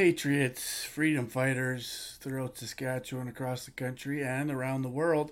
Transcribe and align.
patriots, 0.00 0.82
freedom 0.82 1.26
fighters 1.26 2.16
throughout 2.22 2.56
Saskatchewan, 2.56 3.28
across 3.28 3.66
the 3.66 3.70
country, 3.70 4.24
and 4.24 4.50
around 4.50 4.80
the 4.80 4.88
world. 4.88 5.30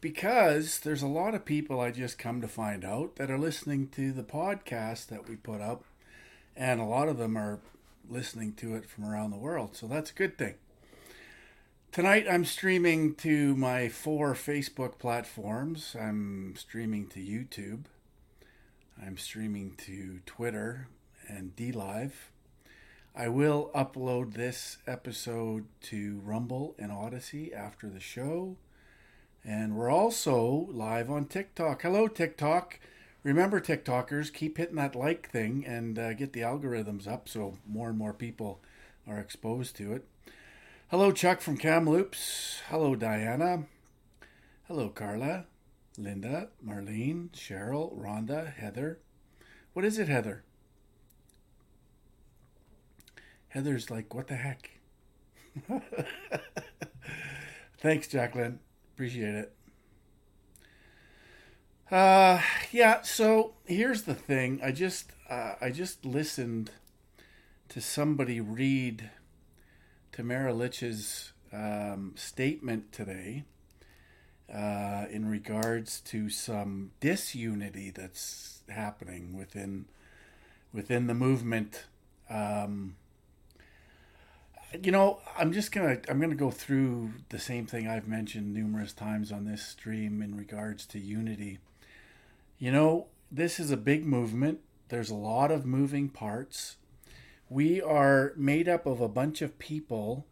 Because 0.00 0.80
there's 0.80 1.02
a 1.02 1.06
lot 1.06 1.32
of 1.32 1.44
people 1.44 1.78
I 1.78 1.92
just 1.92 2.18
come 2.18 2.40
to 2.40 2.48
find 2.48 2.84
out 2.84 3.14
that 3.14 3.30
are 3.30 3.38
listening 3.38 3.86
to 3.90 4.10
the 4.10 4.24
podcast 4.24 5.06
that 5.10 5.28
we 5.28 5.36
put 5.36 5.60
up, 5.60 5.84
and 6.56 6.80
a 6.80 6.84
lot 6.86 7.08
of 7.08 7.18
them 7.18 7.38
are 7.38 7.60
listening 8.08 8.52
to 8.54 8.74
it 8.74 8.84
from 8.84 9.04
around 9.04 9.30
the 9.30 9.36
world. 9.36 9.76
So 9.76 9.86
that's 9.86 10.10
a 10.10 10.14
good 10.14 10.36
thing. 10.36 10.56
Tonight 11.92 12.26
I'm 12.28 12.44
streaming 12.44 13.14
to 13.14 13.54
my 13.54 13.88
four 13.88 14.34
Facebook 14.34 14.98
platforms. 14.98 15.94
I'm 15.94 16.56
streaming 16.56 17.06
to 17.10 17.20
YouTube. 17.20 17.84
I'm 19.00 19.16
streaming 19.16 19.76
to 19.86 20.18
Twitter 20.26 20.88
and 21.28 21.54
DLive. 21.54 22.29
I 23.14 23.28
will 23.28 23.70
upload 23.74 24.34
this 24.34 24.78
episode 24.86 25.66
to 25.82 26.20
Rumble 26.24 26.76
and 26.78 26.92
Odysee 26.92 27.52
after 27.52 27.88
the 27.88 28.00
show. 28.00 28.56
And 29.44 29.74
we're 29.74 29.90
also 29.90 30.68
live 30.70 31.10
on 31.10 31.24
TikTok. 31.24 31.82
Hello, 31.82 32.06
TikTok. 32.06 32.78
Remember, 33.24 33.60
TikTokers, 33.60 34.32
keep 34.32 34.58
hitting 34.58 34.76
that 34.76 34.94
like 34.94 35.28
thing 35.28 35.64
and 35.66 35.98
uh, 35.98 36.12
get 36.14 36.32
the 36.32 36.40
algorithms 36.40 37.08
up 37.08 37.28
so 37.28 37.58
more 37.66 37.88
and 37.88 37.98
more 37.98 38.14
people 38.14 38.60
are 39.06 39.18
exposed 39.18 39.76
to 39.76 39.92
it. 39.92 40.06
Hello, 40.88 41.10
Chuck 41.10 41.40
from 41.40 41.56
Kamloops. 41.56 42.60
Hello, 42.68 42.94
Diana. 42.94 43.64
Hello, 44.68 44.88
Carla, 44.88 45.46
Linda, 45.98 46.48
Marlene, 46.64 47.30
Cheryl, 47.30 47.98
Rhonda, 47.98 48.54
Heather. 48.54 49.00
What 49.72 49.84
is 49.84 49.98
it, 49.98 50.08
Heather? 50.08 50.44
Heather's 53.50 53.90
like, 53.90 54.14
what 54.14 54.28
the 54.28 54.36
heck? 54.36 54.70
Thanks, 57.78 58.08
Jacqueline. 58.08 58.60
Appreciate 58.94 59.34
it. 59.34 59.52
Uh, 61.90 62.40
yeah. 62.70 63.02
So 63.02 63.54
here's 63.64 64.02
the 64.02 64.14
thing. 64.14 64.60
I 64.62 64.70
just, 64.72 65.12
uh, 65.28 65.54
I 65.60 65.70
just 65.70 66.04
listened 66.04 66.70
to 67.68 67.80
somebody 67.80 68.40
read 68.40 69.10
Tamara 70.12 70.54
Lich's 70.54 71.32
um, 71.52 72.12
statement 72.16 72.92
today 72.92 73.44
uh, 74.52 75.06
in 75.10 75.28
regards 75.28 76.00
to 76.00 76.28
some 76.28 76.92
disunity 77.00 77.90
that's 77.90 78.62
happening 78.68 79.36
within 79.36 79.86
within 80.72 81.06
the 81.08 81.14
movement. 81.14 81.84
Um, 82.28 82.96
you 84.82 84.92
know, 84.92 85.20
I'm 85.36 85.52
just 85.52 85.72
gonna 85.72 85.98
I'm 86.08 86.20
gonna 86.20 86.34
go 86.34 86.50
through 86.50 87.12
the 87.28 87.38
same 87.38 87.66
thing 87.66 87.88
I've 87.88 88.08
mentioned 88.08 88.54
numerous 88.54 88.92
times 88.92 89.32
on 89.32 89.44
this 89.44 89.64
stream 89.64 90.22
in 90.22 90.36
regards 90.36 90.86
to 90.86 90.98
unity. 90.98 91.58
You 92.58 92.72
know, 92.72 93.06
this 93.30 93.58
is 93.58 93.70
a 93.70 93.76
big 93.76 94.04
movement. 94.04 94.60
There's 94.88 95.10
a 95.10 95.14
lot 95.14 95.50
of 95.50 95.64
moving 95.66 96.08
parts. 96.08 96.76
We 97.48 97.82
are 97.82 98.32
made 98.36 98.68
up 98.68 98.86
of 98.86 99.00
a 99.00 99.08
bunch 99.08 99.42
of 99.42 99.58
people 99.58 100.26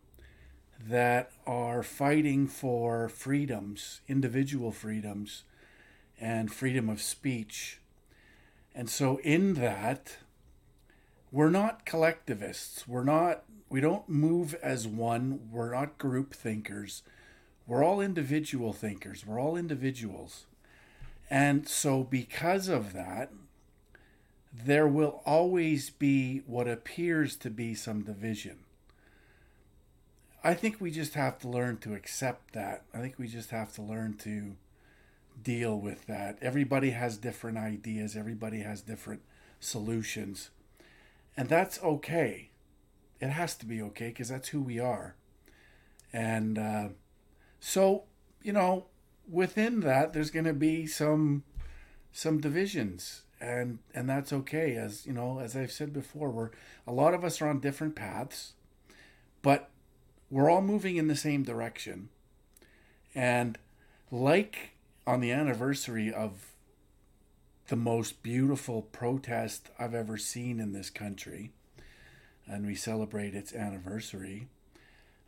that 0.81 1.33
are 1.47 1.83
fighting 1.83 2.47
for 2.47 3.09
freedoms, 3.09 4.01
individual 4.07 4.71
freedoms, 4.71 5.43
and 6.21 6.53
freedom 6.53 6.89
of 6.89 7.01
speech. 7.01 7.81
And 8.75 8.89
so, 8.89 9.19
in 9.25 9.55
that, 9.55 10.19
we're 11.33 11.51
not 11.51 11.85
collectivists. 11.85 12.87
We're 12.87 13.05
not, 13.05 13.43
we 13.69 13.81
don't 13.81 14.09
move 14.09 14.55
as 14.63 14.87
one. 14.87 15.49
We're 15.51 15.73
not 15.75 15.99
group 15.99 16.35
thinkers. 16.35 17.03
We're 17.67 17.85
all 17.85 18.01
individual 18.01 18.73
thinkers. 18.73 19.27
We're 19.27 19.41
all 19.41 19.57
individuals. 19.57 20.47
And 21.31 21.69
so, 21.69 22.03
because 22.03 22.69
of 22.69 22.95
that, 22.95 23.31
there 24.53 24.89
will 24.89 25.23
always 25.27 25.91
be 25.91 26.43
what 26.47 26.67
appears 26.67 27.37
to 27.37 27.51
be 27.51 27.75
some 27.75 28.03
division. 28.03 28.61
I 30.43 30.55
think 30.55 30.81
we 30.81 30.91
just 30.91 31.15
have 31.15 31.39
to 31.41 31.49
learn 31.49 31.79
to 31.79 31.95
accept 31.95 32.55
that. 32.55 32.85
I 32.95 32.99
think 32.99 33.19
we 33.19 33.29
just 33.29 33.51
have 33.51 33.73
to 33.75 33.83
learn 33.83 34.15
to 34.19 34.57
deal 35.43 35.79
with 35.79 36.07
that. 36.07 36.39
Everybody 36.41 36.91
has 36.91 37.17
different 37.19 37.59
ideas, 37.59 38.17
everybody 38.17 38.61
has 38.61 38.81
different 38.81 39.21
solutions. 39.61 40.51
And 41.37 41.49
that's 41.49 41.83
okay. 41.83 42.51
It 43.21 43.31
has 43.31 43.57
to 43.57 43.67
be 43.67 43.83
okay 43.83 44.09
because 44.09 44.29
that's 44.29 44.49
who 44.49 44.61
we 44.61 44.79
are. 44.79 45.17
And 46.13 46.59
uh, 46.59 46.89
so, 47.61 48.05
you 48.43 48.53
know, 48.53 48.87
within 49.29 49.81
that, 49.81 50.13
there's 50.13 50.31
going 50.31 50.47
to 50.47 50.55
be 50.55 50.87
some 50.87 51.45
some 52.13 52.41
divisions, 52.41 53.23
and 53.41 53.79
and 53.95 54.09
that's 54.09 54.33
okay. 54.33 54.77
As 54.77 55.07
you 55.07 55.13
know, 55.13 55.41
as 55.41 55.57
I've 55.57 55.73
said 55.73 55.93
before, 55.93 56.31
we're 56.31 56.51
a 56.87 56.93
lot 56.93 57.15
of 57.15 57.25
us 57.25 57.41
are 57.41 57.49
on 57.49 57.61
different 57.61 57.95
paths, 57.95 58.55
but 59.43 59.71
we're 60.31 60.51
all 60.51 60.63
moving 60.63 60.97
in 60.97 61.09
the 61.09 61.17
same 61.17 61.43
direction. 61.43 62.09
And 63.15 63.59
like 64.11 64.71
on 65.07 65.21
the 65.21 65.33
anniversary 65.33 66.13
of 66.13 66.53
the 67.69 67.77
most 67.77 68.23
beautiful 68.23 68.83
protest 68.83 69.71
I've 69.79 69.95
ever 69.95 70.17
seen 70.17 70.61
in 70.61 70.73
this 70.73 70.91
country, 70.91 71.53
and 72.49 72.67
we 72.67 72.75
celebrate 72.75 73.35
its 73.35 73.55
anniversary, 73.55 74.49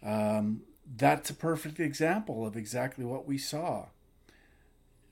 um, 0.02 0.62
that's 0.96 1.30
a 1.30 1.34
perfect 1.34 1.78
example 1.78 2.46
of 2.46 2.56
exactly 2.56 3.04
what 3.04 3.26
we 3.26 3.38
saw. 3.38 3.86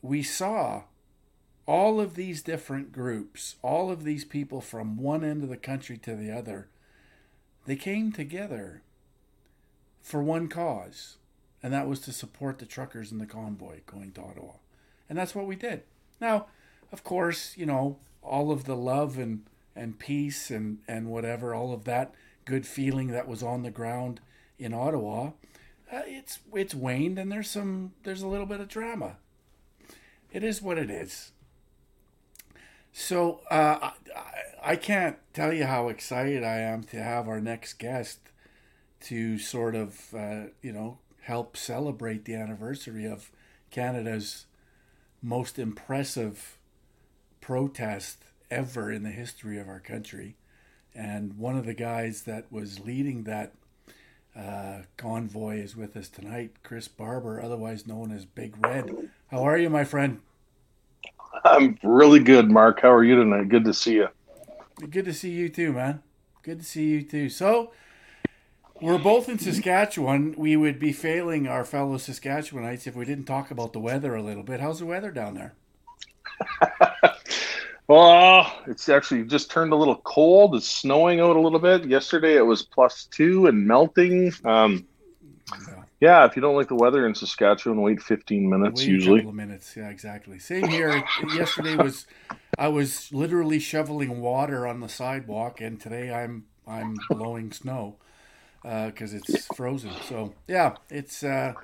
We 0.02 0.22
saw 0.22 0.84
all 1.66 2.00
of 2.00 2.14
these 2.14 2.42
different 2.42 2.92
groups, 2.92 3.56
all 3.62 3.90
of 3.90 4.02
these 4.02 4.24
people 4.24 4.62
from 4.62 4.96
one 4.96 5.22
end 5.22 5.42
of 5.42 5.50
the 5.50 5.56
country 5.56 5.98
to 5.98 6.16
the 6.16 6.30
other, 6.30 6.68
they 7.66 7.76
came 7.76 8.10
together 8.10 8.80
for 10.00 10.22
one 10.22 10.48
cause, 10.48 11.18
and 11.62 11.70
that 11.74 11.86
was 11.86 12.00
to 12.00 12.12
support 12.12 12.58
the 12.58 12.64
truckers 12.64 13.12
in 13.12 13.18
the 13.18 13.26
convoy 13.26 13.80
going 13.86 14.12
to 14.12 14.22
Ottawa. 14.22 14.52
And 15.08 15.18
that's 15.18 15.34
what 15.34 15.46
we 15.46 15.56
did. 15.56 15.82
Now, 16.20 16.46
of 16.90 17.04
course, 17.04 17.54
you 17.58 17.66
know, 17.66 17.98
all 18.22 18.50
of 18.50 18.64
the 18.64 18.76
love 18.76 19.18
and, 19.18 19.44
and 19.78 19.98
peace 19.98 20.50
and, 20.50 20.78
and 20.86 21.08
whatever, 21.08 21.54
all 21.54 21.72
of 21.72 21.84
that 21.84 22.14
good 22.44 22.66
feeling 22.66 23.08
that 23.08 23.28
was 23.28 23.42
on 23.42 23.62
the 23.62 23.70
ground 23.70 24.20
in 24.58 24.74
Ottawa, 24.74 25.30
uh, 25.92 26.02
it's 26.06 26.40
it's 26.52 26.74
waned 26.74 27.18
and 27.18 27.30
there's 27.32 27.50
some 27.50 27.92
there's 28.02 28.22
a 28.22 28.28
little 28.28 28.46
bit 28.46 28.60
of 28.60 28.68
drama. 28.68 29.16
It 30.32 30.44
is 30.44 30.60
what 30.60 30.78
it 30.78 30.90
is. 30.90 31.32
So 32.92 33.40
uh, 33.50 33.90
I, 34.14 34.72
I 34.72 34.76
can't 34.76 35.16
tell 35.32 35.52
you 35.52 35.64
how 35.64 35.88
excited 35.88 36.42
I 36.42 36.56
am 36.58 36.82
to 36.84 37.02
have 37.02 37.28
our 37.28 37.40
next 37.40 37.74
guest 37.74 38.18
to 39.02 39.38
sort 39.38 39.74
of 39.74 40.14
uh, 40.14 40.46
you 40.60 40.72
know 40.72 40.98
help 41.22 41.56
celebrate 41.56 42.24
the 42.24 42.34
anniversary 42.34 43.06
of 43.06 43.30
Canada's 43.70 44.46
most 45.22 45.58
impressive 45.58 46.58
protest 47.40 48.24
ever 48.50 48.90
in 48.90 49.02
the 49.02 49.10
history 49.10 49.58
of 49.58 49.68
our 49.68 49.80
country. 49.80 50.36
And 50.94 51.38
one 51.38 51.56
of 51.56 51.66
the 51.66 51.74
guys 51.74 52.22
that 52.22 52.50
was 52.50 52.80
leading 52.80 53.24
that 53.24 53.52
uh, 54.36 54.82
convoy 54.96 55.60
is 55.60 55.76
with 55.76 55.96
us 55.96 56.08
tonight, 56.08 56.52
Chris 56.62 56.88
Barber, 56.88 57.40
otherwise 57.40 57.86
known 57.86 58.12
as 58.12 58.24
Big 58.24 58.54
Red. 58.64 59.10
How 59.28 59.42
are 59.44 59.58
you, 59.58 59.70
my 59.70 59.84
friend? 59.84 60.20
I'm 61.44 61.78
really 61.82 62.20
good, 62.20 62.50
Mark. 62.50 62.80
How 62.80 62.92
are 62.92 63.04
you 63.04 63.16
tonight? 63.16 63.48
Good 63.48 63.64
to 63.64 63.74
see 63.74 63.94
you. 63.94 64.08
Good 64.90 65.04
to 65.04 65.14
see 65.14 65.30
you 65.30 65.48
too, 65.48 65.72
man. 65.72 66.02
Good 66.42 66.60
to 66.60 66.64
see 66.64 66.86
you 66.86 67.02
too. 67.02 67.28
So, 67.28 67.72
we're 68.80 68.98
both 68.98 69.28
in 69.28 69.38
Saskatchewan. 69.38 70.34
We 70.36 70.56
would 70.56 70.78
be 70.78 70.92
failing 70.92 71.48
our 71.48 71.64
fellow 71.64 71.96
Saskatchewanites 71.96 72.86
if 72.86 72.94
we 72.94 73.04
didn't 73.04 73.24
talk 73.24 73.50
about 73.50 73.72
the 73.72 73.80
weather 73.80 74.14
a 74.14 74.22
little 74.22 74.44
bit. 74.44 74.60
How's 74.60 74.78
the 74.78 74.86
weather 74.86 75.10
down 75.10 75.34
there? 75.34 75.54
well, 77.88 78.52
it's 78.66 78.88
actually 78.90 79.24
just 79.24 79.50
turned 79.50 79.72
a 79.72 79.76
little 79.76 79.96
cold. 79.96 80.54
It's 80.54 80.68
snowing 80.68 81.20
out 81.20 81.36
a 81.36 81.40
little 81.40 81.58
bit. 81.58 81.86
Yesterday 81.86 82.36
it 82.36 82.42
was 82.42 82.62
plus 82.62 83.06
two 83.06 83.46
and 83.46 83.66
melting. 83.66 84.32
Um, 84.44 84.86
yeah. 85.98 86.26
if 86.26 86.36
you 86.36 86.42
don't 86.42 86.54
like 86.54 86.68
the 86.68 86.74
weather 86.74 87.06
in 87.06 87.14
Saskatchewan, 87.14 87.80
wait 87.80 88.02
15 88.02 88.48
minutes 88.48 88.82
wait 88.82 88.88
usually. 88.88 89.20
A 89.20 89.22
couple 89.22 89.30
of 89.30 89.36
minutes, 89.36 89.74
yeah, 89.74 89.88
exactly. 89.88 90.38
Same 90.38 90.68
here. 90.68 91.02
Yesterday 91.34 91.76
was 91.76 92.06
I 92.58 92.68
was 92.68 93.10
literally 93.10 93.58
shoveling 93.58 94.20
water 94.20 94.66
on 94.66 94.80
the 94.80 94.88
sidewalk, 94.90 95.62
and 95.62 95.80
today 95.80 96.12
I'm 96.12 96.44
I'm 96.66 96.98
blowing 97.08 97.52
snow 97.52 97.96
because 98.62 99.14
uh, 99.14 99.16
it's 99.16 99.46
frozen. 99.56 99.92
So 100.06 100.34
yeah, 100.46 100.74
it's 100.90 101.22
uh, 101.22 101.54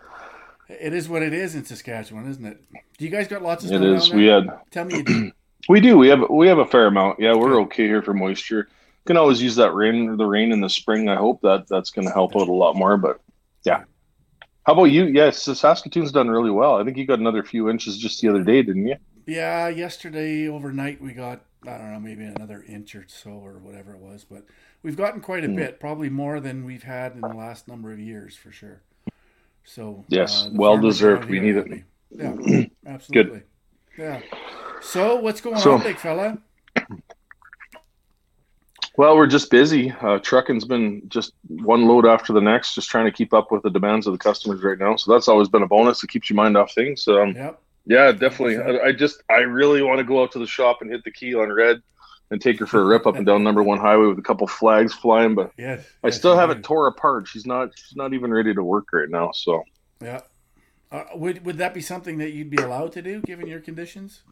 it 0.71 0.95
is 0.95 1.07
what 1.07 1.23
it 1.23 1.35
is 1.35 1.55
in 1.55 1.67
Saskatchewan, 1.67 2.31
isn't 2.31 2.47
it? 2.47 2.65
Do 2.97 3.05
you 3.05 3.11
guys 3.11 3.29
got 3.29 3.43
lots 3.43 3.65
of 3.65 3.69
snow? 3.69 3.83
It 3.83 3.97
is. 3.97 4.11
We 4.11 4.25
had. 4.25 4.49
Tell 4.71 4.87
me 4.87 4.97
you 4.97 5.03
do. 5.03 5.33
We 5.69 5.81
do. 5.81 5.97
We 5.97 6.09
have 6.09 6.29
we 6.31 6.49
have 6.49 6.59
a 6.59 6.67
fair 6.67 6.87
amount. 6.87 7.21
Yeah, 7.21 7.35
we're 7.35 7.61
okay 7.63 7.87
here 7.87 8.03
for 8.03 8.15
moisture. 8.15 8.69
Can 9.07 9.17
always 9.17 9.43
use 9.43 9.57
that 9.57 9.75
rain, 9.75 10.17
the 10.17 10.27
rain 10.27 10.51
in 10.51 10.61
the 10.61 10.71
spring. 10.71 11.09
I 11.09 11.17
hope 11.17 11.43
that 11.43 11.67
that's 11.69 11.91
going 11.91 12.07
to 12.07 12.15
help 12.15 12.35
out 12.37 12.49
a 12.49 12.53
lot 12.53 12.77
more. 12.77 12.97
But 12.97 13.21
yeah. 13.65 13.85
How 14.65 14.73
about 14.73 14.85
you? 14.85 15.05
Yes, 15.05 15.43
Saskatoon's 15.43 16.11
done 16.11 16.31
really 16.31 16.51
well. 16.51 16.81
I 16.81 16.85
think 16.85 16.97
you 16.97 17.07
got 17.07 17.19
another 17.19 17.43
few 17.43 17.69
inches 17.69 17.99
just 17.99 18.23
the 18.23 18.31
other 18.31 18.43
day, 18.43 18.63
didn't 18.63 18.87
you? 18.87 18.97
Yeah, 19.27 19.69
yesterday 19.69 20.49
overnight 20.49 21.03
we 21.03 21.13
got 21.13 21.43
I 21.67 21.79
don't 21.79 21.93
know 21.93 22.01
maybe 22.01 22.25
another 22.25 22.65
inch 22.69 22.95
or 22.95 23.05
so 23.09 23.31
or 23.31 23.59
whatever 23.59 23.95
it 23.95 24.01
was, 24.01 24.25
but 24.25 24.45
we've 24.83 24.97
gotten 24.97 25.21
quite 25.21 25.45
a 25.45 25.49
mm. 25.49 25.57
bit, 25.57 25.81
probably 25.81 26.11
more 26.11 26.41
than 26.41 26.65
we've 26.65 26.83
had 26.83 27.13
in 27.15 27.21
the 27.21 27.29
last 27.29 27.69
number 27.69 27.93
of 27.93 27.99
years 27.99 28.37
for 28.37 28.53
sure. 28.53 28.83
So 29.65 30.05
yes, 30.09 30.45
uh, 30.45 30.51
well 30.53 30.79
deserved. 30.79 31.29
We 31.29 31.41
need 31.41 31.57
it. 31.57 31.85
Yeah, 32.11 32.67
absolutely. 32.87 33.43
Good. 33.97 33.99
Yeah. 33.99 34.21
So 34.85 35.17
what's 35.17 35.41
going 35.41 35.59
so, 35.59 35.73
on, 35.73 35.83
big 35.83 35.99
fella? 35.99 36.39
Well, 38.97 39.17
we're 39.17 39.27
just 39.27 39.51
busy. 39.51 39.91
Uh, 39.91 40.21
trucking's 40.21 40.65
been 40.65 41.03
just 41.09 41.33
one 41.49 41.87
load 41.89 42.07
after 42.07 42.33
the 42.33 42.41
next, 42.41 42.77
just 42.77 42.89
trying 42.89 43.07
to 43.07 43.11
keep 43.11 43.35
up 43.35 43.51
with 43.51 43.65
the 43.65 43.71
demands 43.71 44.07
of 44.07 44.13
the 44.13 44.19
customers 44.19 44.63
right 44.63 44.79
now. 44.79 44.95
So 44.95 45.13
that's 45.13 45.27
always 45.27 45.49
been 45.49 45.63
a 45.63 45.67
bonus. 45.67 46.05
It 46.05 46.11
keeps 46.11 46.31
your 46.31 46.37
mind 46.37 46.57
off 46.57 46.73
things. 46.73 47.09
Um, 47.09 47.35
yep. 47.35 47.61
Yeah, 47.87 48.13
definitely. 48.13 48.59
I, 48.59 48.87
I, 48.87 48.93
just, 48.93 49.25
I 49.29 49.39
really 49.39 49.83
want 49.83 49.99
to 49.99 50.05
go 50.05 50.23
out 50.23 50.31
to 50.33 50.39
the 50.39 50.47
shop 50.47 50.79
and 50.81 50.93
hit 50.93 51.03
the 51.03 51.11
key 51.11 51.35
on 51.35 51.53
red 51.53 51.83
and 52.31 52.41
take 52.41 52.61
her 52.61 52.67
for 52.67 52.83
a 52.83 52.85
rip 52.85 53.05
up 53.05 53.17
and 53.17 53.27
down 53.27 53.43
number 53.43 53.65
one 53.65 53.81
highway 53.81 54.07
with 54.07 54.19
a 54.21 54.23
couple 54.23 54.47
flags 54.47 54.95
flying. 54.95 55.35
But 55.35 55.51
yes, 55.59 55.85
I 56.05 56.09
yes, 56.09 56.17
still 56.17 56.37
haven't 56.37 56.63
tore 56.63 56.87
apart. 56.87 57.27
She's 57.27 57.47
not, 57.47 57.71
she's 57.77 57.97
not 57.97 58.15
even 58.15 58.33
ready 58.33 58.55
to 58.55 58.63
work 58.63 58.93
right 58.93 59.11
now. 59.11 59.33
So 59.33 59.65
yeah, 60.01 60.21
uh, 60.93 61.03
would 61.17 61.45
would 61.45 61.59
that 61.59 61.75
be 61.75 61.81
something 61.81 62.19
that 62.19 62.31
you'd 62.31 62.51
be 62.51 62.63
allowed 62.63 62.93
to 62.93 63.03
do 63.03 63.21
given 63.23 63.49
your 63.49 63.61
conditions? 63.61 64.23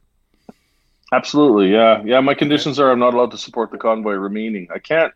Absolutely, 1.10 1.72
yeah, 1.72 2.02
yeah. 2.04 2.20
My 2.20 2.34
conditions 2.34 2.78
are 2.78 2.90
I'm 2.90 2.98
not 2.98 3.14
allowed 3.14 3.32
to 3.32 3.38
support 3.38 3.70
the 3.70 3.78
convoy 3.78 4.14
remaining. 4.14 4.68
I 4.74 4.78
can't, 4.78 5.12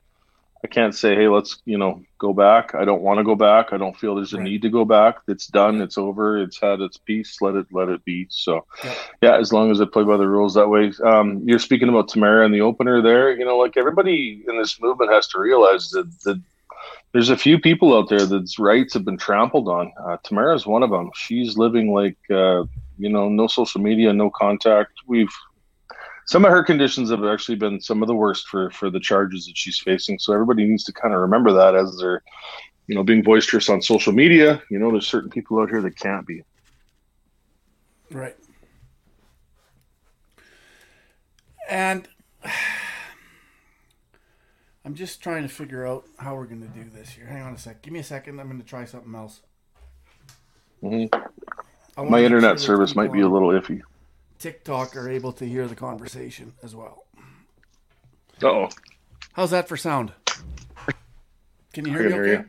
I 0.63 0.67
can't 0.67 0.95
say, 0.95 1.15
hey, 1.15 1.29
let's 1.29 1.63
you 1.65 1.79
know 1.79 2.03
go 2.19 2.33
back. 2.35 2.75
I 2.75 2.85
don't 2.85 3.03
want 3.03 3.19
to 3.19 3.25
go 3.25 3.35
back. 3.35 3.73
I 3.73 3.79
don't 3.79 3.97
feel 3.97 4.15
there's 4.15 4.35
a 4.35 4.37
right. 4.37 4.45
need 4.45 4.63
to 4.63 4.69
go 4.69 4.85
back. 4.85 5.17
It's 5.29 5.47
done. 5.47 5.81
It's 5.81 5.97
over. 5.97 6.39
It's 6.39 6.61
had 6.61 6.81
its 6.81 6.99
piece. 6.99 7.41
Let 7.41 7.55
it 7.55 7.67
let 7.71 7.89
it 7.89 8.05
be. 8.05 8.27
So, 8.31 8.67
yeah, 8.85 8.95
yeah 9.23 9.37
as 9.39 9.53
long 9.53 9.71
as 9.71 9.81
I 9.81 9.87
play 9.87 10.05
by 10.05 10.17
the 10.17 10.29
rules 10.29 10.55
that 10.55 10.69
way. 10.69 10.93
Um, 11.03 11.43
you're 11.47 11.59
speaking 11.59 11.89
about 11.89 12.09
Tamara 12.09 12.45
and 12.45 12.53
the 12.53 12.61
opener 12.63 13.01
there. 13.01 13.35
You 13.35 13.45
know, 13.47 13.57
like 13.57 13.77
everybody 13.77 14.45
in 14.47 14.59
this 14.59 14.81
movement 14.81 15.13
has 15.13 15.29
to 15.29 15.41
realize 15.41 15.91
that 15.91 16.11
the 16.25 16.43
there's 17.13 17.31
a 17.31 17.37
few 17.37 17.59
people 17.59 17.97
out 17.97 18.11
there 18.11 18.27
that's 18.27 18.59
rights 18.59 18.93
have 18.93 19.05
been 19.05 19.17
trampled 19.17 19.69
on. 19.69 19.93
Uh, 19.99 20.19
Tamara's 20.23 20.67
one 20.67 20.83
of 20.83 20.91
them. 20.91 21.11
She's 21.15 21.57
living 21.57 21.93
like, 21.93 22.19
uh, 22.31 22.65
you 22.99 23.09
know, 23.09 23.31
no 23.31 23.47
social 23.47 23.81
media, 23.81 24.13
no 24.13 24.31
contact. 24.31 24.93
We've 25.07 25.33
some 26.27 26.45
of 26.45 26.51
her 26.51 26.63
conditions 26.63 27.11
have 27.11 27.25
actually 27.25 27.55
been 27.55 27.81
some 27.81 28.03
of 28.03 28.09
the 28.09 28.15
worst 28.15 28.49
for 28.49 28.71
for 28.71 28.91
the 28.91 29.01
charges 29.01 29.47
that 29.47 29.57
she's 29.57 29.79
facing. 29.79 30.19
So 30.19 30.33
everybody 30.33 30.67
needs 30.67 30.85
to 30.85 30.93
kind 30.93 31.15
of 31.15 31.21
remember 31.21 31.53
that 31.53 31.77
as 31.77 31.97
they're, 31.99 32.23
you 32.89 32.95
know, 32.97 33.05
being 33.05 33.23
boisterous 33.23 33.69
on 33.69 33.81
social 33.81 34.13
media. 34.13 34.61
You 34.69 34.79
know, 34.81 34.91
there's 34.91 35.07
certain 35.07 35.31
people 35.31 35.61
out 35.61 35.71
here 35.71 35.81
that 35.83 35.97
can't 35.97 36.27
be. 36.27 36.43
Right. 38.11 38.37
And 41.69 42.09
I'm 44.85 44.95
just 44.95 45.23
trying 45.23 45.43
to 45.43 45.49
figure 45.49 45.87
out 45.87 46.07
how 46.19 46.35
we're 46.35 46.47
going 46.47 46.63
to 46.63 46.69
do 46.69 46.89
this 46.91 47.11
here. 47.11 47.27
Hang 47.27 47.43
on 47.43 47.55
a 47.55 47.59
sec. 47.59 47.83
Give 47.83 47.93
me 47.93 48.01
a 48.01 48.05
second. 48.05 48.41
I'm 48.41 48.47
going 48.47 48.61
to 48.61 48.67
try 48.67 48.85
something 48.85 49.15
else. 49.15 49.43
Mm-hmm. 50.83 52.11
My 52.11 52.23
internet 52.23 52.59
sure 52.59 52.67
service 52.67 52.95
might 52.95 53.13
be 53.13 53.21
a 53.21 53.29
little 53.29 53.49
iffy. 53.49 53.81
TikTok 54.39 54.97
are 54.97 55.09
able 55.09 55.33
to 55.33 55.47
hear 55.47 55.67
the 55.67 55.75
conversation 55.75 56.53
as 56.63 56.75
well. 56.75 57.05
oh. 58.43 58.69
How's 59.33 59.51
that 59.51 59.69
for 59.69 59.77
sound? 59.77 60.13
Can 61.73 61.85
you 61.85 61.93
hear 61.93 62.09
me 62.09 62.17
okay? 62.17 62.45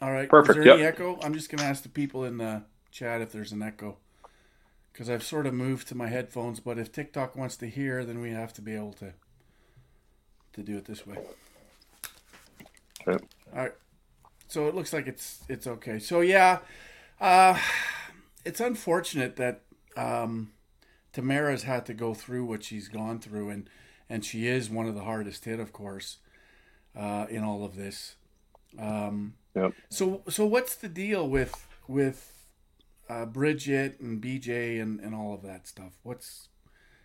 All 0.00 0.12
right. 0.12 0.28
Perfect. 0.28 0.58
Is 0.58 0.64
there 0.64 0.78
yep. 0.78 0.78
any 0.78 0.86
echo? 0.86 1.18
I'm 1.22 1.34
just 1.34 1.50
going 1.50 1.58
to 1.58 1.64
ask 1.64 1.82
the 1.82 1.90
people 1.90 2.24
in 2.24 2.38
the 2.38 2.62
chat 2.90 3.20
if 3.20 3.32
there's 3.32 3.52
an 3.52 3.62
echo. 3.62 3.98
Because 4.92 5.10
I've 5.10 5.22
sort 5.22 5.46
of 5.46 5.54
moved 5.54 5.88
to 5.88 5.94
my 5.94 6.08
headphones, 6.08 6.60
but 6.60 6.78
if 6.78 6.92
TikTok 6.92 7.36
wants 7.36 7.56
to 7.56 7.68
hear, 7.68 8.04
then 8.04 8.20
we 8.20 8.30
have 8.30 8.52
to 8.54 8.62
be 8.62 8.74
able 8.74 8.92
to 8.94 9.12
to 10.54 10.62
do 10.62 10.76
it 10.78 10.84
this 10.84 11.06
way. 11.06 11.18
Okay. 13.06 13.24
All 13.52 13.62
right. 13.62 13.74
So 14.46 14.68
it 14.68 14.74
looks 14.74 14.92
like 14.92 15.06
it's 15.06 15.40
it's 15.48 15.66
okay. 15.66 15.98
So 15.98 16.20
yeah, 16.20 16.60
uh, 17.20 17.58
it's 18.44 18.60
unfortunate 18.60 19.36
that 19.36 19.62
um, 19.96 20.52
Tamara's 21.14 21.62
had 21.62 21.86
to 21.86 21.94
go 21.94 22.12
through 22.12 22.44
what 22.44 22.64
she's 22.64 22.88
gone 22.88 23.20
through, 23.20 23.48
and 23.48 23.70
and 24.10 24.24
she 24.24 24.46
is 24.46 24.68
one 24.68 24.86
of 24.86 24.94
the 24.94 25.04
hardest 25.04 25.44
hit, 25.46 25.60
of 25.60 25.72
course, 25.72 26.18
uh, 26.94 27.26
in 27.30 27.42
all 27.42 27.64
of 27.64 27.76
this. 27.76 28.16
Um, 28.78 29.34
yep. 29.54 29.72
So 29.88 30.22
so 30.28 30.44
what's 30.44 30.74
the 30.74 30.88
deal 30.88 31.26
with 31.26 31.66
with 31.86 32.46
uh, 33.08 33.26
Bridget 33.26 34.00
and 34.00 34.20
BJ 34.20 34.82
and, 34.82 35.00
and 35.00 35.14
all 35.14 35.32
of 35.32 35.42
that 35.42 35.68
stuff? 35.68 35.92
What's 36.02 36.48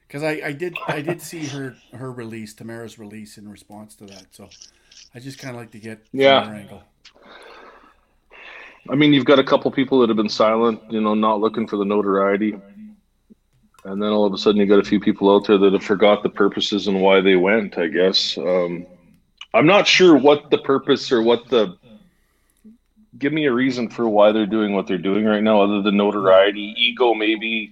because 0.07 0.23
I, 0.23 0.41
I 0.43 0.51
did 0.53 0.75
I 0.87 1.01
did 1.01 1.21
see 1.21 1.45
her 1.45 1.75
her 1.93 2.11
release 2.11 2.55
Tamara's 2.55 2.97
release 2.97 3.37
in 3.37 3.47
response 3.47 3.95
to 3.97 4.07
that, 4.07 4.25
so 4.31 4.49
I 5.13 5.19
just 5.19 5.37
kind 5.37 5.55
of 5.55 5.61
like 5.61 5.71
to 5.71 5.79
get 5.79 6.03
yeah. 6.11 6.49
angle. 6.49 6.83
I 8.89 8.95
mean, 8.95 9.13
you've 9.13 9.25
got 9.25 9.37
a 9.37 9.43
couple 9.43 9.69
people 9.69 9.99
that 9.99 10.09
have 10.09 10.17
been 10.17 10.29
silent, 10.29 10.81
you 10.89 10.99
know, 10.99 11.13
not 11.13 11.39
looking 11.41 11.67
for 11.67 11.77
the 11.77 11.85
notoriety 11.85 12.55
and 13.86 14.01
then 14.01 14.09
all 14.09 14.25
of 14.25 14.33
a 14.33 14.38
sudden 14.38 14.59
you 14.59 14.65
got 14.67 14.79
a 14.79 14.83
few 14.83 15.00
people 15.00 15.33
out 15.33 15.48
there 15.48 15.57
that 15.57 15.74
have 15.74 15.83
forgot 15.83 16.24
the 16.24 16.29
purposes 16.29 16.88
and 16.88 17.01
why 17.01 17.21
they 17.21 17.36
went 17.36 17.77
i 17.77 17.88
guess. 17.88 18.38
Um, 18.38 18.86
i'm 19.53 19.65
not 19.65 19.88
sure 19.88 20.17
what 20.17 20.50
the 20.50 20.57
purpose 20.59 21.12
or 21.12 21.21
what 21.21 21.48
the 21.50 21.77
give 23.17 23.33
me 23.33 23.45
a 23.45 23.53
reason 23.53 23.89
for 23.89 24.07
why 24.07 24.31
they're 24.31 24.45
doing 24.45 24.74
what 24.74 24.88
they're 24.88 24.98
doing 24.98 25.25
right 25.25 25.43
now 25.43 25.62
other 25.62 25.81
than 25.81 25.98
notoriety 25.98 26.74
ego 26.77 27.13
maybe. 27.13 27.71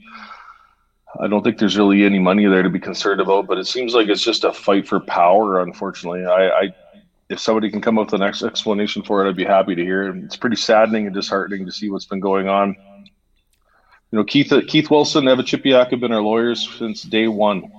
I 1.19 1.27
don't 1.27 1.41
think 1.41 1.57
there's 1.57 1.77
really 1.77 2.03
any 2.03 2.19
money 2.19 2.45
there 2.45 2.63
to 2.63 2.69
be 2.69 2.79
concerned 2.79 3.21
about 3.21 3.47
but 3.47 3.57
it 3.57 3.67
seems 3.67 3.93
like 3.93 4.07
it's 4.07 4.23
just 4.23 4.43
a 4.43 4.51
fight 4.53 4.87
for 4.87 4.99
power 4.99 5.61
unfortunately. 5.61 6.25
I, 6.25 6.49
I 6.49 6.73
if 7.29 7.39
somebody 7.39 7.69
can 7.69 7.81
come 7.81 7.97
up 7.97 8.11
with 8.11 8.21
an 8.21 8.27
explanation 8.27 9.03
for 9.03 9.25
it 9.25 9.29
i'd 9.29 9.35
be 9.35 9.45
happy 9.45 9.75
to 9.75 9.83
hear 9.83 10.09
it. 10.09 10.23
It's 10.23 10.37
pretty 10.37 10.55
saddening 10.55 11.05
and 11.05 11.13
disheartening 11.15 11.65
to 11.65 11.71
see 11.71 11.89
what's 11.89 12.05
been 12.05 12.19
going 12.19 12.47
on 12.47 12.75
you 14.11 14.17
know, 14.17 14.23
Keith 14.23 14.53
Keith 14.67 14.89
Wilson, 14.89 15.27
Eva 15.27 15.43
Chipiuk 15.43 15.91
have 15.91 15.99
been 15.99 16.13
our 16.13 16.21
lawyers 16.21 16.67
since 16.77 17.03
day 17.03 17.27
one. 17.27 17.71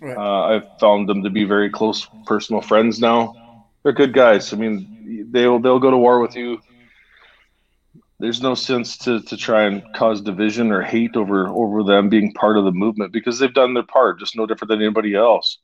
Right. 0.00 0.16
Uh, 0.16 0.56
I've 0.56 0.80
found 0.80 1.08
them 1.08 1.22
to 1.22 1.30
be 1.30 1.44
very 1.44 1.70
close 1.70 2.08
personal 2.26 2.60
friends 2.60 2.98
now. 2.98 3.66
They're 3.82 3.92
good 3.92 4.12
guys. 4.12 4.52
I 4.52 4.56
mean, 4.56 5.28
they'll 5.30 5.60
they'll 5.60 5.78
go 5.78 5.90
to 5.90 5.96
war 5.96 6.20
with 6.20 6.34
you. 6.34 6.60
There's 8.18 8.40
no 8.40 8.54
sense 8.54 8.98
to, 8.98 9.20
to 9.20 9.36
try 9.36 9.64
and 9.64 9.82
cause 9.94 10.20
division 10.20 10.70
or 10.70 10.82
hate 10.82 11.16
over 11.16 11.48
over 11.48 11.84
them 11.84 12.08
being 12.08 12.32
part 12.32 12.56
of 12.56 12.64
the 12.64 12.72
movement 12.72 13.12
because 13.12 13.38
they've 13.38 13.54
done 13.54 13.74
their 13.74 13.82
part, 13.84 14.18
just 14.18 14.36
no 14.36 14.46
different 14.46 14.70
than 14.70 14.82
anybody 14.82 15.14
else. 15.14 15.58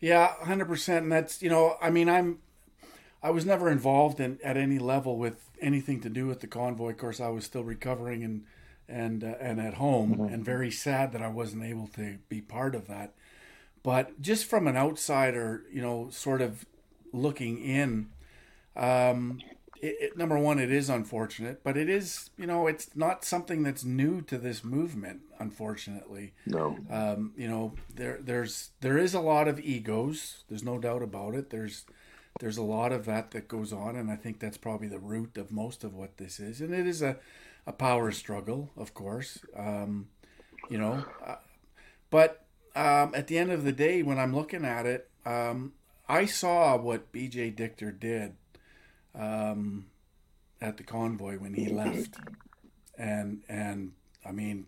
Yeah, 0.00 0.32
hundred 0.44 0.66
percent. 0.66 1.04
And 1.04 1.12
that's 1.12 1.42
you 1.42 1.50
know, 1.50 1.76
I 1.82 1.90
mean, 1.90 2.08
I'm 2.08 2.38
I 3.22 3.30
was 3.30 3.44
never 3.44 3.70
involved 3.70 4.20
in 4.20 4.38
at 4.42 4.56
any 4.56 4.78
level 4.78 5.18
with 5.18 5.50
anything 5.60 6.00
to 6.00 6.08
do 6.08 6.26
with 6.26 6.40
the 6.40 6.46
convoy. 6.46 6.90
Of 6.90 6.98
course, 6.98 7.20
I 7.20 7.28
was 7.28 7.44
still 7.44 7.64
recovering 7.64 8.24
and 8.24 8.44
and 8.88 9.22
uh, 9.22 9.34
and 9.40 9.60
at 9.60 9.74
home, 9.74 10.14
mm-hmm. 10.14 10.34
and 10.34 10.44
very 10.44 10.70
sad 10.70 11.12
that 11.12 11.22
I 11.22 11.28
wasn't 11.28 11.64
able 11.64 11.86
to 11.88 12.18
be 12.28 12.40
part 12.40 12.74
of 12.74 12.86
that. 12.88 13.14
But 13.82 14.20
just 14.20 14.44
from 14.46 14.66
an 14.66 14.76
outsider, 14.76 15.64
you 15.72 15.80
know, 15.80 16.08
sort 16.10 16.42
of 16.42 16.66
looking 17.12 17.58
in, 17.58 18.10
um, 18.76 19.40
it, 19.80 19.96
it, 20.00 20.16
number 20.18 20.38
one, 20.38 20.58
it 20.58 20.70
is 20.70 20.90
unfortunate, 20.90 21.64
but 21.64 21.76
it 21.76 21.88
is, 21.88 22.30
you 22.36 22.46
know, 22.46 22.66
it's 22.66 22.90
not 22.94 23.24
something 23.24 23.62
that's 23.62 23.84
new 23.84 24.20
to 24.22 24.36
this 24.36 24.62
movement. 24.62 25.20
Unfortunately, 25.38 26.34
No. 26.44 26.76
um, 26.90 27.32
you 27.36 27.48
know, 27.48 27.72
there 27.94 28.18
there's 28.20 28.70
there 28.80 28.98
is 28.98 29.14
a 29.14 29.20
lot 29.20 29.48
of 29.48 29.58
egos. 29.60 30.44
There's 30.48 30.64
no 30.64 30.78
doubt 30.78 31.02
about 31.02 31.34
it. 31.34 31.48
There's 31.50 31.86
there's 32.38 32.56
a 32.56 32.62
lot 32.62 32.92
of 32.92 33.04
that 33.06 33.32
that 33.32 33.48
goes 33.48 33.72
on, 33.72 33.96
and 33.96 34.10
I 34.10 34.16
think 34.16 34.38
that's 34.38 34.56
probably 34.56 34.88
the 34.88 34.98
root 34.98 35.36
of 35.36 35.50
most 35.50 35.84
of 35.84 35.94
what 35.94 36.16
this 36.16 36.38
is. 36.38 36.60
And 36.60 36.72
it 36.72 36.86
is 36.86 37.02
a 37.02 37.18
a 37.66 37.72
power 37.72 38.10
struggle, 38.10 38.70
of 38.76 38.94
course. 38.94 39.38
Um, 39.56 40.08
you 40.68 40.78
know, 40.78 41.04
uh, 41.26 41.36
but 42.10 42.46
um, 42.74 43.12
at 43.14 43.26
the 43.26 43.38
end 43.38 43.50
of 43.50 43.64
the 43.64 43.72
day, 43.72 44.02
when 44.02 44.18
I'm 44.18 44.34
looking 44.34 44.64
at 44.64 44.86
it, 44.86 45.10
um, 45.26 45.72
I 46.08 46.26
saw 46.26 46.76
what 46.76 47.12
B.J. 47.12 47.50
Dichter 47.50 47.92
did 47.92 48.34
um, 49.14 49.86
at 50.60 50.76
the 50.76 50.82
convoy 50.82 51.36
when 51.38 51.54
he 51.54 51.68
left, 51.68 52.16
and 52.96 53.42
and 53.48 53.92
I 54.24 54.32
mean, 54.32 54.66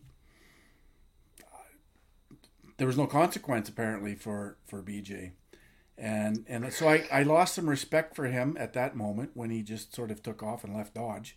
there 2.77 2.87
was 2.87 2.99
no 2.99 3.07
consequence 3.07 3.69
apparently 3.69 4.15
for 4.15 4.57
for 4.67 4.83
BJ, 4.83 5.33
and 5.99 6.45
and 6.49 6.73
so 6.73 6.89
I 6.89 7.05
I 7.13 7.23
lost 7.23 7.55
some 7.55 7.69
respect 7.69 8.17
for 8.17 8.27
him 8.27 8.57
at 8.59 8.73
that 8.75 8.97
moment 8.97 9.31
when 9.35 9.51
he 9.51 9.63
just 9.63 9.95
sort 9.95 10.11
of 10.11 10.23
took 10.23 10.43
off 10.43 10.65
and 10.65 10.75
left 10.75 10.95
Dodge. 10.95 11.37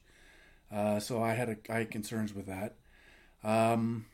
Uh, 0.72 1.00
so 1.00 1.22
I 1.22 1.34
had 1.34 1.50
a, 1.50 1.58
I 1.70 1.78
had 1.80 1.92
concerns 1.92 2.34
with 2.34 2.48
that, 2.48 2.76
um, 3.44 4.06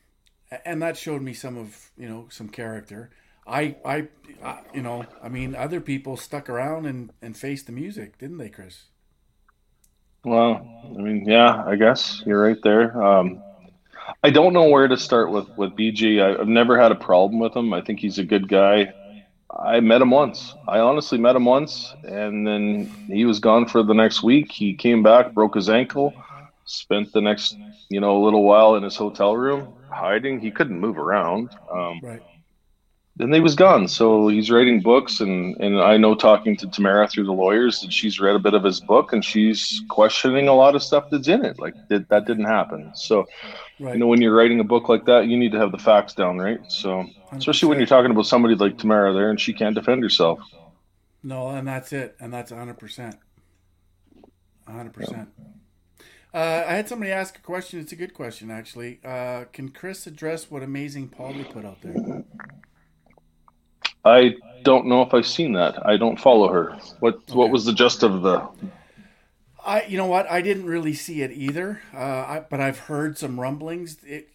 and 0.64 0.82
that 0.82 0.96
showed 0.96 1.22
me 1.22 1.32
some 1.32 1.56
of 1.56 1.90
you 1.96 2.08
know 2.08 2.26
some 2.30 2.48
character. 2.48 3.10
I, 3.46 3.76
I, 3.84 4.08
I, 4.42 4.60
you 4.72 4.82
know, 4.82 5.04
I 5.22 5.28
mean, 5.28 5.54
other 5.56 5.80
people 5.80 6.16
stuck 6.16 6.48
around 6.48 6.86
and, 6.86 7.12
and 7.20 7.36
faced 7.36 7.66
the 7.66 7.72
music, 7.72 8.18
didn't 8.18 8.38
they, 8.38 8.48
Chris? 8.48 8.84
Well, 10.24 10.64
I 10.84 11.02
mean, 11.02 11.28
yeah, 11.28 11.64
I 11.66 11.74
guess 11.74 12.22
you're 12.24 12.40
right 12.40 12.60
there. 12.62 13.02
Um, 13.02 13.42
I 14.22 14.30
don't 14.30 14.52
know 14.52 14.68
where 14.68 14.86
to 14.86 14.96
start 14.96 15.30
with 15.32 15.48
with 15.56 15.70
BG. 15.72 16.22
I, 16.22 16.40
I've 16.40 16.48
never 16.48 16.80
had 16.80 16.92
a 16.92 16.96
problem 16.96 17.40
with 17.40 17.56
him. 17.56 17.72
I 17.72 17.80
think 17.80 17.98
he's 17.98 18.18
a 18.18 18.24
good 18.24 18.48
guy. 18.48 18.92
I 19.58 19.80
met 19.80 20.02
him 20.02 20.10
once. 20.10 20.54
I 20.66 20.78
honestly 20.78 21.18
met 21.18 21.36
him 21.36 21.44
once, 21.44 21.94
and 22.02 22.46
then 22.46 22.90
he 23.08 23.24
was 23.24 23.38
gone 23.40 23.66
for 23.66 23.82
the 23.82 23.94
next 23.94 24.22
week. 24.22 24.50
He 24.52 24.74
came 24.74 25.02
back, 25.02 25.34
broke 25.34 25.54
his 25.54 25.68
ankle, 25.68 26.14
spent 26.64 27.12
the 27.12 27.20
next, 27.20 27.58
you 27.88 28.00
know, 28.00 28.16
a 28.16 28.24
little 28.24 28.44
while 28.44 28.76
in 28.76 28.82
his 28.82 28.96
hotel 28.96 29.36
room 29.36 29.74
hiding. 29.90 30.40
He 30.40 30.50
couldn't 30.52 30.80
move 30.80 30.98
around. 30.98 31.52
Um, 31.72 32.00
Right. 32.02 32.22
Then 33.16 33.32
he 33.32 33.40
was 33.40 33.54
gone. 33.54 33.88
So 33.88 34.28
he's 34.28 34.50
writing 34.50 34.80
books, 34.80 35.20
and 35.20 35.56
and 35.60 35.80
I 35.80 35.96
know 35.96 36.14
talking 36.14 36.56
to 36.58 36.66
Tamara 36.68 37.08
through 37.08 37.24
the 37.26 37.32
lawyers 37.32 37.80
that 37.80 37.92
she's 37.92 38.20
read 38.20 38.36
a 38.36 38.38
bit 38.38 38.54
of 38.54 38.64
his 38.64 38.80
book, 38.80 39.12
and 39.12 39.24
she's 39.24 39.82
questioning 39.88 40.48
a 40.48 40.54
lot 40.54 40.74
of 40.74 40.82
stuff 40.82 41.10
that's 41.10 41.28
in 41.28 41.44
it. 41.44 41.58
Like 41.58 41.74
did, 41.88 42.08
that 42.08 42.26
didn't 42.26 42.46
happen. 42.46 42.92
So 42.94 43.26
Right. 43.80 43.94
you 43.94 44.00
know 44.00 44.06
when 44.06 44.20
you're 44.20 44.34
writing 44.34 44.60
a 44.60 44.64
book 44.64 44.88
like 44.88 45.04
that, 45.06 45.26
you 45.26 45.36
need 45.36 45.52
to 45.52 45.58
have 45.58 45.72
the 45.72 45.78
facts 45.78 46.14
down, 46.14 46.38
right? 46.38 46.60
So 46.68 47.04
especially 47.32 47.68
when 47.68 47.78
you're 47.78 47.86
talking 47.86 48.10
about 48.10 48.26
somebody 48.26 48.54
like 48.54 48.78
Tamara 48.78 49.12
there, 49.12 49.30
and 49.30 49.40
she 49.40 49.52
can't 49.52 49.74
defend 49.74 50.02
herself. 50.02 50.40
No, 51.22 51.48
and 51.50 51.66
that's 51.68 51.92
it, 51.92 52.16
and 52.20 52.32
that's 52.32 52.50
hundred 52.50 52.78
percent, 52.78 53.16
hundred 54.66 54.92
percent. 54.92 55.28
Uh, 56.34 56.64
I 56.66 56.74
had 56.74 56.88
somebody 56.88 57.10
ask 57.10 57.36
a 57.36 57.42
question. 57.42 57.78
It's 57.78 57.92
a 57.92 57.96
good 57.96 58.14
question, 58.14 58.50
actually. 58.50 59.00
Uh, 59.04 59.44
can 59.52 59.68
Chris 59.68 60.06
address 60.06 60.50
what 60.50 60.62
amazing 60.62 61.08
Polly 61.08 61.44
put 61.44 61.64
out 61.64 61.82
there? 61.82 62.00
I 64.04 64.36
don't 64.64 64.86
know 64.86 65.02
if 65.02 65.14
I've 65.14 65.26
seen 65.26 65.52
that. 65.52 65.86
I 65.86 65.96
don't 65.96 66.18
follow 66.20 66.48
her. 66.52 66.78
What 67.00 67.20
what 67.30 67.50
was 67.50 67.64
the 67.64 67.72
gist 67.72 68.02
of 68.02 68.22
the? 68.22 68.46
I, 69.64 69.84
you 69.84 69.96
know 69.96 70.06
what? 70.06 70.28
I 70.30 70.42
didn't 70.42 70.66
really 70.66 70.92
see 70.94 71.22
it 71.22 71.30
either, 71.30 71.80
uh, 71.94 71.98
I, 71.98 72.44
but 72.50 72.60
I've 72.60 72.80
heard 72.80 73.16
some 73.16 73.38
rumblings. 73.38 73.98
It 74.04 74.28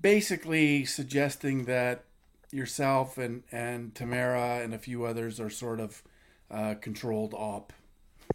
basically 0.00 0.84
suggesting 0.84 1.64
that 1.64 2.04
yourself 2.50 3.16
and 3.18 3.42
and 3.50 3.94
Tamara 3.94 4.60
and 4.62 4.74
a 4.74 4.78
few 4.78 5.04
others 5.04 5.40
are 5.40 5.50
sort 5.50 5.80
of 5.80 6.02
uh, 6.50 6.74
controlled 6.80 7.32
op. 7.34 7.72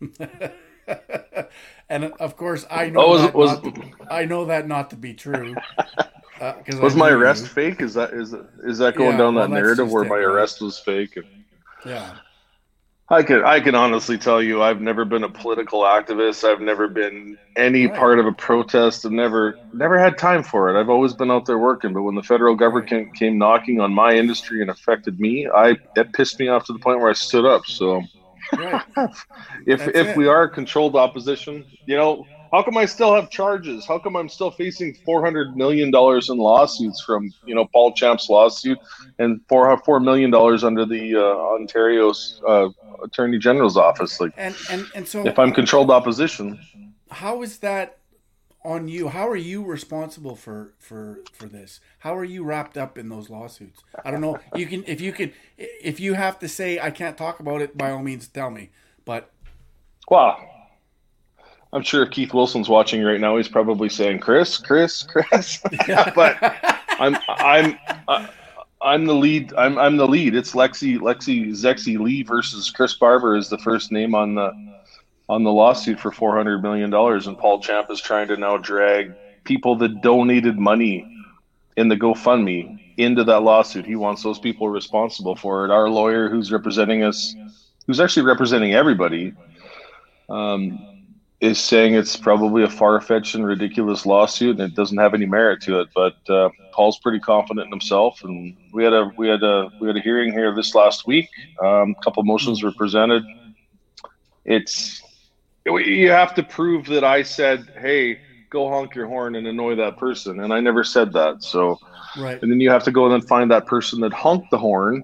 and 1.89 2.05
of 2.19 2.36
course, 2.36 2.65
I 2.69 2.89
know 2.89 3.01
Oh, 3.01 3.10
was- 3.10 3.22
that 3.22 3.36
was- 3.36 3.60
to, 3.62 3.91
I 4.10 4.25
know 4.25 4.45
that 4.45 4.67
not 4.67 4.89
to 4.91 4.95
be 4.95 5.13
true. 5.13 5.55
Uh, 6.43 6.62
Was 6.81 6.95
my 6.95 7.09
you. 7.09 7.12
arrest 7.12 7.47
fake? 7.47 7.81
Is 7.81 7.93
that 7.93 8.12
is 8.13 8.33
is 8.65 8.77
that 8.79 8.95
going 8.97 9.15
Yeah, 9.15 9.17
down 9.17 9.35
well, 9.35 9.47
that 9.47 9.51
narrative 9.51 9.89
where 9.89 10.03
my 10.05 10.17
arrest 10.17 10.62
was 10.62 10.79
fake? 10.79 11.15
And, 11.15 11.25
Yeah. 11.85 12.19
I 13.09 13.23
can 13.23 13.43
I 13.43 13.59
can 13.59 13.75
honestly 13.75 14.17
tell 14.17 14.41
you 14.41 14.62
I've 14.63 14.81
never 14.81 15.05
been 15.05 15.23
a 15.23 15.29
political 15.29 15.81
activist. 15.81 16.43
I've 16.43 16.62
never 16.62 16.88
been 16.88 17.38
any 17.55 17.88
Right. 17.88 17.93
part 17.93 18.19
of 18.19 18.25
a 18.25 18.31
protest. 18.33 19.05
I've 19.05 19.12
never 19.12 19.59
never 19.73 20.00
had 20.00 20.17
time 20.17 20.43
for 20.43 20.69
it. 20.69 20.79
I've 20.79 20.89
always 20.89 21.13
been 21.13 21.29
out 21.31 21.45
there 21.45 21.59
working. 21.59 21.93
But 21.93 22.03
when 22.03 22.15
the 22.15 22.23
federal 22.23 22.55
government 22.55 23.13
came 23.15 23.38
knocking 23.38 23.79
on 23.79 23.93
my 23.93 24.13
industry 24.13 24.62
and 24.62 24.69
affected 24.71 25.19
me, 25.19 25.47
I 25.53 25.77
that 25.95 26.13
pissed 26.13 26.39
me 26.39 26.47
off 26.47 26.65
to 26.65 26.73
the 26.73 26.79
point 26.79 27.00
where 27.01 27.09
I 27.09 27.13
stood 27.13 27.45
up. 27.45 27.63
So 27.67 28.01
Right. 28.55 28.83
if 29.65 29.88
That's 29.88 29.95
if 29.95 30.15
it. 30.15 30.15
we 30.15 30.27
are 30.27 30.47
controlled 30.50 30.95
opposition, 30.95 31.65
you 31.85 31.95
know, 31.95 32.29
how 32.53 32.62
come 32.62 32.77
I 32.77 32.86
still 32.86 33.15
have 33.15 33.31
charges? 33.31 33.83
How 33.86 33.98
come 33.98 34.15
I'm 34.15 34.29
still 34.29 34.51
facing 34.51 34.93
four 34.93 35.25
hundred 35.25 35.57
million 35.57 35.89
dollars 35.89 36.29
in 36.29 36.38
lawsuits 36.38 37.01
from 37.01 37.33
you 37.45 37.55
know 37.55 37.65
Paul 37.74 37.93
Champ's 37.93 38.29
lawsuit 38.29 38.77
and 39.17 39.41
four 39.50 39.75
four 39.79 40.00
million 40.00 40.29
dollars 40.29 40.63
under 40.63 40.86
the 40.86 41.15
uh, 41.15 41.19
Ontario's 41.19 42.41
uh, 42.48 42.69
Attorney 43.03 43.39
General's 43.39 43.75
office? 43.75 44.22
Like, 44.22 44.33
And 44.38 44.55
and 44.69 44.86
and 44.93 45.07
so 45.07 45.25
if 45.25 45.39
I'm 45.39 45.51
controlled 45.51 45.89
opposition, 45.89 46.60
how 47.10 47.41
is 47.41 47.57
that 47.60 47.98
on 48.63 48.88
you? 48.88 49.07
How 49.07 49.27
are 49.27 49.36
you 49.36 49.63
responsible 49.65 50.36
for 50.36 50.74
for 50.77 51.22
for 51.33 51.48
this? 51.48 51.79
How 52.00 52.15
are 52.15 52.24
you 52.24 52.43
wrapped 52.43 52.77
up 52.77 53.00
in 53.00 53.10
those 53.10 53.31
lawsuits? 53.31 53.83
I 54.05 54.12
don't 54.12 54.22
know. 54.22 54.38
You 54.55 54.67
can 54.67 54.83
if 54.86 55.01
you 55.01 55.12
can 55.12 55.33
if 55.57 56.00
you 56.00 56.13
have 56.13 56.38
to 56.38 56.48
say 56.48 56.79
I 56.79 56.91
can't 56.91 57.17
talk 57.17 57.39
about 57.39 57.63
it, 57.63 57.75
by 57.75 57.89
all 57.89 58.03
means 58.03 58.27
tell 58.27 58.51
me. 58.51 58.69
But 59.05 59.31
wow. 60.07 60.52
I'm 61.73 61.81
sure 61.81 62.03
if 62.03 62.11
Keith 62.11 62.33
Wilson's 62.33 62.69
watching 62.69 63.03
right 63.03 63.19
now, 63.19 63.35
he's 63.35 63.47
probably 63.47 63.89
saying, 63.89 64.19
"Chris, 64.19 64.57
Chris, 64.57 65.03
Chris." 65.03 65.59
but 66.15 66.37
I'm 66.99 67.17
I'm 67.27 67.77
I- 68.07 68.29
I'm 68.83 69.05
the 69.05 69.15
lead. 69.15 69.53
I'm 69.57 69.77
I'm 69.77 69.97
the 69.97 70.07
lead. 70.07 70.35
It's 70.35 70.51
Lexi 70.53 70.99
Lexi 70.99 71.49
Zexi 71.51 71.97
Li 71.97 72.21
versus 72.21 72.69
Chris 72.69 72.95
Barber 72.95 73.35
is 73.35 73.49
the 73.49 73.57
first 73.57 73.91
name 73.91 74.13
on 74.13 74.35
the 74.35 74.51
on 75.29 75.43
the 75.43 75.51
lawsuit 75.51 75.99
for 75.99 76.11
400 76.11 76.61
million 76.61 76.89
dollars, 76.89 77.27
and 77.27 77.37
Paul 77.37 77.59
Champ 77.61 77.89
is 77.89 78.01
trying 78.01 78.27
to 78.27 78.35
now 78.35 78.57
drag 78.57 79.13
people 79.45 79.77
that 79.77 80.01
donated 80.01 80.59
money 80.59 81.07
in 81.77 81.87
the 81.87 81.95
GoFundMe 81.95 82.95
into 82.97 83.23
that 83.23 83.39
lawsuit. 83.39 83.85
He 83.85 83.95
wants 83.95 84.21
those 84.21 84.37
people 84.37 84.67
responsible 84.69 85.35
for 85.35 85.65
it. 85.65 85.71
Our 85.71 85.89
lawyer, 85.89 86.29
who's 86.29 86.51
representing 86.51 87.03
us, 87.03 87.33
who's 87.87 88.01
actually 88.01 88.25
representing 88.25 88.73
everybody, 88.73 89.33
um, 90.29 90.77
is 91.43 91.59
saying 91.59 91.93
it's 91.93 92.15
probably 92.15 92.63
a 92.63 92.69
far-fetched 92.69 93.35
and 93.35 93.45
ridiculous 93.45 94.05
lawsuit, 94.05 94.57
and 94.62 94.62
it 94.62 94.73
doesn't 94.75 94.97
have 94.97 95.13
any 95.13 95.25
merit 95.25 95.59
to 95.62 95.81
it. 95.81 95.89
But 95.93 96.13
uh, 96.29 96.47
Paul's 96.71 97.00
pretty 97.00 97.19
confident 97.19 97.65
in 97.65 97.71
himself, 97.71 98.21
and 98.23 98.55
we 98.71 98.85
had 98.85 98.93
a 98.93 99.12
we 99.17 99.27
had 99.27 99.43
a 99.43 99.69
we 99.77 99.88
had 99.88 99.97
a 99.97 100.00
hearing 100.00 100.31
here 100.31 100.55
this 100.55 100.73
last 100.73 101.05
week. 101.05 101.27
Um, 101.62 101.95
a 102.00 102.03
couple 102.05 102.23
motions 102.23 102.63
were 102.63 102.71
presented. 102.71 103.23
It's 104.45 105.01
you 105.65 106.09
have 106.12 106.33
to 106.35 106.43
prove 106.43 106.85
that 106.85 107.03
I 107.03 107.23
said, 107.23 107.65
"Hey, 107.77 108.19
go 108.50 108.69
honk 108.69 108.95
your 108.95 109.07
horn 109.07 109.35
and 109.35 109.45
annoy 109.45 109.75
that 109.75 109.97
person," 109.97 110.39
and 110.39 110.53
I 110.53 110.62
never 110.62 110.85
said 110.85 111.12
that. 111.12 111.43
So, 111.43 111.77
right, 112.19 112.41
and 112.41 112.50
then 112.50 112.62
you 112.62 112.69
have 112.69 112.85
to 112.85 112.91
go 112.91 113.03
and 113.03 113.13
then 113.13 113.27
find 113.27 113.51
that 113.51 113.65
person 113.65 114.00
that 114.00 114.13
honked 114.13 114.50
the 114.50 114.57
horn 114.57 115.03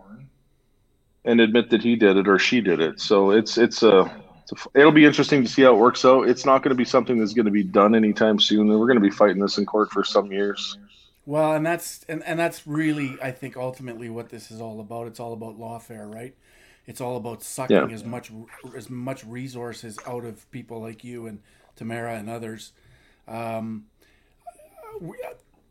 and 1.25 1.41
admit 1.41 1.69
that 1.71 1.81
he 1.81 1.97
did 1.97 2.15
it 2.15 2.29
or 2.29 2.39
she 2.39 2.61
did 2.61 2.79
it. 2.79 3.01
So 3.01 3.31
it's 3.31 3.57
it's 3.57 3.83
a 3.83 4.09
a- 4.51 4.79
it'll 4.79 4.91
be 4.91 5.05
interesting 5.05 5.43
to 5.43 5.49
see 5.49 5.63
how 5.63 5.73
it 5.73 5.77
works 5.79 6.03
out. 6.05 6.27
It's 6.29 6.45
not 6.45 6.63
going 6.63 6.69
to 6.71 6.75
be 6.75 6.85
something 6.85 7.17
that's 7.19 7.33
going 7.33 7.45
to 7.45 7.51
be 7.51 7.63
done 7.63 7.95
anytime 7.95 8.39
soon. 8.39 8.67
We're 8.67 8.87
going 8.87 8.95
to 9.01 9.01
be 9.01 9.09
fighting 9.11 9.39
this 9.41 9.57
in 9.57 9.65
court 9.65 9.91
for 9.91 10.03
some 10.03 10.31
years. 10.31 10.77
well, 11.25 11.53
and 11.53 11.65
that's 11.65 12.03
and, 12.09 12.23
and 12.23 12.39
that's 12.39 12.65
really 12.67 13.17
I 13.21 13.31
think 13.31 13.55
ultimately 13.57 14.09
what 14.09 14.29
this 14.29 14.51
is 14.51 14.59
all 14.61 14.79
about. 14.79 15.07
It's 15.07 15.19
all 15.19 15.33
about 15.33 15.59
lawfare, 15.59 16.11
right? 16.13 16.35
It's 16.87 17.01
all 17.01 17.17
about 17.17 17.43
sucking 17.43 17.75
Yeah. 17.89 17.93
as 17.93 18.03
much 18.03 18.31
as 18.75 18.89
much 18.89 19.23
resources 19.25 19.97
out 20.07 20.25
of 20.25 20.49
people 20.51 20.81
like 20.81 21.03
you 21.03 21.27
and 21.27 21.39
Tamara 21.75 22.15
and 22.15 22.29
others. 22.29 22.71
Um, 23.27 23.85
we- 24.99 25.17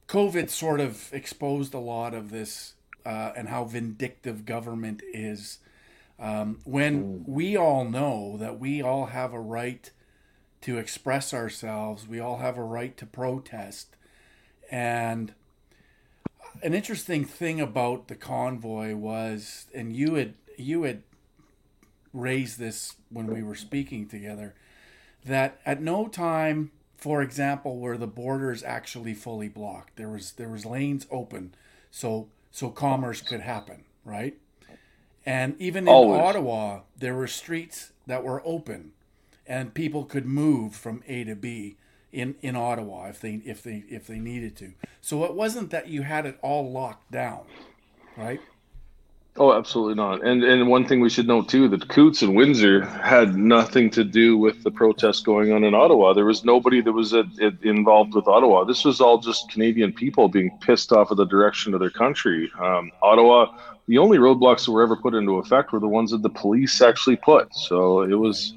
COVID 0.07 0.49
sort 0.49 0.81
of 0.81 1.13
exposed 1.13 1.75
a 1.75 1.79
lot 1.79 2.15
of 2.15 2.31
this 2.31 2.75
uh, 3.05 3.33
and 3.37 3.49
how 3.49 3.65
vindictive 3.65 4.47
government 4.47 5.03
is. 5.13 5.59
Um, 6.19 6.59
when 6.65 7.25
we 7.27 7.57
all 7.57 7.85
know 7.85 8.37
that 8.39 8.59
we 8.59 8.83
all 8.83 9.07
have 9.07 9.33
a 9.33 9.41
right 9.41 9.91
to 10.63 10.79
express 10.79 11.33
ourselves, 11.33 12.09
we 12.09 12.19
all 12.19 12.39
have 12.39 12.59
a 12.59 12.65
right 12.65 12.97
to 12.97 13.07
protest. 13.07 13.97
And 14.71 15.33
an 16.63 16.75
interesting 16.75 17.25
thing 17.25 17.61
about 17.61 18.09
the 18.09 18.17
convoy 18.17 18.95
was, 18.95 19.67
and 19.75 19.95
you 19.95 20.15
had 20.15 20.35
you 20.57 20.83
had 20.83 21.03
raised 22.13 22.59
this 22.59 22.97
when 23.11 23.29
we 23.29 23.43
were 23.43 23.55
speaking 23.55 24.09
together 24.09 24.55
that 25.25 25.61
at 25.65 25.81
no 25.81 26.09
time, 26.09 26.73
for 26.97 27.23
example, 27.23 27.79
were 27.79 27.97
the 27.97 28.07
borders 28.07 28.63
actually 28.65 29.15
fully 29.15 29.49
blocked. 29.49 29.97
There 29.97 30.09
was 30.09 30.33
there 30.33 30.49
was 30.49 30.67
lanes 30.67 31.07
open, 31.11 31.55
so 31.91 32.29
so 32.51 32.71
commerce 32.71 33.21
could 33.21 33.41
happen, 33.41 33.85
right? 34.05 34.37
And 35.29 35.61
even 35.61 35.85
in 35.85 35.89
Always. 35.89 36.21
Ottawa, 36.23 36.81
there 36.97 37.15
were 37.15 37.27
streets 37.27 37.93
that 38.07 38.25
were 38.25 38.41
open, 38.47 38.93
and 39.47 39.75
people 39.75 40.07
could 40.07 40.25
move 40.25 40.75
from 40.75 41.03
A 41.07 41.23
to 41.25 41.37
B 41.37 41.77
in, 42.11 42.37
in 42.41 42.57
Ottawa 42.57 43.09
if 43.09 43.21
they 43.21 43.43
if 43.45 43.63
they 43.63 43.85
if 43.91 44.07
they 44.07 44.21
needed 44.21 44.57
to. 44.57 44.73
So 45.03 45.25
it 45.25 45.35
wasn't 45.35 45.69
that 45.69 45.89
you 45.89 46.01
had 46.01 46.25
it 46.25 46.39
all 46.41 46.73
locked 46.73 47.13
down, 47.13 47.43
right? 48.17 48.41
Oh, 49.41 49.53
absolutely 49.53 49.95
not. 49.95 50.27
And 50.27 50.43
and 50.43 50.69
one 50.69 50.85
thing 50.85 51.01
we 51.01 51.09
should 51.09 51.29
note 51.29 51.49
too 51.49 51.69
that 51.69 51.89
Coutts 51.89 52.23
and 52.23 52.35
Windsor 52.35 52.85
had 52.85 53.37
nothing 53.37 53.89
to 53.91 54.03
do 54.03 54.37
with 54.37 54.65
the 54.65 54.71
protests 54.71 55.23
going 55.23 55.53
on 55.53 55.63
in 55.63 55.75
Ottawa. 55.75 56.13
There 56.13 56.25
was 56.25 56.45
nobody 56.45 56.81
that 56.81 56.93
was 56.93 57.15
at, 57.15 57.27
at, 57.41 57.63
involved 57.63 58.15
with 58.15 58.27
Ottawa. 58.27 58.65
This 58.65 58.85
was 58.85 59.01
all 59.01 59.19
just 59.19 59.51
Canadian 59.51 59.93
people 59.93 60.29
being 60.29 60.59
pissed 60.61 60.91
off 60.93 61.13
of 61.13 61.19
the 61.19 61.25
direction 61.25 61.73
of 61.73 61.79
their 61.81 61.91
country. 61.91 62.51
Um, 62.59 62.91
Ottawa, 63.01 63.57
the 63.87 63.99
only 63.99 64.19
roadblocks 64.19 64.65
that 64.67 64.73
were 64.73 64.83
ever 64.83 64.97
put 64.97 65.15
into 65.15 65.39
effect 65.39 65.73
were 65.73 65.81
the 65.81 65.89
ones 65.89 66.11
that 66.11 66.23
the 66.23 66.31
police 66.31 66.83
actually 66.83 67.17
put. 67.17 67.55
So 67.55 68.03
it 68.03 68.15
was. 68.15 68.55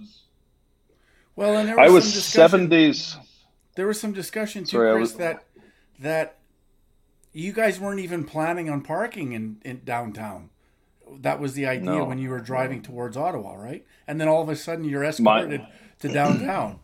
Well, 1.36 1.58
and 1.58 1.70
there 1.70 1.80
I 1.80 1.90
was 1.90 2.06
was 2.06 2.26
seven 2.26 2.70
days. 2.70 3.18
There 3.76 3.86
was 3.86 4.00
some 4.00 4.14
discussion 4.14 4.64
too, 4.64 4.78
Sorry, 4.78 4.96
Chris, 4.96 5.12
was- 5.12 5.18
that 5.18 5.44
that 6.00 6.38
you 7.34 7.54
guys 7.54 7.80
weren't 7.80 8.00
even 8.00 8.24
planning 8.26 8.70
on 8.70 8.82
parking 8.82 9.34
in, 9.34 9.58
in 9.64 9.82
downtown. 9.86 10.50
That 11.20 11.40
was 11.40 11.54
the 11.54 11.66
idea 11.66 11.92
No. 11.92 12.06
when 12.06 12.18
you 12.18 12.30
were 12.30 12.40
driving 12.40 12.82
towards 12.82 13.18
Ottawa, 13.18 13.56
right? 13.56 13.86
And 14.08 14.20
then 14.20 14.28
all 14.28 14.42
of 14.42 14.50
a 14.50 14.56
sudden 14.56 14.86
you're 14.86 15.04
escorted 15.04 15.66
to 16.00 16.08
downtown. 16.08 16.80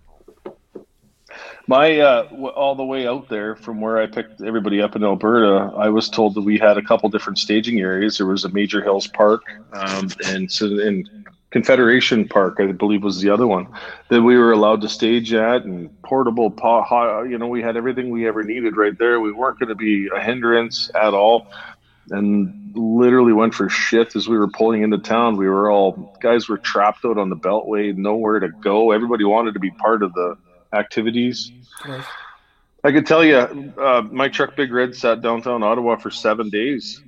My 1.67 1.99
uh, 1.99 2.23
w- 2.29 2.47
all 2.47 2.75
the 2.75 2.85
way 2.85 3.05
out 3.07 3.27
there 3.29 3.55
from 3.55 3.81
where 3.81 3.97
I 3.97 4.07
picked 4.07 4.41
everybody 4.41 4.81
up 4.81 4.95
in 4.95 5.03
Alberta, 5.03 5.73
I 5.75 5.89
was 5.89 6.09
told 6.09 6.35
that 6.35 6.41
we 6.41 6.57
had 6.57 6.77
a 6.77 6.81
couple 6.81 7.09
different 7.09 7.37
staging 7.37 7.79
areas. 7.79 8.17
There 8.17 8.25
was 8.27 8.45
a 8.45 8.49
Major's 8.49 8.83
Hill 8.83 9.01
Park, 9.13 9.43
um, 9.73 10.07
and 10.25 10.49
so 10.49 10.65
in 10.79 11.05
Confederation 11.51 12.27
Park, 12.27 12.57
I 12.59 12.71
believe 12.71 13.03
was 13.03 13.21
the 13.21 13.29
other 13.29 13.45
one 13.45 13.67
that 14.09 14.21
we 14.21 14.37
were 14.37 14.53
allowed 14.53 14.81
to 14.81 14.89
stage 14.89 15.33
at, 15.33 15.65
and 15.65 16.01
portable. 16.03 16.53
You 17.29 17.37
know, 17.37 17.47
we 17.47 17.61
had 17.61 17.75
everything 17.75 18.09
we 18.09 18.27
ever 18.27 18.43
needed 18.43 18.77
right 18.77 18.97
there. 18.97 19.19
We 19.19 19.33
weren't 19.33 19.59
going 19.59 19.69
to 19.69 19.75
be 19.75 20.07
a 20.15 20.21
hindrance 20.21 20.89
at 20.95 21.13
all, 21.13 21.47
and 22.09 22.66
literally 22.77 23.33
went 23.33 23.53
for 23.53 23.67
shit 23.69 24.15
as 24.15 24.27
we 24.27 24.37
were 24.37 24.47
pulling 24.47 24.83
into 24.83 24.97
town. 24.97 25.35
We 25.37 25.47
were 25.49 25.69
all 25.71 26.15
guys 26.21 26.47
were 26.47 26.57
trapped 26.57 27.03
out 27.05 27.17
on 27.17 27.29
the 27.29 27.35
Beltway, 27.35 27.95
nowhere 27.95 28.39
to 28.39 28.49
go. 28.49 28.91
Everybody 28.91 29.23
wanted 29.25 29.53
to 29.55 29.59
be 29.59 29.71
part 29.71 30.03
of 30.03 30.13
the 30.13 30.37
activities. 30.73 31.51
I 32.83 32.91
could 32.91 33.05
tell 33.05 33.23
you, 33.25 33.37
uh, 33.37 34.03
my 34.11 34.27
truck 34.29 34.55
Big 34.55 34.71
Red 34.71 34.95
sat 34.95 35.21
downtown 35.21 35.63
Ottawa 35.63 35.95
for 35.97 36.11
seven 36.11 36.49
days. 36.49 37.01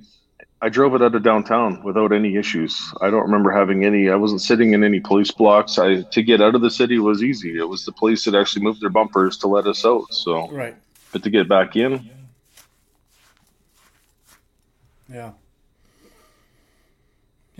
I 0.62 0.68
drove 0.68 0.94
it 0.94 1.00
out 1.00 1.14
of 1.14 1.22
downtown 1.22 1.82
without 1.82 2.12
any 2.12 2.36
issues. 2.36 2.78
I 3.00 3.08
don't 3.08 3.22
remember 3.22 3.50
having 3.50 3.84
any. 3.86 4.10
I 4.10 4.16
wasn't 4.16 4.42
sitting 4.42 4.74
in 4.74 4.84
any 4.84 5.00
police 5.00 5.30
blocks. 5.30 5.78
I 5.78 6.02
to 6.02 6.22
get 6.22 6.42
out 6.42 6.54
of 6.54 6.60
the 6.60 6.70
city 6.70 6.98
was 6.98 7.22
easy. 7.22 7.56
It 7.58 7.64
was 7.68 7.86
the 7.86 7.92
police 7.92 8.24
that 8.24 8.34
actually 8.34 8.62
moved 8.62 8.82
their 8.82 8.90
bumpers 8.90 9.38
to 9.38 9.48
let 9.48 9.66
us 9.66 9.86
out. 9.86 10.12
So, 10.12 10.50
Right. 10.50 10.76
but 11.12 11.22
to 11.22 11.30
get 11.30 11.48
back 11.48 11.76
in, 11.76 12.10
Yeah. 15.08 15.32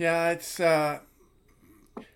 Yeah, 0.01 0.31
it's 0.31 0.59
uh 0.59 1.01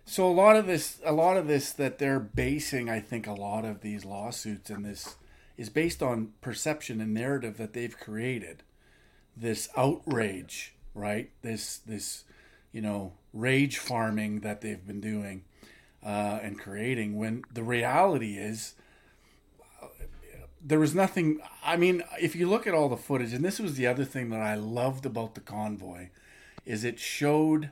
so 0.05 0.27
a 0.27 0.33
lot 0.33 0.55
of 0.55 0.65
this 0.65 0.99
a 1.05 1.13
lot 1.13 1.37
of 1.37 1.45
this 1.45 1.71
that 1.73 1.99
they're 1.99 2.19
basing 2.19 2.89
I 2.89 2.99
think 2.99 3.27
a 3.27 3.33
lot 3.33 3.63
of 3.63 3.81
these 3.81 4.03
lawsuits 4.03 4.71
and 4.71 4.83
this 4.83 5.17
is 5.55 5.69
based 5.69 6.01
on 6.01 6.33
perception 6.41 6.99
and 6.99 7.13
narrative 7.13 7.57
that 7.57 7.73
they've 7.73 7.95
created. 7.95 8.63
This 9.37 9.69
outrage, 9.77 10.73
right? 10.95 11.29
This 11.43 11.77
this 11.77 12.23
you 12.71 12.81
know, 12.81 13.13
rage 13.33 13.77
farming 13.77 14.39
that 14.39 14.61
they've 14.61 14.87
been 14.87 14.99
doing 14.99 15.43
uh, 16.03 16.39
and 16.41 16.57
creating 16.57 17.19
when 17.19 17.43
the 17.53 17.61
reality 17.61 18.35
is 18.35 18.73
there 20.59 20.79
was 20.79 20.95
nothing 20.95 21.39
i 21.63 21.77
mean 21.77 22.01
if 22.19 22.35
you 22.35 22.49
look 22.49 22.65
at 22.65 22.73
all 22.73 22.89
the 22.89 22.97
footage 22.97 23.33
and 23.33 23.45
this 23.45 23.59
was 23.59 23.75
the 23.75 23.85
other 23.85 24.03
thing 24.03 24.31
that 24.31 24.41
i 24.41 24.55
loved 24.55 25.05
about 25.05 25.35
the 25.35 25.41
convoy 25.41 26.07
is 26.65 26.83
it 26.83 26.99
showed 26.99 27.69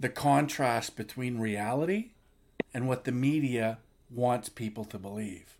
the 0.00 0.08
contrast 0.08 0.96
between 0.96 1.38
reality 1.38 2.10
and 2.72 2.88
what 2.88 3.04
the 3.04 3.12
media 3.12 3.78
wants 4.10 4.48
people 4.48 4.84
to 4.84 4.98
believe. 4.98 5.56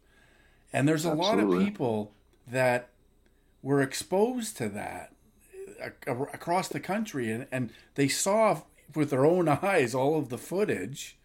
And 0.72 0.86
there's 0.86 1.04
a 1.04 1.14
lot 1.14 1.38
of 1.38 1.50
people 1.50 2.12
that 2.46 2.90
were 3.62 3.82
exposed 3.82 4.56
to 4.58 4.68
that 4.68 5.12
uh, 5.82 5.90
a- 6.06 6.22
across 6.34 6.68
the 6.68 6.80
country 6.80 7.30
and, 7.30 7.46
and 7.50 7.70
they 7.94 8.08
saw 8.08 8.62
with 8.94 9.10
their 9.10 9.26
own 9.26 9.48
eyes 9.62 9.94
all 9.94 10.18
of 10.18 10.28
the 10.28 10.38
footage 10.38 11.18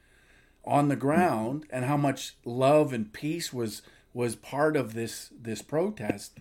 on 0.65 0.88
the 0.88 0.95
hmm. 0.95 1.01
ground 1.01 1.65
and 1.69 1.86
how 1.86 1.97
much 1.97 2.36
love 2.45 2.93
and 2.93 3.13
peace 3.13 3.53
was 3.53 3.82
was 4.13 4.36
part 4.36 4.75
of 4.77 4.93
this 4.93 5.29
this 5.39 5.62
protest. 5.62 6.39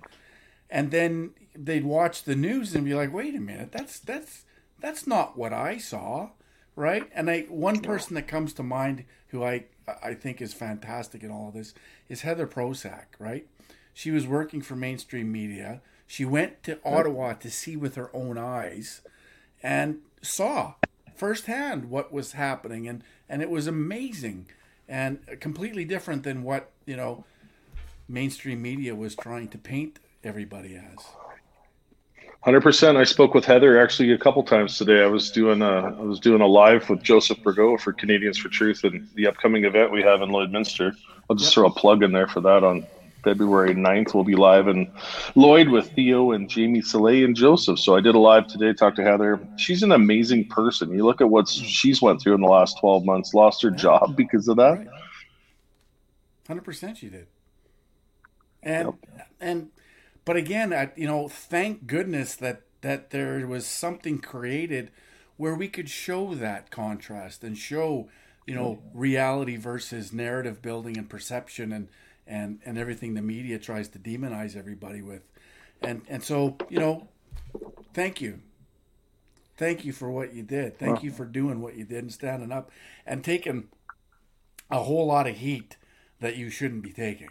And 0.71 0.91
then 0.91 1.31
they'd 1.55 1.85
watch 1.85 2.25
the 2.25 2.37
news 2.37 2.75
and 2.75 2.85
be 2.85 2.95
like 2.95 3.13
wait 3.13 3.35
a 3.35 3.41
minute 3.41 3.73
that's 3.73 3.99
that's 4.01 4.45
that's 4.81 5.07
not 5.07 5.37
what 5.37 5.53
i 5.53 5.79
saw 5.79 6.31
right? 6.75 7.11
And 7.15 7.31
i 7.31 7.43
one 7.43 7.81
person 7.81 8.15
that 8.15 8.27
comes 8.27 8.53
to 8.55 8.63
mind 8.63 9.05
who 9.29 9.45
i 9.45 9.65
i 10.03 10.15
think 10.15 10.41
is 10.41 10.55
fantastic 10.55 11.23
in 11.23 11.31
all 11.31 11.49
of 11.49 11.55
this 11.55 11.75
is 12.09 12.23
heather 12.23 12.47
prosack 12.47 13.07
right? 13.19 13.47
She 13.95 14.11
was 14.11 14.27
working 14.27 14.63
for 14.63 14.75
mainstream 14.75 15.31
media. 15.31 15.83
She 16.07 16.25
went 16.25 16.63
to 16.65 16.79
ottawa 16.85 17.35
to 17.35 17.51
see 17.51 17.77
with 17.77 17.95
her 17.97 18.15
own 18.15 18.39
eyes 18.39 19.03
and 19.63 19.99
saw 20.23 20.75
firsthand 21.15 21.91
what 21.91 22.13
was 22.13 22.33
happening. 22.33 22.89
And 22.89 23.03
and 23.29 23.43
it 23.43 23.51
was 23.51 23.67
amazing 23.67 24.47
and 24.89 25.19
completely 25.41 25.85
different 25.85 26.23
than 26.23 26.43
what 26.43 26.71
you 26.87 26.97
know 26.97 27.25
mainstream 28.09 28.61
media 28.63 28.95
was 28.95 29.15
trying 29.15 29.49
to 29.49 29.59
paint 29.59 29.99
everybody 30.25 30.77
as 30.77 31.05
hundred 32.43 32.63
percent. 32.63 32.99
I 32.99 33.05
spoke 33.05 33.35
with 33.35 33.45
Heather 33.45 33.81
actually 33.81 34.13
a 34.13 34.19
couple 34.19 34.43
times 34.43 34.77
today. 34.77 35.03
I 35.03 35.07
was 35.07 35.31
doing 35.31 35.63
a 35.63 35.97
I 35.99 36.03
was 36.03 36.21
doing 36.21 36.41
a 36.41 36.47
live 36.47 36.89
with 36.91 37.03
Joseph 37.03 37.39
Bourgault 37.39 37.81
for 37.81 37.93
Canadians 37.93 38.39
for 38.39 38.49
Truth 38.49 38.85
and 38.85 39.09
the 39.15 39.27
upcoming 39.27 39.65
event 39.65 39.93
we 39.93 40.03
have 40.03 40.23
in 40.23 40.31
Lloydminster. 40.31 40.95
I'll 41.31 41.37
just 41.37 41.51
Yep. 41.51 41.55
throw 41.55 41.67
a 41.67 41.73
plug 41.73 42.03
in 42.03 42.13
there 42.13 42.29
for 42.29 42.41
that 42.41 42.65
on 42.65 42.87
February 43.23 43.75
9th. 43.75 44.15
We'll 44.15 44.25
be 44.25 44.35
live 44.35 44.69
in 44.69 44.91
Lloyd 45.35 45.69
with 45.69 45.93
Theo 45.93 46.33
and 46.33 46.51
Jamie 46.51 46.83
Salé 46.83 47.25
and 47.25 47.37
Joseph. 47.37 47.79
So 47.79 47.97
I 47.97 48.01
did 48.01 48.15
a 48.15 48.19
live 48.19 48.49
today, 48.49 48.73
talked 48.73 48.97
to 48.97 49.05
Heather. 49.05 49.41
She's 49.57 49.83
an 49.83 49.93
amazing 49.93 50.49
person. 50.49 50.91
You 50.93 51.05
look 51.05 51.21
at 51.21 51.31
what 51.31 51.47
mm-hmm. 51.47 51.65
she's 51.65 52.03
went 52.03 52.21
through 52.21 52.35
in 52.35 52.41
the 52.41 52.49
last 52.49 52.79
12 52.81 53.05
months, 53.05 53.35
lost 53.35 53.63
her 53.63 53.71
job 53.71 54.17
because 54.17 54.49
of 54.49 54.57
that. 54.57 54.87
Hundred 56.47 56.65
percent, 56.65 56.99
she 56.99 57.09
did. 57.09 57.29
And 58.63 58.93
and, 59.41 59.71
but 60.25 60.37
again, 60.37 60.73
I, 60.73 60.91
you 60.97 61.07
know, 61.07 61.29
thank 61.29 61.87
goodness 61.87 62.37
that 62.37 62.63
that 62.83 63.11
there 63.11 63.47
was 63.47 63.67
something 63.67 64.19
created 64.19 64.91
where 65.37 65.55
we 65.55 65.69
could 65.69 65.89
show 65.89 66.35
that 66.35 66.71
contrast 66.71 67.43
and 67.45 67.57
show, 67.57 68.09
you 68.47 68.55
know, 68.55 68.83
reality 68.93 69.57
versus 69.57 70.13
narrative 70.13 70.61
building 70.61 70.97
and 70.99 71.09
perception 71.09 71.73
and 71.73 71.89
and 72.27 72.61
and 72.65 72.79
everything 72.79 73.15
the 73.15 73.23
media 73.23 73.59
tries 73.59 73.89
to 73.89 73.99
demonize 73.99 74.57
everybody 74.57 75.03
with, 75.03 75.23
and 75.81 76.03
and 76.09 76.23
so 76.23 76.57
you 76.69 76.79
know, 76.79 77.09
thank 77.95 78.21
you. 78.21 78.41
Thank 79.57 79.85
you 79.85 79.93
for 79.93 80.11
what 80.11 80.35
you 80.35 80.43
did. 80.43 80.79
Thank 80.79 81.03
you 81.03 81.13
for 81.13 81.25
doing 81.25 81.61
what 81.61 81.77
you 81.77 81.85
did 81.85 81.99
and 81.99 82.13
standing 82.13 82.51
up 82.51 82.71
and 83.07 83.23
taking 83.23 83.69
a 84.71 84.79
whole 84.79 85.07
lot 85.07 85.29
of 85.29 85.37
heat 85.37 85.77
that 86.21 86.37
you 86.37 86.51
shouldn't 86.51 86.83
be 86.83 86.93
taking. 86.93 87.29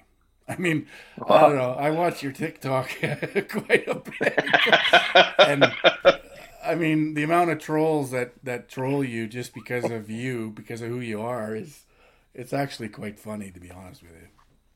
I 0.51 0.57
mean, 0.57 0.87
I 1.27 1.41
don't 1.41 1.55
know. 1.55 1.71
I 1.71 1.91
watch 1.91 2.21
your 2.21 2.33
TikTok 2.33 2.89
quite 2.99 3.87
a 3.87 3.95
bit, 4.19 4.45
and 5.39 5.73
I 6.63 6.75
mean 6.75 7.13
the 7.13 7.23
amount 7.23 7.51
of 7.51 7.59
trolls 7.59 8.11
that 8.11 8.33
that 8.43 8.67
troll 8.67 9.03
you 9.03 9.27
just 9.27 9.53
because 9.53 9.89
of 9.89 10.09
you, 10.09 10.51
because 10.51 10.81
of 10.81 10.89
who 10.89 10.99
you 10.99 11.21
are, 11.21 11.55
is 11.55 11.85
it's 12.33 12.53
actually 12.53 12.89
quite 12.89 13.19
funny 13.19 13.49
to 13.51 13.59
be 13.59 13.71
honest 13.71 14.03
with 14.03 14.11
you. 14.11 14.27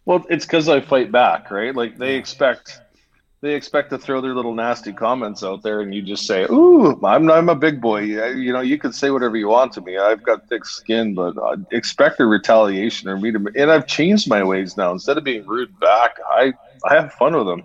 Well, 0.06 0.26
it's 0.30 0.46
because 0.46 0.70
I 0.70 0.82
fight 0.82 1.12
back, 1.12 1.52
right? 1.52 1.76
Like 1.76 1.98
they 1.98 2.16
expect, 2.16 2.80
they 3.46 3.54
expect 3.54 3.92
to 3.92 3.98
throw 4.00 4.22
their 4.22 4.34
little 4.34 4.56
nasty 4.56 4.92
comments 4.92 5.44
out 5.44 5.62
there, 5.62 5.82
and 5.82 5.94
you 5.94 6.02
just 6.02 6.26
say, 6.26 6.46
"Ooh, 6.50 7.00
I'm 7.06 7.30
I'm 7.30 7.48
a 7.48 7.56
big 7.56 7.80
boy." 7.80 8.00
You 8.00 8.52
know, 8.52 8.62
you 8.62 8.80
can 8.80 8.92
say 8.92 9.12
whatever 9.12 9.38
you 9.38 9.48
want 9.50 9.72
to 9.74 9.82
me. 9.82 9.98
I've 9.98 10.24
got 10.24 10.50
thick 10.50 10.66
skin, 10.66 11.14
but 11.14 11.38
uh, 11.38 11.58
expect 11.72 12.20
a 12.20 12.26
retaliation 12.26 13.08
or 13.08 13.18
me 13.18 13.32
to. 13.32 13.52
And 13.56 13.70
I've 13.72 13.86
changed 13.86 14.28
my 14.28 14.44
ways 14.44 14.76
now. 14.78 14.92
Instead 14.92 15.20
of 15.20 15.24
being 15.24 15.46
rude 15.46 15.80
back, 15.80 16.18
I 16.28 16.54
I 16.90 16.96
have 16.96 17.14
fun 17.14 17.36
with 17.38 17.46
them. 17.46 17.64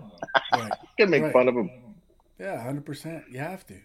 Right. 0.53 0.71
I 0.81 0.87
can 0.99 1.09
make 1.09 1.23
Right. 1.23 1.33
fun 1.33 1.47
of 1.47 1.55
them. 1.55 1.71
Yeah, 2.39 2.61
hundred 2.61 2.85
percent. 2.85 3.23
You 3.31 3.39
have 3.39 3.65
to. 3.67 3.79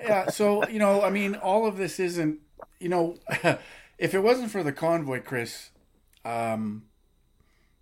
Yeah. 0.00 0.30
So 0.30 0.66
you 0.66 0.78
know, 0.78 1.02
I 1.02 1.10
mean, 1.10 1.34
all 1.34 1.66
of 1.66 1.76
this 1.76 2.00
isn't 2.00 2.38
you 2.80 2.88
know, 2.88 3.18
if 3.98 4.14
it 4.14 4.20
wasn't 4.20 4.50
for 4.50 4.62
the 4.62 4.72
convoy, 4.72 5.20
Chris, 5.20 5.70
um, 6.24 6.84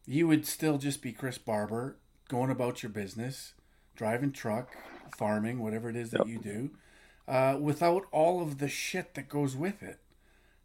you 0.05 0.27
would 0.27 0.46
still 0.46 0.79
just 0.79 1.00
be 1.00 1.12
Chris 1.12 1.38
Barber, 1.38 1.96
going 2.28 2.50
about 2.50 2.82
your 2.82 2.90
business, 2.90 3.54
driving 3.96 4.32
truck, 4.32 4.70
farming, 5.16 5.60
whatever 5.60 5.88
it 5.90 5.96
is 5.96 6.10
that 6.10 6.26
you 6.26 6.38
do, 6.38 6.70
uh, 7.28 7.56
without 7.60 8.04
all 8.10 8.42
of 8.42 8.58
the 8.58 8.68
shit 8.68 9.14
that 9.14 9.28
goes 9.28 9.56
with 9.56 9.82
it. 9.82 9.98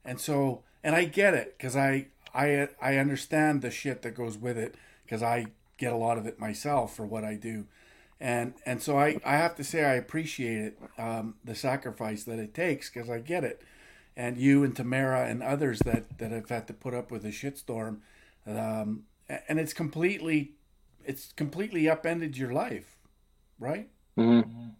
And 0.03 0.19
so, 0.19 0.63
and 0.83 0.95
I 0.95 1.05
get 1.05 1.33
it 1.33 1.55
because 1.57 1.75
I, 1.75 2.07
I, 2.33 2.69
I 2.81 2.97
understand 2.97 3.61
the 3.61 3.71
shit 3.71 4.01
that 4.01 4.15
goes 4.15 4.37
with 4.37 4.57
it 4.57 4.75
because 5.03 5.21
I 5.21 5.47
get 5.77 5.93
a 5.93 5.97
lot 5.97 6.17
of 6.17 6.25
it 6.25 6.39
myself 6.39 6.95
for 6.95 7.05
what 7.05 7.23
I 7.23 7.35
do. 7.35 7.65
And, 8.19 8.53
and 8.65 8.81
so 8.81 8.99
I, 8.99 9.19
I 9.25 9.37
have 9.37 9.55
to 9.55 9.63
say 9.63 9.85
I 9.85 9.93
appreciate 9.93 10.57
it, 10.57 10.79
um, 10.97 11.35
the 11.43 11.55
sacrifice 11.55 12.23
that 12.25 12.39
it 12.39 12.53
takes 12.53 12.89
because 12.89 13.09
I 13.09 13.19
get 13.19 13.43
it. 13.43 13.61
And 14.17 14.37
you 14.37 14.63
and 14.63 14.75
Tamara 14.75 15.27
and 15.27 15.41
others 15.41 15.79
that, 15.79 16.17
that 16.17 16.31
have 16.31 16.49
had 16.49 16.67
to 16.67 16.73
put 16.73 16.93
up 16.93 17.11
with 17.11 17.23
a 17.23 17.29
shitstorm, 17.29 17.99
um, 18.45 19.03
and 19.47 19.59
it's 19.59 19.73
completely, 19.73 20.51
it's 21.05 21.33
completely 21.33 21.89
upended 21.89 22.37
your 22.37 22.51
life, 22.53 22.97
right? 23.59 23.89
Mhm. 24.17 24.75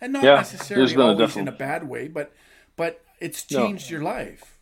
and 0.00 0.12
not 0.12 0.24
Yeah, 0.24 0.34
necessarily 0.34 0.98
always 0.98 1.36
in 1.36 1.48
a 1.48 1.52
bad 1.52 1.84
way, 1.88 2.08
but 2.08 2.32
but 2.76 3.00
it's 3.20 3.44
No. 3.50 3.68
changed 3.68 3.90
your 3.90 4.02
life. 4.02 4.58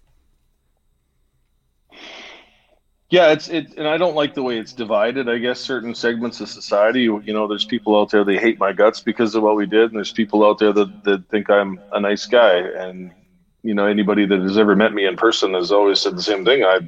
Yeah, 3.11 3.33
it's 3.33 3.49
it, 3.49 3.75
and 3.77 3.89
I 3.89 3.97
don't 3.97 4.15
like 4.15 4.35
the 4.35 4.43
way 4.43 4.59
it's 4.59 4.73
divided. 4.73 5.29
I 5.29 5.39
guess 5.39 5.59
certain 5.61 5.95
segments 5.97 6.41
of 6.41 6.49
society, 6.49 7.03
you 7.03 7.23
know, 7.27 7.49
there's 7.49 7.65
people 7.65 7.99
out 8.01 8.11
there 8.11 8.25
they 8.25 8.39
hate 8.39 8.59
my 8.61 8.73
guts 8.73 9.01
because 9.01 9.35
of 9.35 9.43
what 9.43 9.57
we 9.57 9.67
did, 9.67 9.87
and 9.91 9.97
there's 9.97 10.13
people 10.13 10.47
out 10.47 10.59
there 10.59 10.73
that, 10.73 11.03
that 11.03 11.25
think 11.29 11.51
I'm 11.51 11.83
a 11.91 12.01
nice 12.01 12.27
guy. 12.27 12.59
And 12.59 13.13
you 13.65 13.75
know, 13.75 13.87
anybody 13.87 14.27
that 14.27 14.41
has 14.41 14.57
ever 14.57 14.77
met 14.77 14.93
me 14.95 15.07
in 15.07 15.17
person 15.17 15.55
has 15.55 15.73
always 15.73 16.01
said 16.01 16.17
the 16.17 16.23
same 16.23 16.45
thing. 16.45 16.63
I, 16.65 16.81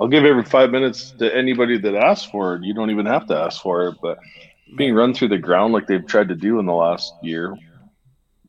I'll 0.00 0.08
give 0.08 0.24
every 0.24 0.44
five 0.44 0.70
minutes 0.70 1.12
to 1.18 1.34
anybody 1.34 1.78
that 1.78 1.94
asks 1.94 2.28
for 2.30 2.54
it. 2.54 2.64
You 2.64 2.74
don't 2.74 2.90
even 2.90 3.06
have 3.06 3.26
to 3.26 3.36
ask 3.36 3.60
for 3.62 3.88
it, 3.88 3.96
but 4.00 4.18
being 4.76 4.94
run 4.94 5.14
through 5.14 5.28
the 5.28 5.38
ground 5.38 5.72
like 5.72 5.86
they've 5.86 6.06
tried 6.06 6.28
to 6.28 6.34
do 6.34 6.58
in 6.58 6.66
the 6.66 6.72
last 6.72 7.12
year, 7.22 7.56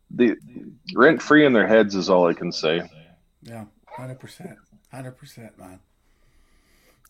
the 0.10 0.36
rent 0.95 1.21
free 1.21 1.45
in 1.45 1.53
their 1.53 1.67
heads 1.67 1.95
is 1.95 2.10
all 2.10 2.27
I 2.27 2.34
can 2.34 2.51
say. 2.51 2.84
Yeah, 3.41 3.65
hundred 3.88 4.19
percent, 4.19 4.58
hundred 4.91 5.17
percent, 5.17 5.58
man. 5.60 5.79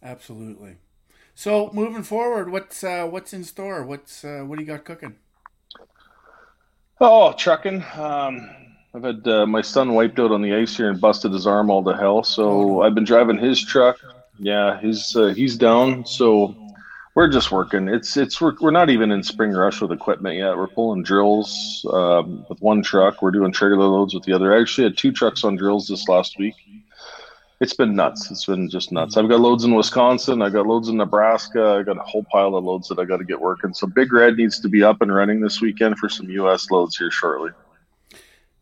Absolutely. 0.01 0.75
So 1.35 1.69
moving 1.73 2.03
forward, 2.03 2.51
what's 2.51 2.83
uh, 2.83 3.05
what's 3.05 3.33
in 3.33 3.43
store? 3.43 3.83
What's 3.83 4.23
uh, 4.25 4.43
what 4.45 4.57
do 4.57 4.63
you 4.63 4.67
got 4.67 4.85
cooking? 4.85 5.15
Oh, 6.99 7.33
trucking. 7.33 7.83
Um, 7.95 8.49
I've 8.93 9.03
had 9.03 9.27
uh, 9.27 9.45
my 9.45 9.61
son 9.61 9.93
wiped 9.93 10.19
out 10.19 10.31
on 10.31 10.41
the 10.41 10.53
ice 10.53 10.77
here 10.77 10.89
and 10.89 11.01
busted 11.01 11.33
his 11.33 11.47
arm 11.47 11.69
all 11.69 11.83
to 11.83 11.95
hell. 11.95 12.23
So 12.23 12.81
I've 12.81 12.95
been 12.95 13.03
driving 13.03 13.37
his 13.37 13.63
truck. 13.63 13.99
Yeah, 14.43 14.79
he's 14.81 15.15
uh, 15.15 15.33
he's 15.33 15.55
down. 15.55 16.05
So 16.05 16.55
we're 17.15 17.29
just 17.29 17.51
working. 17.51 17.87
It's 17.87 18.17
it's 18.17 18.41
we're, 18.41 18.53
we're 18.59 18.71
not 18.71 18.89
even 18.89 19.09
in 19.11 19.23
spring 19.23 19.51
rush 19.51 19.79
with 19.79 19.91
equipment 19.91 20.35
yet. 20.37 20.57
We're 20.57 20.67
pulling 20.67 21.03
drills 21.03 21.85
um, 21.93 22.45
with 22.49 22.61
one 22.61 22.81
truck. 22.83 23.21
We're 23.21 23.31
doing 23.31 23.53
trailer 23.53 23.85
loads 23.85 24.13
with 24.13 24.23
the 24.23 24.33
other. 24.33 24.53
I 24.53 24.61
actually 24.61 24.85
had 24.85 24.97
two 24.97 25.13
trucks 25.13 25.45
on 25.45 25.55
drills 25.55 25.87
this 25.87 26.09
last 26.09 26.37
week. 26.37 26.55
It's 27.61 27.73
been 27.73 27.95
nuts. 27.95 28.29
It's 28.29 28.45
been 28.45 28.69
just 28.69 28.91
nuts. 28.91 29.15
I've 29.15 29.29
got 29.29 29.39
loads 29.39 29.63
in 29.63 29.73
Wisconsin. 29.73 30.41
I 30.41 30.49
got 30.49 30.67
loads 30.67 30.89
in 30.89 30.97
Nebraska. 30.97 31.77
I 31.79 31.83
got 31.83 31.97
a 31.97 32.01
whole 32.01 32.25
pile 32.29 32.55
of 32.55 32.65
loads 32.65 32.89
that 32.89 32.99
I 32.99 33.05
got 33.05 33.17
to 33.17 33.23
get 33.23 33.39
working. 33.39 33.73
So 33.73 33.87
Big 33.87 34.11
Red 34.11 34.35
needs 34.35 34.59
to 34.59 34.67
be 34.67 34.83
up 34.83 35.01
and 35.01 35.13
running 35.13 35.39
this 35.39 35.61
weekend 35.61 35.97
for 35.97 36.09
some 36.09 36.29
U.S. 36.29 36.69
loads 36.69 36.97
here 36.97 37.11
shortly. 37.11 37.51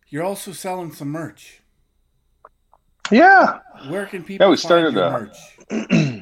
You're 0.10 0.24
also 0.24 0.52
selling 0.52 0.92
some 0.92 1.08
merch. 1.08 1.61
Yeah. 3.12 3.60
Where 3.90 4.06
can 4.06 4.24
people? 4.24 4.46
Yeah, 4.46 4.52
we 4.52 4.58
started 4.58 4.94
your 4.94 5.04
a- 5.04 5.12
merch? 5.12 5.36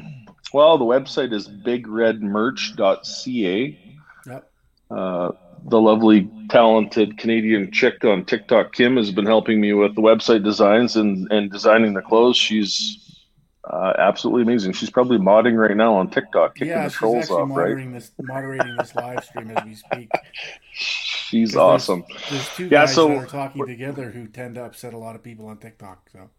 Well, 0.52 0.80
the 0.80 0.86
website 0.86 1.32
is 1.32 1.48
bigredmerch.ca. 1.48 3.80
Yep. 4.26 4.52
Uh, 4.90 5.32
the 5.66 5.80
lovely, 5.80 6.28
talented 6.50 7.20
Canadian 7.20 7.70
chick 7.72 8.04
on 8.04 8.26
TikTok, 8.26 8.74
Kim, 8.74 8.98
has 8.98 9.12
been 9.12 9.28
helping 9.28 9.62
me 9.62 9.74
with 9.74 9.94
the 9.96 10.02
website 10.02 10.44
designs 10.44 10.96
and, 10.96 11.32
and 11.32 11.52
designing 11.52 11.94
the 11.94 12.02
clothes. 12.02 12.36
She's 12.36 13.22
uh, 13.70 13.94
absolutely 14.00 14.42
amazing. 14.42 14.74
She's 14.74 14.90
probably 14.90 15.20
modding 15.20 15.56
right 15.56 15.78
now 15.78 15.94
on 15.94 16.10
TikTok, 16.10 16.56
kicking 16.56 16.70
Yeah, 16.70 16.86
the 16.86 16.90
she's 16.90 16.98
trolls 16.98 17.24
actually 17.26 17.36
off, 17.44 17.50
right? 17.50 17.56
moderating 17.70 17.92
this 17.94 18.12
moderating 18.20 18.76
this 18.78 18.96
live 18.96 19.24
stream 19.24 19.52
as 19.52 19.64
we 19.66 19.76
speak. 19.76 20.10
She's 20.72 21.52
'Cause 21.52 21.54
there's- 21.54 21.56
awesome. 21.90 22.04
There's 22.32 22.50
two 22.56 22.64
Yeah, 22.64 22.70
guys 22.86 22.96
so- 22.96 23.08
that 23.10 23.18
are 23.18 23.28
talking 23.28 23.68
together 23.68 24.10
who 24.10 24.26
tend 24.28 24.56
to 24.56 24.64
upset 24.66 24.96
a 24.96 24.98
lot 24.98 25.16
of 25.16 25.22
people 25.24 25.46
on 25.46 25.60
TikTok. 25.60 26.10
So 26.12 26.32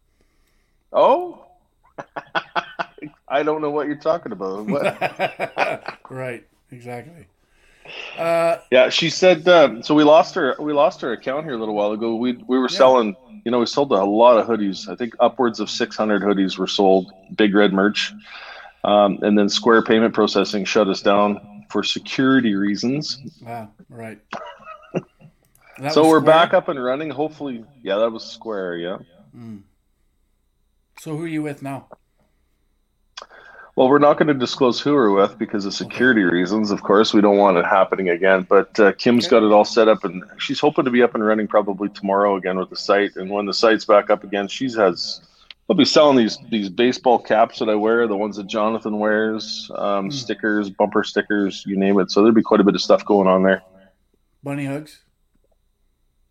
Oh, 0.93 1.45
I 3.27 3.43
don't 3.43 3.61
know 3.61 3.69
what 3.69 3.87
you're 3.87 3.95
talking 3.95 4.31
about. 4.31 4.65
What? 4.65 5.97
right, 6.09 6.45
exactly. 6.71 7.27
Uh, 8.17 8.57
Yeah, 8.71 8.89
she 8.89 9.09
said. 9.09 9.47
Um, 9.47 9.81
so 9.83 9.95
we 9.95 10.03
lost 10.03 10.35
her. 10.35 10.55
We 10.59 10.73
lost 10.73 11.01
her 11.01 11.13
account 11.13 11.45
here 11.45 11.53
a 11.53 11.57
little 11.57 11.75
while 11.75 11.91
ago. 11.93 12.15
We 12.15 12.33
we 12.47 12.57
were 12.59 12.69
Yeah. 12.69 12.77
selling. 12.77 13.15
You 13.45 13.51
know, 13.51 13.59
we 13.59 13.65
sold 13.65 13.91
a 13.91 14.03
lot 14.03 14.37
of 14.37 14.45
hoodies. 14.45 14.87
I 14.87 14.95
think 14.95 15.15
upwards 15.19 15.59
of 15.59 15.69
600 15.69 16.21
hoodies 16.21 16.57
were 16.59 16.67
sold. 16.67 17.11
Big 17.35 17.55
Red 17.55 17.73
merch, 17.73 18.13
um, 18.83 19.17
and 19.23 19.37
then 19.37 19.49
Square 19.49 19.83
Payment 19.83 20.13
Processing 20.13 20.63
shut 20.65 20.87
us 20.87 21.01
down 21.01 21.65
for 21.69 21.83
security 21.83 22.53
reasons. 22.55 23.17
ah, 23.47 23.67
right. 23.89 24.19
So 25.91 26.03
we're 26.07 26.19
Square? 26.19 26.21
back 26.21 26.53
up 26.53 26.67
and 26.67 26.83
running. 26.83 27.09
Hopefully, 27.09 27.65
yeah, 27.81 27.95
that 27.97 28.11
was 28.11 28.23
Square. 28.23 28.77
Yeah. 28.77 28.97
Mm. 29.35 29.61
So 31.01 31.17
who 31.17 31.23
are 31.23 31.27
you 31.27 31.41
with 31.41 31.63
now? 31.63 31.87
Well, 33.75 33.89
we're 33.89 33.97
not 33.97 34.19
going 34.19 34.27
to 34.27 34.35
disclose 34.35 34.79
who 34.79 34.93
we're 34.93 35.09
with 35.09 35.35
because 35.39 35.65
of 35.65 35.73
security 35.73 36.21
reasons. 36.21 36.69
Of 36.69 36.83
course, 36.83 37.11
we 37.11 37.21
don't 37.21 37.39
want 37.39 37.57
it 37.57 37.65
happening 37.65 38.09
again. 38.09 38.45
But 38.47 38.79
uh, 38.79 38.91
Kim's 38.99 39.25
Okay. 39.25 39.31
got 39.37 39.43
it 39.43 39.51
all 39.51 39.65
set 39.65 39.87
up, 39.87 40.03
and 40.03 40.23
she's 40.37 40.59
hoping 40.59 40.85
to 40.85 40.91
be 40.91 41.01
up 41.01 41.15
and 41.15 41.25
running 41.25 41.47
probably 41.47 41.89
tomorrow 41.89 42.35
again 42.35 42.59
with 42.59 42.69
the 42.69 42.75
site. 42.75 43.15
And 43.15 43.31
when 43.31 43.47
the 43.47 43.53
site's 43.55 43.83
back 43.83 44.11
up 44.11 44.23
again, 44.23 44.47
she's 44.47 44.75
has. 44.75 45.21
I'll 45.67 45.75
be 45.75 45.85
selling 45.85 46.17
these 46.17 46.37
these 46.51 46.69
baseball 46.69 47.17
caps 47.17 47.57
that 47.57 47.69
I 47.69 47.73
wear, 47.73 48.07
the 48.07 48.15
ones 48.15 48.35
that 48.37 48.45
Jonathan 48.45 48.99
wears, 48.99 49.71
um, 49.73 50.05
Hmm. 50.05 50.09
stickers, 50.11 50.69
bumper 50.69 51.03
stickers, 51.03 51.63
you 51.65 51.77
name 51.79 51.99
it. 51.99 52.11
So 52.11 52.19
there'll 52.19 52.35
be 52.35 52.43
quite 52.43 52.59
a 52.61 52.63
bit 52.63 52.75
of 52.75 52.81
stuff 52.81 53.03
going 53.05 53.27
on 53.27 53.41
there. 53.41 53.63
Bunny 54.43 54.65
hugs. 54.65 55.01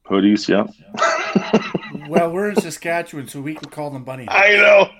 Hoodies, 0.08 0.46
yeah. 0.46 0.68
Well, 2.10 2.32
we're 2.32 2.50
in 2.50 2.56
Saskatchewan, 2.56 3.28
so 3.28 3.40
we 3.40 3.54
can 3.54 3.70
call 3.70 3.90
them 3.90 4.02
bunny 4.02 4.26
I 4.28 4.56
know 4.56 4.90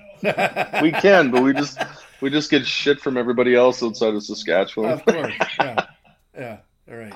we 0.81 0.91
can, 0.93 1.29
but 1.29 1.43
we 1.43 1.51
just 1.51 1.77
we 2.21 2.29
just 2.29 2.49
get 2.49 2.65
shit 2.65 3.01
from 3.01 3.17
everybody 3.17 3.53
else 3.53 3.83
outside 3.83 4.13
of 4.13 4.23
Saskatchewan. 4.23 4.91
of 4.91 5.05
course, 5.05 5.33
yeah, 5.59 5.85
yeah. 6.37 6.57
All 6.89 6.95
right. 6.95 7.13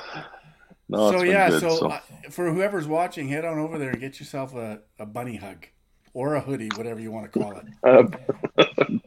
No, 0.90 1.12
so 1.12 1.20
been 1.20 1.32
yeah, 1.32 1.50
good, 1.50 1.62
so, 1.62 1.88
Uh, 1.88 2.00
for 2.30 2.52
whoever's 2.54 2.88
watching, 2.88 3.30
head 3.30 3.46
on 3.46 3.58
over 3.58 3.80
there 3.80 3.92
and 3.92 4.00
get 4.02 4.20
yourself 4.20 4.54
a, 4.54 4.82
a 5.00 5.06
bunny 5.06 5.38
hug 5.38 5.68
or 6.14 6.36
a 6.36 6.42
hoodie, 6.42 6.70
whatever 6.76 7.00
you 7.00 7.12
want 7.12 7.32
to 7.32 7.40
call 7.40 7.58
it. 7.58 7.66
Uh, 7.84 8.98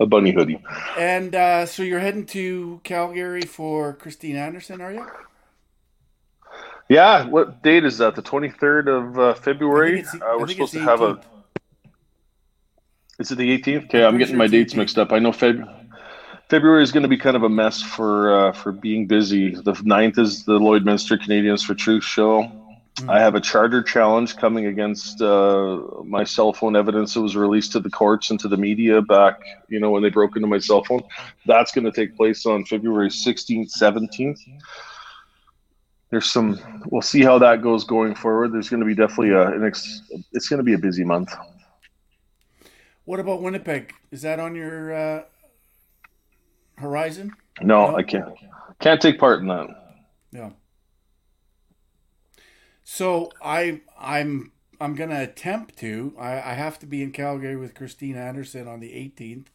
a 0.00 0.04
bunny 0.04 0.32
hoodie. 0.32 0.62
And 0.98 1.34
uh, 1.34 1.64
so 1.64 1.82
you're 1.82 2.00
heading 2.00 2.26
to 2.26 2.82
Calgary 2.84 3.42
for 3.42 3.94
Christine 3.94 4.36
Anderson, 4.36 4.82
are 4.82 4.92
you? 4.92 5.06
Yeah, 6.88 7.26
what 7.26 7.62
date 7.62 7.84
is 7.84 7.98
that? 7.98 8.14
The 8.14 8.22
23rd 8.22 8.88
of 8.88 9.18
uh, 9.18 9.34
February? 9.34 10.04
Uh, 10.04 10.36
we're 10.38 10.48
supposed 10.48 10.74
to 10.74 10.80
have 10.80 11.00
a. 11.00 11.20
Is 13.18 13.30
it 13.30 13.36
the 13.36 13.58
18th? 13.58 13.84
Okay, 13.84 14.04
I'm 14.04 14.18
getting 14.18 14.36
my 14.36 14.46
dates 14.46 14.74
18th. 14.74 14.76
mixed 14.76 14.98
up. 14.98 15.12
I 15.12 15.18
know 15.18 15.30
Feb- 15.30 15.66
February 16.50 16.82
is 16.82 16.92
going 16.92 17.04
to 17.04 17.08
be 17.08 17.16
kind 17.16 17.36
of 17.36 17.42
a 17.42 17.48
mess 17.48 17.80
for 17.80 18.48
uh, 18.48 18.52
for 18.52 18.72
being 18.72 19.06
busy. 19.06 19.54
The 19.54 19.72
9th 19.72 20.18
is 20.18 20.44
the 20.44 20.58
Lloydminster 20.58 21.20
Canadians 21.20 21.62
for 21.62 21.74
Truth 21.74 22.04
show. 22.04 22.50
Hmm. 22.98 23.10
I 23.10 23.18
have 23.18 23.34
a 23.34 23.40
charter 23.40 23.82
challenge 23.82 24.36
coming 24.36 24.66
against 24.66 25.20
uh, 25.20 25.80
my 26.04 26.22
cell 26.22 26.52
phone 26.52 26.76
evidence 26.76 27.14
that 27.14 27.22
was 27.22 27.34
released 27.34 27.72
to 27.72 27.80
the 27.80 27.90
courts 27.90 28.30
and 28.30 28.38
to 28.40 28.48
the 28.48 28.56
media 28.56 29.02
back, 29.02 29.40
you 29.68 29.80
know, 29.80 29.90
when 29.90 30.02
they 30.02 30.10
broke 30.10 30.36
into 30.36 30.46
my 30.46 30.58
cell 30.58 30.84
phone. 30.84 31.02
That's 31.46 31.72
going 31.72 31.86
to 31.86 31.92
take 31.92 32.16
place 32.16 32.46
on 32.46 32.64
February 32.64 33.08
16th, 33.08 33.72
17th. 33.76 34.38
There's 36.14 36.30
some. 36.30 36.60
We'll 36.92 37.02
see 37.02 37.22
how 37.24 37.40
that 37.40 37.60
goes 37.60 37.82
going 37.82 38.14
forward. 38.14 38.52
There's 38.52 38.68
going 38.68 38.78
to 38.78 38.86
be 38.86 38.94
definitely 38.94 39.30
a, 39.30 39.48
an. 39.48 39.64
Ex, 39.64 40.00
it's 40.30 40.48
going 40.48 40.58
to 40.58 40.62
be 40.62 40.74
a 40.74 40.78
busy 40.78 41.02
month. 41.02 41.34
What 43.04 43.18
about 43.18 43.42
Winnipeg? 43.42 43.92
Is 44.12 44.22
that 44.22 44.38
on 44.38 44.54
your 44.54 44.94
uh, 44.94 45.22
horizon? 46.78 47.32
No, 47.60 47.90
No? 47.90 47.96
I 47.96 48.04
can't. 48.04 48.32
Can't 48.78 49.00
take 49.00 49.18
part 49.18 49.40
in 49.40 49.48
that. 49.48 49.66
Yeah. 50.30 50.50
So 52.84 53.32
I 53.42 53.80
I'm 53.98 54.52
I'm 54.80 54.94
gonna 54.94 55.20
attempt 55.20 55.76
to. 55.78 56.14
I, 56.16 56.34
I 56.34 56.54
have 56.54 56.78
to 56.78 56.86
be 56.86 57.02
in 57.02 57.10
Calgary 57.10 57.56
with 57.56 57.74
Christine 57.74 58.16
Anderson 58.16 58.68
on 58.68 58.78
the 58.78 58.90
18th. 58.90 59.46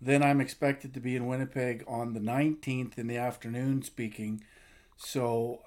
Then 0.00 0.22
I'm 0.22 0.40
expected 0.40 0.94
to 0.94 1.00
be 1.00 1.16
in 1.16 1.26
Winnipeg 1.26 1.84
on 1.86 2.14
the 2.14 2.20
19th 2.20 2.96
in 2.96 3.08
the 3.08 3.18
afternoon 3.18 3.82
speaking. 3.82 4.42
So 5.04 5.60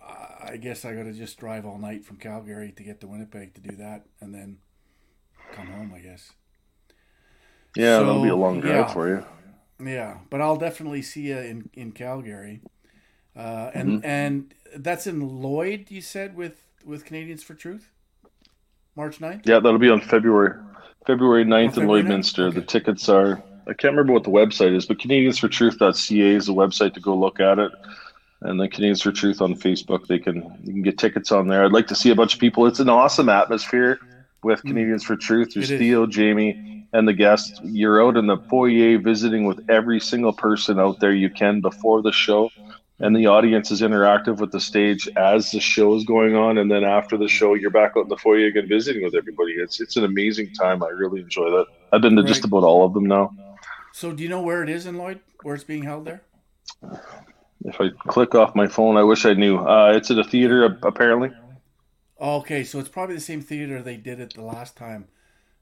I 0.48 0.58
guess 0.58 0.86
I 0.86 0.94
got 0.96 1.04
to 1.04 1.14
just 1.14 1.38
drive 1.38 1.66
all 1.66 1.78
night 1.78 2.06
from 2.06 2.18
Calgary 2.18 2.72
to 2.72 2.84
get 2.84 3.02
to 3.02 3.08
Winnipeg 3.08 3.54
to 3.56 3.62
do 3.62 3.76
that, 3.76 4.06
and 4.22 4.34
then 4.34 4.60
come 5.52 5.68
home, 5.68 5.94
I 5.94 6.00
guess. 6.00 6.32
Yeah, 7.76 8.00
So, 8.00 8.06
that'll 8.06 8.24
be 8.24 8.30
a 8.30 8.36
long 8.36 8.62
drive 8.62 8.74
yeah. 8.76 8.88
for 8.88 9.10
you. 9.10 9.26
Yeah, 9.84 10.20
but 10.30 10.40
I'll 10.42 10.56
definitely 10.56 11.02
see 11.02 11.28
you 11.28 11.38
in 11.38 11.70
in 11.74 11.92
Calgary, 11.92 12.62
uh, 13.36 13.72
and 13.74 14.02
Mm-hmm. 14.02 14.06
and 14.06 14.54
that's 14.78 15.06
in 15.06 15.20
Lloyd. 15.42 15.92
You 15.92 16.02
said 16.02 16.36
with 16.36 16.62
with 16.86 17.04
Canadians 17.04 17.44
for 17.44 17.56
Truth, 17.56 17.92
March 18.96 19.20
9th? 19.20 19.46
Yeah, 19.46 19.60
that'll 19.60 19.80
be 19.80 19.90
on 19.90 20.00
February 20.02 20.58
February 21.06 21.44
9th 21.46 21.78
in 21.78 21.88
February 21.88 22.04
9th? 22.04 22.08
Lloydminster. 22.08 22.54
The 22.54 22.62
tickets 22.62 23.10
are 23.10 23.44
I 23.68 23.74
can't 23.74 23.94
remember 23.94 24.14
what 24.14 24.24
the 24.24 24.30
website 24.30 24.76
is, 24.76 24.86
but 24.86 24.98
CanadiansForTruth.ca 25.00 26.36
is 26.36 26.46
the 26.46 26.54
website 26.54 26.94
to 26.94 27.00
go 27.02 27.16
look 27.16 27.40
at 27.40 27.60
it. 27.60 27.72
And 28.42 28.60
then 28.60 28.70
Canadians 28.70 29.02
for 29.02 29.12
Truth 29.12 29.42
on 29.42 29.56
Facebook, 29.56 30.08
they 30.08 30.20
can 30.20 30.36
you 30.64 30.74
can 30.74 30.82
get 30.82 30.98
tickets 30.98 31.32
on 31.32 31.48
there. 31.48 31.64
I'd 31.66 31.72
like 31.72 31.88
to 31.88 31.96
see 31.96 32.12
a 32.12 32.16
bunch 32.16 32.34
of 32.34 32.40
people. 32.40 32.68
It's 32.68 32.80
an 32.80 32.90
awesome 32.90 33.30
atmosphere 33.30 34.00
with 34.44 34.60
mm-hmm. 34.60 34.68
Canadians 34.70 35.04
for 35.04 35.16
Truth. 35.16 35.54
There's. 35.56 35.70
Theo, 35.70 36.06
Jamie, 36.06 36.88
and 36.94 37.08
the 37.08 37.14
guests. 37.14 37.60
You're 37.64 38.06
out 38.06 38.18
in 38.18 38.28
the 38.28 38.38
foyer 38.38 39.00
visiting 39.00 39.46
with 39.46 39.66
every 39.70 40.00
single 40.00 40.34
person 40.34 40.80
out 40.80 41.00
there 41.00 41.14
you 41.14 41.30
can 41.30 41.62
before 41.62 42.02
the 42.02 42.12
show. 42.12 42.50
And 43.00 43.14
the 43.14 43.28
audience 43.28 43.72
is 43.72 43.82
interactive 43.82 44.38
with 44.38 44.52
the 44.52 44.60
stage 44.62 45.10
as 45.18 45.52
the 45.52 45.60
show 45.60 45.96
is 45.96 46.06
going 46.06 46.38
on, 46.38 46.58
and 46.58 46.72
then 46.72 46.86
after 46.86 47.18
the 47.18 47.28
show, 47.28 47.54
you're 47.54 47.70
back 47.70 47.92
out 47.98 48.04
in 48.04 48.08
the 48.08 48.16
foyer 48.16 48.46
again 48.46 48.70
visiting 48.70 49.04
with 49.04 49.16
everybody. 49.16 49.54
It's 49.54 49.82
it's 49.82 49.98
an 49.98 50.06
amazing 50.06 50.54
time. 50.54 50.82
I 50.82 50.88
really 50.90 51.20
enjoy 51.20 51.50
that. 51.50 51.66
I've 51.92 52.02
been 52.02 52.16
to 52.16 52.24
just 52.24 52.46
about 52.46 52.64
all 52.64 52.86
of 52.86 52.94
them 52.94 53.06
now. 53.06 53.34
So 53.92 54.14
do 54.14 54.24
you 54.24 54.30
know 54.30 54.42
where 54.42 54.64
it 54.64 54.70
is 54.70 54.86
in 54.86 54.98
Lloyd? 54.98 55.20
Where 55.42 55.56
it's 55.56 55.64
being 55.64 55.84
held 55.84 56.06
there? 56.06 56.22
If 57.66 57.82
I 57.82 57.90
click 58.08 58.36
off 58.36 58.56
my 58.56 58.68
phone, 58.68 58.96
I 58.96 59.04
wish 59.04 59.26
I 59.26 59.34
knew. 59.34 59.58
Uh, 59.58 59.94
it's 59.96 60.12
at 60.12 60.20
a 60.20 60.24
theater, 60.24 60.78
apparently. 60.84 61.32
Okay, 62.22 62.64
so 62.64 62.80
it's 62.80 62.90
probably 62.90 63.16
the 63.16 63.22
same 63.22 63.42
theater 63.42 63.82
they 63.82 63.98
did 63.98 64.20
it 64.20 64.34
the 64.36 64.44
last 64.44 64.78
time. 64.78 65.08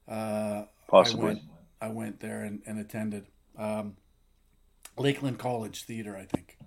Uh, 0.06 0.64
Possibly. 0.86 1.22
I 1.22 1.26
went, 1.26 1.40
I 1.80 1.88
went 1.88 2.20
there 2.20 2.42
and, 2.42 2.60
and 2.66 2.78
attended. 2.78 3.26
Um, 3.58 3.96
Lakeland 4.98 5.38
College 5.38 5.84
Theater, 5.84 6.14
I 6.16 6.26
think. 6.26 6.58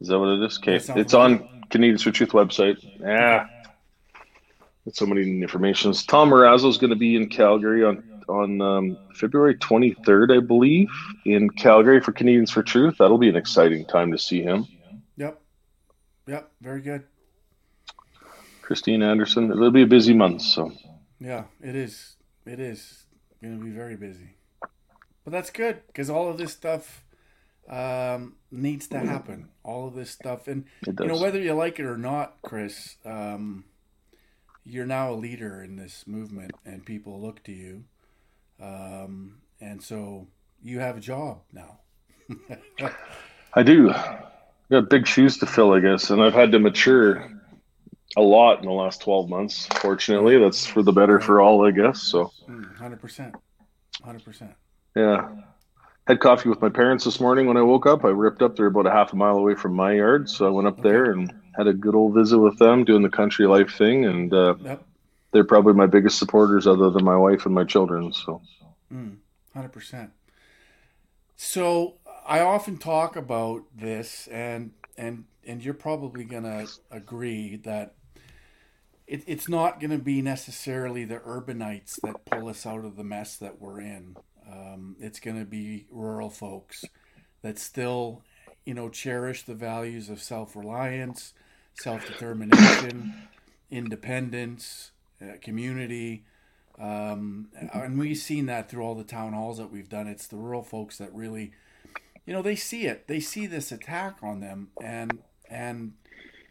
Is 0.00 0.08
that 0.08 0.18
what 0.18 0.30
it 0.30 0.42
is? 0.42 0.58
Okay, 0.58 0.80
it's 0.98 1.14
on 1.14 1.64
Canadians 1.70 2.02
for 2.02 2.10
Truth 2.10 2.30
website. 2.30 2.76
Yeah, 3.00 3.46
that's 4.84 4.98
so 4.98 5.06
many 5.06 5.42
information. 5.42 5.92
Tom 5.92 6.30
Marazzo 6.30 6.68
is 6.68 6.78
going 6.78 6.90
to 6.90 6.96
be 6.96 7.14
in 7.14 7.28
Calgary 7.28 7.84
on 7.84 8.02
on 8.32 8.60
um, 8.60 8.98
February 9.14 9.56
23rd, 9.56 10.36
I 10.36 10.40
believe, 10.40 10.88
in 11.24 11.50
Calgary 11.50 12.00
for 12.00 12.12
Canadians 12.12 12.50
for 12.50 12.62
Truth. 12.62 12.96
That'll 12.98 13.18
be 13.18 13.28
an 13.28 13.36
exciting 13.36 13.84
time 13.86 14.10
to 14.12 14.18
see 14.18 14.42
him. 14.42 14.66
Yep. 15.16 15.40
Yep. 16.26 16.50
Very 16.60 16.80
good. 16.80 17.04
Christine 18.62 19.02
Anderson. 19.02 19.50
It'll 19.50 19.70
be 19.70 19.82
a 19.82 19.86
busy 19.86 20.14
month. 20.14 20.42
So 20.42 20.72
Yeah, 21.20 21.44
it 21.60 21.76
is. 21.76 22.16
It 22.46 22.58
is 22.58 23.04
going 23.42 23.58
to 23.58 23.64
be 23.64 23.70
very 23.70 23.96
busy. 23.96 24.36
But 25.24 25.32
that's 25.32 25.50
good 25.50 25.86
because 25.86 26.10
all 26.10 26.28
of 26.28 26.38
this 26.38 26.52
stuff 26.52 27.04
um, 27.68 28.36
needs 28.50 28.88
to 28.88 28.98
happen. 28.98 29.48
All 29.62 29.86
of 29.86 29.94
this 29.94 30.10
stuff. 30.10 30.48
And, 30.48 30.64
you 30.86 31.06
know, 31.06 31.20
whether 31.20 31.40
you 31.40 31.54
like 31.54 31.78
it 31.78 31.84
or 31.84 31.96
not, 31.96 32.36
Chris, 32.42 32.96
um, 33.04 33.64
you're 34.64 34.86
now 34.86 35.12
a 35.12 35.14
leader 35.14 35.62
in 35.62 35.76
this 35.76 36.04
movement 36.06 36.52
and 36.64 36.84
people 36.84 37.20
look 37.20 37.42
to 37.44 37.52
you. 37.52 37.84
Um, 38.62 39.38
and 39.60 39.82
so 39.82 40.28
you 40.62 40.78
have 40.78 40.96
a 40.96 41.00
job 41.00 41.40
now. 41.52 41.80
I 43.54 43.62
do. 43.62 43.90
I 43.90 44.22
got 44.70 44.88
big 44.88 45.06
shoes 45.06 45.36
to 45.38 45.46
fill, 45.46 45.72
I 45.72 45.80
guess, 45.80 46.10
and 46.10 46.22
I've 46.22 46.34
had 46.34 46.52
to 46.52 46.58
mature 46.58 47.28
a 48.16 48.22
lot 48.22 48.60
in 48.60 48.66
the 48.66 48.72
last 48.72 49.02
12 49.02 49.28
months. 49.28 49.66
Fortunately, 49.80 50.38
that's 50.38 50.64
for 50.66 50.82
the 50.82 50.92
better 50.92 51.20
for 51.20 51.40
all, 51.40 51.66
I 51.66 51.70
guess. 51.70 52.00
So. 52.02 52.30
Mm, 52.48 52.76
100%. 52.78 53.34
100%. 54.04 54.54
Yeah. 54.94 55.28
Had 56.06 56.20
coffee 56.20 56.48
with 56.48 56.60
my 56.60 56.68
parents 56.68 57.04
this 57.04 57.20
morning 57.20 57.46
when 57.46 57.56
I 57.56 57.62
woke 57.62 57.86
up. 57.86 58.04
I 58.04 58.08
ripped 58.08 58.42
up. 58.42 58.56
They're 58.56 58.66
about 58.66 58.86
a 58.86 58.90
half 58.90 59.12
a 59.12 59.16
mile 59.16 59.36
away 59.36 59.54
from 59.54 59.74
my 59.74 59.92
yard. 59.92 60.28
So 60.28 60.46
I 60.46 60.50
went 60.50 60.66
up 60.66 60.82
there 60.82 61.12
and 61.12 61.32
had 61.56 61.68
a 61.68 61.72
good 61.72 61.94
old 61.94 62.14
visit 62.14 62.38
with 62.38 62.58
them 62.58 62.84
doing 62.84 63.02
the 63.02 63.08
country 63.08 63.46
life 63.46 63.76
thing. 63.76 64.04
And 64.04 64.32
uh, 64.32 64.54
Yep. 64.60 64.84
They're 65.32 65.44
probably 65.44 65.74
my 65.74 65.86
biggest 65.86 66.18
supporters 66.18 66.66
other 66.66 66.90
than 66.90 67.04
my 67.04 67.16
wife 67.16 67.46
and 67.46 67.54
my 67.54 67.64
children. 67.64 68.12
So, 68.12 68.42
Mm, 68.92 69.16
100%. 69.56 70.10
So 71.36 71.94
I 72.26 72.40
often 72.40 72.76
talk 72.76 73.16
about 73.16 73.64
this 73.74 74.28
and 74.28 74.72
and 74.96 75.24
and 75.44 75.64
you're 75.64 75.74
probably 75.74 76.24
going 76.24 76.44
to 76.44 76.68
agree 76.90 77.56
that 77.56 77.94
it, 79.06 79.24
it's 79.26 79.48
not 79.48 79.80
going 79.80 79.90
to 79.90 79.98
be 79.98 80.22
necessarily 80.22 81.04
the 81.04 81.18
urbanites 81.18 82.00
that 82.02 82.24
pull 82.26 82.48
us 82.48 82.64
out 82.64 82.84
of 82.84 82.96
the 82.96 83.02
mess 83.02 83.36
that 83.38 83.60
we're 83.60 83.80
in. 83.80 84.16
Um, 84.48 84.96
it's 85.00 85.18
going 85.18 85.38
to 85.38 85.44
be 85.44 85.86
rural 85.90 86.30
folks 86.30 86.84
that 87.42 87.58
still, 87.58 88.22
you 88.64 88.74
know, 88.74 88.88
cherish 88.88 89.42
the 89.42 89.54
values 89.54 90.08
of 90.08 90.22
self-reliance, 90.22 91.32
self-determination, 91.74 93.14
independence, 93.70 94.91
community, 95.40 96.24
um, 96.78 97.48
and 97.72 97.98
we've 97.98 98.16
seen 98.16 98.46
that 98.46 98.68
through 98.68 98.82
all 98.82 98.94
the 98.94 99.04
town 99.04 99.32
halls 99.32 99.58
that 99.58 99.70
we've 99.70 99.88
done. 99.88 100.06
It's 100.06 100.26
the 100.26 100.36
rural 100.36 100.62
folks 100.62 100.98
that 100.98 101.14
really, 101.14 101.52
you 102.26 102.32
know, 102.32 102.42
they 102.42 102.56
see 102.56 102.86
it. 102.86 103.06
They 103.08 103.20
see 103.20 103.46
this 103.46 103.70
attack 103.70 104.18
on 104.22 104.40
them, 104.40 104.68
and 104.82 105.18
and 105.48 105.92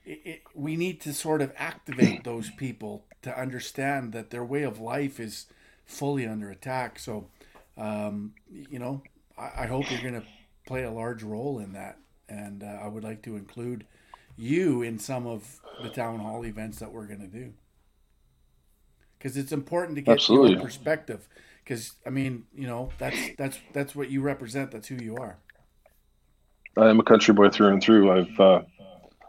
it, 0.05 0.21
it, 0.23 0.41
we 0.53 0.75
need 0.75 1.01
to 1.01 1.13
sort 1.13 1.41
of 1.41 1.51
activate 1.57 2.23
those 2.23 2.49
people 2.51 3.05
to 3.23 3.37
understand 3.37 4.13
that 4.13 4.29
their 4.29 4.45
way 4.45 4.63
of 4.63 4.79
life 4.79 5.19
is 5.19 5.47
fully 5.85 6.25
under 6.25 6.49
attack. 6.49 6.99
So, 6.99 7.27
um, 7.77 8.33
you 8.49 8.79
know, 8.79 9.01
I, 9.37 9.63
I 9.63 9.65
hope 9.67 9.89
you're 9.91 10.01
going 10.01 10.21
to 10.21 10.27
play 10.65 10.83
a 10.83 10.91
large 10.91 11.23
role 11.23 11.59
in 11.59 11.73
that, 11.73 11.97
and 12.29 12.63
uh, 12.63 12.79
I 12.81 12.87
would 12.87 13.03
like 13.03 13.23
to 13.23 13.35
include 13.35 13.85
you 14.37 14.81
in 14.81 14.97
some 14.97 15.27
of 15.27 15.59
the 15.81 15.89
town 15.89 16.19
hall 16.19 16.45
events 16.45 16.79
that 16.79 16.93
we're 16.93 17.07
going 17.07 17.19
to 17.19 17.27
do 17.27 17.53
because 19.21 19.37
it's 19.37 19.51
important 19.51 19.95
to 19.95 20.01
get 20.01 20.13
Absolutely. 20.13 20.53
your 20.53 20.61
perspective. 20.61 21.27
Because 21.63 21.93
I 22.05 22.09
mean, 22.09 22.45
you 22.55 22.65
know, 22.65 22.89
that's 22.97 23.17
that's 23.37 23.59
that's 23.71 23.95
what 23.95 24.09
you 24.09 24.21
represent. 24.21 24.71
That's 24.71 24.87
who 24.87 24.95
you 24.95 25.15
are. 25.17 25.37
I 26.77 26.89
am 26.89 26.99
a 26.99 27.03
country 27.03 27.33
boy 27.33 27.49
through 27.49 27.67
and 27.67 27.83
through. 27.83 28.11
I've, 28.11 28.39
uh, 28.39 28.61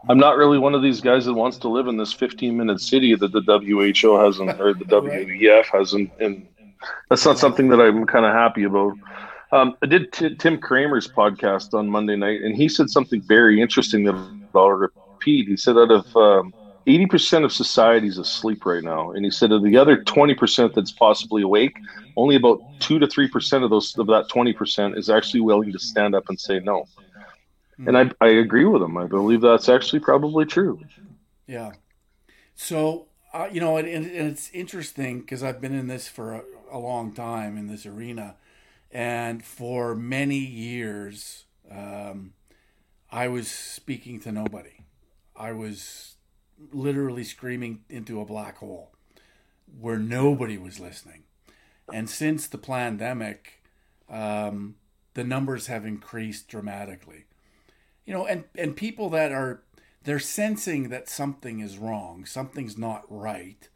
I'm 0.09 0.17
not 0.17 0.37
really 0.37 0.57
one 0.57 0.73
of 0.73 0.81
these 0.81 1.01
guys 1.01 1.25
that 1.25 1.33
wants 1.33 1.57
to 1.59 1.67
live 1.67 1.87
in 1.87 1.97
this 1.97 2.13
15 2.13 2.55
minute 2.55 2.79
city 2.79 3.15
that 3.15 3.31
the 3.31 3.41
WHO 3.41 4.17
hasn't, 4.17 4.59
or 4.59 4.73
the. 4.73 4.85
WEF 4.85 5.65
hasn't. 5.65 6.11
And 6.19 6.47
that's 7.09 7.25
not 7.25 7.37
something 7.37 7.67
that 7.69 7.79
I'm 7.79 8.05
kind 8.05 8.25
of 8.25 8.33
happy 8.33 8.63
about. 8.63 8.93
Um, 9.51 9.77
I 9.83 9.85
did 9.85 10.11
t- 10.11 10.35
Tim 10.35 10.57
Kramer's 10.57 11.07
podcast 11.07 11.73
on 11.73 11.87
Monday 11.87 12.15
night, 12.15 12.41
and 12.41 12.55
he 12.55 12.67
said 12.67 12.89
something 12.89 13.21
very 13.21 13.61
interesting 13.61 14.05
that 14.05 14.15
I'll 14.55 14.69
repeat. 14.69 15.47
He 15.47 15.57
said 15.57 15.77
out 15.77 15.91
of 15.91 16.17
um, 16.17 16.53
80% 16.85 17.45
of 17.45 17.51
society 17.51 18.07
is 18.07 18.17
asleep 18.17 18.65
right 18.65 18.83
now, 18.83 19.11
and 19.11 19.23
he 19.23 19.31
said 19.31 19.51
of 19.51 19.63
the 19.63 19.77
other 19.77 20.03
20% 20.03 20.73
that's 20.73 20.91
possibly 20.91 21.41
awake, 21.41 21.77
only 22.17 22.35
about 22.35 22.61
two 22.79 22.99
to 22.99 23.07
three 23.07 23.27
percent 23.27 23.63
of 23.63 23.69
those 23.69 23.97
of 23.97 24.07
that 24.07 24.27
20% 24.29 24.97
is 24.97 25.09
actually 25.09 25.41
willing 25.41 25.71
to 25.71 25.79
stand 25.79 26.15
up 26.15 26.27
and 26.29 26.39
say 26.39 26.59
no. 26.59 26.85
And 27.85 27.97
I, 27.97 28.11
I 28.21 28.27
agree 28.27 28.65
with 28.65 28.81
him. 28.81 28.97
I 28.97 29.07
believe 29.07 29.41
that's 29.41 29.67
actually 29.67 29.99
probably 29.99 30.45
true. 30.45 30.79
Yeah. 31.47 31.71
So 32.55 33.07
uh, 33.33 33.49
you 33.51 33.59
know, 33.59 33.77
and, 33.77 33.87
and 33.87 34.05
it's 34.05 34.51
interesting 34.51 35.21
because 35.21 35.41
I've 35.41 35.59
been 35.59 35.73
in 35.73 35.87
this 35.87 36.07
for 36.07 36.33
a, 36.35 36.43
a 36.71 36.77
long 36.77 37.13
time 37.13 37.57
in 37.57 37.67
this 37.67 37.85
arena, 37.85 38.35
and 38.91 39.43
for 39.43 39.95
many 39.95 40.37
years, 40.37 41.45
um, 41.71 42.33
I 43.11 43.27
was 43.27 43.49
speaking 43.49 44.19
to 44.21 44.31
nobody. 44.31 44.85
I 45.35 45.51
was 45.51 46.12
literally 46.71 47.23
screaming 47.23 47.83
into 47.89 48.21
a 48.21 48.25
black 48.25 48.57
hole 48.57 48.91
where 49.79 49.97
nobody 49.97 50.57
was 50.57 50.79
listening. 50.79 51.23
And 51.91 52.09
since 52.09 52.47
the 52.47 52.57
pandemic, 52.57 53.61
um, 54.09 54.75
the 55.13 55.23
numbers 55.23 55.67
have 55.67 55.85
increased 55.85 56.47
dramatically. 56.47 57.25
You 58.05 58.13
know, 58.13 58.25
and, 58.25 58.45
and 58.55 58.75
people 58.75 59.09
that 59.11 59.31
are 59.31 59.63
they're 60.03 60.19
sensing 60.19 60.89
that 60.89 61.07
something 61.07 61.61
is 61.61 61.77
wrong, 61.77 62.25
something's 62.25 62.77
not 62.77 63.03
right, 63.07 63.69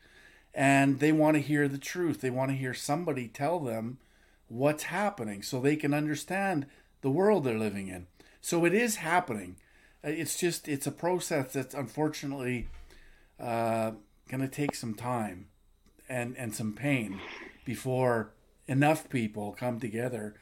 and 0.54 1.00
they 1.00 1.14
want 1.14 1.36
to 1.36 1.42
hear 1.42 1.68
the 1.70 1.78
truth. 1.78 2.20
They 2.20 2.30
want 2.30 2.52
to 2.52 2.58
hear 2.58 2.74
somebody 2.74 3.28
tell 3.28 3.60
them 3.60 4.00
what's 4.50 4.84
happening 4.84 5.42
so 5.42 5.60
they 5.60 5.76
can 5.78 5.94
understand 5.94 6.66
the 7.02 7.10
world 7.10 7.44
they're 7.44 7.58
living 7.58 7.88
in. 7.88 8.08
So 8.42 8.66
it 8.66 8.74
is 8.74 8.98
happening. 8.98 9.56
Uh, 10.04 10.10
It's 10.10 10.38
just 10.38 10.68
it's 10.68 10.88
a 10.88 10.92
process 10.92 11.54
that's 11.54 11.76
unfortunately 11.76 12.68
uh, 13.40 13.92
going 14.30 14.42
to 14.42 14.48
take 14.48 14.76
some 14.76 14.94
time 14.94 15.48
and 16.10 16.36
and 16.38 16.56
some 16.56 16.74
pain 16.74 17.20
before 17.66 18.32
enough 18.68 19.10
people 19.10 19.54
come 19.54 19.80
together 19.80 20.36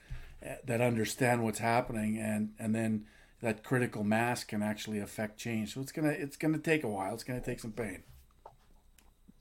uh, 0.45 0.55
that 0.65 0.81
understand 0.81 1.43
what's 1.43 1.59
happening 1.59 2.17
and 2.17 2.53
and 2.59 2.73
then 2.75 3.05
that 3.41 3.63
critical 3.63 4.03
mass 4.03 4.43
can 4.43 4.63
actually 4.63 4.99
affect 4.99 5.37
change. 5.37 5.73
So 5.73 5.81
it's 5.81 5.91
gonna 5.91 6.09
it's 6.09 6.37
gonna 6.37 6.57
take 6.57 6.83
a 6.83 6.87
while. 6.87 7.13
It's 7.13 7.23
gonna 7.23 7.41
take 7.41 7.59
some 7.59 7.71
pain. 7.71 8.03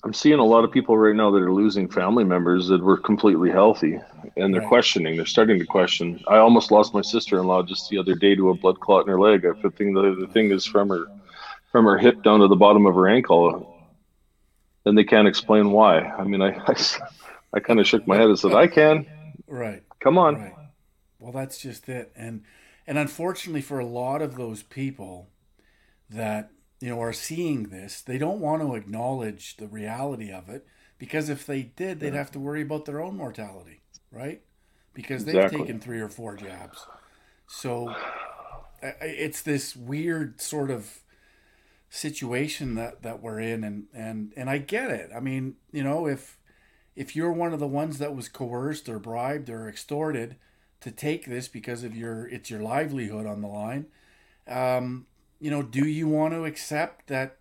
I'm 0.04 0.12
seeing 0.12 0.38
a 0.38 0.44
lot 0.44 0.64
of 0.64 0.70
people 0.70 0.98
right 0.98 1.16
now 1.16 1.30
that 1.30 1.40
are 1.42 1.52
losing 1.52 1.88
family 1.88 2.24
members 2.24 2.68
that 2.68 2.82
were 2.82 2.98
completely 2.98 3.50
healthy, 3.50 3.98
and 4.36 4.52
they're 4.52 4.60
Right. 4.60 4.68
questioning. 4.68 5.16
They're 5.16 5.24
starting 5.24 5.58
to 5.58 5.64
question. 5.64 6.22
I 6.28 6.36
almost 6.36 6.70
lost 6.70 6.92
my 6.92 7.00
sister-in-law 7.00 7.62
just 7.62 7.88
the 7.88 7.96
other 7.96 8.14
day 8.14 8.34
to 8.34 8.50
a 8.50 8.54
blood 8.54 8.80
clot 8.80 9.06
in 9.06 9.08
her 9.08 9.18
leg. 9.18 9.46
I 9.46 9.52
think 9.70 9.94
the, 9.94 10.14
the 10.20 10.28
thing 10.30 10.50
is 10.52 10.66
from 10.66 10.90
her 10.90 11.06
from 11.72 11.86
her 11.86 11.96
hip 11.98 12.22
down 12.22 12.40
to 12.40 12.48
the 12.48 12.54
bottom 12.54 12.84
of 12.86 12.94
her 12.94 13.08
ankle, 13.08 13.66
and 14.84 14.96
they 14.96 15.04
can't 15.04 15.26
explain 15.26 15.70
why. 15.70 16.00
I 16.00 16.24
mean, 16.24 16.42
I 16.42 16.48
I, 16.68 16.74
I 17.54 17.60
kind 17.60 17.80
of 17.80 17.86
shook 17.86 18.06
my 18.06 18.16
head 18.16 18.28
and 18.28 18.38
said, 18.38 18.52
"I 18.52 18.66
can. 18.66 19.06
Right. 19.48 19.82
Come 20.00 20.18
on." 20.18 20.36
Right. 20.36 20.54
Well, 21.18 21.32
that's 21.32 21.58
just 21.58 21.88
it, 21.88 22.12
and 22.14 22.42
and 22.86 22.98
unfortunately 22.98 23.62
for 23.62 23.78
a 23.78 23.86
lot 23.86 24.20
of 24.20 24.36
those 24.36 24.62
people 24.62 25.30
that 26.10 26.50
you 26.84 26.90
know 26.90 27.00
are 27.00 27.14
seeing 27.14 27.64
this, 27.64 28.02
they 28.02 28.18
don't 28.18 28.40
want 28.40 28.62
to 28.62 28.74
acknowledge 28.74 29.56
the 29.56 29.68
reality 29.68 30.30
of 30.30 30.50
it 30.50 30.66
because 30.98 31.30
if 31.30 31.46
they 31.46 31.62
did, 31.62 32.00
they'd 32.00 32.14
have 32.14 32.30
to 32.32 32.38
worry 32.40 32.62
about 32.62 32.84
their 32.84 33.00
own 33.02 33.16
mortality, 33.16 33.80
right? 34.12 34.42
Because 34.92 35.24
they've 35.24 35.36
Exactly. 35.36 35.60
taken 35.60 35.80
three 35.80 36.00
or 36.00 36.08
four 36.10 36.36
jabs, 36.36 36.86
so 37.46 37.94
it's 39.00 39.42
this 39.42 39.76
weird 39.76 40.40
sort 40.40 40.70
of 40.70 41.00
situation 41.90 42.74
that 42.74 43.02
that 43.02 43.22
we're 43.22 43.40
in, 43.40 43.64
and 43.64 43.86
and 43.94 44.32
and 44.36 44.50
I 44.50 44.58
get 44.58 44.90
it. 44.90 45.10
I 45.16 45.20
mean, 45.20 45.56
you 45.72 45.82
know, 45.82 46.06
if 46.06 46.38
if 46.96 47.16
you're 47.16 47.32
one 47.32 47.54
of 47.54 47.60
the 47.60 47.66
ones 47.68 47.98
that 47.98 48.14
was 48.14 48.28
coerced 48.28 48.88
or 48.88 48.98
bribed 48.98 49.50
or 49.50 49.68
extorted 49.68 50.36
to 50.80 50.90
take 50.90 51.26
this 51.26 51.48
because 51.48 51.84
of 51.84 51.96
your 51.96 52.28
it's 52.28 52.50
your 52.50 52.60
livelihood 52.60 53.26
on 53.26 53.40
the 53.42 53.48
line 53.48 53.86
um, 54.48 55.06
you 55.40 55.50
know 55.50 55.62
do 55.62 55.86
you 55.86 56.08
want 56.08 56.34
to 56.34 56.44
accept 56.44 57.08
that 57.08 57.36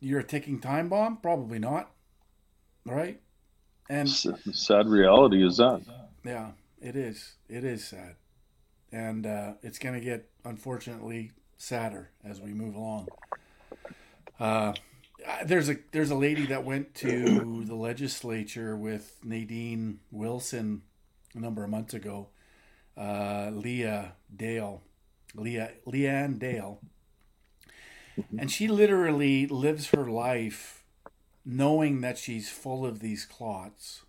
you're 0.00 0.20
a 0.20 0.24
ticking 0.24 0.60
time 0.60 0.88
bomb? 0.88 1.16
Probably 1.18 1.58
not 1.58 1.90
right? 2.86 3.20
And 3.88 4.08
sad 4.08 4.88
reality 4.88 5.46
is 5.46 5.58
that. 5.58 5.82
yeah 6.24 6.52
it 6.80 6.96
is. 6.96 7.34
It 7.48 7.64
is 7.64 7.84
sad. 7.84 8.16
And 8.92 9.26
uh, 9.26 9.54
it's 9.62 9.78
going 9.78 9.94
to 9.94 10.00
get 10.04 10.28
unfortunately 10.44 11.32
sadder 11.56 12.10
as 12.22 12.40
we 12.40 12.52
move 12.52 12.74
along. 12.74 13.08
Uh, 14.38 14.74
there's 15.46 15.70
a 15.70 15.76
there's 15.92 16.10
a 16.10 16.14
lady 16.14 16.46
that 16.46 16.64
went 16.64 16.94
to 16.96 17.64
the 17.66 17.74
legislature 17.74 18.76
with 18.76 19.18
Nadine 19.24 20.00
Wilson 20.10 20.82
a 21.34 21.38
number 21.38 21.64
of 21.64 21.70
months 21.70 21.94
ago, 21.94 22.28
uh, 22.96 23.50
Leah 23.52 24.12
Dale, 24.34 24.82
Leah 25.34 25.72
Leanne 25.86 26.38
Dale, 26.38 26.80
and 28.38 28.50
she 28.50 28.68
literally 28.68 29.46
lives 29.46 29.90
her 29.90 30.06
life 30.06 30.84
knowing 31.44 32.00
that 32.00 32.16
she's 32.16 32.48
full 32.48 32.86
of 32.86 33.00
these 33.00 33.24
clots 33.26 34.02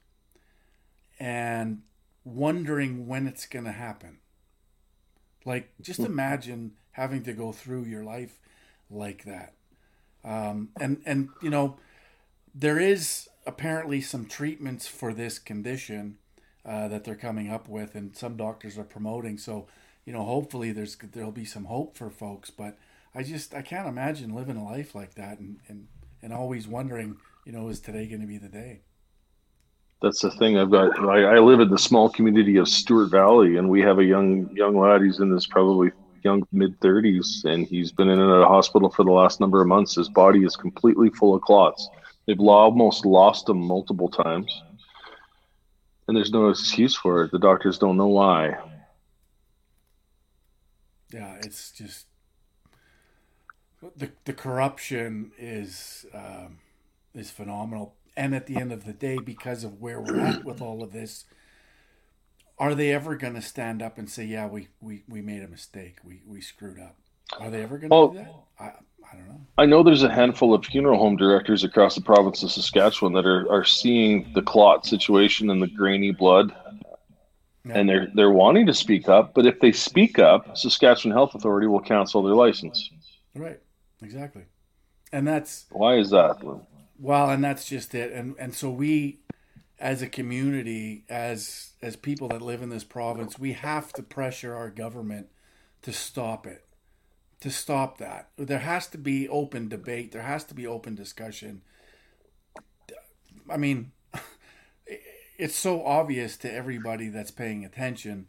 and 1.19 1.81
wondering 2.23 3.07
when 3.07 3.27
it's 3.27 3.45
going 3.45 3.65
to 3.65 3.71
happen. 3.71 4.19
Like, 5.45 5.71
just 5.81 5.99
imagine 5.99 6.73
having 6.91 7.23
to 7.23 7.33
go 7.33 7.51
through 7.51 7.85
your 7.85 8.03
life 8.03 8.39
like 8.89 9.25
that. 9.25 9.53
Um, 10.23 10.69
and 10.79 11.01
and 11.05 11.29
you 11.41 11.49
know, 11.49 11.77
there 12.53 12.79
is 12.79 13.29
apparently 13.45 14.01
some 14.01 14.25
treatments 14.25 14.87
for 14.87 15.13
this 15.13 15.37
condition 15.37 16.17
uh, 16.65 16.87
that 16.87 17.03
they're 17.03 17.15
coming 17.15 17.49
up 17.51 17.69
with, 17.69 17.93
and 17.93 18.15
some 18.15 18.35
doctors 18.37 18.77
are 18.77 18.83
promoting. 18.83 19.37
So, 19.37 19.67
you 20.05 20.13
know, 20.13 20.23
hopefully 20.23 20.71
there's 20.71 20.95
there'll 20.95 21.31
be 21.31 21.45
some 21.45 21.65
hope 21.65 21.97
for 21.97 22.09
folks. 22.09 22.49
But 22.49 22.77
I 23.13 23.23
just 23.23 23.53
I 23.53 23.61
can't 23.61 23.87
imagine 23.87 24.33
living 24.33 24.57
a 24.57 24.63
life 24.63 24.95
like 24.95 25.15
that, 25.15 25.39
and 25.39 25.59
and 25.67 25.87
and 26.21 26.33
always 26.33 26.67
wondering, 26.67 27.17
you 27.45 27.51
know, 27.51 27.67
is 27.69 27.79
today 27.79 28.07
going 28.07 28.21
to 28.21 28.27
be 28.27 28.37
the 28.37 28.49
day? 28.49 28.81
That's 30.01 30.21
the 30.21 30.31
thing. 30.31 30.57
I've 30.57 30.71
got. 30.71 30.99
I, 30.99 31.35
I 31.35 31.39
live 31.39 31.59
in 31.59 31.69
the 31.69 31.79
small 31.79 32.09
community 32.09 32.57
of 32.57 32.67
Stewart 32.67 33.09
Valley, 33.09 33.57
and 33.57 33.69
we 33.69 33.81
have 33.81 33.97
a 33.97 34.03
young 34.03 34.49
young 34.55 34.77
lad. 34.77 35.01
He's 35.01 35.19
in 35.19 35.31
his 35.31 35.47
probably 35.47 35.91
young 36.23 36.43
mid 36.51 36.79
thirties, 36.81 37.43
and 37.45 37.65
he's 37.65 37.91
been 37.91 38.09
in 38.09 38.19
of 38.19 38.47
hospital 38.47 38.89
for 38.89 39.03
the 39.03 39.11
last 39.11 39.39
number 39.39 39.61
of 39.61 39.67
months. 39.67 39.95
His 39.95 40.09
body 40.09 40.43
is 40.43 40.55
completely 40.55 41.09
full 41.09 41.33
of 41.33 41.41
clots. 41.41 41.89
They've 42.27 42.39
almost 42.39 43.05
lost 43.05 43.49
him 43.49 43.57
multiple 43.57 44.09
times, 44.09 44.61
and 46.07 46.15
there's 46.17 46.31
no 46.31 46.49
excuse 46.49 46.95
for 46.95 47.23
it. 47.23 47.31
The 47.31 47.39
doctors 47.39 47.79
don't 47.79 47.97
know 47.97 48.07
why. 48.07 48.57
Yeah, 51.15 51.37
it's 51.41 51.71
just 51.71 52.07
the 53.95 54.09
the 54.25 54.33
corruption 54.33 55.31
is 55.37 56.05
um, 56.13 56.59
is 57.13 57.31
phenomenal. 57.31 57.95
And 58.17 58.35
at 58.35 58.47
the 58.47 58.57
end 58.57 58.73
of 58.73 58.83
the 58.83 58.91
day, 58.91 59.17
because 59.23 59.63
of 59.63 59.79
where 59.81 60.01
we're 60.01 60.19
at 60.19 60.43
with 60.43 60.61
all 60.61 60.83
of 60.83 60.91
this, 60.91 61.23
are 62.59 62.75
they 62.75 62.91
ever 62.93 63.15
going 63.15 63.35
to 63.35 63.41
stand 63.41 63.81
up 63.81 63.97
and 63.97 64.09
say, 64.09 64.25
"Yeah, 64.25 64.47
we, 64.47 64.67
we, 64.81 65.03
we 65.07 65.21
made 65.21 65.41
a 65.41 65.47
mistake. 65.47 65.99
We 66.03 66.21
we 66.27 66.41
screwed 66.41 66.81
up"? 66.81 66.97
Are 67.39 67.49
they 67.49 67.63
ever 67.63 67.77
going 67.77 67.91
to 67.91 67.95
Well- 67.95 68.07
do 68.09 68.17
that? 68.17 68.33
I 68.59 68.65
I 69.13 69.15
don't 69.15 69.27
know. 69.29 69.41
I 69.57 69.65
know 69.65 69.83
there's 69.83 70.03
a 70.03 70.11
handful 70.13 70.53
of 70.53 70.65
funeral 70.65 70.99
home 70.99 71.15
directors 71.15 71.63
across 71.63 71.95
the 71.95 72.01
province 72.01 72.43
of 72.43 72.51
Saskatchewan 72.51 73.13
that 73.13 73.25
are, 73.25 73.49
are 73.49 73.63
seeing 73.63 74.33
the 74.33 74.41
clot 74.41 74.85
situation 74.85 75.49
and 75.49 75.61
the 75.61 75.67
grainy 75.67 76.11
blood 76.11 76.53
and 77.69 77.89
they're 77.89 78.07
they're 78.13 78.31
wanting 78.31 78.65
to 78.67 78.73
speak 78.73 79.09
up, 79.09 79.33
but 79.33 79.45
if 79.45 79.59
they 79.59 79.71
speak 79.71 80.19
up, 80.19 80.57
Saskatchewan 80.57 81.15
Health 81.15 81.35
Authority 81.35 81.67
will 81.67 81.79
cancel 81.81 82.21
their 82.21 82.35
license. 82.35 82.89
right, 83.33 83.59
exactly. 84.01 84.43
And 85.11 85.27
that's 85.27 85.65
Why 85.71 85.95
is 85.95 86.09
that? 86.11 86.41
Well, 86.99 87.29
and 87.29 87.43
that's 87.43 87.67
just 87.67 87.95
it. 87.95 88.11
And 88.11 88.35
and 88.37 88.53
so 88.53 88.69
we 88.69 89.19
as 89.79 90.01
a 90.01 90.07
community, 90.07 91.05
as 91.09 91.71
as 91.81 91.95
people 91.95 92.27
that 92.29 92.41
live 92.41 92.61
in 92.61 92.69
this 92.69 92.83
province, 92.83 93.39
we 93.39 93.53
have 93.53 93.91
to 93.93 94.03
pressure 94.03 94.55
our 94.55 94.69
government 94.69 95.27
to 95.81 95.91
stop 95.91 96.47
it. 96.47 96.65
To 97.41 97.51
stop 97.51 97.97
that. 97.97 98.29
There 98.37 98.59
has 98.59 98.87
to 98.87 98.97
be 98.97 99.27
open 99.27 99.67
debate. 99.67 100.11
There 100.11 100.21
has 100.21 100.43
to 100.45 100.55
be 100.55 100.65
open 100.65 100.95
discussion. 100.95 101.61
I 103.49 103.57
mean, 103.57 103.91
it's 105.37 105.55
so 105.55 105.85
obvious 105.85 106.37
to 106.37 106.51
everybody 106.51 107.09
that's 107.09 107.31
paying 107.31 107.65
attention. 107.65 108.27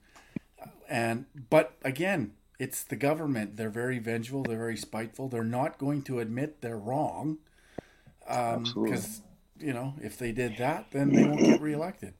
And 0.88 1.26
but 1.50 1.76
again, 1.82 2.32
it's 2.58 2.82
the 2.84 2.96
government. 2.96 3.56
They're 3.56 3.70
very 3.70 3.98
vengeful, 3.98 4.42
they're 4.44 4.58
very 4.58 4.76
spiteful. 4.76 5.28
They're 5.28 5.44
not 5.44 5.78
going 5.78 6.02
to 6.02 6.20
admit 6.20 6.60
they're 6.60 6.78
wrong 6.78 7.38
um, 8.28 8.64
because 8.64 9.22
you 9.58 9.72
know 9.72 9.94
if 10.00 10.18
they 10.18 10.32
did 10.32 10.56
that, 10.58 10.90
then 10.92 11.12
they 11.12 11.24
won't 11.24 11.40
get 11.40 11.60
reelected. 11.60 12.14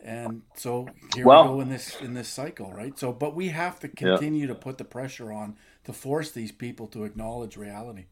And 0.00 0.42
so 0.56 0.88
here 1.14 1.24
Well- 1.24 1.44
we 1.44 1.48
go 1.48 1.60
in 1.60 1.68
this 1.68 2.00
in 2.00 2.14
this 2.14 2.28
cycle, 2.28 2.72
right? 2.72 2.98
So, 2.98 3.12
but 3.12 3.34
we 3.34 3.48
have 3.48 3.78
to 3.80 3.88
continue 3.88 4.46
to 4.48 4.54
put 4.54 4.78
the 4.78 4.84
pressure 4.84 5.32
on 5.32 5.56
to 5.84 5.92
force 5.92 6.30
these 6.32 6.52
people 6.52 6.88
to 6.88 7.04
acknowledge 7.04 7.56
reality. 7.56 8.06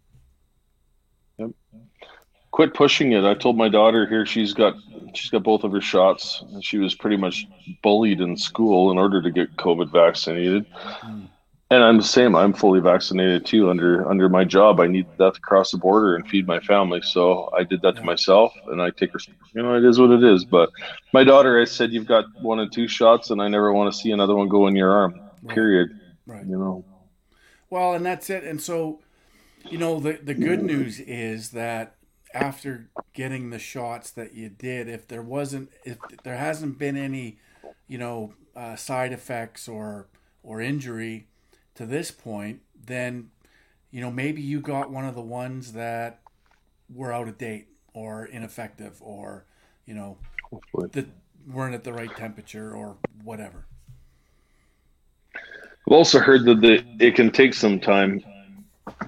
Quit 2.53 2.75
pushing 2.75 3.13
it. 3.13 3.25
I 3.25 3.35
told 3.35 3.57
my 3.57 3.69
daughter 3.69 4.07
here 4.07 4.27
she's 4.27 4.53
got 4.55 4.75
she's 5.15 5.31
got 5.31 5.43
both 5.43 5.63
of 5.65 5.73
her 5.73 5.81
shots. 5.81 6.43
and 6.53 6.65
She 6.65 6.79
was 6.79 6.95
pretty 6.95 7.17
much 7.17 7.47
bullied 7.83 8.21
in 8.21 8.37
school 8.37 8.91
in 8.91 8.99
order 8.99 9.23
to 9.23 9.31
get 9.31 9.57
COVID 9.57 9.91
vaccinated. 9.93 10.67
Hmm. 10.75 11.25
And 11.73 11.85
I'm 11.85 11.99
the 11.99 12.03
same. 12.03 12.35
I'm 12.35 12.53
fully 12.53 12.81
vaccinated 12.81 13.47
too. 13.47 13.71
Under 13.71 14.09
under 14.11 14.29
my 14.29 14.43
job, 14.43 14.81
I 14.81 14.89
need 14.89 15.07
that 15.19 15.35
to 15.35 15.41
cross 15.41 15.71
the 15.71 15.79
border 15.79 16.17
and 16.17 16.27
feed 16.29 16.45
my 16.45 16.59
family. 16.59 17.01
So 17.03 17.49
I 17.57 17.63
did 17.63 17.81
that 17.83 17.95
to 17.97 18.03
myself, 18.03 18.53
and 18.67 18.83
I 18.83 18.91
take. 18.91 19.15
res- 19.15 19.29
You 19.55 19.63
know, 19.63 19.77
it 19.77 19.85
is 19.85 20.01
what 20.01 20.11
it 20.11 20.25
is. 20.25 20.45
But 20.45 20.71
my 21.13 21.23
daughter, 21.23 21.61
I 21.61 21.65
said, 21.67 21.93
you've 21.93 22.09
got 22.09 22.25
one 22.43 22.59
and 22.59 22.73
two 22.73 22.89
shots, 22.89 23.31
and 23.31 23.41
I 23.41 23.47
never 23.47 23.73
want 23.73 23.93
to 23.95 23.97
see 23.97 24.11
another 24.11 24.35
one 24.35 24.49
go 24.49 24.67
in 24.67 24.75
your 24.75 24.91
arm. 24.91 25.21
Period. 25.47 25.91
Right. 26.27 26.45
You 26.45 26.59
know. 26.59 26.85
Well, 27.71 27.95
and 27.95 28.05
that's 28.05 28.29
it. 28.31 28.43
And 28.43 28.61
so, 28.61 28.99
you 29.65 29.79
know, 29.79 30.01
the 30.01 30.15
the 30.21 30.35
good 30.35 30.65
news 30.65 30.99
is 30.99 31.51
that 31.51 31.95
after 32.33 32.89
getting 33.13 33.51
the 33.51 33.59
shots 33.59 34.11
that 34.13 34.35
you 34.35 34.49
did, 34.49 34.89
if 34.89 35.09
there 35.09 35.23
wasn't, 35.23 35.71
if 35.85 35.99
there 36.23 36.37
hasn't 36.37 36.79
been 36.79 36.97
any, 36.97 37.39
you 37.89 37.99
know, 37.99 38.35
uh, 38.55 38.77
side 38.77 39.13
effects 39.13 39.69
or 39.69 40.07
or 40.43 40.61
injury 40.61 41.27
to 41.75 41.87
this 41.87 42.11
point, 42.11 42.61
then, 42.87 43.31
you 43.91 44.01
know, 44.01 44.11
maybe 44.11 44.41
you 44.41 44.61
got 44.61 44.91
one 44.91 45.05
of 45.05 45.15
the 45.15 45.21
ones 45.21 45.73
that 45.73 46.21
were 46.93 47.13
out 47.13 47.29
of 47.29 47.39
date 47.39 47.69
or 47.95 48.25
ineffective 48.27 48.99
or, 49.01 49.45
you 49.87 49.95
know, 49.95 50.17
that 50.93 51.07
weren't 51.47 51.75
at 51.75 51.85
the 51.85 51.93
right 51.93 52.15
temperature 52.17 52.73
or 52.75 52.97
whatever. 53.23 53.67
I've 55.35 55.93
also 55.93 56.21
heard 56.21 56.45
that 56.45 56.61
the, 56.61 56.85
it 56.99 57.15
can 57.15 57.31
take 57.31 57.55
some 57.55 57.81
time. 57.81 58.23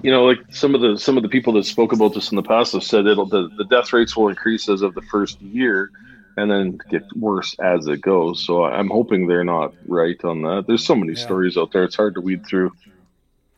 You 0.01 0.11
know, 0.11 0.25
like 0.25 0.39
some 0.49 0.75
of 0.75 0.81
the 0.81 0.97
some 0.97 1.17
of 1.17 1.23
the 1.23 1.29
people 1.29 1.53
that 1.53 1.65
spoke 1.65 1.93
about 1.93 2.13
this 2.13 2.31
in 2.31 2.35
the 2.35 2.43
past 2.43 2.73
have 2.73 2.83
said 2.83 3.05
it'll 3.05 3.25
the, 3.25 3.49
the 3.57 3.65
death 3.65 3.93
rates 3.93 4.15
will 4.17 4.27
increase 4.29 4.67
as 4.69 4.81
of 4.81 4.93
the 4.95 5.01
first 5.03 5.41
year, 5.41 5.91
and 6.37 6.51
then 6.51 6.77
get 6.89 7.03
worse 7.15 7.55
as 7.59 7.87
it 7.87 8.01
goes. 8.01 8.45
So 8.45 8.65
I'm 8.65 8.89
hoping 8.89 9.27
they're 9.27 9.43
not 9.43 9.73
right 9.87 10.21
on 10.23 10.41
that. 10.43 10.65
There's 10.67 10.85
so 10.85 10.95
many 10.95 11.13
Yeah. 11.13 11.19
stories 11.19 11.57
out 11.57 11.71
there; 11.71 11.83
it's 11.83 11.95
hard 11.95 12.15
to 12.15 12.21
weed 12.21 12.45
through. 12.45 12.71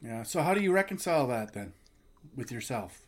Yeah. 0.04 0.24
So 0.24 0.42
how 0.42 0.54
do 0.54 0.62
you 0.62 0.72
reconcile 0.72 1.26
that 1.28 1.54
then 1.54 1.74
with 2.36 2.52
yourself? 2.52 3.02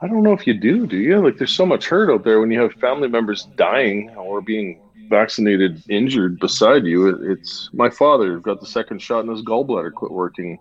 I 0.00 0.08
don't 0.08 0.22
know 0.22 0.32
if 0.32 0.46
you 0.46 0.54
do. 0.54 0.86
Do 0.86 0.96
you? 0.96 1.24
Like, 1.24 1.38
there's 1.38 1.54
so 1.54 1.64
much 1.64 1.86
hurt 1.88 2.10
out 2.10 2.22
there 2.24 2.38
when 2.40 2.50
you 2.50 2.60
have 2.60 2.72
family 2.74 3.08
members 3.08 3.46
dying 3.56 4.10
or 4.10 4.42
being 4.42 4.78
vaccinated, 5.08 5.82
injured 5.88 6.38
beside 6.38 6.84
you. 6.84 7.08
It, 7.08 7.30
it's 7.38 7.70
my 7.72 7.88
father 7.88 8.38
got 8.38 8.60
the 8.60 8.66
second 8.66 9.00
shot 9.00 9.20
and 9.20 9.30
his 9.30 9.42
gallbladder 9.42 9.94
quit 9.94 10.12
working, 10.12 10.58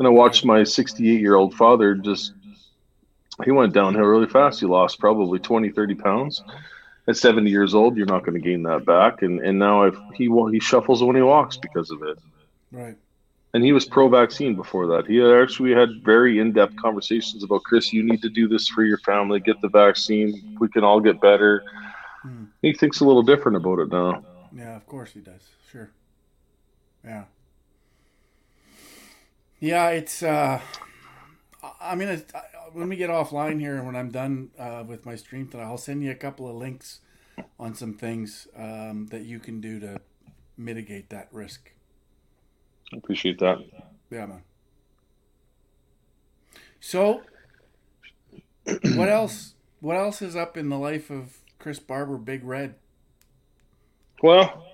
and 0.00 0.06
I 0.06 0.10
watched 0.10 0.46
my 0.46 0.64
68 0.64 1.20
year 1.20 1.36
old 1.36 1.54
father 1.54 1.94
just. 1.94 2.32
He 3.44 3.50
went 3.50 3.72
downhill 3.72 4.04
really 4.04 4.26
fast. 4.26 4.60
He 4.60 4.66
lost 4.66 4.98
probably 4.98 5.38
20, 5.38 5.70
30 5.70 5.94
pounds. 5.94 6.42
At 7.08 7.16
70 7.16 7.50
years 7.50 7.74
old, 7.74 7.96
you're 7.96 8.06
not 8.06 8.24
going 8.24 8.34
to 8.34 8.40
gain 8.40 8.62
that 8.64 8.84
back. 8.84 9.22
And 9.22 9.40
and 9.40 9.58
now 9.58 9.84
I've, 9.84 9.98
he 10.14 10.30
he 10.50 10.58
shuffles 10.60 11.02
when 11.02 11.16
he 11.16 11.22
walks 11.22 11.56
because 11.56 11.90
of 11.90 12.02
it. 12.02 12.18
Right. 12.72 12.96
And 13.52 13.64
he 13.64 13.72
was 13.72 13.84
pro-vaccine 13.84 14.54
before 14.54 14.86
that. 14.86 15.06
He 15.06 15.22
actually 15.22 15.72
had 15.72 16.02
very 16.02 16.38
in-depth 16.38 16.76
conversations 16.76 17.42
about 17.42 17.64
Chris. 17.64 17.92
You 17.92 18.02
need 18.02 18.22
to 18.22 18.28
do 18.30 18.48
this 18.48 18.68
for 18.68 18.84
your 18.84 18.98
family. 18.98 19.40
Get 19.40 19.60
the 19.60 19.68
vaccine. 19.68 20.56
We 20.60 20.68
can 20.68 20.84
all 20.84 21.00
get 21.00 21.20
better. 21.20 21.64
Hmm. 22.22 22.44
He 22.62 22.72
thinks 22.72 23.00
a 23.00 23.04
little 23.04 23.22
different 23.22 23.56
about 23.56 23.80
it 23.80 23.90
now. 23.90 24.24
Yeah, 24.56 24.76
of 24.76 24.86
course 24.86 25.10
he 25.12 25.20
does. 25.20 25.42
Sure. 25.70 25.90
Yeah. 27.04 27.24
Yeah, 29.60 29.88
it's. 29.90 30.22
uh 30.22 30.60
I 31.80 31.94
mean, 31.94 32.08
it's, 32.08 32.34
I, 32.34 32.40
when 32.72 32.88
we 32.88 32.96
get 32.96 33.10
offline 33.10 33.60
here 33.60 33.76
and 33.76 33.86
when 33.86 33.96
I'm 33.96 34.10
done 34.10 34.50
uh, 34.58 34.84
with 34.86 35.04
my 35.04 35.16
stream 35.16 35.48
tonight, 35.48 35.64
I'll 35.64 35.76
send 35.78 36.02
you 36.02 36.10
a 36.10 36.14
couple 36.14 36.48
of 36.48 36.56
links 36.56 37.00
on 37.58 37.74
some 37.74 37.94
things 37.94 38.48
um, 38.56 39.08
that 39.10 39.22
you 39.22 39.38
can 39.38 39.60
do 39.60 39.80
to 39.80 40.00
mitigate 40.56 41.10
that 41.10 41.28
risk. 41.32 41.72
I 42.92 42.96
appreciate 42.96 43.38
that. 43.40 43.58
Yeah, 44.10 44.26
man. 44.26 44.42
So, 46.80 47.22
what 48.64 49.08
else? 49.08 49.54
What 49.80 49.96
else 49.96 50.22
is 50.22 50.36
up 50.36 50.56
in 50.56 50.68
the 50.68 50.78
life 50.78 51.10
of 51.10 51.38
Chris 51.58 51.78
Barber, 51.78 52.18
Big 52.18 52.44
Red? 52.44 52.74
Well, 54.22 54.64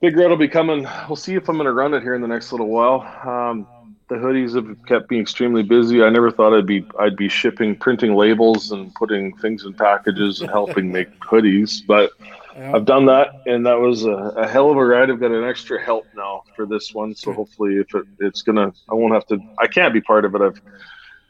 Big 0.00 0.16
Red 0.16 0.28
will 0.30 0.36
be 0.36 0.48
coming. 0.48 0.86
We'll 1.08 1.16
see 1.16 1.34
if 1.34 1.48
I'm 1.48 1.56
going 1.56 1.66
to 1.66 1.72
run 1.72 1.94
it 1.94 2.02
here 2.02 2.14
in 2.14 2.20
the 2.22 2.28
next 2.28 2.52
little 2.52 2.68
while. 2.68 3.00
Um, 3.26 3.66
the 4.08 4.16
hoodies 4.16 4.54
have 4.54 4.76
kept 4.86 5.10
me 5.10 5.18
extremely 5.20 5.62
busy. 5.62 6.02
I 6.02 6.10
never 6.10 6.30
thought 6.30 6.56
I'd 6.56 6.66
be 6.66 6.86
I'd 6.98 7.16
be 7.16 7.28
shipping, 7.28 7.74
printing 7.76 8.14
labels, 8.14 8.70
and 8.70 8.94
putting 8.94 9.36
things 9.38 9.64
in 9.64 9.74
packages 9.74 10.40
and 10.40 10.50
helping 10.50 10.92
make 10.92 11.08
hoodies. 11.20 11.82
But 11.86 12.10
Yeah. 12.56 12.72
I've 12.72 12.84
done 12.84 13.06
that, 13.06 13.30
and 13.46 13.66
that 13.66 13.80
was 13.80 14.04
a, 14.04 14.12
a 14.12 14.46
hell 14.46 14.70
of 14.70 14.76
a 14.76 14.84
ride. 14.84 15.10
I've 15.10 15.18
got 15.18 15.32
an 15.32 15.42
extra 15.42 15.82
help 15.82 16.06
now 16.14 16.44
for 16.54 16.66
this 16.66 16.94
one, 16.94 17.14
so 17.14 17.32
hopefully, 17.32 17.76
if 17.78 17.92
it, 17.94 18.04
it's 18.20 18.42
gonna, 18.42 18.72
I 18.88 18.94
won't 18.94 19.12
have 19.12 19.26
to. 19.26 19.40
I 19.58 19.66
can't 19.66 19.92
be 19.92 20.00
part 20.00 20.24
of 20.24 20.34
it. 20.36 20.40
I've 20.40 20.60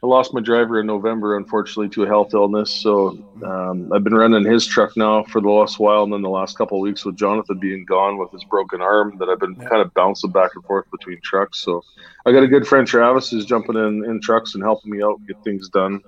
I 0.05 0.07
lost 0.07 0.35
my 0.35 0.39
driver 0.39 0.79
in 0.79 0.85
November, 0.85 1.35
unfortunately, 1.35 1.89
to 1.89 2.03
a 2.03 2.07
health 2.07 2.35
illness. 2.35 2.71
So 2.79 3.17
um, 3.43 3.89
I've 3.91 4.03
been 4.03 4.13
running 4.13 4.45
his 4.45 4.67
truck 4.67 4.95
now 4.95 5.23
for 5.23 5.41
the 5.41 5.49
last 5.49 5.79
while, 5.79 6.03
and 6.03 6.13
then 6.13 6.21
the 6.21 6.29
last 6.29 6.55
couple 6.59 6.77
of 6.77 6.83
weeks 6.83 7.03
with 7.03 7.15
Jonathan 7.17 7.57
being 7.57 7.85
gone 7.85 8.19
with 8.19 8.31
his 8.31 8.43
broken 8.43 8.81
arm, 8.81 9.17
that 9.17 9.29
I've 9.29 9.39
been 9.39 9.57
Yeah. 9.59 9.67
kind 9.67 9.81
of 9.81 9.91
bouncing 9.95 10.29
back 10.29 10.51
and 10.53 10.63
forth 10.65 10.85
between 10.91 11.19
trucks. 11.23 11.63
So 11.63 11.81
I 12.23 12.31
got 12.31 12.43
a 12.43 12.47
good 12.47 12.67
friend 12.67 12.85
Travis 12.85 13.31
who's 13.31 13.47
jumping 13.47 13.77
in 13.77 14.05
in 14.05 14.21
trucks 14.21 14.53
and 14.53 14.63
helping 14.63 14.91
me 14.91 15.01
out 15.01 15.19
get 15.27 15.37
things 15.43 15.69
done. 15.69 16.01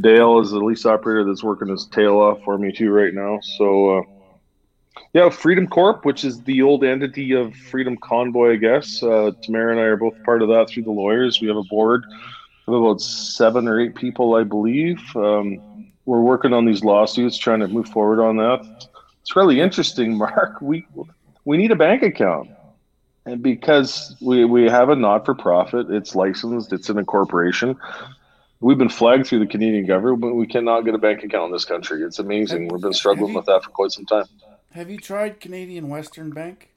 Dale 0.00 0.38
is 0.38 0.52
the 0.52 0.58
lease 0.58 0.86
operator 0.86 1.24
that's 1.24 1.42
working 1.42 1.68
his 1.68 1.88
tail 1.88 2.18
off 2.18 2.38
for 2.44 2.56
me 2.56 2.70
too 2.70 2.90
right 2.90 3.12
now. 3.12 3.40
So. 3.42 3.98
Uh, 3.98 4.02
yeah, 5.12 5.28
Freedom 5.28 5.66
Corp, 5.66 6.06
which 6.06 6.24
is 6.24 6.42
the 6.44 6.62
old 6.62 6.82
entity 6.82 7.32
of 7.32 7.54
Freedom 7.54 7.98
Convoy, 8.02 8.54
I 8.54 8.56
guess. 8.56 9.02
Uh, 9.02 9.30
Tamara 9.42 9.72
and 9.72 9.80
I 9.80 9.84
are 9.84 9.96
both 9.96 10.14
part 10.24 10.40
of 10.40 10.48
that 10.48 10.70
through 10.70 10.84
the 10.84 10.90
lawyers. 10.90 11.38
We 11.38 11.48
have 11.48 11.56
a 11.58 11.62
board 11.64 12.02
about 12.74 13.00
seven 13.00 13.68
or 13.68 13.80
eight 13.80 13.94
people, 13.94 14.34
I 14.34 14.42
believe. 14.42 14.98
Um, 15.14 15.92
we're 16.04 16.20
working 16.20 16.52
on 16.52 16.64
these 16.64 16.82
lawsuits, 16.82 17.36
trying 17.36 17.60
to 17.60 17.68
move 17.68 17.88
forward 17.88 18.20
on 18.20 18.36
that. 18.36 18.86
It's 19.20 19.36
really 19.36 19.60
interesting, 19.60 20.16
Mark. 20.18 20.60
We 20.60 20.86
we 21.44 21.56
need 21.56 21.70
a 21.70 21.76
bank 21.76 22.02
account, 22.02 22.50
and 23.24 23.42
because 23.42 24.16
we 24.20 24.44
we 24.44 24.64
have 24.64 24.88
a 24.88 24.96
not 24.96 25.24
for 25.24 25.34
profit, 25.34 25.90
it's 25.90 26.14
licensed, 26.14 26.72
it's 26.72 26.88
in 26.88 26.98
a 26.98 27.04
corporation. 27.04 27.76
We've 28.60 28.78
been 28.78 28.88
flagged 28.88 29.26
through 29.26 29.40
the 29.40 29.46
Canadian 29.46 29.86
government, 29.86 30.22
but 30.22 30.34
we 30.34 30.46
cannot 30.46 30.80
get 30.80 30.94
a 30.94 30.98
bank 30.98 31.22
account 31.22 31.46
in 31.46 31.52
this 31.52 31.66
country. 31.66 32.02
It's 32.02 32.18
amazing. 32.18 32.68
We've 32.68 32.80
been 32.80 32.94
struggling 32.94 33.34
with 33.34 33.44
that 33.46 33.62
for 33.62 33.70
quite 33.70 33.90
some 33.90 34.06
time. 34.06 34.24
Have 34.72 34.90
you 34.90 34.96
tried 34.96 35.40
Canadian 35.40 35.88
Western 35.88 36.30
Bank? 36.30 36.70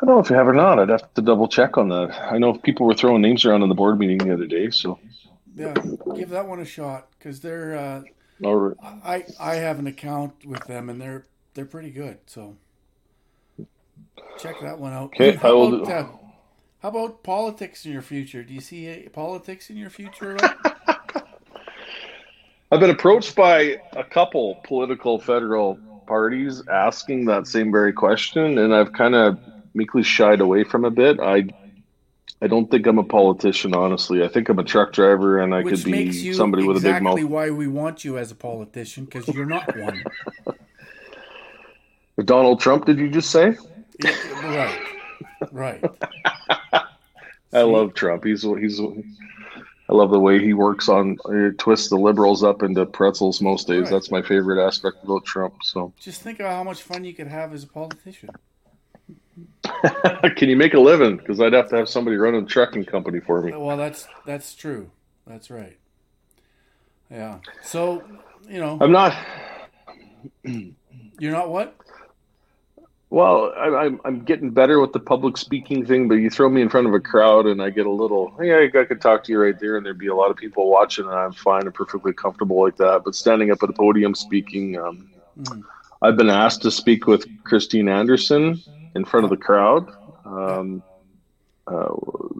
I 0.00 0.04
don't 0.04 0.16
know 0.16 0.20
if 0.20 0.28
you 0.28 0.36
have 0.36 0.46
or 0.46 0.52
not. 0.52 0.78
I'd 0.78 0.90
have 0.90 1.12
to 1.14 1.22
double 1.22 1.48
check 1.48 1.78
on 1.78 1.88
that. 1.88 2.14
I 2.30 2.36
know 2.38 2.52
people 2.54 2.86
were 2.86 2.94
throwing 2.94 3.22
names 3.22 3.44
around 3.44 3.62
in 3.62 3.68
the 3.70 3.74
board 3.74 3.98
meeting 3.98 4.18
the 4.18 4.34
other 4.34 4.46
day. 4.46 4.70
So, 4.70 4.98
Yeah, 5.54 5.74
give 6.14 6.28
that 6.30 6.46
one 6.46 6.60
a 6.60 6.66
shot 6.66 7.08
because 7.18 7.40
they're. 7.40 7.76
Uh, 7.76 8.02
right. 8.40 8.76
I 8.82 9.24
I 9.40 9.54
have 9.56 9.78
an 9.78 9.86
account 9.86 10.44
with 10.44 10.64
them 10.66 10.90
and 10.90 11.00
they're 11.00 11.26
they're 11.54 11.64
pretty 11.64 11.90
good. 11.90 12.18
So 12.26 12.56
check 14.38 14.60
that 14.60 14.78
one 14.78 14.92
out. 14.92 15.04
Okay, 15.04 15.32
how 15.32 15.48
I 15.48 15.52
will 15.52 15.82
about, 15.82 15.92
uh, 15.92 16.08
how 16.80 16.88
about 16.90 17.22
politics 17.22 17.86
in 17.86 17.92
your 17.92 18.02
future? 18.02 18.44
Do 18.44 18.52
you 18.52 18.60
see 18.60 19.06
uh, 19.06 19.08
politics 19.10 19.70
in 19.70 19.78
your 19.78 19.90
future? 19.90 20.36
I've 22.70 22.80
been 22.80 22.90
approached 22.90 23.34
by 23.34 23.80
a 23.92 24.04
couple 24.04 24.60
political 24.64 25.18
federal 25.18 25.78
parties 26.06 26.62
asking 26.68 27.24
that 27.26 27.46
same 27.46 27.72
very 27.72 27.92
question, 27.92 28.58
and 28.58 28.74
I've 28.74 28.92
kind 28.92 29.14
of 29.14 29.38
meekly 29.76 30.02
shied 30.02 30.40
away 30.40 30.64
from 30.64 30.84
a 30.84 30.90
bit. 30.90 31.20
I 31.20 31.46
I 32.42 32.48
don't 32.48 32.70
think 32.70 32.86
I'm 32.86 32.98
a 32.98 33.04
politician, 33.04 33.74
honestly. 33.74 34.22
I 34.22 34.28
think 34.28 34.48
I'm 34.48 34.58
a 34.58 34.64
truck 34.64 34.92
driver, 34.92 35.38
and 35.38 35.54
I 35.54 35.62
Which 35.62 35.84
could 35.84 35.92
be 35.92 36.32
somebody 36.34 36.64
with 36.66 36.78
a 36.78 36.80
big 36.80 37.02
mouth. 37.02 37.14
exactly 37.14 37.24
why 37.24 37.50
we 37.50 37.66
want 37.66 38.04
you 38.04 38.18
as 38.18 38.30
a 38.30 38.34
politician 38.34 39.04
because 39.06 39.28
you're 39.28 39.46
not 39.46 39.74
one. 39.76 40.02
Donald 42.24 42.60
Trump, 42.60 42.86
did 42.86 42.98
you 42.98 43.10
just 43.10 43.30
say? 43.30 43.56
right, 44.02 44.80
right. 45.52 45.84
I 47.52 47.62
love 47.62 47.94
Trump. 47.94 48.24
He's 48.24 48.42
he's. 48.42 48.80
I 49.88 49.94
love 49.94 50.10
the 50.10 50.18
way 50.18 50.40
he 50.42 50.52
works 50.52 50.88
on 50.88 51.16
uh, 51.26 51.50
twists 51.58 51.88
the 51.90 51.96
liberals 51.96 52.42
up 52.42 52.62
into 52.62 52.84
pretzels 52.86 53.40
most 53.40 53.68
days. 53.68 53.82
Right. 53.82 53.90
That's 53.92 54.10
my 54.10 54.20
favorite 54.20 54.64
aspect 54.64 54.96
about 55.04 55.24
Trump. 55.24 55.54
So, 55.62 55.92
Just 56.00 56.22
think 56.22 56.40
of 56.40 56.46
how 56.46 56.64
much 56.64 56.82
fun 56.82 57.04
you 57.04 57.14
could 57.14 57.28
have 57.28 57.54
as 57.54 57.62
a 57.62 57.68
politician. 57.68 58.30
can 60.36 60.48
you 60.48 60.56
make 60.56 60.74
a 60.74 60.80
living? 60.80 61.16
Because 61.16 61.40
I'd 61.40 61.52
have 61.52 61.68
to 61.70 61.76
have 61.76 61.88
somebody 61.88 62.16
running 62.16 62.44
a 62.44 62.46
trucking 62.46 62.84
company 62.84 63.20
for 63.20 63.42
me. 63.42 63.52
Well, 63.54 63.76
that's 63.76 64.06
that's 64.24 64.54
true. 64.54 64.90
That's 65.26 65.50
right. 65.50 65.76
Yeah. 67.10 67.38
So, 67.62 68.02
you 68.48 68.60
know, 68.60 68.78
I'm 68.80 68.92
not. 68.92 69.14
you're 70.42 71.32
not 71.32 71.50
what? 71.50 71.76
Well, 73.10 73.52
I, 73.56 73.68
I'm 73.84 74.00
I'm 74.04 74.24
getting 74.24 74.50
better 74.50 74.80
with 74.80 74.92
the 74.92 75.00
public 75.00 75.36
speaking 75.36 75.86
thing, 75.86 76.08
but 76.08 76.14
you 76.16 76.30
throw 76.30 76.48
me 76.48 76.62
in 76.62 76.68
front 76.68 76.86
of 76.86 76.94
a 76.94 77.00
crowd 77.00 77.46
and 77.46 77.62
I 77.62 77.70
get 77.70 77.86
a 77.86 77.90
little. 77.90 78.36
Yeah, 78.42 78.66
I 78.74 78.84
could 78.84 79.00
talk 79.00 79.24
to 79.24 79.32
you 79.32 79.40
right 79.40 79.58
there, 79.58 79.76
and 79.76 79.86
there'd 79.86 79.98
be 79.98 80.08
a 80.08 80.14
lot 80.14 80.30
of 80.30 80.36
people 80.36 80.68
watching, 80.70 81.04
and 81.04 81.14
I'm 81.14 81.32
fine 81.32 81.62
and 81.62 81.74
perfectly 81.74 82.12
comfortable 82.12 82.62
like 82.62 82.76
that. 82.78 83.02
But 83.04 83.14
standing 83.14 83.50
up 83.50 83.62
at 83.62 83.70
a 83.70 83.72
podium 83.72 84.14
speaking, 84.14 84.76
um, 84.78 85.08
Mm. 85.38 85.64
I've 86.02 86.16
been 86.16 86.30
asked 86.30 86.62
to 86.62 86.70
speak 86.70 87.06
with 87.06 87.26
Christine 87.44 87.88
Anderson 87.88 88.60
in 88.96 89.04
front 89.04 89.24
of 89.24 89.30
the 89.30 89.36
crowd. 89.36 89.88
Um, 90.24 90.82
uh, 91.68 91.92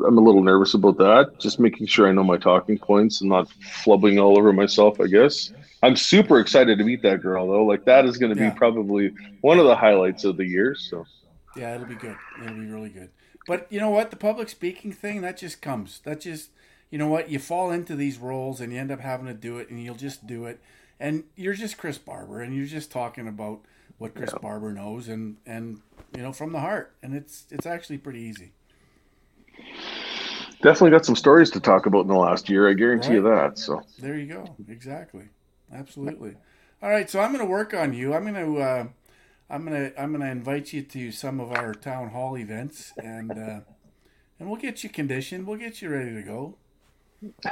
I'm 0.07 0.19
a 0.19 0.21
little 0.21 0.43
nervous 0.43 0.75
about 0.75 0.99
that. 0.99 1.39
Just 1.39 1.59
making 1.59 1.87
sure 1.87 2.09
I 2.09 2.13
know 2.13 2.25
my 2.25 2.37
talking 2.37 2.79
points 2.79 3.21
and 3.21 3.31
not 3.31 3.49
flubbing 3.85 4.23
all 4.23 4.39
over 4.39 4.53
myself. 4.53 5.01
I 5.01 5.07
guess. 5.07 5.53
I'm 5.83 5.95
super 5.97 6.41
excited 6.41 6.79
to 6.79 6.85
meet 6.85 7.03
that 7.03 7.23
girl 7.23 7.47
though. 7.47 7.65
Like 7.65 7.85
that 7.85 8.05
is 8.07 8.17
going 8.19 8.35
to 8.35 8.41
Yeah. 8.41 8.51
be 8.51 8.57
probably 8.57 9.13
one 9.41 9.59
of 9.59 9.67
the 9.67 9.77
highlights 9.77 10.25
of 10.25 10.37
the 10.37 10.45
year. 10.45 10.75
So. 10.75 11.07
Yeah, 11.57 11.75
it'll 11.75 11.87
be 11.87 11.95
good. 11.95 12.17
It'll 12.43 12.55
be 12.55 12.67
really 12.67 12.89
good. 12.91 13.11
But 13.47 13.67
you 13.71 13.79
know 13.81 13.91
what? 13.91 14.11
The 14.11 14.17
public 14.17 14.49
speaking 14.49 14.93
thing, 14.93 15.21
that 15.23 15.37
just 15.37 15.63
comes. 15.63 16.01
That 16.01 16.21
just, 16.21 16.51
you 16.91 16.99
know 16.99 17.09
what? 17.09 17.31
You 17.31 17.39
fall 17.39 17.71
into 17.71 17.95
these 17.95 18.19
roles 18.19 18.61
and 18.61 18.73
you 18.73 18.79
end 18.79 18.91
up 18.91 19.01
having 19.01 19.27
to 19.27 19.35
do 19.35 19.59
it 19.59 19.71
and 19.71 19.83
you'll 19.83 19.95
just 19.95 20.27
do 20.27 20.47
it. 20.47 20.61
And 20.99 21.25
you're 21.37 21.55
just 21.55 21.79
Chris 21.79 21.99
Barber 21.99 22.41
and 22.43 22.55
you're 22.55 22.67
just 22.67 22.91
talking 22.91 23.29
about 23.29 23.61
what 23.99 24.15
Chris 24.15 24.33
Barber 24.41 24.73
knows 24.73 25.09
and, 25.09 25.37
and, 25.47 25.81
you 26.15 26.23
know, 26.23 26.33
from 26.33 26.53
the 26.53 26.61
heart. 26.61 26.95
And 27.03 27.15
it's, 27.15 27.47
it's 27.51 27.67
actually 27.67 27.99
pretty 27.99 28.21
easy. 28.21 28.53
Definitely 30.63 30.91
got 30.91 31.07
some 31.07 31.17
stories 31.17 31.51
to 31.53 31.61
talk 31.61 31.87
about 31.87 32.03
in 32.03 32.09
the 32.09 32.17
last 32.17 32.49
year. 32.49 32.69
I 32.69 32.75
guarantee 32.75 33.15
you 33.15 33.23
that. 33.23 33.59
So 33.59 33.83
There 33.99 34.17
you 34.17 34.27
go. 34.27 34.57
Exactly. 34.69 35.29
Absolutely. 35.73 36.35
All 36.83 36.91
right. 36.91 37.09
So 37.09 37.21
I'm 37.21 37.33
going 37.33 37.45
to 37.45 37.51
work 37.51 37.75
on 37.75 37.95
you. 37.95 38.15
I'm 38.15 38.23
going 38.23 38.35
to, 38.35 38.63
uh, 38.63 38.87
I'm 39.49 39.65
going 39.65 39.91
to, 39.91 40.01
I'm 40.01 40.11
going 40.11 40.23
to 40.23 40.31
invite 40.31 40.73
you 40.73 40.83
to 40.83 41.13
some 41.13 41.41
of 41.41 41.53
our 41.53 41.73
town 41.75 42.11
hall 42.11 42.37
events 42.37 42.93
and, 43.03 43.33
uh, 43.33 43.61
and 44.39 44.51
we'll 44.51 44.61
get 44.61 44.83
you 44.85 44.91
conditioned. 44.91 45.47
We'll 45.47 45.59
get 45.59 45.81
you 45.81 45.89
ready 45.89 46.15
to 46.15 46.23
go. 46.23 46.57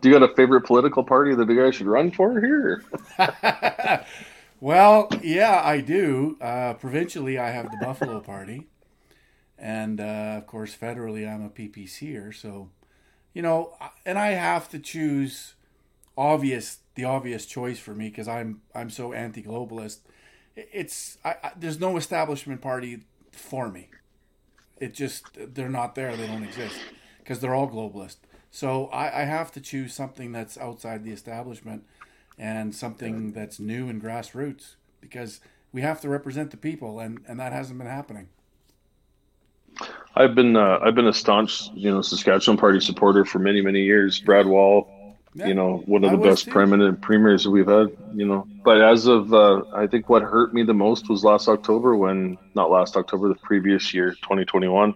do 0.00 0.08
you 0.08 0.12
got 0.12 0.28
a 0.28 0.34
favorite 0.34 0.62
political 0.62 1.04
party 1.04 1.34
that 1.34 1.48
I 1.48 1.70
should 1.70 1.86
run 1.86 2.10
for 2.10 2.40
here? 2.40 2.84
well, 4.60 5.08
yeah, 5.22 5.62
I 5.64 5.80
do. 5.80 6.36
Uh, 6.40 6.74
provincially, 6.74 7.38
I 7.38 7.50
have 7.50 7.70
the 7.70 7.78
Buffalo 7.78 8.20
Party, 8.32 8.66
and 9.58 10.00
uh, 10.00 10.34
of 10.38 10.46
course, 10.46 10.76
federally, 10.76 11.28
I'm 11.28 11.44
a 11.44 11.50
PPCer. 11.50 12.34
So, 12.34 12.70
you 13.32 13.42
know, 13.42 13.74
and 14.04 14.18
I 14.18 14.28
have 14.28 14.68
to 14.70 14.78
choose 14.78 15.54
obvious 16.16 16.78
the 16.94 17.04
obvious 17.04 17.46
choice 17.46 17.78
for 17.78 17.94
me 17.94 18.08
because 18.10 18.28
I'm 18.28 18.60
I'm 18.74 18.90
so 18.90 19.12
anti-globalist. 19.12 19.98
It's 20.56 21.18
I, 21.24 21.36
I, 21.42 21.52
there's 21.56 21.80
no 21.80 21.96
establishment 21.96 22.60
party 22.60 23.00
for 23.32 23.70
me. 23.70 23.88
It 24.78 24.94
just 24.94 25.24
they're 25.54 25.68
not 25.68 25.94
there. 25.94 26.16
They 26.16 26.26
don't 26.26 26.42
exist 26.42 26.76
because 27.18 27.40
they're 27.40 27.54
all 27.54 27.70
globalist. 27.70 28.16
So 28.50 28.86
I, 28.86 29.22
I 29.22 29.24
have 29.24 29.52
to 29.52 29.60
choose 29.60 29.94
something 29.94 30.32
that's 30.32 30.58
outside 30.58 31.04
the 31.04 31.12
establishment 31.12 31.84
and 32.40 32.74
something 32.74 33.32
that's 33.32 33.60
new 33.60 33.88
and 33.88 34.02
grassroots 34.02 34.76
because 35.00 35.40
we 35.72 35.82
have 35.82 36.00
to 36.00 36.08
represent 36.08 36.50
the 36.50 36.56
people 36.56 36.98
and, 36.98 37.20
and 37.28 37.38
that 37.38 37.52
hasn't 37.52 37.78
been 37.78 37.86
happening. 37.86 38.28
I've 40.16 40.34
been 40.34 40.56
uh, 40.56 40.78
I've 40.82 40.96
been 40.96 41.06
a 41.06 41.12
staunch 41.12 41.68
you 41.74 41.90
know 41.90 42.02
Saskatchewan 42.02 42.58
Party 42.58 42.80
supporter 42.80 43.24
for 43.24 43.38
many 43.38 43.60
many 43.60 43.82
years. 43.82 44.18
Brad 44.18 44.46
Wall, 44.46 45.16
yeah, 45.34 45.46
you 45.46 45.54
know, 45.54 45.82
one 45.86 46.02
of 46.02 46.10
the 46.10 46.16
best 46.16 46.50
prominent 46.50 47.00
premiers 47.00 47.46
we've 47.46 47.68
had. 47.68 47.96
You 48.14 48.26
know, 48.26 48.48
but 48.64 48.82
as 48.82 49.06
of 49.06 49.32
uh, 49.32 49.62
I 49.72 49.86
think 49.86 50.08
what 50.08 50.22
hurt 50.22 50.52
me 50.52 50.64
the 50.64 50.74
most 50.74 51.08
was 51.08 51.22
last 51.22 51.46
October 51.46 51.94
when 51.94 52.36
not 52.56 52.68
last 52.70 52.96
October 52.96 53.28
the 53.28 53.36
previous 53.36 53.94
year 53.94 54.10
2021 54.10 54.94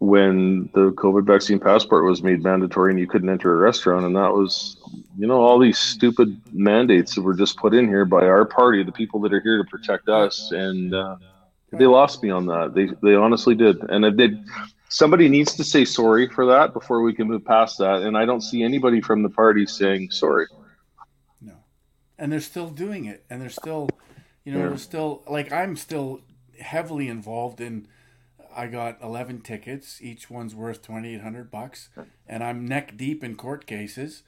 when 0.00 0.70
the 0.72 0.92
COVID 0.92 1.26
vaccine 1.26 1.60
passport 1.60 2.06
was 2.06 2.22
made 2.22 2.42
mandatory 2.42 2.90
and 2.90 2.98
you 2.98 3.06
couldn't 3.06 3.28
enter 3.28 3.52
a 3.52 3.56
restaurant. 3.56 4.06
And 4.06 4.16
that 4.16 4.32
was, 4.32 4.78
you 5.18 5.26
know, 5.26 5.42
all 5.42 5.58
these 5.58 5.78
stupid 5.78 6.40
mandates 6.52 7.14
that 7.14 7.20
were 7.20 7.34
just 7.34 7.58
put 7.58 7.74
in 7.74 7.86
here 7.86 8.06
by 8.06 8.24
our 8.24 8.46
party, 8.46 8.82
the 8.82 8.92
people 8.92 9.20
that 9.20 9.32
are 9.34 9.42
here 9.42 9.58
to 9.62 9.64
protect 9.64 10.08
us. 10.08 10.52
And 10.52 10.94
uh, 10.94 11.16
they 11.72 11.84
lost 11.84 12.22
me 12.22 12.30
on 12.30 12.46
that. 12.46 12.72
They, 12.74 12.88
they 13.06 13.14
honestly 13.14 13.54
did. 13.54 13.76
And 13.90 14.06
if 14.06 14.16
they, 14.16 14.42
somebody 14.88 15.28
needs 15.28 15.54
to 15.56 15.64
say 15.64 15.84
sorry 15.84 16.28
for 16.28 16.46
that 16.46 16.72
before 16.72 17.02
we 17.02 17.12
can 17.12 17.28
move 17.28 17.44
past 17.44 17.76
that. 17.76 18.00
And 18.00 18.16
I 18.16 18.24
don't 18.24 18.40
see 18.40 18.62
anybody 18.62 19.02
from 19.02 19.22
the 19.22 19.28
party 19.28 19.66
saying 19.66 20.12
sorry. 20.12 20.46
No. 21.42 21.56
And 22.18 22.32
they're 22.32 22.40
still 22.40 22.70
doing 22.70 23.04
it. 23.04 23.22
And 23.28 23.42
they're 23.42 23.50
still, 23.50 23.90
you 24.44 24.52
know, 24.52 24.60
yeah. 24.60 24.68
they're 24.68 24.78
still, 24.78 25.22
like, 25.28 25.52
I'm 25.52 25.76
still 25.76 26.22
heavily 26.58 27.08
involved 27.08 27.60
in 27.60 27.86
I 28.54 28.66
got 28.66 29.02
11 29.02 29.40
tickets. 29.42 30.00
Each 30.02 30.30
one's 30.30 30.54
worth 30.54 30.82
2800 30.82 31.50
bucks 31.50 31.88
and 32.26 32.42
I'm 32.42 32.66
neck 32.66 32.96
deep 32.96 33.22
in 33.24 33.36
court 33.36 33.66
cases 33.66 34.22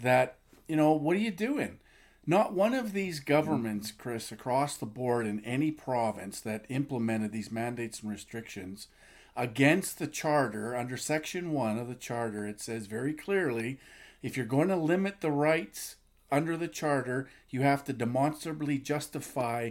that, 0.00 0.36
you 0.66 0.76
know, 0.76 0.92
what 0.92 1.16
are 1.16 1.20
you 1.20 1.30
doing? 1.30 1.78
Not 2.26 2.54
one 2.54 2.72
of 2.72 2.94
these 2.94 3.20
governments, 3.20 3.92
Chris, 3.92 4.32
across 4.32 4.76
the 4.76 4.86
board 4.86 5.26
in 5.26 5.44
any 5.44 5.70
province 5.70 6.40
that 6.40 6.64
implemented 6.70 7.32
these 7.32 7.52
mandates 7.52 8.00
and 8.00 8.10
restrictions 8.10 8.88
against 9.36 9.98
the 9.98 10.06
charter 10.06 10.74
under 10.74 10.96
section 10.96 11.52
1 11.52 11.76
of 11.78 11.88
the 11.88 11.94
charter 11.94 12.46
it 12.46 12.60
says 12.60 12.86
very 12.86 13.12
clearly 13.12 13.78
if 14.22 14.36
you're 14.36 14.46
going 14.46 14.68
to 14.68 14.76
limit 14.76 15.20
the 15.20 15.30
rights 15.30 15.96
under 16.32 16.56
the 16.56 16.68
charter, 16.68 17.28
you 17.50 17.60
have 17.60 17.84
to 17.84 17.92
demonstrably 17.92 18.78
justify 18.78 19.70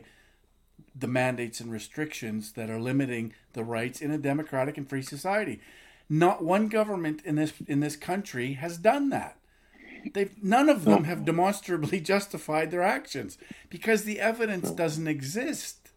the 0.95 1.07
mandates 1.07 1.59
and 1.59 1.71
restrictions 1.71 2.53
that 2.53 2.69
are 2.69 2.79
limiting 2.79 3.33
the 3.53 3.63
rights 3.63 4.01
in 4.01 4.11
a 4.11 4.17
democratic 4.17 4.77
and 4.77 4.87
free 4.87 5.01
society. 5.01 5.59
Not 6.09 6.43
one 6.43 6.67
government 6.67 7.21
in 7.25 7.35
this 7.35 7.53
in 7.67 7.79
this 7.79 7.95
country 7.95 8.53
has 8.53 8.77
done 8.77 9.09
that. 9.09 9.37
They've 10.13 10.31
none 10.43 10.69
of 10.69 10.85
them 10.85 11.05
have 11.05 11.25
demonstrably 11.25 11.99
justified 12.01 12.71
their 12.71 12.83
actions 12.83 13.37
because 13.69 14.03
the 14.03 14.19
evidence 14.19 14.71
doesn't 14.71 15.07
exist. 15.07 15.91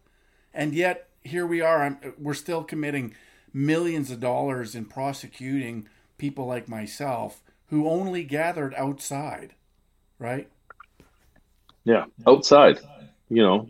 And 0.53 0.73
yet 0.73 1.09
here 1.23 1.45
we 1.45 1.61
are. 1.61 1.83
I'm, 1.83 1.99
we're 2.17 2.33
still 2.33 2.63
committing 2.63 3.13
millions 3.53 4.09
of 4.11 4.19
dollars 4.19 4.75
in 4.75 4.85
prosecuting 4.85 5.87
people 6.17 6.45
like 6.45 6.67
myself 6.67 7.41
who 7.69 7.87
only 7.87 8.23
gathered 8.23 8.73
outside, 8.75 9.53
right? 10.19 10.49
Yeah, 11.83 12.05
outside. 12.25 12.79
You 13.29 13.43
know. 13.43 13.69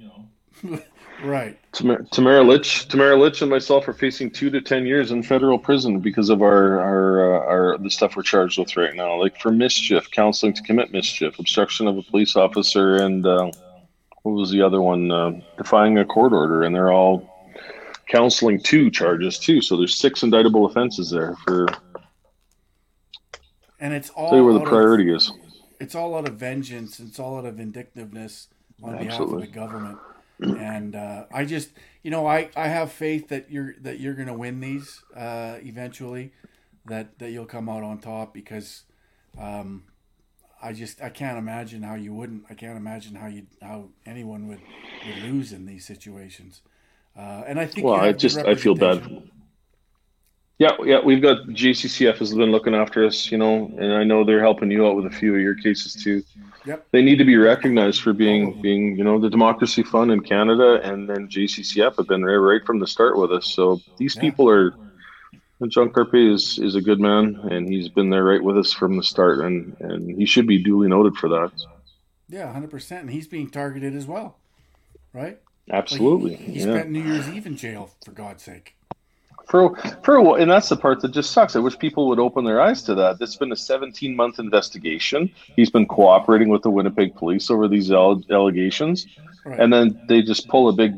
Right. 1.23 1.57
Tamara 1.73 2.43
Lich, 2.43 2.87
Tamara 2.87 3.17
Lich, 3.17 3.41
and 3.41 3.49
myself 3.49 3.87
are 3.87 3.93
facing 3.93 4.29
two 4.29 4.49
to 4.51 4.61
ten 4.61 4.85
years 4.85 5.11
in 5.11 5.23
federal 5.23 5.57
prison 5.57 5.99
because 5.99 6.29
of 6.29 6.41
our 6.41 6.79
our 6.79 7.35
uh, 7.35 7.45
our 7.47 7.77
the 7.79 7.89
stuff 7.89 8.15
we're 8.15 8.23
charged 8.23 8.59
with 8.59 8.77
right 8.77 8.95
now, 8.95 9.19
like 9.19 9.39
for 9.39 9.51
mischief, 9.51 10.09
counseling 10.11 10.53
to 10.53 10.61
commit 10.61 10.91
mischief, 10.91 11.39
obstruction 11.39 11.87
of 11.87 11.97
a 11.97 12.03
police 12.03 12.35
officer, 12.35 12.97
and 12.97 13.25
uh, 13.25 13.51
what 14.23 14.33
was 14.33 14.51
the 14.51 14.61
other 14.61 14.81
one? 14.81 15.11
Uh, 15.11 15.31
defying 15.57 15.97
a 15.97 16.05
court 16.05 16.33
order, 16.33 16.63
and 16.63 16.75
they're 16.75 16.91
all 16.91 17.27
counseling 18.09 18.61
two 18.61 18.91
charges 18.91 19.39
too. 19.39 19.61
So 19.61 19.75
there's 19.75 19.95
six 19.95 20.21
indictable 20.23 20.65
offenses 20.65 21.09
there 21.09 21.35
for. 21.45 21.67
And 23.79 23.93
it's 23.93 24.09
all. 24.11 24.29
Tell 24.29 24.39
you 24.39 24.45
where 24.45 24.53
the 24.53 24.61
priority 24.61 25.09
of, 25.09 25.17
is. 25.17 25.31
It's 25.79 25.95
all 25.95 26.15
out 26.15 26.27
of 26.27 26.35
vengeance. 26.35 26.99
It's 26.99 27.19
all 27.19 27.37
out 27.37 27.45
of 27.45 27.55
vindictiveness 27.55 28.49
on 28.83 28.95
Absolutely. 28.95 29.05
behalf 29.07 29.21
of 29.21 29.41
the 29.41 29.47
government 29.47 29.99
and 30.39 30.95
uh, 30.95 31.25
I 31.33 31.45
just 31.45 31.69
you 32.03 32.11
know 32.11 32.27
I, 32.27 32.49
I 32.55 32.67
have 32.67 32.91
faith 32.91 33.29
that 33.29 33.51
you're 33.51 33.75
that 33.81 33.99
you're 33.99 34.13
gonna 34.13 34.37
win 34.37 34.59
these 34.59 35.03
uh, 35.15 35.57
eventually 35.61 36.33
that 36.85 37.19
that 37.19 37.31
you'll 37.31 37.45
come 37.45 37.69
out 37.69 37.83
on 37.83 37.99
top 37.99 38.33
because 38.33 38.83
um, 39.39 39.83
I 40.61 40.73
just 40.73 41.01
I 41.01 41.09
can't 41.09 41.37
imagine 41.37 41.83
how 41.83 41.95
you 41.95 42.13
wouldn't 42.13 42.45
I 42.49 42.53
can't 42.53 42.77
imagine 42.77 43.15
how 43.15 43.27
you 43.27 43.47
how 43.61 43.89
anyone 44.05 44.47
would, 44.47 44.61
would 45.05 45.23
lose 45.23 45.53
in 45.53 45.65
these 45.65 45.85
situations. 45.85 46.61
Uh, 47.17 47.43
and 47.47 47.59
I 47.59 47.65
think 47.65 47.85
well 47.85 47.95
I 47.95 48.11
just 48.11 48.37
I 48.37 48.55
feel 48.55 48.75
bad. 48.75 49.29
yeah, 50.59 50.71
yeah, 50.83 50.99
we've 51.03 51.21
got 51.21 51.47
JCCF 51.47 52.17
has 52.17 52.33
been 52.33 52.51
looking 52.51 52.75
after 52.75 53.05
us, 53.05 53.31
you 53.31 53.37
know, 53.37 53.71
and 53.77 53.93
I 53.93 54.03
know 54.03 54.23
they're 54.23 54.41
helping 54.41 54.69
you 54.69 54.85
out 54.87 54.95
with 54.95 55.07
a 55.07 55.11
few 55.11 55.33
of 55.35 55.41
your 55.41 55.55
cases 55.55 55.95
too. 55.95 56.23
Yep. 56.67 56.87
They 56.91 57.01
need 57.01 57.17
to 57.17 57.25
be 57.25 57.37
recognized 57.37 58.01
for 58.01 58.11
being 58.11 58.61
being, 58.61 58.97
you 58.97 59.03
know, 59.03 59.19
the 59.19 59.29
Democracy 59.29 59.83
Fund 59.83 60.11
in 60.11 60.21
Canada, 60.21 60.81
and 60.83 61.09
then 61.09 61.29
JCCF 61.29 61.95
have 61.95 62.07
been 62.07 62.21
there 62.21 62.41
right 62.41 62.61
from 62.65 62.79
the 62.79 62.87
start 62.87 63.17
with 63.17 63.31
us. 63.31 63.47
So 63.47 63.81
these 63.97 64.15
yeah. 64.15 64.21
people 64.21 64.49
are. 64.49 64.75
John 65.69 65.89
Carpay 65.89 66.31
is 66.33 66.59
is 66.59 66.75
a 66.75 66.81
good 66.81 66.99
man, 66.99 67.39
and 67.49 67.67
he's 67.67 67.89
been 67.89 68.11
there 68.11 68.23
right 68.23 68.43
with 68.43 68.57
us 68.57 68.73
from 68.73 68.97
the 68.97 69.03
start, 69.03 69.39
and 69.39 69.75
and 69.79 70.15
he 70.15 70.25
should 70.25 70.45
be 70.45 70.61
duly 70.61 70.87
noted 70.87 71.15
for 71.15 71.29
that. 71.29 71.51
Yeah, 72.29 72.51
hundred 72.51 72.69
percent, 72.69 73.01
and 73.01 73.09
he's 73.09 73.27
being 73.27 73.49
targeted 73.49 73.95
as 73.95 74.05
well, 74.05 74.37
right? 75.13 75.39
Absolutely. 75.71 76.31
Like 76.31 76.39
he, 76.41 76.51
he 76.51 76.59
yeah. 76.59 76.73
spent 76.73 76.91
New 76.91 77.01
Year's 77.01 77.27
Eve 77.29 77.47
in 77.47 77.57
jail 77.57 77.89
for 78.05 78.11
God's 78.11 78.43
sake 78.43 78.76
for 79.47 79.75
for 80.03 80.21
while, 80.21 80.35
and 80.35 80.51
that's 80.51 80.69
the 80.69 80.75
part 80.75 81.01
that 81.01 81.11
just 81.11 81.31
sucks. 81.31 81.55
I 81.55 81.59
wish 81.59 81.77
people 81.79 82.07
would 82.09 82.19
open 82.19 82.43
their 82.43 82.61
eyes 82.61 82.83
to 82.83 82.95
that. 82.95 83.17
It's 83.21 83.37
been 83.37 83.51
a 83.51 83.55
17 83.55 84.15
month 84.15 84.39
investigation. 84.39 85.31
He's 85.55 85.69
been 85.69 85.85
cooperating 85.85 86.49
with 86.49 86.63
the 86.63 86.69
Winnipeg 86.69 87.15
police 87.15 87.49
over 87.49 87.67
these 87.67 87.91
allegations, 87.91 89.07
right. 89.45 89.59
and 89.59 89.71
then 89.71 89.99
they 90.09 90.21
just 90.21 90.47
pull 90.49 90.69
a 90.69 90.73
big. 90.73 90.93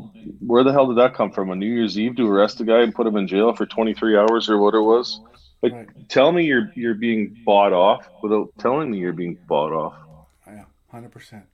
Where 0.46 0.64
the 0.64 0.72
hell 0.72 0.88
did 0.88 0.98
that 0.98 1.14
come 1.14 1.32
from? 1.32 1.52
A 1.52 1.56
New 1.56 1.68
Year's 1.68 1.98
Eve 1.98 2.16
to 2.18 2.30
arrest 2.30 2.60
a 2.60 2.66
guy 2.66 2.82
and 2.82 2.94
put 2.94 3.08
him 3.08 3.16
in 3.18 3.28
jail 3.28 3.54
for 3.54 3.66
23 3.66 4.18
hours 4.18 4.50
or 4.50 4.58
what 4.58 4.74
it 4.74 4.82
was? 4.82 5.22
Like, 5.62 5.74
right. 5.74 6.10
tell 6.10 6.32
me 6.32 6.46
you're 6.46 6.72
you're 6.76 6.96
being 6.96 7.38
bought 7.46 7.74
off 7.74 8.10
without 8.24 8.50
telling 8.58 8.90
me 8.92 8.98
you're 8.98 9.14
being 9.14 9.38
bought 9.48 9.74
off. 9.74 9.94
Yeah, 10.48 10.66
hundred 10.92 11.12
percent. 11.12 11.46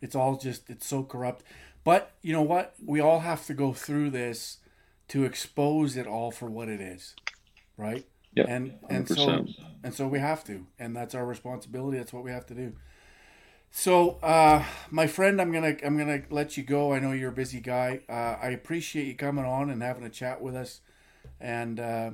It's 0.00 0.14
all 0.14 0.36
just 0.36 0.70
it's 0.70 0.86
so 0.86 1.02
corrupt. 1.02 1.42
But 1.84 2.12
you 2.22 2.32
know 2.32 2.42
what? 2.42 2.74
We 2.84 3.00
all 3.00 3.20
have 3.20 3.44
to 3.46 3.54
go 3.54 3.72
through 3.72 4.10
this 4.10 4.58
to 5.08 5.24
expose 5.24 5.96
it 5.96 6.06
all 6.06 6.30
for 6.30 6.50
what 6.50 6.68
it 6.68 6.80
is, 6.80 7.14
right? 7.76 8.06
Yeah, 8.34 8.44
and 8.46 8.74
and 8.88 9.06
100%. 9.06 9.16
so 9.16 9.46
and 9.82 9.94
so 9.94 10.06
we 10.06 10.18
have 10.18 10.44
to, 10.44 10.66
and 10.78 10.94
that's 10.94 11.14
our 11.14 11.24
responsibility. 11.24 11.98
That's 11.98 12.12
what 12.12 12.24
we 12.24 12.30
have 12.30 12.46
to 12.46 12.54
do. 12.54 12.74
So, 13.70 14.18
uh, 14.22 14.64
my 14.90 15.06
friend, 15.06 15.40
I'm 15.40 15.52
gonna 15.52 15.76
I'm 15.84 15.98
gonna 15.98 16.22
let 16.30 16.56
you 16.56 16.62
go. 16.62 16.92
I 16.92 16.98
know 16.98 17.12
you're 17.12 17.30
a 17.30 17.32
busy 17.34 17.60
guy. 17.60 18.00
Uh, 18.08 18.36
I 18.42 18.50
appreciate 18.50 19.06
you 19.06 19.14
coming 19.14 19.44
on 19.44 19.70
and 19.70 19.82
having 19.82 20.04
a 20.04 20.10
chat 20.10 20.40
with 20.40 20.56
us, 20.56 20.80
and 21.40 21.78
uh, 21.78 22.10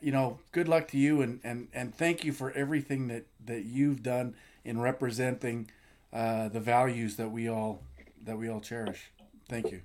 you 0.00 0.12
know, 0.12 0.38
good 0.52 0.68
luck 0.68 0.88
to 0.88 0.98
you, 0.98 1.22
and 1.22 1.40
and 1.44 1.68
and 1.74 1.94
thank 1.94 2.24
you 2.24 2.32
for 2.32 2.50
everything 2.52 3.08
that 3.08 3.26
that 3.44 3.64
you've 3.64 4.02
done 4.02 4.34
in 4.64 4.80
representing 4.80 5.70
uh, 6.12 6.48
the 6.48 6.60
values 6.60 7.16
that 7.16 7.30
we 7.30 7.48
all 7.48 7.82
that 8.24 8.38
we 8.38 8.48
all 8.48 8.60
cherish. 8.60 9.10
Thank 9.48 9.70
you. 9.70 9.82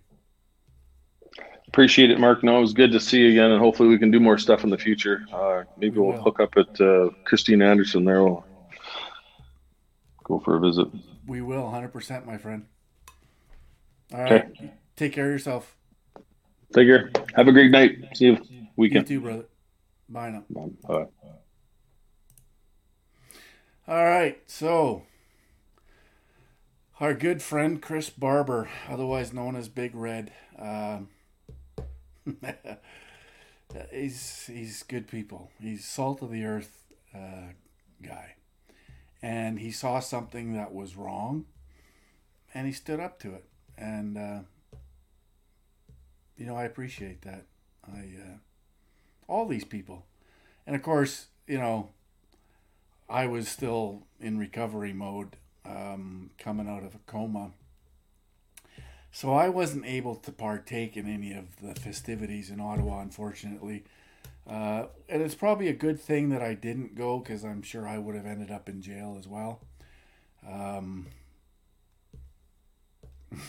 Appreciate 1.69 2.09
it, 2.09 2.19
Mark. 2.19 2.43
No, 2.43 2.57
it 2.57 2.61
was 2.61 2.73
good 2.73 2.91
to 2.93 2.99
see 2.99 3.19
you 3.19 3.29
again, 3.29 3.51
and 3.51 3.59
hopefully 3.61 3.89
we 3.89 3.99
can 3.99 4.09
do 4.09 4.19
more 4.19 4.39
stuff 4.39 4.63
in 4.63 4.71
the 4.71 4.77
future. 4.77 5.23
Uh, 5.31 5.65
maybe 5.77 5.99
we 5.99 6.07
will 6.07 6.19
hook 6.19 6.39
up 6.39 6.57
at 6.57 6.81
uh, 6.81 7.09
Christine 7.25 7.61
Anderson 7.61 8.03
there. 8.05 8.23
We'll 8.23 8.43
go 10.23 10.39
for 10.39 10.57
a 10.57 10.59
visit. 10.59 10.87
We 11.27 11.41
will, 11.41 11.61
100%, 11.61 12.25
my 12.25 12.39
friend. 12.39 12.65
All 14.11 14.23
right. 14.23 14.49
Okay. 14.49 14.73
Take 14.95 15.13
care 15.13 15.27
of 15.27 15.31
yourself. 15.31 15.75
Take 16.73 16.87
care. 16.87 17.11
Have 17.35 17.47
a 17.47 17.51
great 17.51 17.69
night. 17.69 17.99
See 18.15 18.25
you 18.25 18.39
weekend. 18.75 19.07
You 19.07 19.17
too, 19.17 19.21
brother. 19.21 19.45
Bye 20.09 20.31
now. 20.31 20.43
Bye. 20.49 21.05
All 23.87 24.05
right. 24.05 24.41
So, 24.47 25.03
our 26.99 27.13
good 27.13 27.43
friend 27.43 27.79
Chris 27.79 28.09
Barber, 28.09 28.69
otherwise 28.89 29.33
known 29.33 29.55
as 29.55 29.69
Big 29.69 29.93
Red. 29.93 30.31
Um, 30.57 31.09
he's 33.91 34.45
he's 34.47 34.83
good 34.83 35.07
people. 35.07 35.51
He's 35.61 35.85
salt 35.85 36.21
of 36.21 36.31
the 36.31 36.43
earth. 36.45 36.75
uh, 37.13 37.53
guy, 38.01 38.35
and 39.21 39.59
he 39.59 39.71
saw 39.71 39.99
something 39.99 40.53
that 40.53 40.73
was 40.73 40.95
wrong, 40.95 41.45
and 42.53 42.67
he 42.67 42.73
stood 42.73 42.99
up 42.99 43.19
to 43.19 43.33
it. 43.33 43.45
And 43.77 44.17
uh, 44.17 44.39
you 46.37 46.45
know, 46.45 46.55
I 46.55 46.63
appreciate 46.63 47.21
that. 47.23 47.45
I 47.87 47.99
uh, 47.99 48.37
all 49.27 49.47
these 49.47 49.65
people, 49.65 50.05
and 50.65 50.75
of 50.75 50.81
course, 50.83 51.27
you 51.47 51.57
know, 51.57 51.89
I 53.09 53.25
was 53.27 53.47
still 53.47 54.03
in 54.19 54.37
recovery 54.37 54.93
mode, 54.93 55.37
um, 55.65 56.31
coming 56.37 56.67
out 56.69 56.83
of 56.83 56.95
a 56.95 56.99
coma. 57.07 57.51
So 59.11 59.33
I 59.33 59.49
wasn't 59.49 59.85
able 59.85 60.15
to 60.15 60.31
partake 60.31 60.95
in 60.95 61.11
any 61.11 61.33
of 61.33 61.59
the 61.61 61.73
festivities 61.79 62.49
in 62.49 62.59
Ottawa, 62.59 63.01
unfortunately. 63.01 63.83
Uh, 64.47 64.85
and 65.07 65.21
it's 65.21 65.35
probably 65.35 65.67
a 65.67 65.73
good 65.73 65.99
thing 65.99 66.29
that 66.29 66.41
I 66.41 66.53
didn't 66.53 66.95
go 66.95 67.19
because 67.19 67.43
I'm 67.43 67.61
sure 67.61 67.87
I 67.87 67.97
would 67.97 68.15
have 68.15 68.25
ended 68.25 68.51
up 68.51 68.69
in 68.69 68.81
jail 68.81 69.15
as 69.19 69.27
well. 69.27 69.61
Um, 70.47 71.07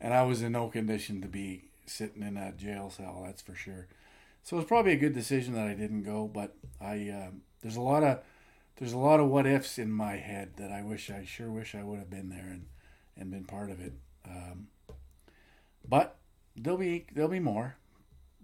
and 0.00 0.14
I 0.14 0.22
was 0.22 0.42
in 0.42 0.52
no 0.52 0.68
condition 0.68 1.20
to 1.22 1.28
be 1.28 1.64
sitting 1.86 2.22
in 2.22 2.36
a 2.36 2.52
jail 2.52 2.90
cell, 2.90 3.22
that's 3.24 3.42
for 3.42 3.54
sure. 3.54 3.88
So 4.42 4.58
it's 4.58 4.68
probably 4.68 4.92
a 4.92 4.96
good 4.96 5.14
decision 5.14 5.54
that 5.54 5.66
I 5.66 5.74
didn't 5.74 6.02
go. 6.02 6.26
But 6.32 6.54
I 6.80 7.08
uh, 7.08 7.30
there's 7.62 7.76
a 7.76 7.80
lot 7.80 8.02
of 8.02 8.20
there's 8.76 8.92
a 8.92 8.98
lot 8.98 9.20
of 9.20 9.28
what 9.28 9.46
ifs 9.46 9.78
in 9.78 9.92
my 9.92 10.16
head 10.16 10.52
that 10.56 10.70
I 10.70 10.82
wish 10.82 11.10
I 11.10 11.24
sure 11.24 11.50
wish 11.50 11.74
I 11.74 11.82
would 11.82 11.98
have 11.98 12.10
been 12.10 12.30
there 12.30 12.48
and 12.48 12.66
and 13.16 13.30
been 13.30 13.44
part 13.44 13.70
of 13.70 13.80
it. 13.80 13.92
Um, 14.26 14.68
but 15.88 16.16
there'll 16.56 16.78
be 16.78 17.06
there'll 17.12 17.30
be 17.30 17.40
more. 17.40 17.76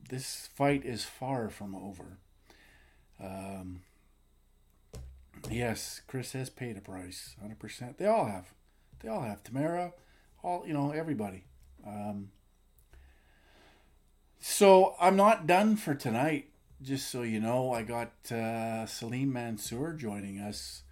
This 0.09 0.49
fight 0.55 0.84
is 0.84 1.05
far 1.05 1.49
from 1.49 1.74
over. 1.74 2.18
Um, 3.22 3.80
yes, 5.51 6.01
Chris 6.07 6.32
has 6.32 6.51
paid 6.51 6.76
a 6.76 6.80
price, 6.80 7.34
hundred 7.41 7.59
percent. 7.59 7.99
They 7.99 8.07
all 8.07 8.26
have. 8.26 8.53
They 9.01 9.09
all 9.09 9.22
have. 9.22 9.43
Tamara, 9.43 9.93
all 10.43 10.64
you 10.66 10.72
know, 10.72 10.91
everybody. 10.91 11.45
Um, 11.87 12.30
so 14.39 14.95
I'm 15.01 15.16
not 15.16 15.47
done 15.47 15.76
for 15.76 15.95
tonight. 15.95 16.51
Just 16.82 17.11
so 17.11 17.22
you 17.22 17.41
know, 17.41 17.72
I 17.72 17.82
got 17.82 18.12
uh, 18.30 18.84
Salim 18.87 19.32
Mansur 19.32 19.95
joining 19.95 20.39
us 20.39 20.82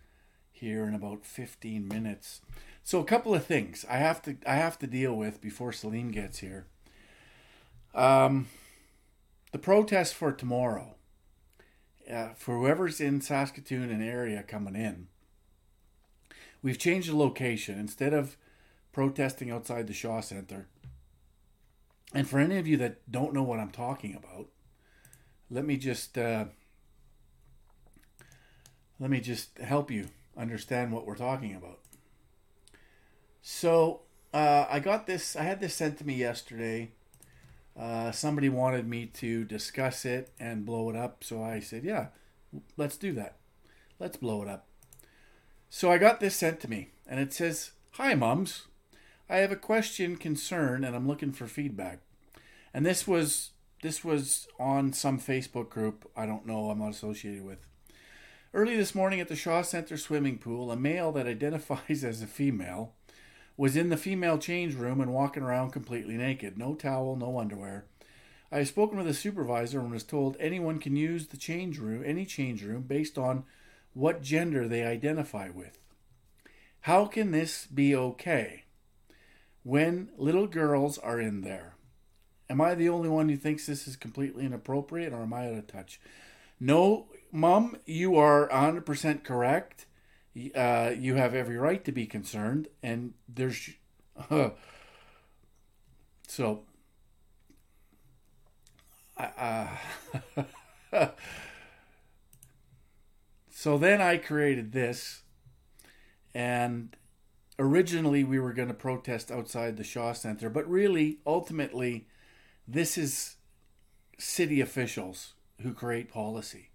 here 0.50 0.86
in 0.86 0.94
about 0.94 1.26
15 1.26 1.86
minutes. 1.86 2.40
So 2.86 3.00
a 3.00 3.04
couple 3.04 3.34
of 3.34 3.46
things 3.46 3.86
I 3.88 3.96
have 3.96 4.20
to 4.22 4.36
I 4.46 4.56
have 4.56 4.78
to 4.80 4.86
deal 4.86 5.14
with 5.14 5.40
before 5.40 5.72
Salim 5.72 6.10
gets 6.10 6.40
here. 6.40 6.66
Um, 7.94 8.48
the 9.52 9.58
protest 9.58 10.14
for 10.14 10.32
tomorrow, 10.32 10.96
uh, 12.12 12.34
for 12.36 12.58
whoever's 12.58 13.00
in 13.00 13.22
Saskatoon 13.22 13.90
and 13.90 14.02
area 14.02 14.42
coming 14.42 14.76
in, 14.76 15.08
we've 16.62 16.78
changed 16.78 17.10
the 17.10 17.16
location. 17.16 17.78
Instead 17.78 18.12
of 18.12 18.36
protesting 18.92 19.50
outside 19.50 19.86
the 19.86 19.94
Shaw 19.94 20.20
Center, 20.20 20.68
and 22.12 22.28
for 22.28 22.38
any 22.38 22.58
of 22.58 22.66
you 22.66 22.76
that 22.76 23.10
don't 23.10 23.32
know 23.32 23.42
what 23.42 23.60
I'm 23.60 23.70
talking 23.70 24.14
about, 24.14 24.48
let 25.50 25.64
me 25.64 25.78
just 25.78 26.18
uh, 26.18 26.44
let 29.00 29.08
me 29.08 29.20
just 29.20 29.56
help 29.56 29.90
you 29.90 30.08
understand 30.36 30.92
what 30.92 31.06
we're 31.06 31.16
talking 31.16 31.54
about. 31.54 31.78
So 33.46 34.00
uh, 34.32 34.64
I 34.70 34.80
got 34.80 35.06
this. 35.06 35.36
I 35.36 35.42
had 35.42 35.60
this 35.60 35.74
sent 35.74 35.98
to 35.98 36.06
me 36.06 36.14
yesterday. 36.14 36.92
Uh, 37.78 38.10
somebody 38.10 38.48
wanted 38.48 38.88
me 38.88 39.04
to 39.04 39.44
discuss 39.44 40.06
it 40.06 40.30
and 40.40 40.64
blow 40.64 40.88
it 40.88 40.96
up, 40.96 41.22
so 41.22 41.42
I 41.42 41.60
said, 41.60 41.84
"Yeah, 41.84 42.06
let's 42.78 42.96
do 42.96 43.12
that. 43.12 43.36
Let's 44.00 44.16
blow 44.16 44.40
it 44.40 44.48
up." 44.48 44.66
So 45.68 45.92
I 45.92 45.98
got 45.98 46.20
this 46.20 46.34
sent 46.34 46.58
to 46.60 46.70
me, 46.70 46.92
and 47.06 47.20
it 47.20 47.34
says, 47.34 47.72
"Hi, 47.92 48.14
mums. 48.14 48.66
I 49.28 49.36
have 49.36 49.52
a 49.52 49.56
question, 49.56 50.16
concern, 50.16 50.82
and 50.82 50.96
I'm 50.96 51.06
looking 51.06 51.32
for 51.32 51.46
feedback." 51.46 51.98
And 52.72 52.86
this 52.86 53.06
was 53.06 53.50
this 53.82 54.02
was 54.02 54.48
on 54.58 54.94
some 54.94 55.20
Facebook 55.20 55.68
group 55.68 56.10
I 56.16 56.24
don't 56.24 56.46
know 56.46 56.70
I'm 56.70 56.78
not 56.78 56.92
associated 56.92 57.44
with. 57.44 57.66
Early 58.54 58.74
this 58.74 58.94
morning 58.94 59.20
at 59.20 59.28
the 59.28 59.36
Shaw 59.36 59.60
Center 59.60 59.98
swimming 59.98 60.38
pool, 60.38 60.70
a 60.70 60.76
male 60.76 61.12
that 61.12 61.26
identifies 61.26 62.04
as 62.04 62.22
a 62.22 62.26
female 62.26 62.94
was 63.56 63.76
in 63.76 63.88
the 63.88 63.96
female 63.96 64.38
change 64.38 64.74
room 64.74 65.00
and 65.00 65.12
walking 65.12 65.42
around 65.42 65.70
completely 65.70 66.16
naked. 66.16 66.58
No 66.58 66.74
towel, 66.74 67.16
no 67.16 67.38
underwear. 67.38 67.84
I 68.50 68.58
have 68.58 68.68
spoken 68.68 68.98
with 68.98 69.06
a 69.06 69.14
supervisor 69.14 69.80
and 69.80 69.90
was 69.90 70.04
told 70.04 70.36
anyone 70.38 70.78
can 70.78 70.96
use 70.96 71.28
the 71.28 71.36
change 71.36 71.78
room, 71.78 72.02
any 72.04 72.24
change 72.24 72.62
room, 72.62 72.82
based 72.82 73.18
on 73.18 73.44
what 73.94 74.22
gender 74.22 74.68
they 74.68 74.84
identify 74.84 75.48
with. 75.48 75.78
How 76.82 77.06
can 77.06 77.30
this 77.30 77.66
be 77.66 77.94
okay 77.96 78.64
when 79.62 80.10
little 80.16 80.46
girls 80.46 80.98
are 80.98 81.20
in 81.20 81.40
there? 81.40 81.74
Am 82.50 82.60
I 82.60 82.74
the 82.74 82.88
only 82.88 83.08
one 83.08 83.28
who 83.28 83.36
thinks 83.36 83.66
this 83.66 83.88
is 83.88 83.96
completely 83.96 84.44
inappropriate 84.44 85.12
or 85.12 85.22
am 85.22 85.32
I 85.32 85.48
out 85.48 85.54
of 85.54 85.66
touch? 85.66 85.98
No, 86.60 87.06
Mom, 87.32 87.78
you 87.86 88.16
are 88.16 88.48
100% 88.48 89.24
correct 89.24 89.86
uh, 90.54 90.92
you 90.96 91.14
have 91.14 91.34
every 91.34 91.56
right 91.56 91.84
to 91.84 91.92
be 91.92 92.06
concerned, 92.06 92.68
and 92.82 93.14
there's 93.28 93.70
uh, 94.30 94.50
so. 96.26 96.62
Uh, 99.16 99.68
so 103.48 103.78
then 103.78 104.00
I 104.00 104.16
created 104.16 104.72
this, 104.72 105.22
and 106.34 106.96
originally 107.58 108.24
we 108.24 108.38
were 108.38 108.52
going 108.52 108.68
to 108.68 108.74
protest 108.74 109.30
outside 109.30 109.76
the 109.76 109.84
Shaw 109.84 110.12
Center, 110.12 110.50
but 110.50 110.68
really, 110.68 111.18
ultimately, 111.26 112.06
this 112.66 112.98
is 112.98 113.36
city 114.18 114.60
officials 114.60 115.34
who 115.62 115.72
create 115.72 116.08
policy 116.08 116.70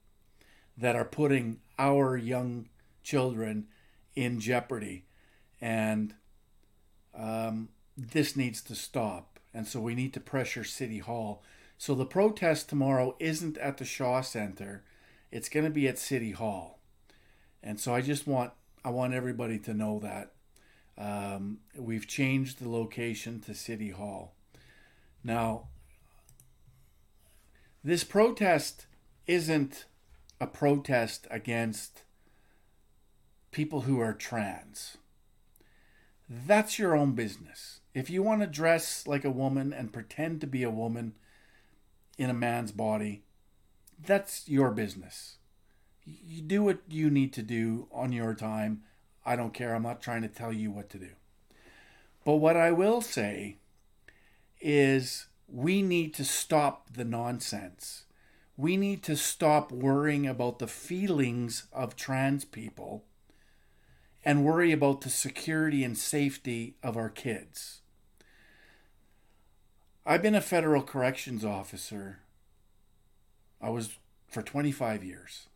that 0.78 0.96
are 0.96 1.06
putting 1.06 1.60
our 1.78 2.16
young 2.18 2.70
children 3.10 3.68
in 4.16 4.40
jeopardy. 4.40 5.06
And 5.60 6.14
um, 7.18 7.70
this 7.98 8.36
needs 8.36 8.62
to 8.64 8.76
stop. 8.76 9.40
And 9.54 9.68
so 9.68 9.80
we 9.80 9.96
need 9.96 10.14
to 10.14 10.20
pressure 10.20 10.64
City 10.64 11.00
Hall. 11.00 11.42
So 11.78 11.96
the 11.96 12.06
protest 12.06 12.70
tomorrow 12.70 13.16
isn't 13.20 13.58
at 13.58 13.78
the 13.78 13.86
Shaw 13.86 14.22
Center, 14.22 14.84
it's 15.32 15.50
going 15.50 15.66
to 15.66 15.72
be 15.72 15.88
at 15.88 15.98
City 15.98 16.32
Hall. 16.32 16.80
And 17.64 17.80
so 17.80 17.94
I 17.94 18.02
just 18.02 18.28
want 18.28 18.52
I 18.86 18.90
want 18.90 19.14
everybody 19.14 19.60
to 19.60 19.74
know 19.74 20.00
that 20.00 20.32
um, 20.98 21.60
we've 21.76 22.08
changed 22.08 22.60
the 22.60 22.70
location 22.70 23.40
to 23.42 23.54
City 23.54 23.90
Hall. 23.90 24.34
Now, 25.24 25.68
this 27.84 28.04
protest 28.04 28.86
isn't 29.28 29.86
a 30.40 30.48
protest 30.48 31.28
against 31.30 32.04
people 33.52 33.82
who 33.82 34.00
are 34.00 34.14
trans. 34.14 34.98
That's 36.30 36.78
your 36.78 36.96
own 36.96 37.14
business. 37.14 37.80
If 37.94 38.10
you 38.10 38.22
want 38.22 38.42
to 38.42 38.48
dress 38.48 39.08
like 39.08 39.26
a 39.26 39.32
woman 39.32 39.74
and 39.74 39.92
pretend 39.92 40.42
to 40.42 40.48
be 40.48 40.64
a 40.64 40.70
woman 40.70 41.14
in 42.18 42.30
a 42.30 42.36
man's 42.36 42.72
body, 42.72 43.24
that's 44.06 44.48
your 44.48 44.72
business. 44.72 45.38
You 46.06 46.42
do 46.42 46.64
what 46.64 46.80
you 46.88 47.10
need 47.10 47.34
to 47.34 47.42
do 47.42 47.88
on 47.92 48.12
your 48.12 48.34
time. 48.36 48.84
I 49.26 49.36
don't 49.36 49.54
care. 49.54 49.74
I'm 49.74 49.84
not 49.84 50.02
trying 50.02 50.22
to 50.22 50.28
tell 50.28 50.54
you 50.54 50.72
what 50.72 50.90
to 50.92 50.98
do. 50.98 51.10
But 52.24 52.36
what 52.36 52.56
I 52.56 52.72
will 52.72 53.02
say 53.02 53.58
is 54.62 55.28
we 55.48 55.82
need 55.82 56.14
to 56.16 56.26
stop 56.26 56.94
the 56.94 57.06
nonsense. 57.06 58.04
We 58.56 58.78
need 58.78 59.04
to 59.04 59.16
stop 59.16 59.72
worrying 59.72 60.28
about 60.28 60.60
the 60.60 60.68
feelings 60.68 61.68
of 61.72 61.96
trans 61.96 62.46
people 62.46 63.06
and 64.30 64.46
worry 64.46 64.72
about 64.72 65.02
the 65.02 65.10
security 65.10 65.84
and 65.84 65.98
safety 65.98 66.76
of 66.84 66.96
our 66.96 67.10
kids. 67.10 67.82
I've 70.06 70.22
been 70.22 70.36
a 70.36 70.40
federal 70.40 70.84
corrections 70.84 71.44
officer. 71.44 72.20
I 73.60 73.72
was 73.72 73.98
for 74.28 74.44
25 74.44 75.04
years. 75.04 75.48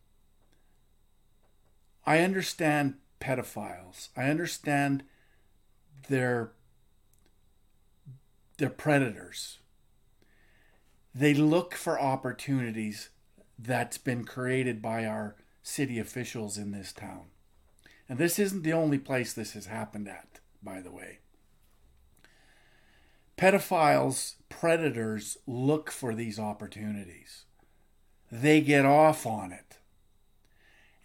I 2.08 2.22
understand 2.22 2.96
pedophiles. 3.22 4.10
I 4.18 4.24
understand 4.32 5.04
their 6.10 6.54
they're 8.58 8.72
predators. 8.72 9.60
They 11.14 11.36
look 11.36 11.76
for 11.76 12.02
opportunities 12.02 13.10
that's 13.60 14.00
been 14.00 14.24
created 14.24 14.82
by 14.82 15.06
our 15.06 15.36
city 15.62 16.00
officials 16.00 16.58
in 16.58 16.72
this 16.72 16.92
town. 16.92 17.26
And 18.14 18.20
this 18.20 18.38
isn't 18.38 18.62
the 18.62 18.74
only 18.74 19.00
place 19.00 19.34
this 19.34 19.54
has 19.54 19.66
happened 19.66 20.08
at, 20.08 20.40
by 20.62 20.82
the 20.82 20.92
way. 20.92 21.18
Pedophiles, 23.40 24.36
predators 24.50 25.40
look 25.48 25.90
for 25.90 26.14
these 26.14 26.38
opportunities. 26.38 27.46
They 28.32 28.62
get 28.62 28.86
off 28.86 29.26
on 29.26 29.52
it. 29.52 29.80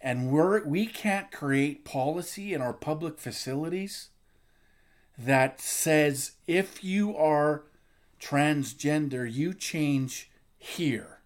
and 0.01 0.31
we're 0.31 0.63
we 0.65 0.85
can't 0.85 1.31
create 1.31 1.83
policy 1.83 2.53
in 2.53 2.61
our 2.61 2.73
public 2.73 3.19
facilities 3.19 4.09
that 5.17 5.59
says 5.59 6.33
if 6.47 6.83
you 6.83 7.17
are 7.17 7.63
transgender, 8.19 9.31
you 9.31 9.53
change 9.53 10.29
here. 10.57 11.19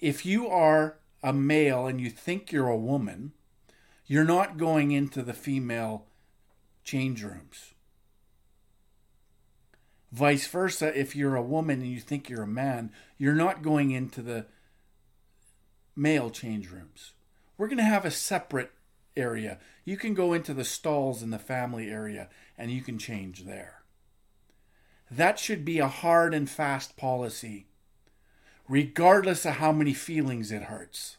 If 0.00 0.24
you 0.24 0.48
are 0.48 0.98
a 1.22 1.32
male 1.32 1.86
and 1.86 2.00
you 2.00 2.10
think 2.10 2.50
you're 2.50 2.68
a 2.68 2.76
woman, 2.76 3.32
you're 4.10 4.24
not 4.24 4.56
going 4.56 4.90
into 4.90 5.22
the 5.22 5.32
female 5.32 6.04
change 6.82 7.22
rooms. 7.22 7.74
Vice 10.10 10.48
versa, 10.48 10.98
if 10.98 11.14
you're 11.14 11.36
a 11.36 11.42
woman 11.42 11.80
and 11.80 11.92
you 11.92 12.00
think 12.00 12.28
you're 12.28 12.42
a 12.42 12.46
man, 12.48 12.90
you're 13.18 13.36
not 13.36 13.62
going 13.62 13.92
into 13.92 14.20
the 14.20 14.46
male 15.94 16.28
change 16.28 16.68
rooms. 16.72 17.12
We're 17.56 17.68
going 17.68 17.78
to 17.78 17.84
have 17.84 18.04
a 18.04 18.10
separate 18.10 18.72
area. 19.16 19.60
You 19.84 19.96
can 19.96 20.14
go 20.14 20.32
into 20.32 20.54
the 20.54 20.64
stalls 20.64 21.22
in 21.22 21.30
the 21.30 21.38
family 21.38 21.88
area 21.88 22.28
and 22.58 22.72
you 22.72 22.82
can 22.82 22.98
change 22.98 23.44
there. 23.44 23.82
That 25.08 25.38
should 25.38 25.64
be 25.64 25.78
a 25.78 25.86
hard 25.86 26.34
and 26.34 26.50
fast 26.50 26.96
policy, 26.96 27.68
regardless 28.68 29.46
of 29.46 29.54
how 29.54 29.70
many 29.70 29.94
feelings 29.94 30.50
it 30.50 30.62
hurts. 30.62 31.16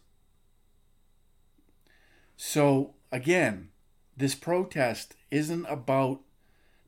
So, 2.44 2.96
again, 3.12 3.70
this 4.18 4.34
protest 4.34 5.14
isn't 5.30 5.64
about 5.68 6.22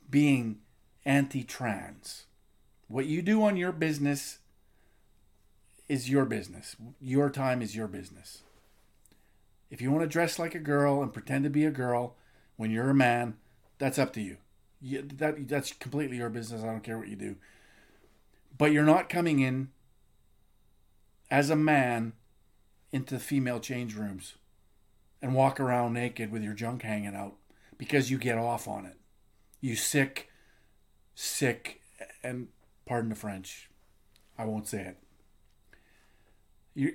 being 0.10 0.62
anti 1.06 1.43
trans. 1.43 2.26
What 2.88 3.06
you 3.06 3.22
do 3.22 3.43
on 3.43 3.56
your 3.56 3.72
business 3.72 4.39
is 5.88 6.10
your 6.10 6.26
business. 6.26 6.76
Your 6.99 7.30
time 7.30 7.62
is 7.62 7.76
your 7.76 7.88
business. 7.88 8.41
If 9.70 9.80
you 9.80 9.91
want 9.91 10.01
to 10.01 10.10
dress 10.10 10.39
like 10.39 10.56
a 10.56 10.60
girl 10.60 11.04
and 11.04 11.14
pretend 11.14 11.43
to 11.43 11.51
be 11.51 11.66
a 11.66 11.72
girl 11.72 12.16
when 12.56 12.72
you're 12.72 12.89
a 12.89 12.95
man, 12.95 13.36
that's 13.78 13.99
up 13.99 14.12
to 14.14 14.22
you. 14.22 14.38
you 14.82 15.04
that, 15.04 15.47
that's 15.47 15.72
completely 15.72 16.18
your 16.18 16.32
business. 16.32 16.64
I 16.64 16.66
don't 16.66 16.84
care 16.84 16.97
what 16.97 17.10
you 17.10 17.16
do. 17.16 17.36
But 18.58 18.72
you're 18.72 18.84
not 18.84 19.08
coming 19.08 19.39
in 19.39 19.70
as 21.30 21.51
a 21.51 21.56
man 21.56 22.14
into 22.91 23.14
the 23.14 23.20
female 23.20 23.60
change 23.60 23.93
rooms 23.93 24.34
and 25.24 25.34
walk 25.34 25.57
around 25.57 25.93
naked 25.93 26.30
with 26.34 26.43
your 26.43 26.53
junk 26.53 26.82
hanging 26.82 27.15
out 27.15 27.36
because 27.78 28.11
you 28.11 28.17
get 28.17 28.38
off 28.38 28.67
on 28.67 28.86
it. 28.86 28.97
You 29.61 29.78
sick, 29.78 30.30
sick, 31.15 31.82
and 32.21 32.49
pardon 32.86 33.09
the 33.09 33.15
French, 33.15 33.69
I 34.38 34.43
won't 34.43 34.67
say 34.67 34.82
it. 34.82 34.97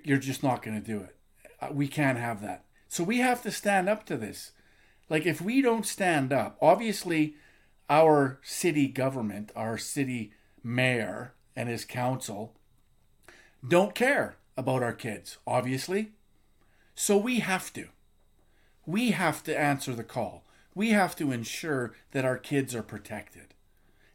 You're 0.04 0.18
just 0.18 0.42
not 0.42 0.62
going 0.62 0.78
to 0.78 0.86
do 0.86 1.00
it. 1.00 1.16
Uh, 1.58 1.68
we 1.72 1.88
can't 1.88 2.18
have 2.18 2.42
that. 2.42 2.64
So 2.86 3.02
we 3.02 3.18
have 3.18 3.42
to 3.44 3.50
stand 3.50 3.88
up 3.88 4.04
to 4.06 4.16
this. 4.18 4.52
Like, 5.08 5.24
if 5.24 5.40
we 5.40 5.62
don't 5.62 5.86
stand 5.86 6.30
up, 6.30 6.58
obviously, 6.60 7.36
our 7.88 8.40
city 8.42 8.88
government, 8.88 9.52
our 9.56 9.78
city 9.78 10.32
mayor, 10.62 11.32
and 11.56 11.70
his 11.70 11.86
council 11.86 12.54
don't 13.66 13.94
care 13.94 14.36
about 14.56 14.82
our 14.82 14.92
kids, 14.92 15.38
obviously. 15.46 16.10
So 16.94 17.16
we 17.16 17.38
have 17.38 17.72
to 17.72 17.88
we 18.88 19.10
have 19.10 19.42
to 19.44 19.58
answer 19.58 19.94
the 19.94 20.02
call. 20.02 20.46
We 20.74 20.90
have 20.90 21.14
to 21.16 21.30
ensure 21.30 21.92
that 22.12 22.24
our 22.24 22.38
kids 22.38 22.74
are 22.74 22.82
protected 22.82 23.52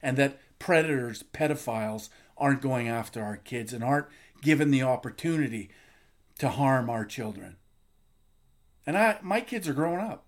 and 0.01 0.17
that 0.17 0.39
predators, 0.57 1.24
pedophiles, 1.32 2.09
aren't 2.39 2.63
going 2.63 2.88
after 2.88 3.21
our 3.21 3.38
kids 3.38 3.71
and 3.71 3.84
aren't 3.84 4.07
given 4.41 4.71
the 4.71 4.82
opportunity 4.82 5.69
to 6.39 6.49
harm 6.49 6.89
our 6.89 7.05
children. 7.05 7.57
And 8.88 8.97
I, 8.97 9.19
my 9.21 9.41
kids 9.41 9.69
are 9.69 9.74
growing 9.74 9.99
up. 9.99 10.26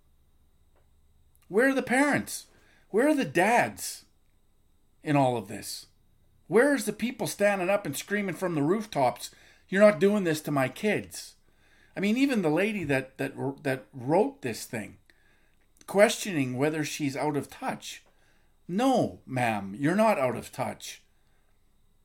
Where 1.48 1.70
are 1.70 1.74
the 1.74 1.82
parents? 1.82 2.46
Where 2.92 3.08
are 3.08 3.16
the 3.16 3.26
dads 3.26 4.06
in 5.04 5.16
all 5.16 5.38
of 5.38 5.48
this? 5.48 5.88
Where's 6.46 6.86
the 6.86 6.94
people 6.94 7.26
standing 7.26 7.72
up 7.72 7.84
and 7.88 7.98
screaming 7.98 8.36
from 8.36 8.54
the 8.54 8.62
rooftops, 8.62 9.32
You're 9.70 9.82
not 9.82 10.00
doing 10.00 10.24
this 10.24 10.42
to 10.42 10.52
my 10.52 10.70
kids? 10.70 11.35
I 11.96 12.00
mean, 12.00 12.18
even 12.18 12.42
the 12.42 12.50
lady 12.50 12.84
that 12.84 13.18
that 13.18 13.34
that 13.64 13.86
wrote 13.94 14.42
this 14.42 14.66
thing, 14.66 14.98
questioning 15.88 16.58
whether 16.58 16.84
she's 16.84 17.16
out 17.16 17.38
of 17.38 17.50
touch. 17.50 18.04
No, 18.68 19.20
ma'am, 19.26 19.76
you're 19.78 19.96
not 19.96 20.18
out 20.18 20.36
of 20.36 20.52
touch. 20.52 21.04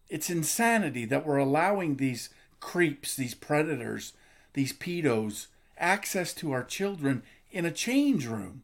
It's 0.09 0.28
insanity 0.28 1.05
that 1.07 1.26
we're 1.26 1.38
allowing 1.38 1.97
these 1.97 2.28
creeps, 2.59 3.16
these 3.16 3.34
predators, 3.34 4.12
these 4.53 4.72
pedos 4.72 5.47
access 5.78 6.34
to 6.34 6.53
our 6.53 6.64
children 6.64 7.22
in 7.51 7.64
a 7.64 7.70
change 7.70 8.26
room. 8.26 8.62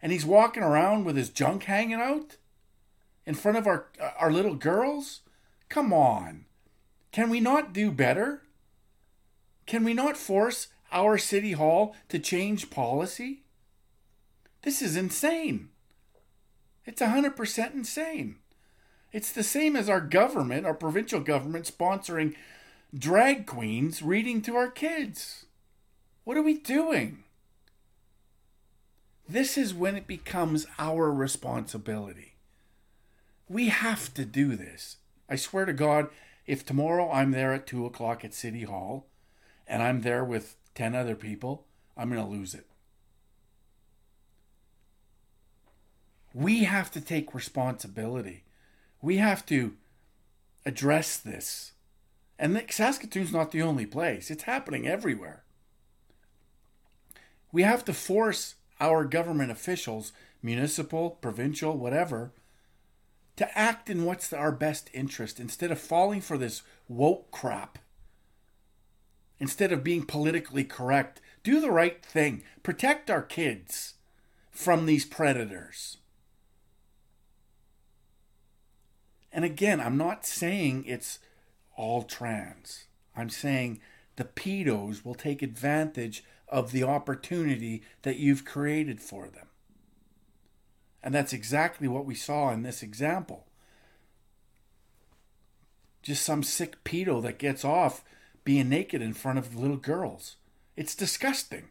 And 0.00 0.10
he's 0.10 0.24
walking 0.24 0.62
around 0.62 1.04
with 1.04 1.16
his 1.16 1.28
junk 1.28 1.64
hanging 1.64 2.00
out 2.00 2.36
in 3.26 3.34
front 3.34 3.58
of 3.58 3.66
our 3.66 3.86
our 4.18 4.32
little 4.32 4.54
girls? 4.54 5.20
Come 5.68 5.92
on. 5.92 6.44
Can 7.12 7.30
we 7.30 7.40
not 7.40 7.72
do 7.72 7.90
better? 7.90 8.42
Can 9.66 9.84
we 9.84 9.94
not 9.94 10.16
force 10.16 10.68
our 10.92 11.18
city 11.18 11.52
hall 11.52 11.96
to 12.08 12.18
change 12.18 12.70
policy? 12.70 13.42
This 14.62 14.80
is 14.80 14.96
insane. 14.96 15.70
It's 16.86 17.02
100% 17.02 17.74
insane. 17.74 18.36
It's 19.12 19.32
the 19.32 19.42
same 19.42 19.76
as 19.76 19.88
our 19.88 20.00
government, 20.00 20.66
our 20.66 20.74
provincial 20.74 21.20
government, 21.20 21.70
sponsoring 21.70 22.34
drag 22.96 23.46
queens 23.46 24.02
reading 24.02 24.42
to 24.42 24.56
our 24.56 24.70
kids. 24.70 25.46
What 26.24 26.36
are 26.36 26.42
we 26.42 26.58
doing? 26.58 27.24
This 29.28 29.56
is 29.56 29.72
when 29.72 29.96
it 29.96 30.06
becomes 30.06 30.66
our 30.78 31.12
responsibility. 31.12 32.36
We 33.48 33.68
have 33.68 34.12
to 34.14 34.24
do 34.24 34.56
this. 34.56 34.96
I 35.28 35.36
swear 35.36 35.64
to 35.64 35.72
God, 35.72 36.08
if 36.46 36.64
tomorrow 36.64 37.10
I'm 37.10 37.30
there 37.30 37.52
at 37.52 37.66
2 37.66 37.86
o'clock 37.86 38.24
at 38.24 38.34
City 38.34 38.64
Hall, 38.64 39.06
and 39.66 39.82
I'm 39.82 40.02
there 40.02 40.24
with 40.24 40.56
10 40.74 40.94
other 40.94 41.14
people, 41.14 41.66
I'm 41.96 42.10
going 42.10 42.24
to 42.24 42.30
lose 42.30 42.54
it. 42.54 42.66
We 46.32 46.64
have 46.64 46.90
to 46.92 47.00
take 47.00 47.34
responsibility. 47.34 48.44
We 49.00 49.18
have 49.18 49.46
to 49.46 49.74
address 50.66 51.16
this. 51.16 51.72
And 52.38 52.64
Saskatoon's 52.68 53.32
not 53.32 53.52
the 53.52 53.62
only 53.62 53.86
place, 53.86 54.30
it's 54.30 54.42
happening 54.42 54.88
everywhere. 54.88 55.44
We 57.52 57.62
have 57.62 57.84
to 57.84 57.92
force 57.92 58.56
our 58.80 59.04
government 59.04 59.52
officials, 59.52 60.12
municipal, 60.42 61.10
provincial, 61.10 61.78
whatever, 61.78 62.32
to 63.36 63.58
act 63.58 63.88
in 63.88 64.04
what's 64.04 64.32
our 64.32 64.50
best 64.50 64.90
interest 64.92 65.38
instead 65.38 65.70
of 65.70 65.78
falling 65.78 66.20
for 66.20 66.36
this 66.36 66.62
woke 66.88 67.30
crap 67.30 67.78
instead 69.38 69.72
of 69.72 69.84
being 69.84 70.04
politically 70.04 70.64
correct. 70.64 71.20
Do 71.42 71.60
the 71.60 71.70
right 71.70 72.04
thing. 72.04 72.42
Protect 72.62 73.10
our 73.10 73.22
kids 73.22 73.94
from 74.50 74.86
these 74.86 75.04
predators. 75.04 75.98
And 79.32 79.44
again, 79.44 79.80
I'm 79.80 79.96
not 79.96 80.24
saying 80.24 80.84
it's 80.86 81.18
all 81.76 82.04
trans. 82.04 82.84
I'm 83.16 83.30
saying 83.30 83.80
the 84.16 84.24
pedos 84.24 85.04
will 85.04 85.14
take 85.14 85.42
advantage 85.42 86.24
of 86.48 86.70
the 86.70 86.84
opportunity 86.84 87.82
that 88.02 88.16
you've 88.16 88.44
created 88.44 89.00
for 89.00 89.28
them. 89.28 89.48
And 91.02 91.14
that's 91.14 91.32
exactly 91.32 91.88
what 91.88 92.06
we 92.06 92.14
saw 92.14 92.50
in 92.50 92.62
this 92.62 92.82
example. 92.82 93.46
Just 96.02 96.24
some 96.24 96.42
sick 96.42 96.82
pedo 96.84 97.20
that 97.22 97.38
gets 97.38 97.64
off 97.64 98.04
being 98.44 98.68
naked 98.68 99.02
in 99.02 99.14
front 99.14 99.38
of 99.38 99.56
little 99.56 99.76
girls. 99.76 100.36
It's 100.76 100.94
disgusting. 100.94 101.68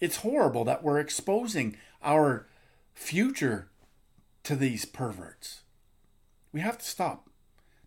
It's 0.00 0.18
horrible 0.18 0.64
that 0.64 0.82
we're 0.82 0.98
exposing 0.98 1.76
our 2.02 2.46
future 2.94 3.68
to 4.44 4.56
these 4.56 4.84
perverts. 4.84 5.60
We 6.52 6.60
have 6.60 6.78
to 6.78 6.84
stop. 6.84 7.28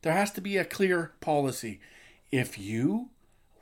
There 0.04 0.14
has 0.14 0.32
to 0.32 0.42
be 0.42 0.58
a 0.58 0.66
clear 0.66 1.14
policy. 1.22 1.80
If 2.32 2.60
you, 2.60 3.10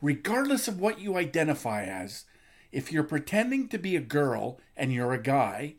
regardless 0.01 0.67
of 0.67 0.79
what 0.79 0.99
you 0.99 1.15
identify 1.15 1.83
as, 1.83 2.25
if 2.71 2.91
you're 2.91 3.03
pretending 3.03 3.67
to 3.69 3.77
be 3.77 3.95
a 3.95 4.01
girl 4.01 4.59
and 4.75 4.91
you're 4.91 5.13
a 5.13 5.21
guy, 5.21 5.75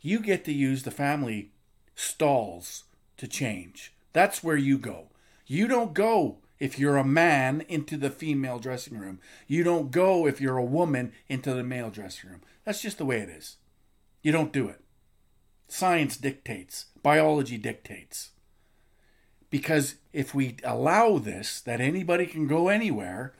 you 0.00 0.20
get 0.20 0.44
to 0.44 0.52
use 0.52 0.82
the 0.82 0.90
family 0.90 1.50
stalls 1.94 2.84
to 3.16 3.26
change. 3.26 3.92
That's 4.12 4.42
where 4.42 4.56
you 4.56 4.78
go. 4.78 5.08
You 5.46 5.66
don't 5.66 5.94
go 5.94 6.38
if 6.64 6.78
you're 6.78 6.96
a 6.96 7.04
man 7.04 7.60
into 7.68 7.94
the 7.98 8.08
female 8.08 8.58
dressing 8.58 8.96
room. 8.96 9.20
You 9.46 9.64
don't 9.64 9.90
go 9.90 10.26
if 10.26 10.40
you're 10.40 10.56
a 10.56 10.64
woman 10.64 11.12
into 11.28 11.52
the 11.52 11.62
male 11.62 11.90
dressing 11.90 12.30
room. 12.30 12.40
That's 12.64 12.80
just 12.80 12.96
the 12.96 13.04
way 13.04 13.18
it 13.18 13.28
is. 13.28 13.58
You 14.22 14.32
don't 14.32 14.50
do 14.50 14.68
it. 14.68 14.80
Science 15.68 16.16
dictates, 16.16 16.86
biology 17.02 17.58
dictates. 17.58 18.30
Because 19.50 19.96
if 20.14 20.34
we 20.34 20.56
allow 20.64 21.18
this, 21.18 21.60
that 21.60 21.82
anybody 21.82 22.24
can 22.24 22.46
go 22.46 22.68
anywhere, 22.68 23.34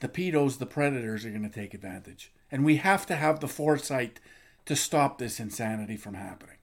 the 0.00 0.08
pedos, 0.08 0.56
the 0.56 0.64
predators 0.64 1.26
are 1.26 1.30
going 1.30 1.42
to 1.42 1.50
take 1.50 1.74
advantage. 1.74 2.32
And 2.50 2.64
we 2.64 2.76
have 2.76 3.04
to 3.08 3.16
have 3.16 3.40
the 3.40 3.48
foresight 3.48 4.20
to 4.64 4.74
stop 4.74 5.18
this 5.18 5.38
insanity 5.38 5.98
from 5.98 6.14
happening. 6.14 6.56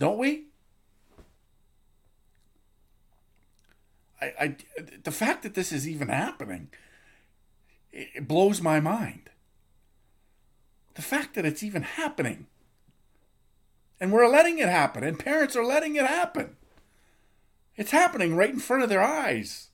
Don't 0.00 0.18
we? 0.18 0.46
I, 4.22 4.32
I 4.38 4.56
the 5.02 5.10
fact 5.10 5.42
that 5.42 5.54
this 5.54 5.72
is 5.72 5.88
even 5.88 6.08
happening 6.08 6.70
it 7.92 8.26
blows 8.26 8.60
my 8.60 8.80
mind. 8.80 9.30
The 10.94 11.02
fact 11.02 11.34
that 11.34 11.44
it's 11.44 11.62
even 11.62 11.82
happening. 11.82 12.46
And 14.00 14.12
we're 14.12 14.28
letting 14.28 14.58
it 14.58 14.68
happen, 14.68 15.04
and 15.04 15.18
parents 15.18 15.54
are 15.54 15.64
letting 15.64 15.94
it 15.94 16.06
happen. 16.06 16.56
It's 17.76 17.92
happening 17.92 18.34
right 18.34 18.50
in 18.50 18.58
front 18.58 18.82
of 18.82 18.88
their 18.88 19.02
eyes. 19.02 19.68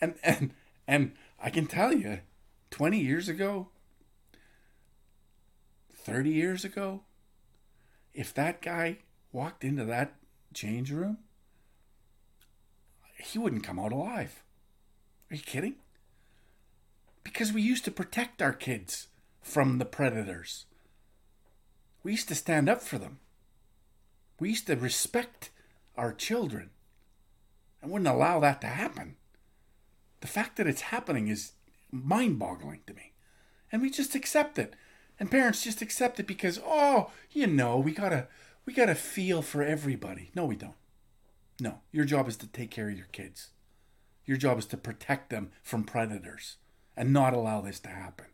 And 0.00 0.16
and 0.22 0.52
and 0.88 1.12
I 1.38 1.50
can 1.50 1.66
tell 1.66 1.92
you, 1.92 2.20
20 2.70 2.98
years 2.98 3.28
ago, 3.28 3.68
30 5.94 6.30
years 6.30 6.64
ago, 6.64 7.02
if 8.14 8.34
that 8.34 8.62
guy 8.62 8.98
walked 9.32 9.62
into 9.62 9.84
that 9.84 10.14
change 10.54 10.90
room, 10.90 11.18
he 13.26 13.38
wouldn't 13.38 13.64
come 13.64 13.78
out 13.78 13.92
alive. 13.92 14.42
Are 15.30 15.36
you 15.36 15.42
kidding? 15.42 15.76
Because 17.24 17.52
we 17.52 17.62
used 17.62 17.84
to 17.84 17.90
protect 17.90 18.40
our 18.40 18.52
kids 18.52 19.08
from 19.42 19.78
the 19.78 19.84
predators. 19.84 20.66
We 22.02 22.12
used 22.12 22.28
to 22.28 22.34
stand 22.34 22.68
up 22.68 22.82
for 22.82 22.98
them. 22.98 23.18
We 24.38 24.50
used 24.50 24.66
to 24.68 24.76
respect 24.76 25.50
our 25.96 26.12
children 26.12 26.70
and 27.82 27.90
wouldn't 27.90 28.08
allow 28.08 28.38
that 28.40 28.60
to 28.60 28.68
happen. 28.68 29.16
The 30.20 30.26
fact 30.28 30.56
that 30.56 30.66
it's 30.66 30.82
happening 30.82 31.28
is 31.28 31.52
mind 31.90 32.38
boggling 32.38 32.80
to 32.86 32.94
me. 32.94 33.12
And 33.72 33.82
we 33.82 33.90
just 33.90 34.14
accept 34.14 34.58
it. 34.58 34.74
And 35.18 35.30
parents 35.30 35.64
just 35.64 35.82
accept 35.82 36.20
it 36.20 36.26
because, 36.26 36.60
oh, 36.64 37.10
you 37.32 37.46
know, 37.46 37.78
we 37.78 37.92
gotta 37.92 38.28
we 38.64 38.72
gotta 38.72 38.94
feel 38.94 39.42
for 39.42 39.62
everybody. 39.62 40.30
No, 40.34 40.44
we 40.44 40.56
don't. 40.56 40.74
No. 41.60 41.80
Your 41.92 42.04
job 42.04 42.28
is 42.28 42.36
to 42.38 42.46
take 42.46 42.70
care 42.70 42.88
of 42.90 42.96
your 42.96 43.06
kids. 43.06 43.50
Your 44.24 44.36
job 44.36 44.58
is 44.58 44.66
to 44.66 44.76
protect 44.76 45.30
them 45.30 45.50
from 45.62 45.84
predators 45.84 46.56
and 46.96 47.12
not 47.12 47.34
allow 47.34 47.60
this 47.60 47.80
to 47.80 47.88
happen. 47.88 48.26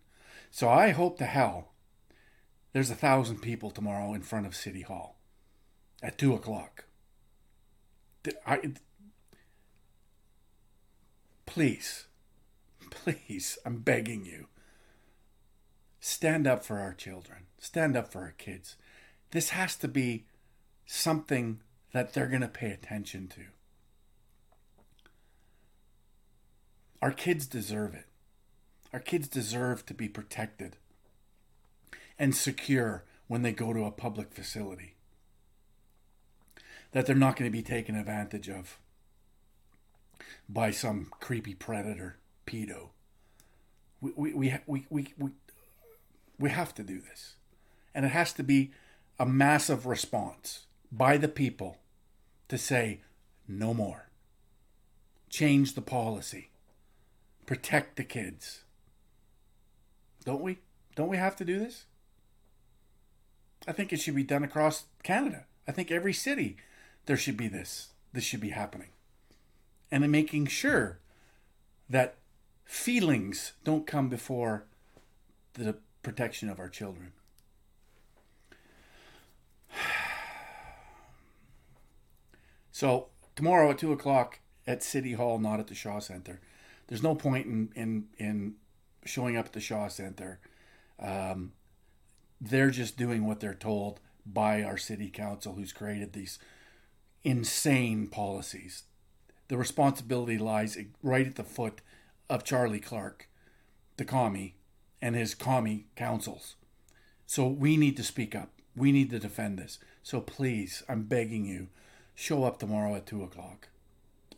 So 0.50 0.68
I 0.68 0.90
hope 0.90 1.18
to 1.18 1.26
hell 1.26 1.72
there's 2.72 2.90
a 2.90 2.94
thousand 2.94 3.38
people 3.42 3.70
tomorrow 3.70 4.14
in 4.14 4.22
front 4.22 4.46
of 4.46 4.56
City 4.56 4.82
Hall 4.82 5.18
at 6.02 6.18
two 6.18 6.34
o'clock. 6.34 6.84
I, 8.46 8.72
please, 11.44 12.06
please, 12.90 13.58
I'm 13.66 13.78
begging 13.78 14.24
you. 14.24 14.46
Stand 16.00 16.46
up 16.46 16.64
for 16.64 16.78
our 16.78 16.94
children. 16.94 17.46
Stand 17.58 17.96
up 17.96 18.10
for 18.10 18.22
our 18.22 18.34
kids. 18.38 18.76
This 19.30 19.50
has 19.50 19.76
to 19.76 19.88
be 19.88 20.26
something 20.86 21.60
that 21.92 22.12
they're 22.12 22.28
going 22.28 22.42
to 22.42 22.48
pay 22.48 22.70
attention 22.70 23.28
to. 23.28 23.42
Our 27.00 27.12
kids 27.12 27.46
deserve 27.46 27.94
it. 27.94 28.06
Our 28.92 29.00
kids 29.00 29.28
deserve 29.28 29.84
to 29.86 29.94
be 29.94 30.08
protected 30.08 30.76
and 32.18 32.34
secure 32.34 33.04
when 33.26 33.42
they 33.42 33.52
go 33.52 33.72
to 33.72 33.84
a 33.84 33.90
public 33.90 34.32
facility. 34.32 34.94
That 36.92 37.06
they're 37.06 37.16
not 37.16 37.36
going 37.36 37.50
to 37.50 37.56
be 37.56 37.62
taken 37.62 37.96
advantage 37.96 38.48
of 38.48 38.78
by 40.48 40.70
some 40.70 41.08
creepy 41.20 41.54
predator, 41.54 42.18
pedo. 42.46 42.90
We, 44.00 44.12
we, 44.14 44.34
we, 44.34 44.54
we, 44.66 44.86
we, 44.90 45.14
we, 45.18 45.30
we 46.38 46.50
have 46.50 46.74
to 46.74 46.82
do 46.82 47.00
this. 47.00 47.34
And 47.94 48.04
it 48.04 48.10
has 48.10 48.32
to 48.34 48.42
be 48.42 48.72
a 49.18 49.26
massive 49.26 49.86
response 49.86 50.66
by 50.90 51.16
the 51.16 51.28
people 51.28 51.78
to 52.52 52.58
say 52.58 53.00
no 53.48 53.72
more. 53.72 54.10
Change 55.30 55.72
the 55.72 55.80
policy. 55.80 56.50
Protect 57.46 57.96
the 57.96 58.04
kids. 58.04 58.64
Don't 60.26 60.42
we? 60.42 60.58
Don't 60.94 61.08
we 61.08 61.16
have 61.16 61.34
to 61.36 61.46
do 61.46 61.58
this? 61.58 61.86
I 63.66 63.72
think 63.72 63.90
it 63.90 64.00
should 64.00 64.14
be 64.14 64.22
done 64.22 64.44
across 64.44 64.84
Canada. 65.02 65.46
I 65.66 65.72
think 65.72 65.90
every 65.90 66.12
city 66.12 66.58
there 67.06 67.16
should 67.16 67.38
be 67.38 67.48
this. 67.48 67.92
This 68.12 68.24
should 68.24 68.42
be 68.42 68.50
happening. 68.50 68.88
And 69.90 70.04
in 70.04 70.10
making 70.10 70.48
sure 70.48 70.98
that 71.88 72.16
feelings 72.66 73.52
don't 73.64 73.86
come 73.86 74.10
before 74.10 74.64
the 75.54 75.76
protection 76.02 76.50
of 76.50 76.60
our 76.60 76.68
children. 76.68 77.12
So 82.72 83.08
tomorrow 83.36 83.70
at 83.70 83.78
two 83.78 83.92
o'clock 83.92 84.40
at 84.66 84.82
City 84.82 85.12
Hall, 85.12 85.38
not 85.38 85.60
at 85.60 85.68
the 85.68 85.74
Shaw 85.74 86.00
Center. 86.00 86.40
There's 86.88 87.02
no 87.02 87.14
point 87.14 87.46
in 87.46 87.70
in 87.76 88.06
in 88.18 88.54
showing 89.04 89.36
up 89.36 89.46
at 89.46 89.52
the 89.52 89.60
Shaw 89.60 89.88
Center. 89.88 90.40
Um, 90.98 91.52
they're 92.40 92.70
just 92.70 92.96
doing 92.96 93.26
what 93.26 93.40
they're 93.40 93.54
told 93.54 94.00
by 94.24 94.62
our 94.62 94.76
city 94.76 95.10
council, 95.10 95.54
who's 95.54 95.72
created 95.72 96.12
these 96.12 96.38
insane 97.24 98.08
policies. 98.08 98.84
The 99.48 99.56
responsibility 99.56 100.38
lies 100.38 100.78
right 101.02 101.26
at 101.26 101.36
the 101.36 101.44
foot 101.44 101.80
of 102.30 102.44
Charlie 102.44 102.80
Clark, 102.80 103.28
the 103.96 104.04
commie, 104.04 104.56
and 105.00 105.14
his 105.14 105.34
commie 105.34 105.86
councils. 105.96 106.56
So 107.26 107.46
we 107.46 107.76
need 107.76 107.96
to 107.96 108.02
speak 108.02 108.34
up. 108.34 108.50
We 108.74 108.92
need 108.92 109.10
to 109.10 109.18
defend 109.18 109.58
this. 109.58 109.78
So 110.02 110.20
please, 110.20 110.82
I'm 110.88 111.02
begging 111.04 111.44
you, 111.44 111.68
show 112.14 112.44
up 112.44 112.58
tomorrow 112.58 112.94
at 112.94 113.06
2 113.06 113.22
o'clock 113.22 113.68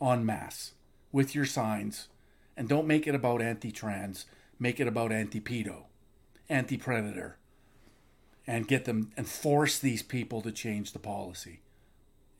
en 0.01 0.25
masse 0.25 0.73
with 1.13 1.35
your 1.35 1.45
signs 1.45 2.09
and 2.57 2.69
don't 2.69 2.87
make 2.87 3.07
it 3.07 3.15
about 3.15 3.43
anti 3.43 3.71
trans, 3.71 4.27
make 4.59 4.81
it 4.81 4.87
about 4.87 5.13
anti 5.13 5.41
pedo, 5.41 5.85
anti 6.49 6.77
predator, 6.77 7.37
and 8.47 8.69
get 8.69 8.85
them 8.85 9.11
and 9.17 9.29
force 9.29 9.79
these 9.79 10.03
people 10.03 10.41
to 10.43 10.53
change 10.53 10.93
the 10.93 10.99
policy. 10.99 11.61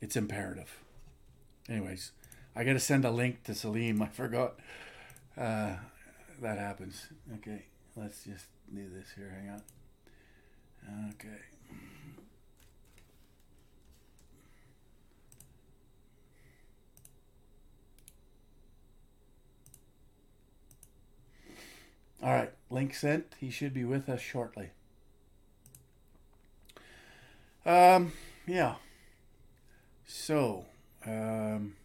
It's 0.01 0.15
imperative. 0.15 0.79
Anyways, 1.67 2.11
I 2.55 2.63
got 2.63 2.73
to 2.73 2.79
send 2.79 3.05
a 3.05 3.11
link 3.11 3.43
to 3.43 3.55
Salim. 3.55 4.01
I 4.01 4.07
forgot 4.07 4.55
uh, 5.37 5.75
that 6.41 6.57
happens. 6.57 7.07
Okay, 7.35 7.65
let's 7.95 8.23
just 8.23 8.45
do 8.73 8.87
this 8.89 9.07
here. 9.15 9.35
Hang 9.39 9.49
on. 9.49 11.13
Okay. 11.15 11.54
All 22.25 22.33
right, 22.33 22.51
link 22.71 22.95
sent. 22.95 23.35
He 23.39 23.51
should 23.51 23.71
be 23.71 23.83
with 23.83 24.09
us 24.09 24.19
shortly. 24.19 24.71
Um, 27.63 28.13
yeah. 28.47 28.77
So, 30.07 30.65
um, 31.05 31.75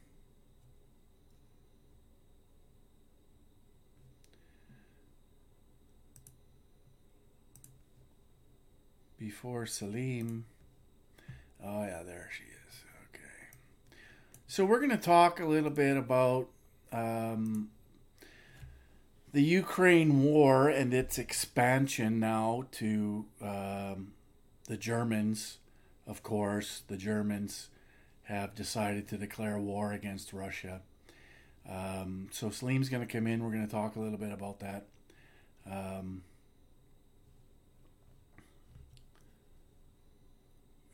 before 9.19 9.67
Salim. 9.67 10.47
Oh, 11.63 11.83
yeah, 11.83 12.03
there 12.03 12.31
she 12.35 12.45
is. 12.45 12.83
Okay. 13.11 13.59
So, 14.47 14.65
we're 14.65 14.79
going 14.79 14.89
to 14.89 14.97
talk 14.97 15.39
a 15.39 15.45
little 15.45 15.69
bit 15.69 15.99
about 15.99 16.49
um, 16.93 17.69
the 19.33 19.43
Ukraine 19.43 20.23
war 20.23 20.69
and 20.69 20.93
its 20.93 21.19
expansion 21.19 22.19
now 22.19 22.65
to 22.73 23.27
um, 23.41 24.13
the 24.67 24.77
Germans, 24.77 25.59
of 26.07 26.23
course, 26.23 26.83
the 26.89 26.97
Germans 26.97 27.69
have 28.25 28.55
decided 28.55 29.09
to 29.09 29.17
declare 29.17 29.59
war 29.59 29.93
against 29.93 30.33
Russia. 30.33 30.81
Um, 31.69 32.29
so 32.33 32.51
Salim's 32.51 32.89
going 32.89 33.07
to 33.07 33.13
come 33.13 33.27
in. 33.27 33.45
We're 33.45 33.53
going 33.53 33.67
to 33.67 33.73
talk 33.73 33.97
a 33.97 34.01
little 34.01 34.19
bit 34.19 34.33
about 34.33 34.61
that. 34.61 34.87
Um, 35.71 36.23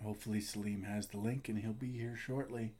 hopefully, 0.02 0.40
Salim 0.40 0.82
has 0.82 1.06
the 1.06 1.18
link 1.18 1.48
and 1.48 1.58
he'll 1.58 1.72
be 1.72 1.92
here 1.92 2.16
shortly. 2.16 2.74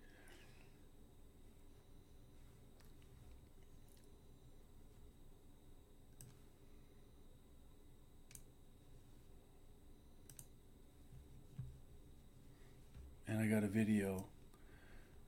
And 13.36 13.44
I 13.44 13.54
got 13.54 13.64
a 13.64 13.68
video 13.68 14.24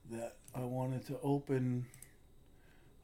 that 0.09 0.37
I 0.55 0.61
wanted 0.61 1.05
to 1.07 1.19
open 1.21 1.85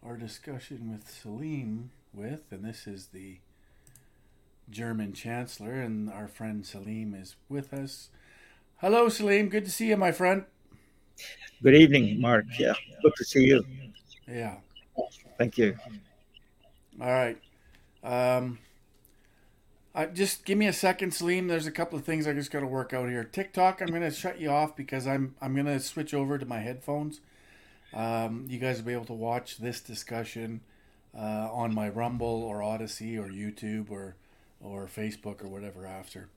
our 0.03 0.17
discussion 0.17 0.91
with 0.91 1.09
Salim 1.09 1.91
with, 2.11 2.41
and 2.49 2.65
this 2.65 2.87
is 2.87 3.07
the 3.07 3.37
German 4.69 5.13
Chancellor, 5.13 5.73
and 5.73 6.09
our 6.09 6.27
friend 6.27 6.65
Salim 6.65 7.13
is 7.13 7.35
with 7.49 7.71
us. 7.71 8.09
Hello, 8.77 9.07
Salim. 9.07 9.49
Good 9.49 9.65
to 9.65 9.71
see 9.71 9.89
you, 9.89 9.97
my 9.97 10.11
friend. 10.11 10.45
Good 11.61 11.75
evening, 11.75 12.19
Mark. 12.19 12.45
Yeah, 12.57 12.73
good 13.03 13.13
to 13.17 13.25
see 13.25 13.45
you. 13.45 13.63
Yeah. 14.27 14.57
Thank 15.37 15.57
you. 15.59 15.77
All 16.99 17.07
right. 17.07 17.37
Um, 18.03 18.57
I, 19.95 20.07
just 20.07 20.43
give 20.43 20.57
me 20.57 20.67
a 20.67 20.73
second, 20.73 21.13
Salim. 21.13 21.47
There's 21.47 21.67
a 21.67 21.71
couple 21.71 21.97
of 21.97 22.03
things 22.03 22.27
I 22.27 22.33
just 22.33 22.51
got 22.51 22.59
to 22.59 22.67
work 22.67 22.93
out 22.93 23.07
here. 23.07 23.23
TikTok, 23.23 23.81
I'm 23.81 23.87
going 23.87 24.01
to 24.01 24.11
shut 24.11 24.39
you 24.41 24.49
off 24.49 24.75
because 24.75 25.07
I'm 25.07 25.35
I'm 25.41 25.53
going 25.53 25.67
to 25.67 25.79
switch 25.79 26.13
over 26.13 26.37
to 26.37 26.45
my 26.45 26.59
headphones. 26.59 27.21
Um, 27.93 28.45
you 28.49 28.59
guys 28.59 28.77
will 28.77 28.85
be 28.85 28.93
able 28.93 29.05
to 29.05 29.13
watch 29.13 29.57
this 29.57 29.79
discussion 29.79 30.59
uh, 31.17 31.49
on 31.49 31.73
my 31.73 31.87
Rumble 31.87 32.43
or 32.43 32.61
Odysee 32.61 33.17
or 33.17 33.29
YouTube 33.29 33.89
or 33.89 34.15
or 34.61 34.87
Facebook 34.87 35.41
or 35.41 35.47
whatever 35.47 35.87
after. 35.87 36.27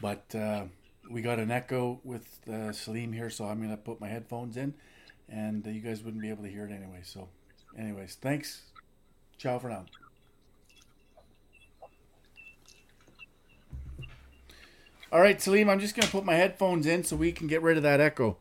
But 0.00 0.34
uh, 0.34 0.64
we 1.08 1.22
got 1.22 1.38
an 1.38 1.52
echo 1.52 2.00
with 2.02 2.40
uh, 2.52 2.72
Salim 2.72 3.12
here, 3.12 3.30
so 3.30 3.44
I'm 3.44 3.58
going 3.58 3.70
to 3.70 3.76
put 3.76 4.00
my 4.00 4.08
headphones 4.08 4.56
in, 4.56 4.74
and 5.28 5.64
you 5.64 5.80
guys 5.80 6.02
wouldn't 6.02 6.22
be 6.22 6.30
able 6.30 6.42
to 6.42 6.50
hear 6.50 6.66
it 6.66 6.72
anyway. 6.72 7.00
So, 7.04 7.28
anyways, 7.78 8.16
thanks. 8.20 8.62
Ciao 9.38 9.58
for 9.58 9.68
now. 9.68 9.86
All 15.12 15.20
right, 15.20 15.40
Salim, 15.40 15.70
I'm 15.70 15.78
just 15.78 15.94
going 15.94 16.04
to 16.04 16.10
put 16.10 16.24
my 16.24 16.34
headphones 16.34 16.84
in 16.84 17.04
so 17.04 17.14
we 17.14 17.30
can 17.30 17.46
get 17.46 17.62
rid 17.62 17.76
of 17.76 17.84
that 17.84 18.00
echo. 18.00 18.38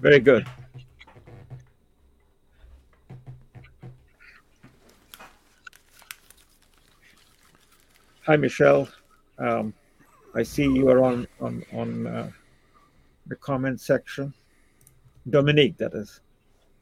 Very 0.00 0.20
good. 0.20 0.46
Hi, 8.22 8.36
Michelle. 8.36 8.88
Um, 9.38 9.74
I 10.34 10.42
see 10.42 10.62
you 10.62 10.88
are 10.88 11.04
on 11.04 11.28
on 11.40 11.62
on 11.74 12.06
uh, 12.06 12.30
the 13.26 13.36
comment 13.36 13.82
section. 13.82 14.32
Dominique, 15.28 15.76
that 15.76 15.92
is. 15.92 16.20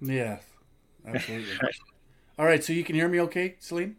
Yeah, 0.01 0.39
absolutely. 1.05 1.53
All 2.39 2.47
right, 2.47 2.63
so 2.63 2.73
you 2.73 2.85
can 2.85 2.95
hear 2.95 3.09
me 3.09 3.21
okay, 3.23 3.57
Salim? 3.59 3.97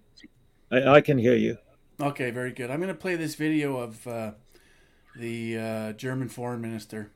I, 0.71 0.87
I 0.87 1.01
can 1.01 1.17
hear 1.17 1.35
you. 1.35 1.57
Okay, 1.99 2.31
very 2.31 2.51
good. 2.53 2.71
I'm 2.71 2.79
going 2.79 2.87
to 2.87 2.99
play 2.99 3.15
this 3.17 3.35
video 3.35 3.77
of 3.77 4.07
uh, 4.07 4.31
the 5.15 5.57
uh, 5.57 5.93
German 5.93 6.29
foreign 6.29 6.61
minister 6.61 7.11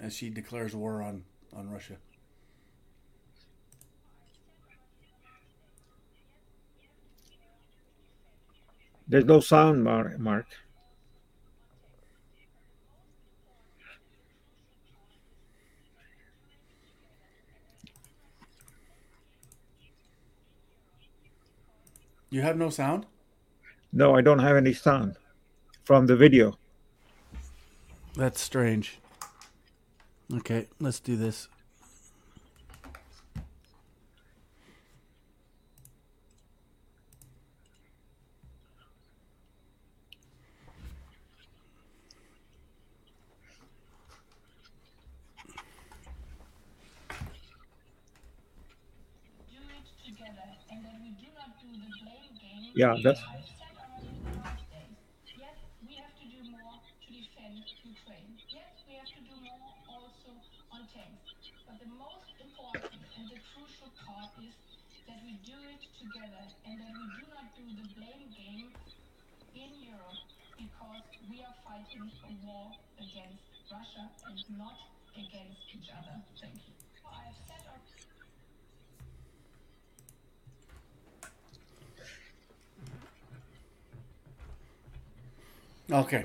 as 0.00 0.14
she 0.14 0.30
declares 0.30 0.74
war 0.74 1.02
on, 1.02 1.24
on 1.54 1.68
Russia. 1.68 1.96
There's 9.08 9.24
no 9.24 9.40
sound, 9.40 9.84
Mark. 9.84 10.18
Mark. 10.18 10.46
You 22.30 22.40
have 22.40 22.56
no 22.56 22.70
sound? 22.70 23.04
No, 23.92 24.16
I 24.16 24.22
don't 24.22 24.38
have 24.38 24.56
any 24.56 24.72
sound 24.72 25.16
from 25.84 26.06
the 26.06 26.16
video. 26.16 26.58
That's 28.14 28.40
strange. 28.40 28.98
Okay, 30.32 30.68
let's 30.80 31.00
do 31.00 31.16
this. 31.16 31.48
Yeah, 49.50 49.58
it 49.60 49.86
together 50.04 50.48
and 50.70 50.84
that 50.84 50.96
we 51.02 51.10
do 51.20 51.28
not 51.36 51.60
do 51.60 51.68
the 51.72 51.90
blame 52.02 52.32
game. 52.40 52.72
Yeah, 52.74 52.96
that's 53.02 53.20
I've 53.20 53.44
said 53.46 53.76
already 53.78 54.08
in 54.08 54.24
the 54.24 54.38
last 54.40 54.64
days. 54.70 54.96
Yes, 55.38 55.56
we 55.86 55.94
have 55.96 56.14
to 56.18 56.24
do 56.24 56.40
more 56.50 56.76
to 56.80 57.08
defend 57.12 57.62
Ukraine. 57.84 58.32
Yes, 58.48 58.72
we 58.88 58.94
have 58.96 59.08
to 59.08 59.20
do 59.22 59.34
more 59.42 59.72
also 59.88 60.30
But 60.92 61.80
the 61.80 61.88
most 61.96 62.36
important 62.36 63.00
and 63.16 63.24
the 63.32 63.40
crucial 63.56 63.88
part 64.04 64.28
is 64.44 64.52
that 65.08 65.24
we 65.24 65.40
do 65.40 65.56
it 65.72 65.80
together 65.96 66.44
and 66.68 66.76
that 66.84 66.92
we 66.92 67.06
do 67.16 67.24
not 67.32 67.48
do 67.56 67.64
the 67.64 67.88
blame 67.96 68.28
game 68.36 68.68
in 69.56 69.72
Europe 69.80 70.20
because 70.60 71.04
we 71.32 71.40
are 71.40 71.56
fighting 71.64 72.12
a 72.28 72.32
war 72.44 72.76
against 73.00 73.40
Russia 73.72 74.04
and 74.28 74.58
not 74.60 74.76
against 75.16 75.64
each 75.72 75.88
other. 75.96 76.20
Thank 76.38 76.60
you. 76.60 76.76
Okay. 85.92 86.24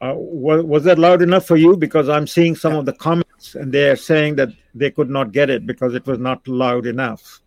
Uh, 0.00 0.12
was, 0.14 0.62
was 0.64 0.84
that 0.84 0.98
loud 0.98 1.22
enough 1.22 1.46
for 1.46 1.56
you? 1.56 1.76
Because 1.76 2.08
I'm 2.08 2.26
seeing 2.26 2.54
some 2.54 2.74
of 2.74 2.84
the 2.84 2.92
comments 2.92 3.54
and 3.54 3.72
they 3.72 3.88
are 3.88 3.96
saying 3.96 4.36
that 4.36 4.50
they 4.74 4.90
could 4.90 5.08
not 5.08 5.32
get 5.32 5.48
it 5.48 5.66
because 5.66 5.94
it 5.94 6.06
was 6.06 6.18
not 6.18 6.46
loud 6.46 6.86
enough. 6.86 7.40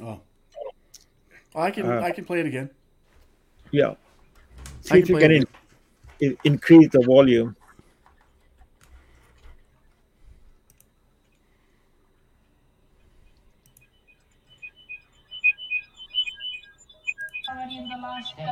Oh. 0.00 0.20
I 1.54 1.70
can 1.70 1.86
Uh, 1.90 2.00
I 2.00 2.10
can 2.12 2.24
play 2.24 2.40
it 2.40 2.46
again. 2.46 2.70
Yeah. 3.72 3.94
I 4.90 4.98
if 4.98 5.06
can 5.06 5.14
you 5.14 5.20
can 5.20 5.32
in, 5.32 5.46
in- 6.20 6.38
increase 6.44 6.88
the 6.90 7.00
volume. 7.00 7.56
already 17.50 17.78
in 17.78 17.88
the 17.88 17.96
last 17.96 18.36
days. 18.36 18.46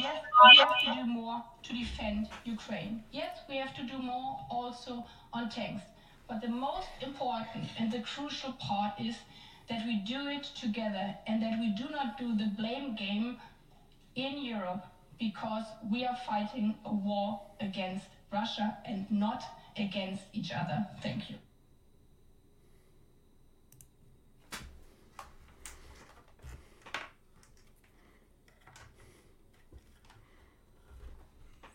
Yes, 0.00 0.22
we 0.52 0.58
have 0.58 0.80
to 0.80 1.02
do 1.02 1.06
more 1.06 1.42
to 1.64 1.72
defend 1.72 2.28
Ukraine. 2.44 3.02
Yes, 3.10 3.38
we 3.48 3.56
have 3.56 3.74
to 3.76 3.82
do 3.82 3.98
more 3.98 4.38
also 4.50 5.04
on 5.32 5.48
tanks. 5.48 5.82
But 6.28 6.40
the 6.40 6.48
most 6.48 6.88
important 7.00 7.66
and 7.78 7.90
the 7.90 8.00
crucial 8.00 8.52
part 8.52 8.92
is 8.98 9.16
that 9.68 9.84
we 9.86 9.96
do 9.96 10.26
it 10.28 10.44
together 10.44 11.16
and 11.26 11.42
that 11.42 11.58
we 11.58 11.68
do 11.68 11.90
not 11.90 12.18
do 12.18 12.36
the 12.36 12.50
blame 12.56 12.94
game 12.94 13.38
in 14.14 14.38
Europe 14.38 14.84
because 15.18 15.64
we 15.90 16.04
are 16.04 16.16
fighting 16.26 16.74
a 16.84 16.92
war 16.92 17.40
against 17.60 18.06
Russia 18.30 18.76
and 18.84 19.10
not 19.10 19.42
against 19.76 20.22
each 20.32 20.52
other. 20.52 20.86
Thank 21.02 21.30
you. 21.30 21.36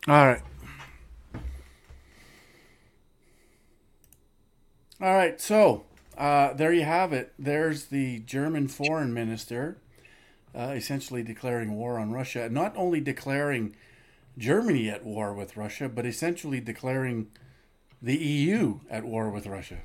All 0.08 0.26
right. 0.26 0.42
All 5.00 5.14
right. 5.14 5.40
So 5.40 5.84
uh, 6.16 6.52
there 6.54 6.72
you 6.72 6.84
have 6.84 7.12
it. 7.12 7.32
There's 7.38 7.86
the 7.86 8.20
German 8.20 8.68
foreign 8.68 9.12
minister 9.12 9.78
uh, 10.54 10.72
essentially 10.74 11.22
declaring 11.22 11.74
war 11.74 11.98
on 11.98 12.12
Russia. 12.12 12.48
Not 12.48 12.76
only 12.76 13.00
declaring 13.00 13.76
Germany 14.38 14.88
at 14.88 15.04
war 15.04 15.34
with 15.34 15.56
Russia, 15.56 15.88
but 15.88 16.06
essentially 16.06 16.60
declaring 16.60 17.28
the 18.02 18.16
EU 18.16 18.80
at 18.88 19.04
war 19.04 19.30
with 19.30 19.46
Russia. 19.46 19.78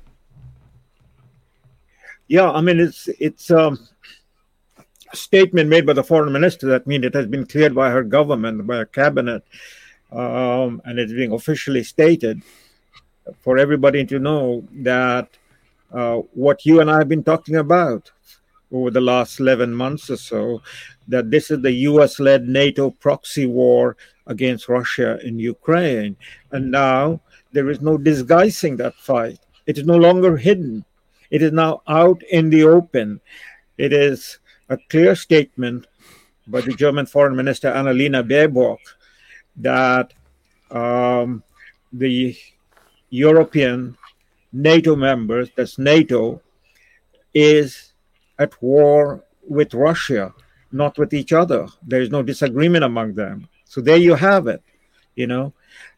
Yeah, 2.28 2.50
I 2.50 2.60
mean 2.60 2.80
it's 2.80 3.08
it's 3.20 3.50
um, 3.50 3.78
a 5.12 5.16
statement 5.16 5.68
made 5.68 5.86
by 5.86 5.92
the 5.92 6.02
foreign 6.02 6.32
minister 6.32 6.66
that 6.68 6.86
means 6.86 7.04
it 7.04 7.14
has 7.14 7.26
been 7.26 7.46
cleared 7.46 7.74
by 7.74 7.90
her 7.90 8.02
government, 8.02 8.66
by 8.66 8.78
her 8.78 8.86
cabinet, 8.86 9.44
um, 10.12 10.80
and 10.84 10.98
it's 10.98 11.12
being 11.12 11.32
officially 11.32 11.82
stated 11.82 12.42
for 13.40 13.58
everybody 13.58 14.04
to 14.06 14.18
know 14.18 14.66
that 14.72 15.28
uh, 15.92 16.16
what 16.34 16.64
you 16.64 16.80
and 16.80 16.90
I 16.90 16.98
have 16.98 17.08
been 17.08 17.24
talking 17.24 17.56
about 17.56 18.10
over 18.72 18.90
the 18.90 19.00
last 19.00 19.40
11 19.40 19.72
months 19.72 20.10
or 20.10 20.16
so, 20.16 20.62
that 21.08 21.30
this 21.30 21.50
is 21.50 21.62
the 21.62 21.72
US 21.72 22.18
led 22.18 22.48
NATO 22.48 22.90
proxy 22.90 23.46
war 23.46 23.96
against 24.26 24.68
Russia 24.68 25.18
in 25.24 25.38
Ukraine. 25.38 26.16
And 26.50 26.70
now 26.70 27.20
there 27.52 27.70
is 27.70 27.80
no 27.80 27.96
disguising 27.96 28.76
that 28.76 28.94
fight. 28.94 29.38
It 29.66 29.78
is 29.78 29.84
no 29.84 29.96
longer 29.96 30.36
hidden. 30.36 30.84
It 31.30 31.42
is 31.42 31.52
now 31.52 31.82
out 31.88 32.22
in 32.30 32.50
the 32.50 32.64
open. 32.64 33.20
It 33.78 33.92
is 33.92 34.38
a 34.68 34.78
clear 34.90 35.14
statement 35.14 35.86
by 36.48 36.60
the 36.60 36.72
German 36.74 37.06
Foreign 37.06 37.36
Minister 37.36 37.72
Annalena 37.72 38.22
Baerbock 38.22 38.78
that 39.58 40.12
um, 40.70 41.42
the 41.92 42.36
European 43.10 43.96
NATO 44.52 44.96
members, 44.96 45.50
that's 45.56 45.78
NATO, 45.78 46.40
is 47.34 47.92
at 48.38 48.60
war 48.62 49.24
with 49.48 49.74
Russia, 49.74 50.34
not 50.72 50.98
with 50.98 51.14
each 51.14 51.32
other. 51.32 51.66
There 51.86 52.00
is 52.00 52.10
no 52.10 52.22
disagreement 52.22 52.84
among 52.84 53.14
them. 53.14 53.48
So 53.64 53.80
there 53.80 53.96
you 53.96 54.14
have 54.14 54.46
it, 54.46 54.62
you 55.14 55.26
know. 55.26 55.52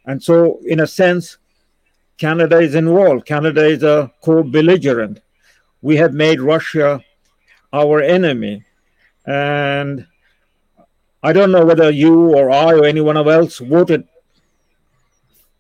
And 0.06 0.22
so, 0.22 0.60
in 0.64 0.80
a 0.80 0.86
sense, 0.86 1.38
Canada 2.16 2.58
is 2.58 2.74
involved. 2.74 3.26
Canada 3.26 3.64
is 3.64 3.82
a 3.82 4.10
co 4.22 4.42
belligerent. 4.42 5.20
We 5.82 5.96
have 5.96 6.12
made 6.12 6.40
Russia 6.40 7.00
our 7.72 8.00
enemy. 8.00 8.64
And 9.26 10.06
I 11.22 11.32
don't 11.32 11.52
know 11.52 11.64
whether 11.64 11.90
you 11.90 12.36
or 12.36 12.50
I 12.50 12.72
or 12.74 12.84
anyone 12.84 13.16
else 13.16 13.58
voted 13.58 14.06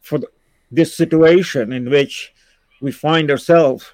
for 0.00 0.20
this 0.70 0.96
situation 0.96 1.72
in 1.72 1.90
which 1.90 2.32
we 2.80 2.92
find 2.92 3.30
ourselves 3.30 3.90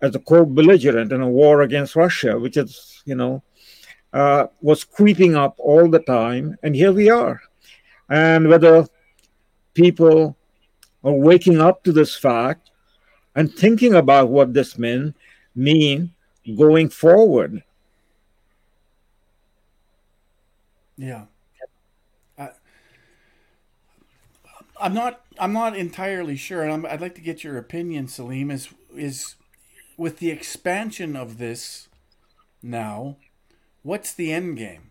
as 0.00 0.14
a 0.14 0.18
co-belligerent 0.18 1.12
in 1.12 1.20
a 1.20 1.28
war 1.28 1.62
against 1.62 1.96
Russia, 1.96 2.38
which 2.38 2.56
is, 2.56 3.02
you 3.04 3.14
know, 3.14 3.42
uh, 4.12 4.46
was 4.62 4.84
creeping 4.84 5.36
up 5.36 5.54
all 5.58 5.88
the 5.88 5.98
time, 6.00 6.56
and 6.62 6.74
here 6.74 6.92
we 6.92 7.10
are. 7.10 7.42
And 8.08 8.48
whether 8.48 8.86
people 9.74 10.36
are 11.04 11.12
waking 11.12 11.60
up 11.60 11.84
to 11.84 11.92
this 11.92 12.16
fact 12.16 12.70
and 13.34 13.52
thinking 13.52 13.94
about 13.94 14.30
what 14.30 14.54
this 14.54 14.78
mean 14.78 15.14
mean 15.54 16.12
going 16.56 16.88
forward. 16.88 17.62
Yeah. 20.98 21.26
I, 22.38 22.50
I'm 24.80 24.94
not. 24.94 25.24
I'm 25.38 25.52
not 25.52 25.76
entirely 25.76 26.36
sure, 26.36 26.62
and 26.62 26.72
I'm, 26.72 26.86
I'd 26.86 27.00
like 27.00 27.14
to 27.16 27.20
get 27.20 27.44
your 27.44 27.58
opinion, 27.58 28.08
Salim. 28.08 28.50
Is 28.50 28.68
is 28.94 29.34
with 29.96 30.18
the 30.18 30.30
expansion 30.30 31.16
of 31.16 31.38
this 31.38 31.88
now, 32.62 33.16
what's 33.82 34.12
the 34.12 34.32
end 34.32 34.58
game? 34.58 34.90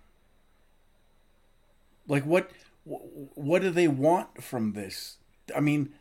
Like 2.08 2.24
what? 2.26 2.51
What 2.86 3.62
do 3.62 3.70
they 3.70 3.88
want 3.89 4.41
from 4.41 4.72
this? 4.74 5.18
I 5.55 5.60
mean, 5.60 5.93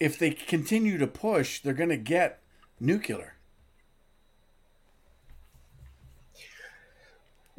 if 0.00 0.18
they 0.18 0.30
continue 0.30 0.98
to 0.98 1.06
push, 1.06 1.60
they're 1.60 1.72
going 1.74 1.88
to 1.88 1.96
get 1.96 2.40
nuclear. 2.80 3.36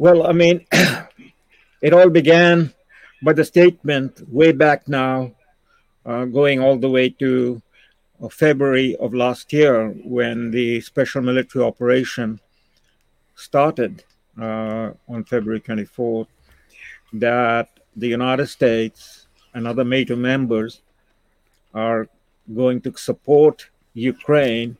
Well, 0.03 0.27
I 0.27 0.33
mean, 0.33 0.65
it 1.81 1.93
all 1.93 2.09
began 2.09 2.73
by 3.23 3.31
the 3.31 3.45
statement 3.45 4.19
way 4.27 4.51
back 4.51 4.89
now, 4.89 5.31
uh, 6.05 6.25
going 6.25 6.59
all 6.59 6.75
the 6.75 6.89
way 6.89 7.07
to 7.23 7.61
uh, 8.21 8.27
February 8.27 8.97
of 8.97 9.13
last 9.13 9.53
year 9.53 9.91
when 10.03 10.51
the 10.51 10.81
special 10.81 11.21
military 11.21 11.63
operation 11.63 12.41
started 13.35 14.03
uh, 14.37 14.91
on 15.07 15.23
February 15.23 15.61
24th, 15.61 16.27
that 17.13 17.69
the 17.95 18.09
United 18.09 18.47
States 18.47 19.27
and 19.53 19.65
other 19.65 19.85
NATO 19.85 20.17
members 20.17 20.81
are 21.73 22.09
going 22.53 22.81
to 22.81 22.91
support 22.97 23.69
Ukraine 23.93 24.77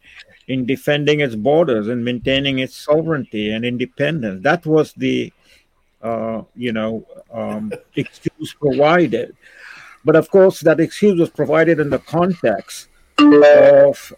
in 0.47 0.65
defending 0.65 1.21
its 1.21 1.35
borders 1.35 1.87
and 1.87 2.03
maintaining 2.03 2.59
its 2.59 2.75
sovereignty 2.75 3.51
and 3.51 3.63
independence. 3.63 4.43
That 4.43 4.65
was 4.65 4.93
the, 4.93 5.31
uh, 6.01 6.41
you 6.55 6.73
know, 6.73 7.05
um, 7.31 7.71
excuse 7.95 8.53
provided. 8.53 9.35
But 10.05 10.15
of 10.15 10.29
course, 10.29 10.59
that 10.61 10.79
excuse 10.79 11.19
was 11.19 11.29
provided 11.29 11.79
in 11.79 11.89
the 11.89 11.99
context 11.99 12.89
of 13.17 14.13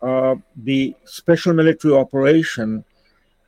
uh, 0.00 0.36
the 0.56 0.94
special 1.04 1.54
military 1.54 1.94
operation 1.94 2.84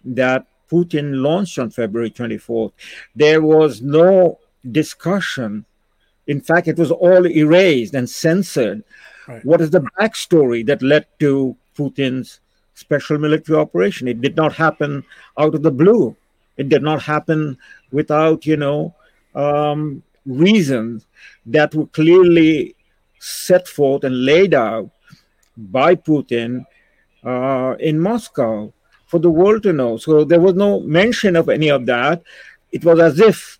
that 0.04 0.46
Putin 0.70 1.22
launched 1.22 1.58
on 1.58 1.70
February 1.70 2.10
24th. 2.10 2.72
There 3.14 3.42
was 3.42 3.82
no 3.82 4.38
discussion. 4.70 5.64
In 6.26 6.40
fact, 6.40 6.68
it 6.68 6.76
was 6.76 6.90
all 6.90 7.26
erased 7.26 7.94
and 7.94 8.08
censored. 8.08 8.82
Right. 9.30 9.44
What 9.44 9.60
is 9.60 9.70
the 9.70 9.80
backstory 9.98 10.66
that 10.66 10.82
led 10.82 11.06
to 11.20 11.56
Putin's 11.78 12.40
special 12.74 13.16
military 13.16 13.58
operation? 13.58 14.08
It 14.08 14.20
did 14.20 14.34
not 14.34 14.52
happen 14.52 15.04
out 15.38 15.54
of 15.54 15.62
the 15.62 15.70
blue. 15.70 16.16
It 16.56 16.68
did 16.68 16.82
not 16.82 17.00
happen 17.00 17.56
without, 17.92 18.44
you 18.44 18.56
know, 18.56 18.94
um, 19.36 20.02
reasons 20.26 21.06
that 21.46 21.74
were 21.74 21.86
clearly 21.86 22.74
set 23.20 23.68
forth 23.68 24.02
and 24.02 24.24
laid 24.24 24.52
out 24.52 24.90
by 25.56 25.94
Putin 25.94 26.66
uh, 27.24 27.76
in 27.78 28.00
Moscow 28.00 28.72
for 29.06 29.20
the 29.20 29.30
world 29.30 29.62
to 29.62 29.72
know. 29.72 29.96
So 29.96 30.24
there 30.24 30.40
was 30.40 30.54
no 30.54 30.80
mention 30.80 31.36
of 31.36 31.48
any 31.48 31.70
of 31.70 31.86
that. 31.86 32.22
It 32.72 32.84
was 32.84 32.98
as 32.98 33.20
if 33.20 33.58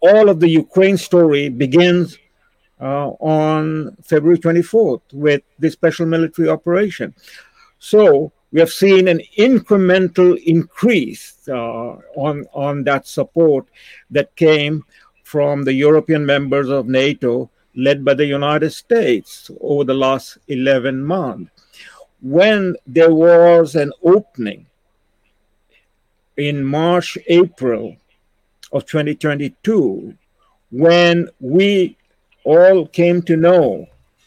all 0.00 0.28
of 0.28 0.38
the 0.38 0.48
Ukraine 0.48 0.96
story 0.96 1.48
begins 1.48 2.18
uh, 2.80 3.08
on 3.20 3.96
February 4.02 4.38
24th 4.38 5.02
with 5.12 5.42
the 5.58 5.70
special 5.70 6.06
military 6.06 6.48
operation. 6.48 7.14
So 7.78 8.32
we 8.52 8.60
have 8.60 8.70
seen 8.70 9.08
an 9.08 9.20
incremental 9.38 10.36
increase 10.44 11.36
uh, 11.48 11.96
on, 12.16 12.46
on 12.52 12.84
that 12.84 13.06
support 13.06 13.66
that 14.10 14.34
came 14.36 14.84
from 15.24 15.64
the 15.64 15.72
European 15.72 16.24
members 16.24 16.68
of 16.68 16.86
NATO, 16.86 17.50
led 17.74 18.04
by 18.04 18.14
the 18.14 18.24
United 18.24 18.70
States 18.70 19.50
over 19.60 19.84
the 19.84 19.94
last 19.94 20.38
11 20.48 21.04
months. 21.04 21.50
When 22.22 22.76
there 22.86 23.12
was 23.12 23.74
an 23.74 23.92
opening 24.02 24.66
in 26.36 26.64
March, 26.64 27.18
April 27.26 27.96
of 28.72 28.86
2022, 28.86 30.16
when 30.70 31.28
we 31.40 31.95
all 32.46 32.86
came 32.86 33.20
to 33.22 33.36
know 33.36 33.86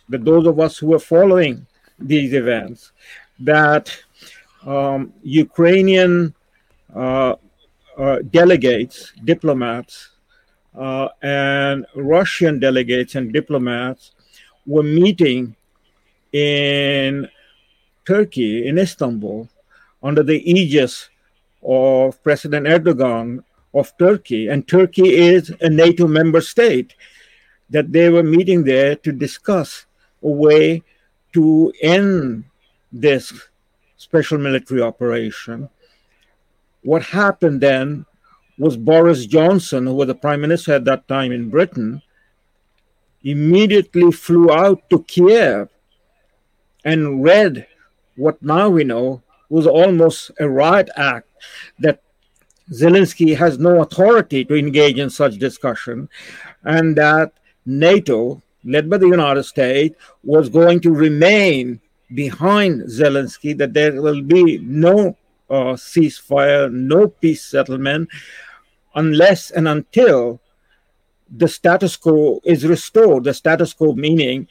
that 0.09 0.25
those 0.25 0.45
of 0.45 0.59
us 0.59 0.77
who 0.77 0.87
were 0.87 0.99
following 0.99 1.65
these 1.97 2.33
events, 2.33 2.91
that 3.39 3.95
um, 4.65 5.13
Ukrainian 5.23 6.33
uh, 6.93 7.35
uh, 7.97 8.19
delegates, 8.29 9.13
diplomats, 9.23 10.09
uh, 10.77 11.07
and 11.21 11.85
Russian 11.95 12.59
delegates 12.59 13.15
and 13.15 13.31
diplomats 13.31 14.11
were 14.65 14.83
meeting 14.83 15.55
in 16.33 17.27
Turkey, 18.05 18.67
in 18.67 18.77
Istanbul, 18.77 19.47
under 20.03 20.23
the 20.23 20.39
aegis 20.49 21.09
of 21.63 22.21
President 22.23 22.67
Erdogan 22.67 23.43
of 23.73 23.95
Turkey. 23.97 24.47
And 24.47 24.67
Turkey 24.67 25.09
is 25.09 25.53
a 25.61 25.69
NATO 25.69 26.07
member 26.07 26.41
state 26.41 26.95
that 27.69 27.91
they 27.91 28.09
were 28.09 28.23
meeting 28.23 28.63
there 28.63 28.95
to 28.95 29.11
discuss 29.11 29.85
a 30.23 30.29
way 30.29 30.83
to 31.33 31.71
end 31.81 32.43
this 32.91 33.33
special 33.97 34.37
military 34.37 34.81
operation. 34.81 35.69
What 36.83 37.03
happened 37.03 37.61
then 37.61 38.05
was 38.57 38.75
Boris 38.75 39.25
Johnson, 39.25 39.85
who 39.85 39.93
was 39.93 40.07
the 40.07 40.15
prime 40.15 40.41
minister 40.41 40.73
at 40.73 40.85
that 40.85 41.07
time 41.07 41.31
in 41.31 41.49
Britain, 41.49 42.01
immediately 43.23 44.11
flew 44.11 44.51
out 44.51 44.89
to 44.89 45.03
Kiev 45.03 45.69
and 46.83 47.23
read 47.23 47.67
what 48.15 48.41
now 48.41 48.69
we 48.69 48.83
know 48.83 49.21
was 49.49 49.67
almost 49.67 50.31
a 50.39 50.47
riot 50.47 50.89
act 50.95 51.27
that 51.79 52.01
Zelensky 52.71 53.35
has 53.35 53.57
no 53.57 53.81
authority 53.81 54.45
to 54.45 54.55
engage 54.55 54.99
in 54.99 55.09
such 55.09 55.37
discussion, 55.37 56.07
and 56.63 56.95
that 56.95 57.33
NATO, 57.69 58.41
led 58.63 58.89
by 58.89 58.97
the 58.97 59.07
United 59.07 59.43
States, 59.43 59.95
was 60.23 60.49
going 60.49 60.79
to 60.81 60.91
remain 60.91 61.79
behind 62.13 62.81
Zelensky, 62.83 63.57
that 63.57 63.73
there 63.73 64.01
will 64.01 64.21
be 64.21 64.57
no 64.59 65.15
uh, 65.49 65.73
ceasefire, 65.75 66.71
no 66.71 67.07
peace 67.07 67.43
settlement, 67.43 68.09
unless 68.95 69.51
and 69.51 69.67
until 69.67 70.41
the 71.29 71.47
status 71.47 71.95
quo 71.95 72.41
is 72.43 72.65
restored. 72.65 73.23
The 73.23 73.33
status 73.33 73.73
quo 73.73 73.93
meaning 73.93 74.47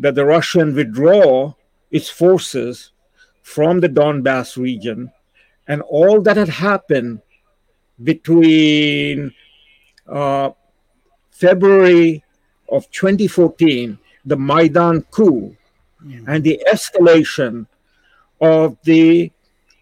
that 0.00 0.14
the 0.14 0.24
Russian 0.24 0.74
withdraw 0.74 1.54
its 1.90 2.08
forces 2.08 2.92
from 3.42 3.80
the 3.80 3.88
Donbass 3.88 4.56
region 4.56 5.12
and 5.66 5.82
all 5.82 6.20
that 6.22 6.36
had 6.36 6.48
happened 6.48 7.20
between 8.02 9.32
uh, 10.08 10.50
February 11.30 12.23
of 12.68 12.90
2014, 12.90 13.98
the 14.24 14.36
Maidan 14.36 15.02
coup, 15.10 15.56
mm. 16.04 16.24
and 16.26 16.42
the 16.42 16.60
escalation 16.72 17.66
of 18.40 18.76
the 18.84 19.30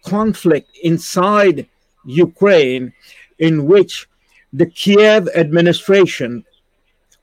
conflict 0.05 0.69
inside 0.83 1.67
Ukraine, 2.05 2.93
in 3.39 3.65
which 3.65 4.07
the 4.51 4.65
Kiev 4.65 5.27
administration 5.35 6.45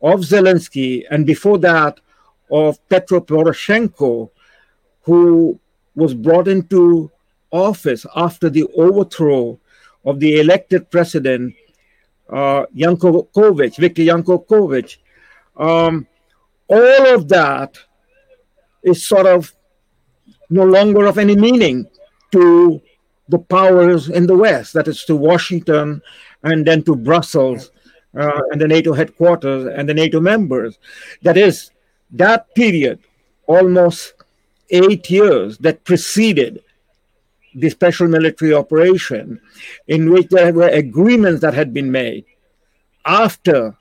of 0.03 0.21
Zelensky 0.21 1.05
and 1.11 1.27
before 1.27 1.59
that 1.59 2.01
of 2.51 2.79
Petro 2.89 3.21
Poroshenko, 3.21 4.31
who 5.03 5.59
was 5.95 6.15
brought 6.15 6.49
into 6.49 7.11
office 7.51 8.07
after 8.17 8.49
the 8.49 8.65
overthrow 8.77 9.59
of 10.05 10.21
the 10.21 10.41
elected 10.41 10.91
president, 10.91 11.55
uh, 12.31 12.65
Yanukovych, 12.75 13.77
Viktor 13.77 14.03
Yanukovych, 14.03 14.97
um, 15.61 16.07
all 16.69 17.15
of 17.15 17.29
that 17.29 17.79
is 18.83 19.07
sort 19.07 19.27
of 19.27 19.55
no 20.49 20.65
longer 20.65 21.07
of 21.07 21.19
any 21.19 21.37
meaning 21.37 21.87
to 22.33 22.81
the 23.29 23.39
powers 23.39 24.09
in 24.09 24.27
the 24.27 24.37
West, 24.37 24.73
that 24.73 24.89
is 24.89 25.05
to 25.05 25.15
Washington 25.15 26.03
and 26.43 26.67
then 26.67 26.83
to 26.85 26.97
Brussels 26.97 27.71
uh, 28.19 28.41
and 28.51 28.61
the 28.61 28.67
NATO 28.67 28.93
headquarters 28.93 29.73
and 29.77 29.89
the 29.89 29.95
NATO 29.95 30.19
members. 30.19 30.79
That 31.23 31.37
is, 31.37 31.71
that 32.13 32.53
period, 32.55 32.99
almost 33.47 34.15
eight 34.71 35.11
years 35.11 35.59
that 35.59 35.85
preceded 35.85 36.63
the 37.55 37.69
special 37.69 38.09
military 38.09 38.55
operation, 38.55 39.41
in 39.89 40.11
which 40.11 40.29
there 40.29 40.53
were 40.53 40.69
agreements 40.69 41.41
that 41.43 41.55
had 41.55 41.75
been 41.75 41.91
made 41.91 42.25
after 43.05 43.77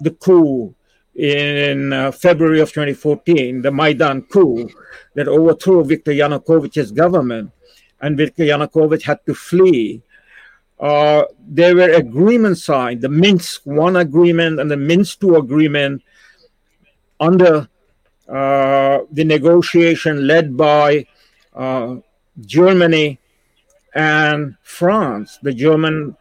the 0.00 0.10
coup 0.10 0.74
in 1.16 1.92
uh, 1.92 2.12
February 2.12 2.60
of 2.60 2.68
2014, 2.68 3.62
the 3.62 3.70
Maidan 3.70 4.22
coup 4.22 4.68
that 5.14 5.28
overthrew 5.28 5.84
Viktor 5.84 6.12
Yanukovych's 6.12 6.92
government, 6.92 7.50
and 8.00 8.16
Viktor 8.16 8.44
Yanukovych 8.44 9.02
had 9.02 9.24
to 9.26 9.34
flee. 9.34 10.02
Uh, 10.78 11.24
there 11.40 11.74
were 11.74 11.90
agreements 11.90 12.64
signed, 12.64 13.00
the 13.00 13.08
Minsk 13.08 13.62
One 13.64 13.96
agreement 13.96 14.60
and 14.60 14.70
the 14.70 14.76
Minsk 14.76 15.20
Two 15.20 15.36
agreement, 15.36 16.02
under 17.18 17.66
uh, 18.28 18.98
the 19.10 19.24
negotiation 19.24 20.26
led 20.26 20.54
by 20.54 21.06
uh, 21.54 21.96
Germany 22.44 23.18
and 23.94 24.56
France, 24.62 25.38
the 25.42 25.54
German 25.54 26.14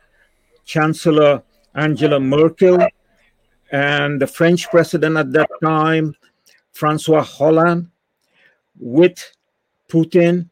Chancellor 0.64 1.44
Angela 1.74 2.22
Merkel 2.22 2.88
and 3.72 4.22
the 4.22 4.28
French 4.28 4.70
president 4.70 5.18
at 5.18 5.32
that 5.32 5.50
time, 5.64 6.16
Francois 6.72 7.24
Hollande, 7.24 7.90
with 8.80 9.18
Putin. 9.90 10.50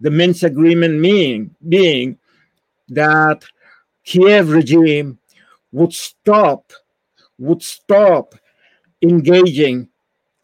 The 0.00 0.10
Minsk 0.10 0.44
agreement 0.44 1.02
being 1.68 2.18
that 2.88 3.44
Kiev 4.04 4.50
regime 4.50 5.18
would 5.72 5.92
stop, 5.92 6.72
would 7.38 7.62
stop 7.62 8.34
engaging 9.02 9.88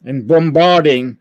and 0.05 0.27
bombarding 0.27 1.19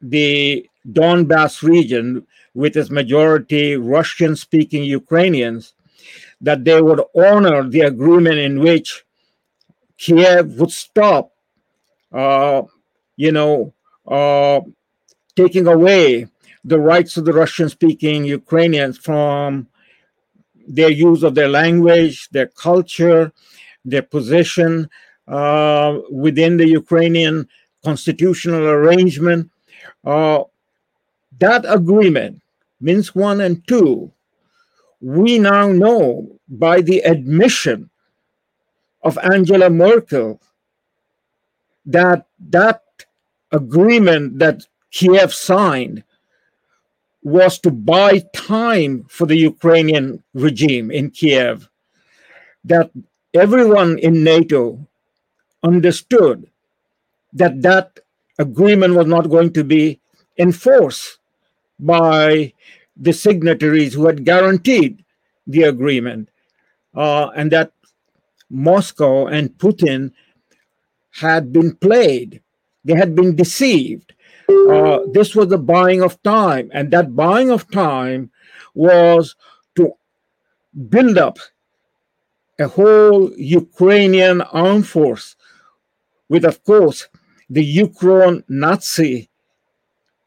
the 0.00 0.68
Donbass 0.92 1.62
region 1.62 2.26
with 2.54 2.76
its 2.76 2.90
majority 2.90 3.76
Russian 3.76 4.36
speaking 4.36 4.84
Ukrainians, 4.84 5.74
that 6.40 6.64
they 6.64 6.80
would 6.80 7.02
honor 7.16 7.68
the 7.68 7.80
agreement 7.80 8.38
in 8.38 8.60
which 8.60 9.04
Kiev 9.98 10.58
would 10.58 10.70
stop, 10.70 11.32
uh, 12.12 12.62
you 13.16 13.32
know, 13.32 13.74
uh, 14.06 14.60
taking 15.36 15.66
away 15.66 16.26
the 16.64 16.78
rights 16.78 17.16
of 17.16 17.24
the 17.24 17.32
Russian 17.32 17.68
speaking 17.68 18.24
Ukrainians 18.24 18.96
from 18.98 19.68
their 20.68 20.90
use 20.90 21.22
of 21.22 21.34
their 21.34 21.48
language, 21.48 22.28
their 22.30 22.46
culture, 22.46 23.32
their 23.84 24.02
position 24.02 24.88
uh, 25.26 25.98
within 26.10 26.56
the 26.56 26.68
Ukrainian 26.68 27.48
constitutional 27.84 28.64
arrangement. 28.64 29.50
Uh, 30.04 30.44
that 31.38 31.64
agreement, 31.66 32.40
Minsk 32.80 33.14
1 33.14 33.40
and 33.40 33.66
2, 33.66 34.12
we 35.00 35.38
now 35.38 35.68
know 35.68 36.38
by 36.48 36.80
the 36.80 37.00
admission 37.00 37.90
of 39.08 39.18
Angela 39.34 39.70
Merkel 39.70 40.40
that 41.86 42.26
that 42.50 42.82
agreement 43.50 44.38
that 44.38 44.66
Kiev 44.90 45.32
signed 45.32 46.04
was 47.22 47.58
to 47.60 47.70
buy 47.70 48.12
time 48.34 49.04
for 49.08 49.26
the 49.26 49.40
Ukrainian 49.52 50.22
regime 50.34 50.90
in 50.90 51.10
Kiev, 51.10 51.68
that 52.64 52.90
everyone 53.34 53.98
in 53.98 54.22
NATO 54.22 54.62
understood 55.62 56.38
that 57.32 57.62
that 57.62 58.00
agreement 58.38 58.94
was 58.94 59.06
not 59.06 59.30
going 59.34 59.52
to 59.54 59.64
be 59.64 60.00
enforced 60.36 61.18
by 61.80 62.52
the 62.96 63.12
signatories 63.12 63.94
who 63.94 64.06
had 64.06 64.24
guaranteed 64.24 65.04
the 65.46 65.62
agreement, 65.62 66.28
uh, 66.94 67.28
and 67.34 67.50
that 67.52 67.72
Moscow 68.50 69.26
and 69.26 69.50
Putin 69.58 70.12
had 71.10 71.52
been 71.52 71.74
played, 71.76 72.42
they 72.84 72.94
had 72.94 73.14
been 73.14 73.36
deceived. 73.36 74.14
Uh, 74.48 75.00
this 75.12 75.34
was 75.34 75.48
the 75.48 75.58
buying 75.58 76.02
of 76.02 76.22
time, 76.22 76.70
and 76.72 76.90
that 76.90 77.14
buying 77.14 77.50
of 77.50 77.70
time 77.70 78.30
was 78.74 79.36
to 79.76 79.92
build 80.88 81.18
up 81.18 81.38
a 82.58 82.66
whole 82.66 83.30
Ukrainian 83.36 84.40
armed 84.40 84.88
force 84.88 85.36
with, 86.28 86.44
of 86.44 86.64
course, 86.64 87.08
the 87.50 87.64
Ukraine 87.64 88.44
Nazi 88.48 89.30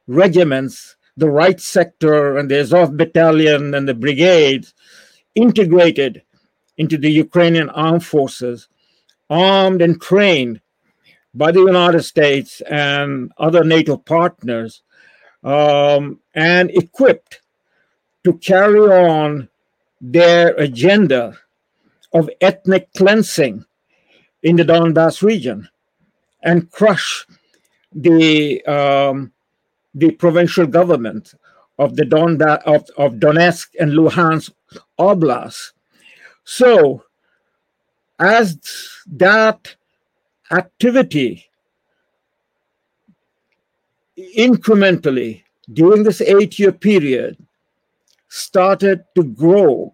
regiments, 0.07 0.95
the 1.17 1.29
right 1.29 1.59
sector, 1.59 2.37
and 2.37 2.49
the 2.49 2.59
Azov 2.59 2.97
battalion 2.97 3.73
and 3.73 3.87
the 3.87 3.93
brigades 3.93 4.73
integrated 5.35 6.23
into 6.77 6.97
the 6.97 7.11
Ukrainian 7.11 7.69
armed 7.69 8.05
forces, 8.05 8.67
armed 9.29 9.81
and 9.81 10.01
trained 10.01 10.61
by 11.33 11.51
the 11.51 11.61
United 11.61 12.03
States 12.03 12.61
and 12.61 13.31
other 13.37 13.63
NATO 13.63 13.97
partners, 13.97 14.81
um, 15.43 16.19
and 16.35 16.69
equipped 16.71 17.41
to 18.23 18.33
carry 18.33 18.79
on 18.79 19.49
their 19.99 20.49
agenda 20.55 21.37
of 22.13 22.29
ethnic 22.41 22.91
cleansing 22.93 23.65
in 24.43 24.55
the 24.55 24.63
Donbass 24.63 25.21
region 25.21 25.69
and 26.43 26.69
crush 26.71 27.25
the 27.93 28.63
um, 28.65 29.31
the 29.93 30.11
provincial 30.11 30.65
government 30.65 31.33
of 31.77 31.95
the 31.95 32.03
Donbass 32.03 32.61
of, 32.63 32.85
of 32.97 33.19
Donetsk 33.19 33.69
and 33.79 33.91
Luhansk 33.91 34.51
Oblast 34.99 35.71
so, 36.43 37.03
as 38.19 38.59
that 39.07 39.75
activity 40.51 41.45
incrementally 44.37 45.43
during 45.73 46.03
this 46.03 46.21
eight 46.21 46.59
year 46.59 46.71
period 46.71 47.37
started 48.27 49.03
to 49.15 49.23
grow 49.23 49.93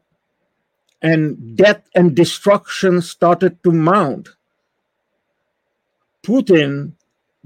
and 1.01 1.55
death 1.55 1.83
and 1.95 2.15
destruction 2.15 3.01
started 3.01 3.61
to 3.63 3.71
mount, 3.71 4.29
Putin 6.23 6.93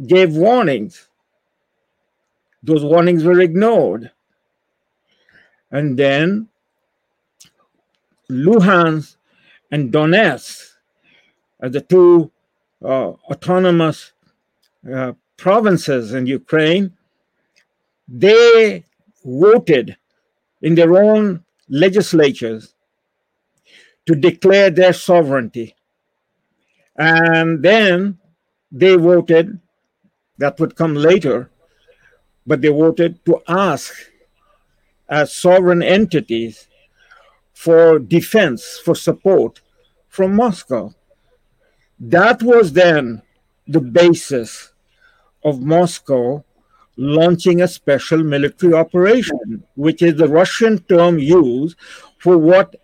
gave 0.08 0.36
warnings. 0.36 1.10
Those 2.64 2.84
warnings 2.84 3.24
were 3.24 3.40
ignored. 3.40 4.12
And 5.70 5.98
then 5.98 6.48
Luhansk 8.32 9.18
and 9.72 9.92
Donetsk 9.92 10.72
as 11.62 11.72
the 11.72 11.82
two 11.82 12.32
uh, 12.84 13.12
autonomous 13.30 14.14
uh, 14.92 15.14
provinces 15.38 16.14
in 16.14 16.26
Ukraine, 16.26 16.92
they 18.08 18.84
voted 19.24 19.96
in 20.62 20.76
their 20.76 20.98
own 20.98 21.44
legislatures 21.70 22.74
to 24.06 24.16
declare 24.16 24.70
their 24.70 24.94
sovereignty. 24.94 25.76
And 26.98 27.64
then 27.64 28.18
they 28.72 28.96
voted, 28.96 29.60
that 30.40 30.60
would 30.60 30.76
come 30.76 30.96
later, 30.96 31.50
but 32.46 32.62
they 32.62 32.70
voted 32.70 33.24
to 33.26 33.42
ask 33.48 33.94
as 35.08 35.34
sovereign 35.34 35.84
entities 35.84 36.68
for 37.62 38.00
defense, 38.00 38.82
for 38.84 38.96
support 38.96 39.62
from 40.10 40.36
Moscow. 40.36 40.92
That 42.00 42.42
was 42.42 42.74
then 42.74 43.22
the 43.68 43.80
basis 43.80 44.74
of 45.46 45.62
Moscow 45.62 46.44
launching 46.98 47.62
a 47.62 47.68
special 47.68 48.24
military 48.24 48.74
operation, 48.74 49.64
which 49.76 50.02
is 50.02 50.16
the 50.16 50.28
Russian 50.28 50.80
term 50.90 51.20
used 51.20 51.78
for 52.18 52.36
what 52.36 52.76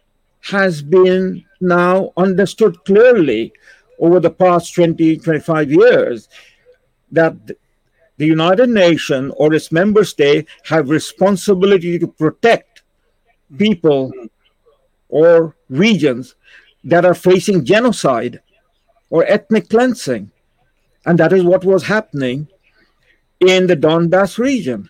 has 0.42 0.84
been 0.84 1.44
now 1.60 2.12
understood 2.16 2.78
clearly 2.86 3.54
over 3.98 4.20
the 4.20 4.30
past 4.30 4.76
20, 4.76 5.18
25 5.18 5.72
years 5.72 6.30
that 7.12 7.34
the 8.18 8.28
United 8.28 8.70
Nations 8.70 9.34
or 9.38 9.56
its 9.56 9.72
member 9.72 10.04
state 10.04 10.48
have 10.66 10.92
responsibility 10.92 11.98
to 11.98 12.08
protect 12.08 12.84
people 13.58 14.12
mm-hmm. 14.12 14.26
Or 15.10 15.56
regions 15.70 16.36
that 16.84 17.06
are 17.06 17.14
facing 17.16 17.66
genocide 17.66 18.42
or 19.10 19.26
ethnic 19.26 19.70
cleansing. 19.70 20.32
And 21.06 21.18
that 21.20 21.34
is 21.34 21.44
what 21.44 21.64
was 21.64 21.84
happening 21.84 22.48
in 23.40 23.68
the 23.68 23.76
Donbass 23.76 24.38
region. 24.38 24.90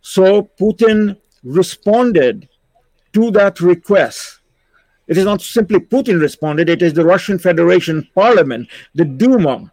So 0.00 0.50
Putin 0.60 1.16
responded 1.42 2.48
to 3.12 3.30
that 3.32 3.60
request. 3.60 4.40
It 5.08 5.18
is 5.18 5.24
not 5.24 5.42
simply 5.42 5.80
Putin 5.80 6.20
responded, 6.20 6.68
it 6.68 6.80
is 6.82 6.94
the 6.94 7.04
Russian 7.04 7.38
Federation 7.38 8.08
Parliament, 8.14 8.68
the 8.94 9.04
Duma, 9.04 9.72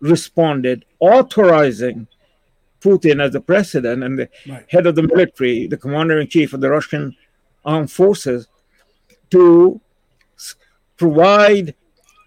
responded, 0.00 0.84
authorizing 0.98 2.06
Putin 2.80 3.22
as 3.22 3.32
the 3.32 3.40
president 3.40 4.02
and 4.04 4.18
the 4.18 4.28
Right. 4.46 4.64
head 4.68 4.86
of 4.86 4.94
the 4.94 5.02
military, 5.02 5.66
the 5.66 5.76
commander 5.76 6.20
in 6.20 6.26
chief 6.28 6.52
of 6.52 6.60
the 6.60 6.70
Russian 6.70 7.16
armed 7.64 7.90
forces, 7.90 8.48
to 9.30 9.80
provide 10.96 11.74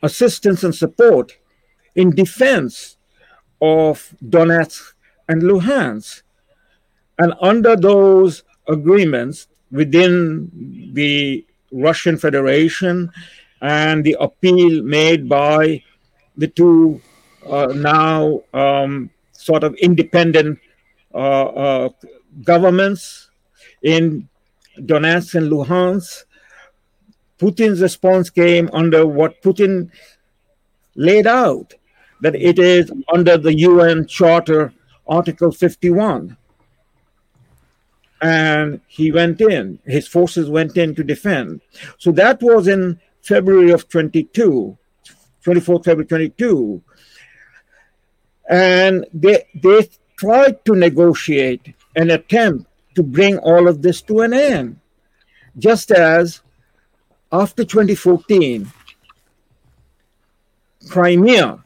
assistance 0.03 0.63
and 0.63 0.73
support 0.73 1.37
in 1.95 2.11
defense 2.11 2.97
of 3.61 4.15
Donetsk 4.23 4.93
and 5.27 5.41
Luhansk. 5.41 6.21
And 7.17 7.33
under 7.41 7.75
those 7.75 8.43
agreements 8.67 9.47
within 9.71 10.49
the 10.93 11.45
Russian 11.71 12.17
Federation 12.17 13.11
and 13.61 14.03
the 14.03 14.15
appeal 14.19 14.83
made 14.83 15.27
by 15.27 15.83
the 16.37 16.47
two 16.47 17.01
uh, 17.47 17.67
now 17.75 18.41
um, 18.53 19.09
sort 19.33 19.63
of 19.63 19.75
independent 19.75 20.59
uh, 21.13 21.45
uh, 21.45 21.89
governments 22.43 23.29
in 23.83 24.27
Donetsk 24.77 25.35
and 25.35 25.51
Luhansk, 25.51 26.25
Putin's 27.39 27.81
response 27.81 28.29
came 28.29 28.69
under 28.73 29.07
what 29.07 29.41
Putin 29.41 29.89
laid 30.95 31.25
out 31.25 31.73
that 32.21 32.35
it 32.35 32.59
is 32.59 32.91
under 33.13 33.37
the 33.37 33.57
UN 33.59 34.05
Charter, 34.05 34.73
Article 35.07 35.51
51. 35.51 36.35
And 38.21 38.81
he 38.87 39.11
went 39.11 39.39
in, 39.39 39.79
his 39.85 40.07
forces 40.07 40.49
went 40.49 40.75
in 40.75 40.93
to 40.95 41.03
defend. 41.03 41.61
So 41.97 42.11
that 42.11 42.41
was 42.41 42.67
in 42.67 42.99
February 43.21 43.71
of 43.71 43.87
22, 43.87 44.77
24th 45.45 45.85
February 45.85 46.05
22. 46.05 46.83
And 48.49 49.05
they, 49.13 49.45
they 49.55 49.89
tried 50.17 50.65
to 50.65 50.75
negotiate 50.75 51.73
an 51.95 52.11
attempt 52.11 52.69
to 52.95 53.03
bring 53.03 53.37
all 53.37 53.69
of 53.69 53.81
this 53.81 54.01
to 54.01 54.21
an 54.21 54.33
end. 54.33 54.79
Just 55.57 55.91
as 55.91 56.41
after 57.31 57.63
2014, 57.63 58.71
Crimea 60.89 61.63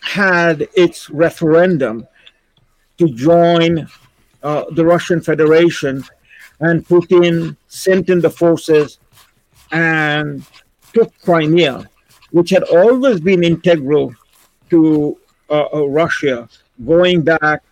had 0.00 0.68
its 0.74 1.10
referendum 1.10 2.06
to 2.96 3.08
join 3.08 3.86
uh, 4.42 4.64
the 4.72 4.84
Russian 4.84 5.20
Federation, 5.20 6.02
and 6.60 6.86
Putin 6.86 7.56
sent 7.66 8.08
in 8.08 8.20
the 8.20 8.30
forces 8.30 8.98
and 9.70 10.44
took 10.94 11.12
Crimea, 11.20 11.88
which 12.30 12.50
had 12.50 12.62
always 12.64 13.20
been 13.20 13.44
integral 13.44 14.14
to 14.70 15.18
uh, 15.50 15.66
uh, 15.74 15.86
Russia, 15.88 16.48
going 16.84 17.22
back 17.22 17.62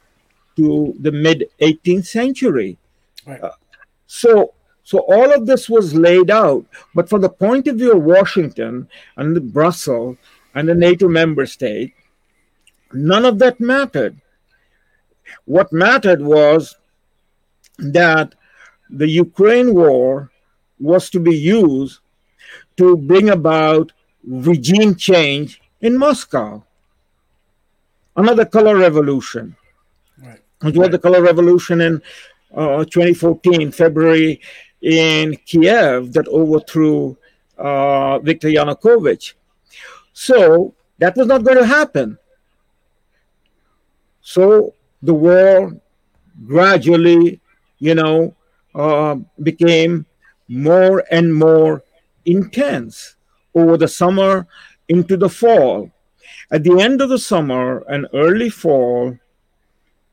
to 0.57 0.95
the 1.01 1.13
mid 1.13 1.49
18th 1.61 2.07
century. 2.07 2.79
Right. 3.27 3.41
So, 4.07 4.55
so 4.87 5.01
all 5.01 5.35
of 5.35 5.47
this 5.47 5.69
was 5.69 5.97
laid 5.97 6.31
out, 6.31 6.65
but 6.95 7.09
from 7.09 7.21
the 7.21 7.29
point 7.29 7.67
of 7.67 7.75
view 7.75 7.91
of 7.97 8.05
Washington 8.05 8.89
and 9.17 9.35
the 9.35 9.41
Brussels 9.41 10.17
and 10.55 10.69
the 10.69 10.77
NATO 10.77 11.09
member 11.09 11.45
state, 11.45 11.93
none 12.93 13.25
of 13.25 13.41
that 13.41 13.59
mattered. 13.59 14.21
What 15.45 15.73
mattered 15.73 16.23
was 16.23 16.77
that 17.79 18.37
the 18.89 19.09
Ukraine 19.09 19.75
war 19.75 20.31
was 20.79 21.11
to 21.11 21.19
be 21.19 21.37
used 21.37 21.99
to 22.77 22.97
bring 22.97 23.29
about 23.31 23.91
regime 24.23 24.95
change 24.95 25.61
in 25.81 25.99
Moscow. 25.99 26.63
Another 28.15 28.45
color 28.45 28.77
revolution. 28.77 29.57
Right. 30.17 30.41
It 30.63 30.77
was 30.77 30.91
the 30.91 31.01
color 31.01 31.23
revolution 31.23 31.81
in 31.81 32.03
uh, 32.55 32.85
2014, 32.85 33.73
February, 33.73 34.41
in 34.83 35.37
Kiev 35.47 36.13
that 36.13 36.29
overthrew 36.29 37.17
uh, 37.59 38.19
Viktor 38.19 38.49
Yanukovych. 38.49 39.35
So 40.13 40.75
that 40.99 41.17
was 41.17 41.27
not 41.27 41.45
going 41.45 41.59
to 41.59 41.67
happen. 41.67 42.19
So 44.23 44.75
the 45.03 45.15
war 45.15 45.73
gradually, 46.47 47.41
you 47.79 47.95
know, 47.95 48.35
uh, 48.75 49.17
became 49.43 50.07
more 50.49 51.05
and 51.11 51.35
more 51.35 51.83
intense 52.25 53.17
over 53.55 53.77
the 53.77 53.89
summer 53.89 54.47
into 54.89 55.17
the 55.17 55.29
fall. 55.29 55.91
At 56.51 56.63
the 56.65 56.81
end 56.81 57.01
of 57.01 57.09
the 57.09 57.19
summer 57.19 57.85
and 57.89 58.07
early 58.13 58.51
fall, 58.51 59.19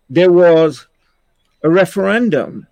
there 0.09 0.31
was 0.31 0.87
a 1.63 1.69
referendum 1.69 2.67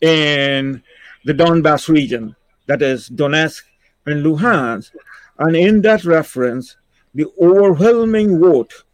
in 0.00 0.82
the 1.24 1.34
Donbass 1.34 1.88
region, 1.88 2.36
that 2.66 2.82
is 2.82 3.08
Donetsk 3.08 3.62
and 4.06 4.24
Luhansk. 4.24 4.90
And 5.38 5.56
in 5.56 5.82
that 5.82 6.04
reference, 6.04 6.76
the 7.14 7.26
overwhelming 7.40 8.40
vote 8.40 8.84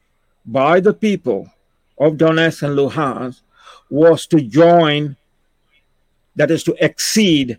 by 0.46 0.80
the 0.80 0.94
people 0.94 1.50
of 1.98 2.14
Donetsk 2.14 2.62
and 2.62 2.78
Luhansk 2.78 3.40
was 3.90 4.26
to 4.26 4.40
join, 4.40 5.16
that 6.36 6.50
is 6.50 6.64
to 6.64 6.82
accede 6.82 7.58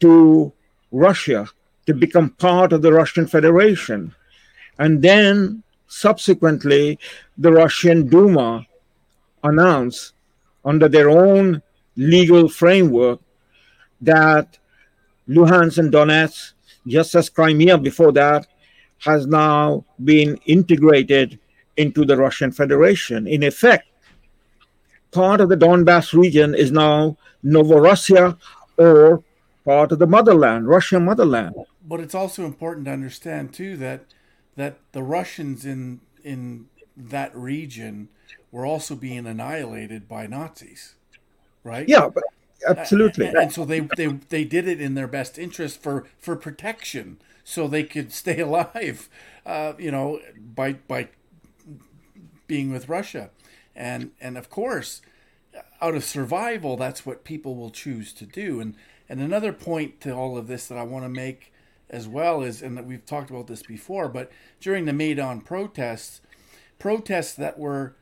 to 0.00 0.52
Russia, 0.92 1.48
to 1.86 1.94
become 1.94 2.30
part 2.30 2.72
of 2.72 2.82
the 2.82 2.92
Russian 2.92 3.26
Federation. 3.26 4.14
And 4.78 5.02
then 5.02 5.62
subsequently, 5.88 6.98
the 7.36 7.52
Russian 7.52 8.08
Duma 8.08 8.66
announced 9.42 10.12
under 10.64 10.88
their 10.88 11.08
own 11.10 11.62
legal 11.96 12.48
framework 12.48 13.20
that 14.00 14.58
Luhansk 15.28 15.78
and 15.78 15.92
Donetsk, 15.92 16.52
just 16.86 17.14
as 17.14 17.28
Crimea 17.28 17.78
before 17.78 18.12
that, 18.12 18.46
has 18.98 19.26
now 19.26 19.84
been 20.04 20.38
integrated 20.46 21.38
into 21.76 22.04
the 22.04 22.16
Russian 22.16 22.52
Federation. 22.52 23.26
In 23.26 23.42
effect, 23.42 23.88
part 25.10 25.40
of 25.40 25.48
the 25.48 25.56
Donbass 25.56 26.12
region 26.12 26.54
is 26.54 26.70
now 26.72 27.16
Novorussia 27.44 28.36
or 28.76 29.22
part 29.64 29.92
of 29.92 29.98
the 29.98 30.06
motherland, 30.06 30.68
Russian 30.68 31.04
motherland. 31.04 31.54
But 31.86 32.00
it's 32.00 32.14
also 32.14 32.44
important 32.44 32.86
to 32.86 32.92
understand 32.92 33.52
too 33.52 33.76
that 33.78 34.04
that 34.56 34.78
the 34.92 35.02
Russians 35.02 35.64
in 35.64 36.00
in 36.22 36.66
that 36.96 37.34
region 37.34 38.08
were 38.52 38.66
also 38.66 38.94
being 38.94 39.26
annihilated 39.26 40.08
by 40.08 40.26
Nazis, 40.26 40.94
right? 41.64 41.88
Yeah, 41.88 42.08
but 42.08 42.24
absolutely. 42.66 43.26
And, 43.26 43.36
and 43.36 43.52
so 43.52 43.64
they, 43.64 43.80
they 43.80 44.06
they 44.06 44.44
did 44.44 44.68
it 44.68 44.80
in 44.80 44.94
their 44.94 45.08
best 45.08 45.38
interest 45.38 45.82
for 45.82 46.06
for 46.18 46.36
protection, 46.36 47.20
so 47.44 47.66
they 47.66 47.84
could 47.84 48.12
stay 48.22 48.40
alive, 48.40 49.08
uh, 49.46 49.74
you 49.78 49.90
know, 49.90 50.20
by 50.38 50.74
by 50.74 51.08
being 52.46 52.72
with 52.72 52.88
Russia, 52.88 53.30
and 53.74 54.10
and 54.20 54.36
of 54.36 54.50
course, 54.50 55.02
out 55.80 55.94
of 55.94 56.04
survival, 56.04 56.76
that's 56.76 57.06
what 57.06 57.24
people 57.24 57.56
will 57.56 57.70
choose 57.70 58.12
to 58.14 58.26
do. 58.26 58.60
And 58.60 58.74
and 59.08 59.20
another 59.20 59.52
point 59.52 60.00
to 60.02 60.12
all 60.12 60.36
of 60.36 60.46
this 60.46 60.66
that 60.68 60.78
I 60.78 60.82
want 60.82 61.04
to 61.04 61.08
make 61.08 61.52
as 61.88 62.06
well 62.06 62.42
is, 62.42 62.62
and 62.62 62.76
that 62.76 62.86
we've 62.86 63.04
talked 63.04 63.30
about 63.30 63.48
this 63.48 63.62
before, 63.64 64.08
but 64.08 64.30
during 64.60 64.84
the 64.84 64.92
Maidan 64.92 65.40
protests, 65.40 66.20
protests 66.78 67.34
that 67.34 67.58
were 67.58 67.96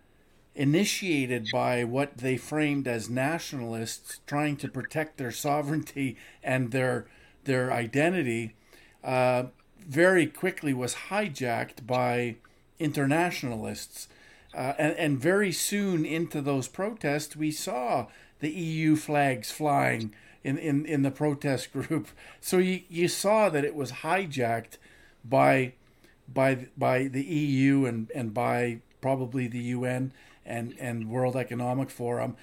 initiated 0.58 1.48
by 1.52 1.84
what 1.84 2.18
they 2.18 2.36
framed 2.36 2.88
as 2.88 3.08
nationalists 3.08 4.20
trying 4.26 4.56
to 4.56 4.68
protect 4.68 5.16
their 5.16 5.30
sovereignty 5.30 6.16
and 6.42 6.72
their 6.72 7.06
their 7.44 7.72
identity 7.72 8.56
uh, 9.04 9.44
very 9.78 10.26
quickly 10.26 10.74
was 10.74 10.94
hijacked 11.08 11.86
by 11.86 12.34
internationalists. 12.78 14.08
Uh, 14.52 14.72
and, 14.78 14.96
and 14.96 15.18
very 15.20 15.52
soon 15.52 16.04
into 16.04 16.40
those 16.40 16.66
protests 16.66 17.36
we 17.36 17.50
saw 17.50 18.06
the 18.40 18.50
EU 18.50 18.96
flags 18.96 19.52
flying 19.52 20.12
in, 20.42 20.58
in, 20.58 20.84
in 20.86 21.02
the 21.02 21.10
protest 21.10 21.72
group. 21.72 22.08
So 22.40 22.58
you, 22.58 22.82
you 22.88 23.06
saw 23.08 23.48
that 23.50 23.64
it 23.64 23.74
was 23.74 23.92
hijacked 24.02 24.78
by 25.24 25.74
by 26.32 26.66
by 26.76 27.04
the 27.04 27.22
EU 27.22 27.84
and, 27.84 28.10
and 28.12 28.34
by 28.34 28.80
probably 29.00 29.46
the 29.46 29.76
UN 29.76 30.12
and, 30.48 30.74
and 30.80 31.08
World 31.08 31.36
Economic 31.36 31.90
Forum. 31.90 32.36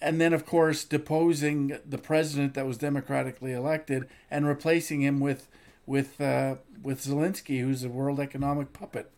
and 0.00 0.20
then 0.20 0.32
of 0.32 0.46
course 0.46 0.84
deposing 0.84 1.78
the 1.88 1.98
president 1.98 2.54
that 2.54 2.66
was 2.66 2.78
democratically 2.78 3.52
elected 3.52 4.08
and 4.30 4.46
replacing 4.46 5.02
him 5.02 5.20
with 5.20 5.48
with 5.86 6.20
uh, 6.20 6.56
with 6.82 7.02
Zelensky, 7.02 7.60
who's 7.60 7.82
a 7.82 7.88
world 7.88 8.20
economic 8.20 8.72
puppet, 8.72 9.10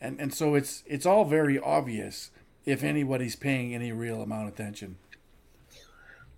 and 0.00 0.20
and 0.20 0.34
so 0.34 0.54
it's 0.54 0.82
it's 0.86 1.06
all 1.06 1.24
very 1.24 1.58
obvious 1.58 2.30
if 2.66 2.84
anybody's 2.84 3.36
paying 3.36 3.74
any 3.74 3.90
real 3.92 4.20
amount 4.20 4.48
of 4.48 4.54
attention. 4.54 4.96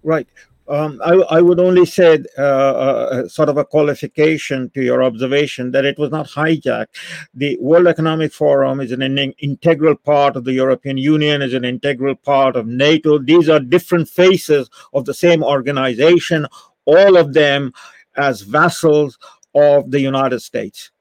Right. 0.03 0.29
Um, 0.69 1.01
I, 1.05 1.15
I, 1.15 1.41
would 1.41 1.59
only 1.59 1.85
say 1.85 2.23
uh, 2.39 2.43
uh, 2.43 3.29
sort 3.29 3.49
of 3.49 3.57
a 3.57 3.65
qualification 3.65 4.71
to 4.71 4.83
your 4.83 5.03
observation 5.03 5.73
that 5.73 5.85
it 5.85 5.99
was 5.99 6.11
not 6.11 6.29
hijacked. 6.29 6.95
The 7.35 7.59
World 7.61 7.89
Economic 7.89 8.33
Forum 8.33 8.81
is 8.81 8.93
an, 8.93 9.03
an 9.03 9.19
integral 9.19 9.97
part 9.97 10.37
of 10.37 10.45
the 10.45 10.53
European 10.53 10.99
Union, 10.99 11.43
is 11.43 11.55
an 11.55 11.65
integral 11.65 12.15
part 12.15 12.55
of 12.55 12.69
NATO. 12.69 13.19
These 13.19 13.49
are 13.49 13.59
different 13.59 14.09
faces 14.09 14.71
of 14.93 15.05
the 15.05 15.15
same 15.15 15.43
organization, 15.43 16.47
all 16.85 17.17
of 17.17 17.33
them 17.33 17.73
as 18.17 18.43
vassals 18.43 19.19
of 19.55 19.91
the 19.91 20.01
United 20.01 20.41
States. 20.41 20.93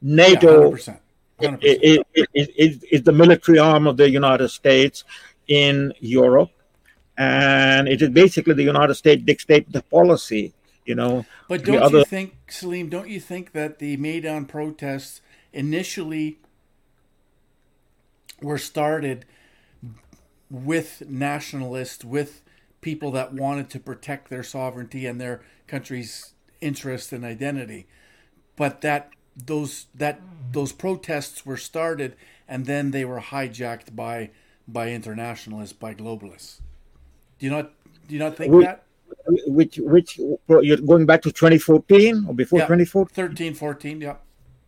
NATO 0.00 0.70
yeah, 0.70 0.96
100%. 1.40 1.58
100%. 1.58 2.04
Is, 2.34 2.48
is, 2.56 2.84
is 2.84 3.02
the 3.02 3.12
military 3.12 3.58
arm 3.58 3.86
of 3.86 3.96
the 3.96 4.08
United 4.08 4.50
States 4.50 5.04
in 5.48 5.92
Europe 5.98 6.50
and 7.20 7.86
it 7.86 8.00
is 8.00 8.08
basically 8.08 8.54
the 8.54 8.62
United 8.62 8.94
States 8.94 9.22
dictate 9.22 9.70
the 9.70 9.82
policy. 9.82 10.54
You 10.86 10.94
know, 10.94 11.26
but 11.48 11.64
don't 11.64 11.82
other... 11.82 11.98
you 11.98 12.04
think, 12.04 12.34
Salim? 12.48 12.88
Don't 12.88 13.08
you 13.08 13.20
think 13.20 13.52
that 13.52 13.78
the 13.78 13.98
Maidan 13.98 14.46
protests 14.46 15.20
initially 15.52 16.38
were 18.40 18.56
started 18.56 19.26
with 20.50 21.02
nationalists, 21.06 22.04
with 22.04 22.42
people 22.80 23.10
that 23.12 23.34
wanted 23.34 23.68
to 23.70 23.78
protect 23.78 24.30
their 24.30 24.42
sovereignty 24.42 25.04
and 25.04 25.20
their 25.20 25.42
country's 25.66 26.32
interest 26.62 27.12
and 27.12 27.24
identity, 27.24 27.86
but 28.56 28.80
that 28.80 29.10
those 29.36 29.86
that 29.94 30.20
those 30.50 30.72
protests 30.72 31.44
were 31.44 31.58
started 31.58 32.16
and 32.48 32.64
then 32.64 32.90
they 32.90 33.04
were 33.04 33.20
hijacked 33.20 33.94
by 33.94 34.30
by 34.66 34.90
internationalists, 34.90 35.74
by 35.74 35.92
globalists. 35.92 36.60
Do 37.40 37.46
you 37.46 37.52
not 37.52 37.72
do 38.06 38.14
you 38.14 38.20
not 38.20 38.36
think 38.36 38.52
which, 38.52 38.66
that? 38.66 38.84
Which 39.46 39.78
which 39.78 40.18
you're 40.18 40.76
going 40.76 41.06
back 41.06 41.22
to 41.22 41.32
2014 41.32 42.26
or 42.28 42.34
before 42.34 42.58
yeah, 42.60 42.66
2014? 42.66 43.28
13, 43.28 43.54
14, 43.54 44.00
yeah. 44.00 44.16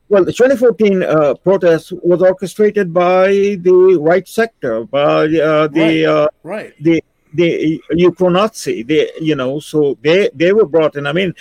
Well, 0.09 0.25
the 0.25 0.33
2014 0.33 1.03
uh, 1.03 1.35
protest 1.35 1.93
was 2.03 2.23
orchestrated 2.23 2.93
by 2.93 3.29
the 3.61 3.99
right 4.01 4.27
sector, 4.27 4.85
by 4.85 5.25
uh, 5.25 5.69
the 5.69 5.81
right. 5.81 6.05
Uh, 6.05 6.29
right. 6.43 6.75
the 6.83 7.03
the 7.35 7.83
Ukro-Nazi. 7.93 8.83
They 8.83 9.11
you 9.21 9.37
know 9.37 9.61
so 9.61 9.99
they 10.03 10.31
they 10.35 10.53
were 10.53 10.67
brought 10.67 10.97
in. 10.97 11.07
I 11.07 11.13
mean, 11.13 11.35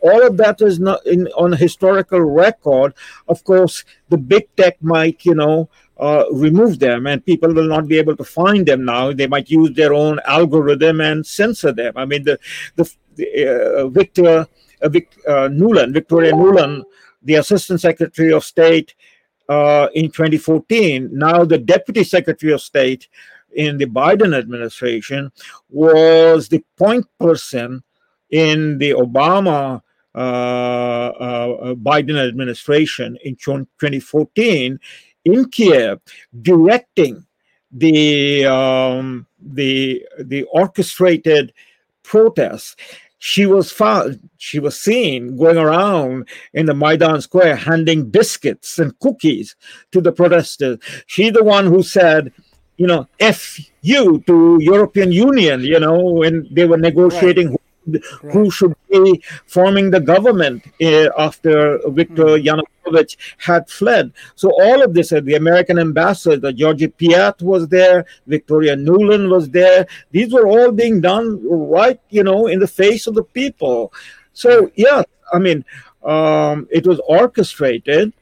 all 0.00 0.26
of 0.26 0.36
that 0.36 0.60
is 0.60 0.78
not 0.78 1.04
in 1.06 1.28
on 1.28 1.52
historical 1.52 2.20
record. 2.20 2.94
Of 3.28 3.42
course, 3.44 3.84
the 4.10 4.18
big 4.18 4.48
tech 4.56 4.76
might 4.82 5.24
you 5.24 5.34
know 5.34 5.68
uh, 5.98 6.24
remove 6.32 6.78
them 6.78 7.06
and 7.06 7.24
people 7.24 7.52
will 7.52 7.68
not 7.68 7.86
be 7.86 7.98
able 7.98 8.16
to 8.16 8.24
find 8.24 8.66
them 8.66 8.84
now. 8.84 9.12
They 9.12 9.26
might 9.26 9.48
use 9.50 9.72
their 9.74 9.94
own 9.94 10.20
algorithm 10.26 11.00
and 11.00 11.24
censor 11.26 11.72
them. 11.72 11.94
I 11.96 12.04
mean 12.04 12.24
the 12.24 12.38
the, 12.76 12.92
the 13.16 13.82
uh, 13.82 13.88
victor 13.88 14.46
uh, 14.82 14.88
Vic, 14.88 15.16
uh, 15.26 15.48
Nuland, 15.48 15.92
Victoria 15.92 16.32
Nuland, 16.32 16.84
the 17.22 17.36
Assistant 17.36 17.80
Secretary 17.80 18.32
of 18.32 18.44
State 18.44 18.94
uh, 19.48 19.88
in 19.94 20.10
2014, 20.10 21.10
now 21.12 21.44
the 21.44 21.58
Deputy 21.58 22.04
Secretary 22.04 22.52
of 22.52 22.60
State 22.60 23.08
in 23.52 23.78
the 23.78 23.86
Biden 23.86 24.36
administration, 24.36 25.30
was 25.70 26.48
the 26.48 26.64
point 26.76 27.06
person 27.18 27.82
in 28.30 28.78
the 28.78 28.90
Obama 28.90 29.80
uh, 30.14 30.18
uh, 30.18 31.74
Biden 31.74 32.16
administration 32.16 33.18
in 33.24 33.36
2014 33.36 34.78
in 35.24 35.48
Kiev 35.50 36.00
directing 36.42 37.24
the 37.72 38.46
um, 38.46 39.26
the 39.40 40.04
the 40.18 40.44
orchestrated 40.44 41.52
protests. 42.02 42.76
She 43.18 43.46
was 43.46 43.72
found, 43.72 44.28
she 44.36 44.58
was 44.58 44.78
seen 44.78 45.38
going 45.38 45.56
around 45.56 46.28
in 46.52 46.66
the 46.66 46.74
Maidan 46.74 47.22
Square 47.22 47.56
handing 47.56 48.10
biscuits 48.10 48.78
and 48.78 48.98
cookies 48.98 49.56
to 49.92 50.02
the 50.02 50.12
protesters. 50.12 50.78
She's 51.06 51.32
the 51.32 51.42
one 51.42 51.64
who 51.64 51.82
said, 51.82 52.32
you 52.76 52.86
know, 52.86 53.08
F 53.20 53.58
you 53.80 54.22
to 54.26 54.58
European 54.60 55.10
Union, 55.10 55.62
you 55.62 55.80
know, 55.80 55.98
when 55.98 56.46
they 56.52 56.66
were 56.66 56.76
negotiating 56.76 57.48
right 57.48 57.63
who 58.32 58.50
should 58.50 58.74
be 58.90 59.22
forming 59.46 59.90
the 59.90 60.00
government 60.00 60.64
uh, 60.82 61.08
after 61.18 61.78
Viktor 61.88 62.24
mm. 62.24 62.44
Yanukovych 62.44 63.16
had 63.38 63.68
fled. 63.68 64.12
So 64.34 64.50
all 64.50 64.82
of 64.82 64.94
this, 64.94 65.12
uh, 65.12 65.20
the 65.20 65.34
American 65.34 65.78
ambassador, 65.78 66.52
Georgie 66.52 66.88
Pyatt 66.88 67.42
was 67.42 67.68
there, 67.68 68.06
Victoria 68.26 68.76
Nuland 68.76 69.30
was 69.30 69.50
there. 69.50 69.86
These 70.10 70.32
were 70.32 70.46
all 70.46 70.72
being 70.72 71.00
done 71.00 71.40
right, 71.48 72.00
you 72.10 72.22
know, 72.22 72.46
in 72.46 72.58
the 72.58 72.68
face 72.68 73.06
of 73.06 73.14
the 73.14 73.24
people. 73.24 73.92
So 74.32 74.70
yeah, 74.74 75.02
I 75.32 75.38
mean, 75.38 75.64
um, 76.04 76.68
it 76.70 76.86
was 76.86 77.00
orchestrated 77.06 78.12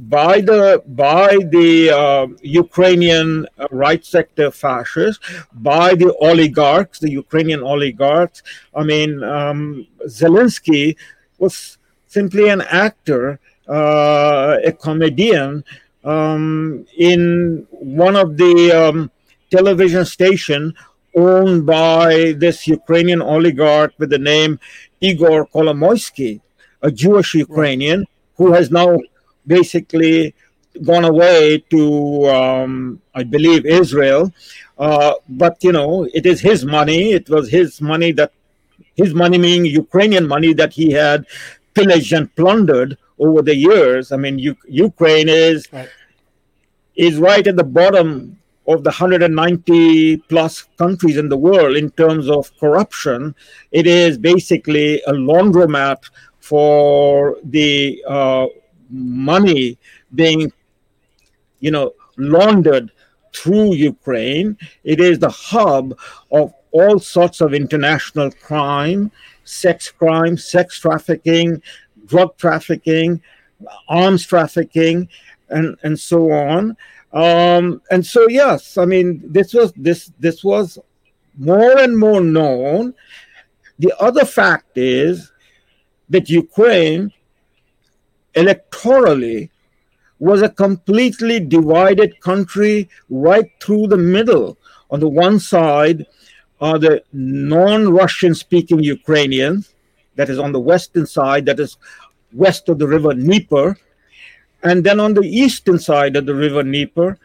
by 0.00 0.40
the 0.40 0.82
by 0.86 1.36
the 1.50 1.90
uh, 1.90 2.26
Ukrainian 2.42 3.46
uh, 3.58 3.68
right 3.70 4.04
sector 4.04 4.50
fascists, 4.50 5.24
by 5.52 5.94
the 5.94 6.14
oligarchs, 6.20 6.98
the 6.98 7.10
Ukrainian 7.10 7.62
oligarchs. 7.62 8.42
I 8.74 8.84
mean, 8.84 9.22
um, 9.22 9.86
Zelensky 10.06 10.96
was 11.38 11.78
simply 12.06 12.48
an 12.48 12.62
actor, 12.62 13.40
uh, 13.68 14.58
a 14.64 14.72
comedian 14.72 15.64
um, 16.04 16.86
in 16.96 17.66
one 17.70 18.16
of 18.16 18.36
the 18.36 18.72
um, 18.72 19.10
television 19.50 20.04
station 20.04 20.74
owned 21.16 21.66
by 21.66 22.34
this 22.38 22.66
Ukrainian 22.66 23.22
oligarch 23.22 23.92
with 23.98 24.10
the 24.10 24.18
name 24.18 24.60
Igor 25.00 25.46
Kolomoisky, 25.46 26.40
a 26.82 26.90
Jewish 26.90 27.34
Ukrainian 27.34 28.06
who 28.36 28.52
has 28.52 28.70
now 28.70 28.98
basically 29.46 30.34
gone 30.84 31.04
away 31.04 31.58
to, 31.70 32.26
um, 32.28 33.00
I 33.14 33.22
believe, 33.22 33.64
Israel. 33.64 34.32
Uh, 34.78 35.14
but 35.28 35.56
you 35.62 35.72
know, 35.72 36.08
it 36.12 36.26
is 36.26 36.40
his 36.40 36.64
money. 36.64 37.12
It 37.12 37.28
was 37.30 37.50
his 37.50 37.80
money 37.80 38.12
that, 38.12 38.32
his 38.94 39.14
money 39.14 39.38
meaning 39.38 39.66
Ukrainian 39.66 40.26
money 40.26 40.52
that 40.54 40.72
he 40.72 40.90
had 40.90 41.26
pillaged 41.74 42.12
and 42.12 42.34
plundered 42.34 42.96
over 43.18 43.42
the 43.42 43.54
years. 43.54 44.12
I 44.12 44.16
mean, 44.16 44.38
U- 44.38 44.56
Ukraine 44.68 45.28
is 45.28 45.68
right. 45.72 45.88
is 46.94 47.18
right 47.18 47.46
at 47.46 47.56
the 47.56 47.64
bottom 47.64 48.38
of 48.68 48.82
the 48.82 48.90
190 48.90 50.16
plus 50.28 50.64
countries 50.76 51.16
in 51.16 51.28
the 51.28 51.36
world 51.36 51.76
in 51.76 51.90
terms 51.92 52.28
of 52.28 52.50
corruption. 52.58 53.34
It 53.70 53.86
is 53.86 54.18
basically 54.18 55.00
a 55.02 55.12
laundromat 55.12 56.10
for 56.40 57.38
the 57.44 58.02
uh, 58.06 58.46
money 58.90 59.78
being, 60.14 60.52
you 61.60 61.70
know, 61.70 61.94
laundered 62.16 62.92
through 63.34 63.74
Ukraine. 63.74 64.56
It 64.84 65.00
is 65.00 65.18
the 65.18 65.30
hub 65.30 65.98
of 66.30 66.54
all 66.72 66.98
sorts 66.98 67.40
of 67.40 67.54
international 67.54 68.30
crime, 68.30 69.10
sex 69.44 69.90
crime, 69.90 70.36
sex 70.36 70.78
trafficking, 70.78 71.62
drug 72.06 72.36
trafficking, 72.36 73.22
arms 73.88 74.26
trafficking, 74.26 75.08
and 75.48 75.76
and 75.82 75.98
so 75.98 76.30
on. 76.30 76.76
Um, 77.12 77.80
and 77.90 78.04
so 78.04 78.28
yes, 78.28 78.78
I 78.78 78.84
mean 78.84 79.22
this 79.24 79.54
was 79.54 79.72
this 79.76 80.12
this 80.18 80.42
was 80.44 80.78
more 81.38 81.78
and 81.78 81.96
more 81.96 82.20
known. 82.20 82.94
The 83.78 83.94
other 84.00 84.24
fact 84.24 84.76
is 84.76 85.32
that 86.08 86.30
Ukraine 86.30 87.12
electorally 88.36 89.50
was 90.18 90.42
a 90.42 90.48
completely 90.48 91.40
divided 91.40 92.20
country 92.20 92.88
right 93.10 93.50
through 93.60 93.86
the 93.88 93.96
middle. 93.96 94.56
On 94.90 95.00
the 95.00 95.08
one 95.08 95.40
side 95.40 96.06
are 96.60 96.78
the 96.78 97.02
non 97.12 97.92
Russian 97.92 98.34
speaking 98.34 98.80
Ukrainians, 98.82 99.74
that 100.14 100.30
is 100.30 100.38
on 100.38 100.52
the 100.52 100.60
western 100.60 101.06
side, 101.06 101.44
that 101.46 101.60
is 101.60 101.76
west 102.32 102.68
of 102.68 102.78
the 102.78 102.86
river 102.86 103.12
Dnieper. 103.12 103.76
And 104.62 104.82
then 104.82 105.00
on 105.00 105.14
the 105.14 105.22
eastern 105.22 105.78
side 105.78 106.16
of 106.16 106.26
the 106.26 106.34
river 106.34 106.62
Dnieper, 106.62 107.18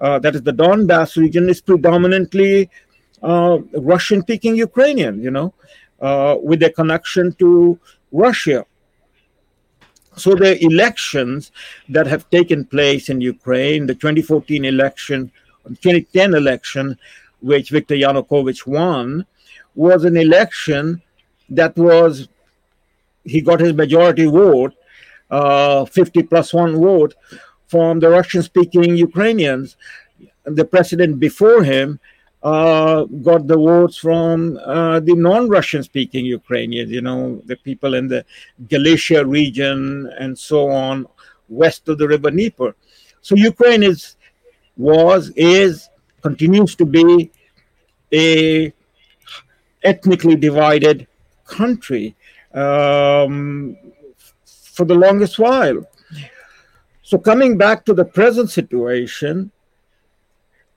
uh, 0.00 0.18
that 0.18 0.34
is 0.34 0.42
the 0.42 0.52
Donbass 0.52 1.16
region, 1.16 1.48
is 1.48 1.60
predominantly 1.60 2.68
uh, 3.22 3.58
Russian 3.74 4.22
speaking 4.22 4.56
Ukrainian, 4.56 5.22
you 5.22 5.30
know, 5.30 5.54
uh, 6.00 6.36
with 6.42 6.62
a 6.62 6.70
connection 6.70 7.32
to 7.34 7.78
Russia. 8.12 8.66
So 10.16 10.34
the 10.34 10.62
elections 10.64 11.50
that 11.88 12.06
have 12.06 12.28
taken 12.30 12.64
place 12.64 13.08
in 13.08 13.20
Ukraine, 13.20 13.86
the 13.86 13.94
2014 13.94 14.64
election, 14.64 15.30
2010 15.66 16.34
election, 16.34 16.98
which 17.40 17.70
Viktor 17.70 17.94
Yanukovych 17.94 18.66
won, 18.66 19.26
was 19.74 20.04
an 20.04 20.16
election 20.16 21.02
that 21.50 21.76
was, 21.76 22.28
he 23.24 23.40
got 23.40 23.60
his 23.60 23.72
majority 23.72 24.26
vote, 24.26 24.74
uh, 25.30 25.84
50 25.84 26.22
plus 26.24 26.54
one 26.54 26.76
vote 26.76 27.14
from 27.66 27.98
the 27.98 28.08
Russian 28.08 28.42
speaking 28.42 28.96
Ukrainians. 28.96 29.76
The 30.44 30.64
president 30.64 31.18
before 31.18 31.64
him 31.64 31.98
uh, 32.44 33.04
got 33.22 33.46
the 33.46 33.56
votes 33.56 33.96
from 33.96 34.58
uh, 34.58 35.00
the 35.00 35.14
non-Russian 35.14 35.82
speaking 35.82 36.26
Ukrainians, 36.26 36.90
you 36.90 37.00
know, 37.00 37.40
the 37.46 37.56
people 37.56 37.94
in 37.94 38.06
the 38.06 38.24
Galicia 38.68 39.24
region 39.24 40.12
and 40.18 40.38
so 40.38 40.68
on, 40.68 41.06
west 41.48 41.88
of 41.88 41.96
the 41.96 42.06
river 42.06 42.30
Dnieper. 42.30 42.76
So 43.22 43.34
Ukraine 43.34 43.82
is, 43.82 44.16
was, 44.76 45.32
is, 45.36 45.88
continues 46.20 46.74
to 46.76 46.84
be 46.84 47.30
a 48.12 48.72
ethnically 49.82 50.36
divided 50.36 51.06
country 51.46 52.14
um, 52.52 53.76
for 54.44 54.84
the 54.84 54.94
longest 54.94 55.38
while. 55.38 55.82
So 57.00 57.16
coming 57.16 57.56
back 57.56 57.86
to 57.86 57.94
the 57.94 58.04
present 58.04 58.50
situation, 58.50 59.50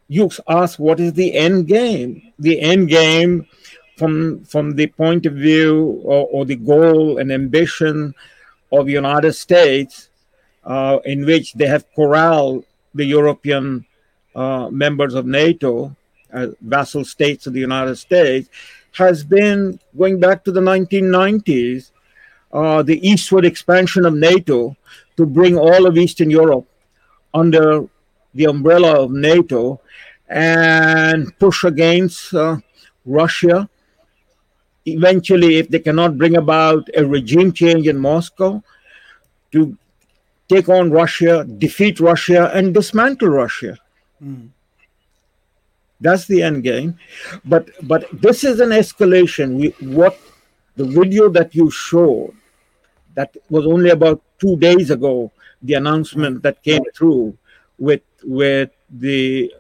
you 0.08 0.30
ask 0.48 0.80
what 0.80 1.00
is 1.00 1.14
the 1.14 1.36
end 1.36 1.68
game? 1.68 2.34
The 2.40 2.60
end 2.62 2.90
game 2.90 3.48
from 3.98 4.44
from 4.46 4.76
the 4.76 4.88
point 4.88 5.26
of 5.26 5.34
view 5.34 6.02
or, 6.04 6.28
or 6.32 6.46
the 6.46 6.56
goal 6.56 7.18
and 7.18 7.32
ambition 7.32 8.14
of 8.72 8.86
the 8.86 8.92
United 8.92 9.34
States, 9.34 10.10
uh, 10.64 11.00
in 11.06 11.26
which 11.26 11.54
they 11.54 11.68
have 11.68 11.86
corralled 11.96 12.66
the 12.94 13.06
European 13.06 13.86
uh, 14.36 14.70
members 14.70 15.14
of 15.14 15.26
NATO, 15.26 15.96
uh, 16.34 16.48
vassal 16.62 17.04
states 17.06 17.48
of 17.48 17.54
the 17.54 17.60
United 17.60 17.96
States, 17.96 18.50
has 18.94 19.24
been 19.24 19.80
going 19.98 20.20
back 20.20 20.44
to 20.44 20.52
the 20.52 20.60
1990s, 20.60 21.92
uh, 22.52 22.82
the 22.84 23.06
eastward 23.08 23.46
expansion 23.46 24.06
of 24.06 24.14
NATO 24.14 24.76
to 25.18 25.26
bring 25.26 25.58
all 25.58 25.86
of 25.86 25.98
Eastern 25.98 26.30
Europe 26.30 26.66
under 27.34 27.88
the 28.34 28.46
umbrella 28.46 29.04
of 29.04 29.12
NATO 29.12 29.82
and 30.30 31.38
push 31.40 31.64
against 31.64 32.34
uh, 32.34 32.58
Russia. 33.06 33.70
Eventually, 34.86 35.58
if 35.58 35.70
they 35.70 35.80
cannot 35.80 36.18
bring 36.18 36.38
about 36.38 36.88
a 36.96 37.06
regime 37.06 37.52
change 37.52 37.88
in 37.88 37.98
Moscow, 37.98 38.64
to 39.52 39.78
take 40.48 40.70
on 40.70 40.92
Russia, 40.92 41.44
defeat 41.44 42.00
Russia, 42.00 42.52
and 42.54 42.74
dismantle 42.74 43.30
Russia. 43.30 43.78
Mm. 44.24 44.50
That's 46.00 46.26
the 46.26 46.44
end 46.44 46.64
game. 46.64 46.98
But 47.44 47.70
but 47.84 48.06
this 48.14 48.44
is 48.44 48.60
an 48.60 48.70
escalation. 48.70 49.58
We, 49.58 49.68
what 49.96 50.20
the 50.76 50.86
video 50.86 51.30
that 51.30 51.56
you 51.56 51.72
showed, 51.72 52.34
that 53.16 53.36
was 53.50 53.66
only 53.66 53.90
about 53.90 54.22
two 54.40 54.56
days 54.58 54.92
ago, 54.92 55.32
the 55.62 55.74
announcement 55.74 56.44
that 56.44 56.64
came 56.64 56.84
through 56.96 57.36
with 57.80 58.02
with 58.28 58.70
the 58.90 59.52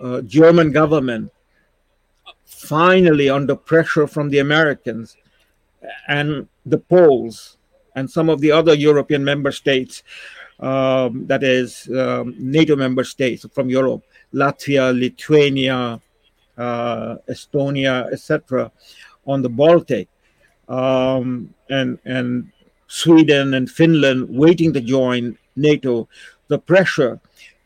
uh, 0.00 0.22
German 0.22 0.70
government 0.70 1.30
finally 2.44 3.28
under 3.28 3.56
pressure 3.56 4.06
from 4.06 4.30
the 4.30 4.38
Americans 4.38 5.16
and 6.08 6.48
the 6.64 6.78
Poles 6.78 7.58
and 7.96 8.08
some 8.08 8.28
of 8.28 8.40
the 8.40 8.52
other 8.52 8.74
European 8.74 9.24
member 9.24 9.50
states, 9.50 10.04
um, 10.60 11.26
that 11.26 11.42
is 11.42 11.88
um, 11.90 12.34
NATO 12.38 12.76
member 12.76 13.02
states 13.02 13.44
from 13.52 13.68
Europe, 13.68 14.04
Latvia, 14.32 14.98
Lithuania, 14.98 16.00
uh, 16.56 17.16
Estonia, 17.28 18.10
etc., 18.12 18.70
on 19.26 19.42
the 19.42 19.48
Baltic, 19.48 20.08
um, 20.68 21.52
and 21.68 21.98
and 22.04 22.50
Sweden 22.86 23.54
and 23.54 23.68
Finland 23.70 24.28
waiting 24.28 24.72
to 24.72 24.80
join 24.80 25.36
NATO. 25.56 26.08
The 26.48 26.58
pressure 26.58 27.20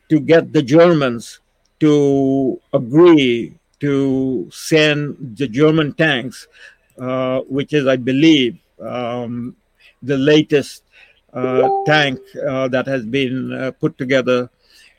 to 0.09 0.19
get 0.19 0.53
the 0.53 0.61
Germans 0.61 1.39
to 1.79 2.59
agree 2.73 3.53
to 3.79 4.49
send 4.51 5.35
the 5.37 5.47
German 5.47 5.93
tanks, 5.93 6.47
uh, 6.99 7.41
which 7.41 7.73
is, 7.73 7.85
I 7.87 7.95
believe, 7.95 8.57
um, 8.81 9.55
the 10.01 10.17
latest 10.17 10.83
uh, 11.33 11.69
tank 11.85 12.19
uh, 12.47 12.67
that 12.69 12.87
has 12.87 13.05
been 13.05 13.53
uh, 13.53 13.71
put 13.71 13.97
together 13.97 14.49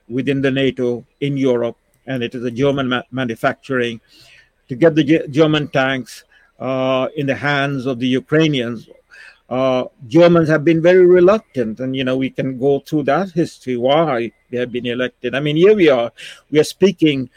within 0.08 0.40
the 0.40 0.50
NATO 0.50 1.04
in 1.20 1.36
Europe, 1.36 1.76
and 2.06 2.22
it 2.22 2.34
is 2.34 2.44
a 2.44 2.50
German 2.50 2.88
ma- 2.88 3.02
manufacturing 3.10 4.00
to 4.68 4.76
get 4.76 4.94
the 4.94 5.04
G- 5.04 5.26
German 5.30 5.68
tanks 5.68 6.24
uh, 6.60 7.08
in 7.16 7.26
the 7.26 7.34
hands 7.34 7.86
of 7.86 7.98
the 7.98 8.06
Ukrainians. 8.06 8.88
Uh, 9.48 9.84
Germans 10.06 10.48
have 10.48 10.62
been 10.62 10.82
very 10.82 11.06
reluctant, 11.06 11.80
and 11.80 11.96
you 11.96 12.04
know 12.04 12.16
we 12.16 12.28
can 12.28 12.58
go 12.58 12.80
through 12.80 13.04
that 13.04 13.30
history 13.30 13.76
why 13.76 14.30
they 14.50 14.58
have 14.58 14.70
been 14.70 14.86
elected. 14.86 15.34
I 15.34 15.40
mean, 15.40 15.56
here 15.56 15.74
we 15.74 15.88
are, 15.88 16.12
we 16.50 16.58
are 16.60 16.64
speaking 16.64 17.30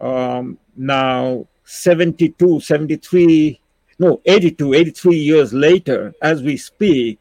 um, 0.00 0.58
now 0.76 1.46
72, 1.64 2.60
73, 2.60 3.60
no, 3.98 4.20
82, 4.24 4.74
83 4.74 5.16
years 5.16 5.52
later, 5.52 6.14
as 6.22 6.42
we 6.42 6.56
speak. 6.56 7.18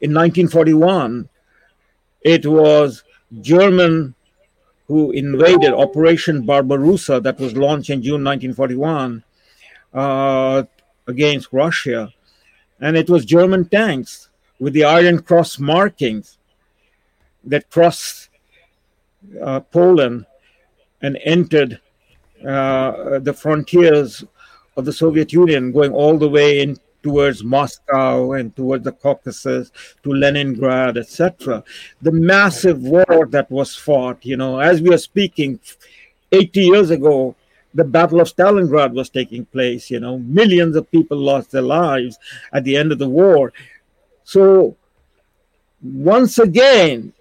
In 0.00 0.14
1941, 0.14 1.28
it 2.22 2.46
was 2.46 3.04
German 3.40 4.14
who 4.88 5.12
invaded 5.12 5.72
Operation 5.72 6.46
Barbarossa 6.46 7.20
that 7.20 7.38
was 7.38 7.56
launched 7.56 7.90
in 7.90 8.02
June 8.02 8.24
1941 8.24 9.22
uh, 9.92 10.62
against 11.06 11.52
Russia. 11.52 12.12
And 12.80 12.96
it 12.96 13.10
was 13.10 13.24
German 13.24 13.68
tanks 13.68 14.28
with 14.60 14.72
the 14.72 14.84
Iron 14.84 15.20
Cross 15.20 15.58
markings 15.58 16.38
that 17.44 17.70
crossed 17.70 18.28
uh, 19.42 19.60
Poland 19.60 20.26
and 21.02 21.18
entered 21.24 21.80
uh, 22.46 23.18
the 23.20 23.32
frontiers 23.32 24.24
of 24.76 24.84
the 24.84 24.92
Soviet 24.92 25.32
Union, 25.32 25.72
going 25.72 25.92
all 25.92 26.18
the 26.18 26.28
way 26.28 26.60
in 26.60 26.76
towards 27.02 27.44
Moscow 27.44 28.32
and 28.32 28.54
towards 28.54 28.84
the 28.84 28.92
Caucasus 28.92 29.70
to 30.02 30.12
Leningrad, 30.12 30.96
etc. 30.96 31.62
The 32.02 32.12
massive 32.12 32.82
war 32.82 33.26
that 33.30 33.50
was 33.50 33.74
fought, 33.74 34.24
you 34.24 34.36
know, 34.36 34.58
as 34.58 34.82
we 34.82 34.92
are 34.92 34.98
speaking, 34.98 35.60
80 36.32 36.60
years 36.60 36.90
ago, 36.90 37.34
the 37.74 37.84
Battle 37.84 38.20
of 38.20 38.28
Stalingrad 38.28 38.92
was 38.92 39.10
taking 39.10 39.44
place, 39.44 39.90
you 39.90 40.00
know, 40.00 40.18
millions 40.18 40.76
of 40.76 40.90
people 40.90 41.18
lost 41.18 41.50
their 41.50 41.62
lives 41.62 42.18
at 42.52 42.64
the 42.64 42.76
end 42.76 42.92
of 42.92 42.98
the 42.98 43.08
war. 43.08 43.52
So, 44.24 44.76
once 45.82 46.38
again, 46.38 47.12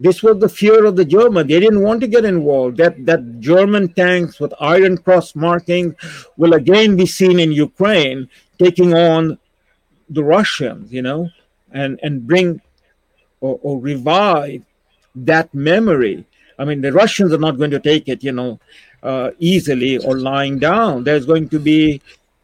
this 0.00 0.22
was 0.22 0.38
the 0.38 0.48
fear 0.48 0.84
of 0.84 0.96
the 0.96 1.04
German. 1.04 1.48
They 1.48 1.58
didn't 1.58 1.82
want 1.82 2.00
to 2.02 2.06
get 2.06 2.24
involved. 2.24 2.76
That 2.76 3.04
that 3.06 3.40
German 3.40 3.92
tanks 3.94 4.38
with 4.38 4.54
Iron 4.60 4.96
Cross 4.96 5.34
markings 5.34 5.94
will 6.36 6.54
again 6.54 6.96
be 6.96 7.06
seen 7.06 7.40
in 7.40 7.50
Ukraine 7.50 8.28
taking 8.58 8.94
on 8.94 9.38
the 10.08 10.22
Russians, 10.22 10.92
you 10.92 11.02
know, 11.02 11.28
and 11.72 11.98
and 12.02 12.26
bring 12.26 12.60
or, 13.40 13.58
or 13.62 13.80
revive 13.80 14.62
that 15.14 15.52
memory. 15.52 16.24
I 16.58 16.64
mean, 16.64 16.80
the 16.80 16.92
Russians 16.92 17.32
are 17.32 17.38
not 17.38 17.58
going 17.58 17.70
to 17.70 17.80
take 17.80 18.08
it, 18.08 18.22
you 18.22 18.32
know, 18.32 18.58
uh, 19.02 19.30
easily 19.38 19.98
or 19.98 20.18
lying 20.18 20.58
down. 20.58 21.04
There's 21.04 21.26
going 21.26 21.48
to 21.50 21.58
be 21.58 22.00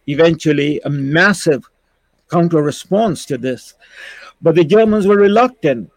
eventually 0.07 0.81
a 0.85 0.91
massive 0.91 1.65
counter 2.31 2.63
response 2.63 3.25
to 3.27 3.39
this. 3.39 3.75
But 4.43 4.55
the 4.55 4.65
Germans 4.65 5.07
were 5.07 5.17
reluctant 5.17 5.91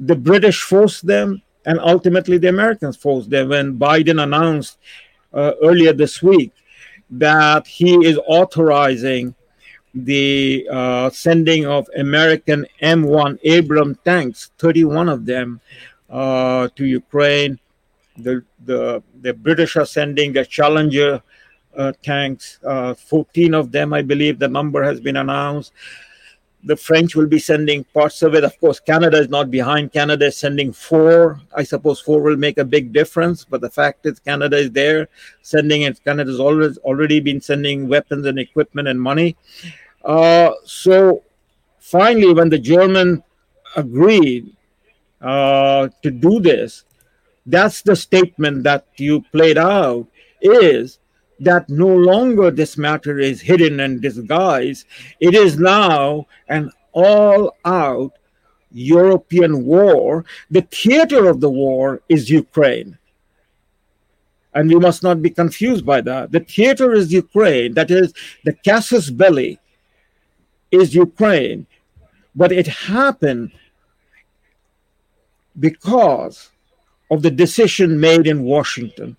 the 0.00 0.16
British 0.16 0.62
forced 0.62 1.06
them, 1.06 1.42
and 1.66 1.78
ultimately 1.78 2.38
the 2.38 2.48
Americans 2.48 2.96
forced 2.96 3.28
them. 3.28 3.50
When 3.50 3.78
Biden 3.78 4.22
announced 4.22 4.78
uh, 5.32 5.52
earlier 5.62 5.92
this 5.92 6.22
week 6.22 6.52
that 7.10 7.66
he 7.66 7.94
is 8.06 8.18
authorizing 8.26 9.34
the 9.94 10.66
uh, 10.70 11.10
sending 11.10 11.66
of 11.66 11.86
American 11.96 12.66
M1 12.82 13.58
Abram 13.58 13.96
tanks, 14.04 14.50
31 14.58 15.08
of 15.08 15.26
them, 15.26 15.60
uh, 16.08 16.68
to 16.76 16.86
Ukraine. 16.86 17.58
The, 18.22 18.44
the, 18.64 19.02
the 19.20 19.34
British 19.34 19.76
are 19.76 19.86
sending 19.86 20.32
the 20.32 20.44
Challenger 20.44 21.22
uh, 21.76 21.92
tanks, 22.02 22.58
uh, 22.64 22.94
14 22.94 23.54
of 23.54 23.72
them, 23.72 23.92
I 23.92 24.02
believe 24.02 24.38
the 24.38 24.48
number 24.48 24.82
has 24.82 25.00
been 25.00 25.16
announced 25.16 25.72
the 26.64 26.76
French 26.76 27.16
will 27.16 27.26
be 27.26 27.38
sending 27.38 27.84
parts 27.84 28.22
of 28.22 28.34
it. 28.34 28.44
Of 28.44 28.58
course, 28.60 28.80
Canada 28.80 29.18
is 29.18 29.28
not 29.28 29.50
behind. 29.50 29.92
Canada 29.92 30.26
is 30.26 30.36
sending 30.36 30.72
four. 30.72 31.40
I 31.56 31.62
suppose 31.62 32.00
four 32.00 32.20
will 32.20 32.36
make 32.36 32.58
a 32.58 32.64
big 32.64 32.92
difference. 32.92 33.44
But 33.44 33.60
the 33.60 33.70
fact 33.70 34.04
is, 34.06 34.20
Canada 34.20 34.56
is 34.56 34.70
there 34.70 35.08
sending 35.42 35.82
it. 35.82 36.02
Canada 36.04 36.30
has 36.30 36.40
always 36.40 36.76
already 36.78 37.20
been 37.20 37.40
sending 37.40 37.88
weapons 37.88 38.26
and 38.26 38.38
equipment 38.38 38.88
and 38.88 39.00
money. 39.00 39.36
Uh, 40.04 40.50
so 40.64 41.22
finally, 41.78 42.32
when 42.34 42.50
the 42.50 42.58
German 42.58 43.22
agreed 43.76 44.54
uh, 45.22 45.88
to 46.02 46.10
do 46.10 46.40
this, 46.40 46.84
that's 47.50 47.82
the 47.82 47.96
statement 47.96 48.64
that 48.64 48.86
you 48.96 49.22
played 49.32 49.58
out 49.58 50.06
is 50.40 50.98
that 51.40 51.68
no 51.68 51.88
longer 51.88 52.50
this 52.50 52.76
matter 52.76 53.18
is 53.18 53.40
hidden 53.40 53.80
and 53.80 54.00
disguised. 54.02 54.86
It 55.20 55.34
is 55.34 55.58
now 55.58 56.26
an 56.48 56.70
all 56.92 57.56
out 57.64 58.12
European 58.72 59.64
war. 59.64 60.24
The 60.50 60.62
theater 60.62 61.28
of 61.28 61.40
the 61.40 61.50
war 61.50 62.02
is 62.08 62.30
Ukraine. 62.30 62.98
And 64.52 64.68
we 64.68 64.78
must 64.78 65.02
not 65.02 65.22
be 65.22 65.30
confused 65.30 65.86
by 65.86 66.00
that. 66.02 66.32
The 66.32 66.40
theater 66.40 66.92
is 66.92 67.12
Ukraine, 67.12 67.74
that 67.74 67.90
is, 67.90 68.12
the 68.44 68.52
casus 68.52 69.08
belli 69.08 69.58
is 70.70 70.94
Ukraine. 70.94 71.66
But 72.34 72.52
it 72.52 72.66
happened 72.66 73.52
because 75.58 76.50
of 77.10 77.22
the 77.22 77.30
decision 77.30 77.98
made 77.98 78.26
in 78.26 78.42
Washington. 78.42 79.16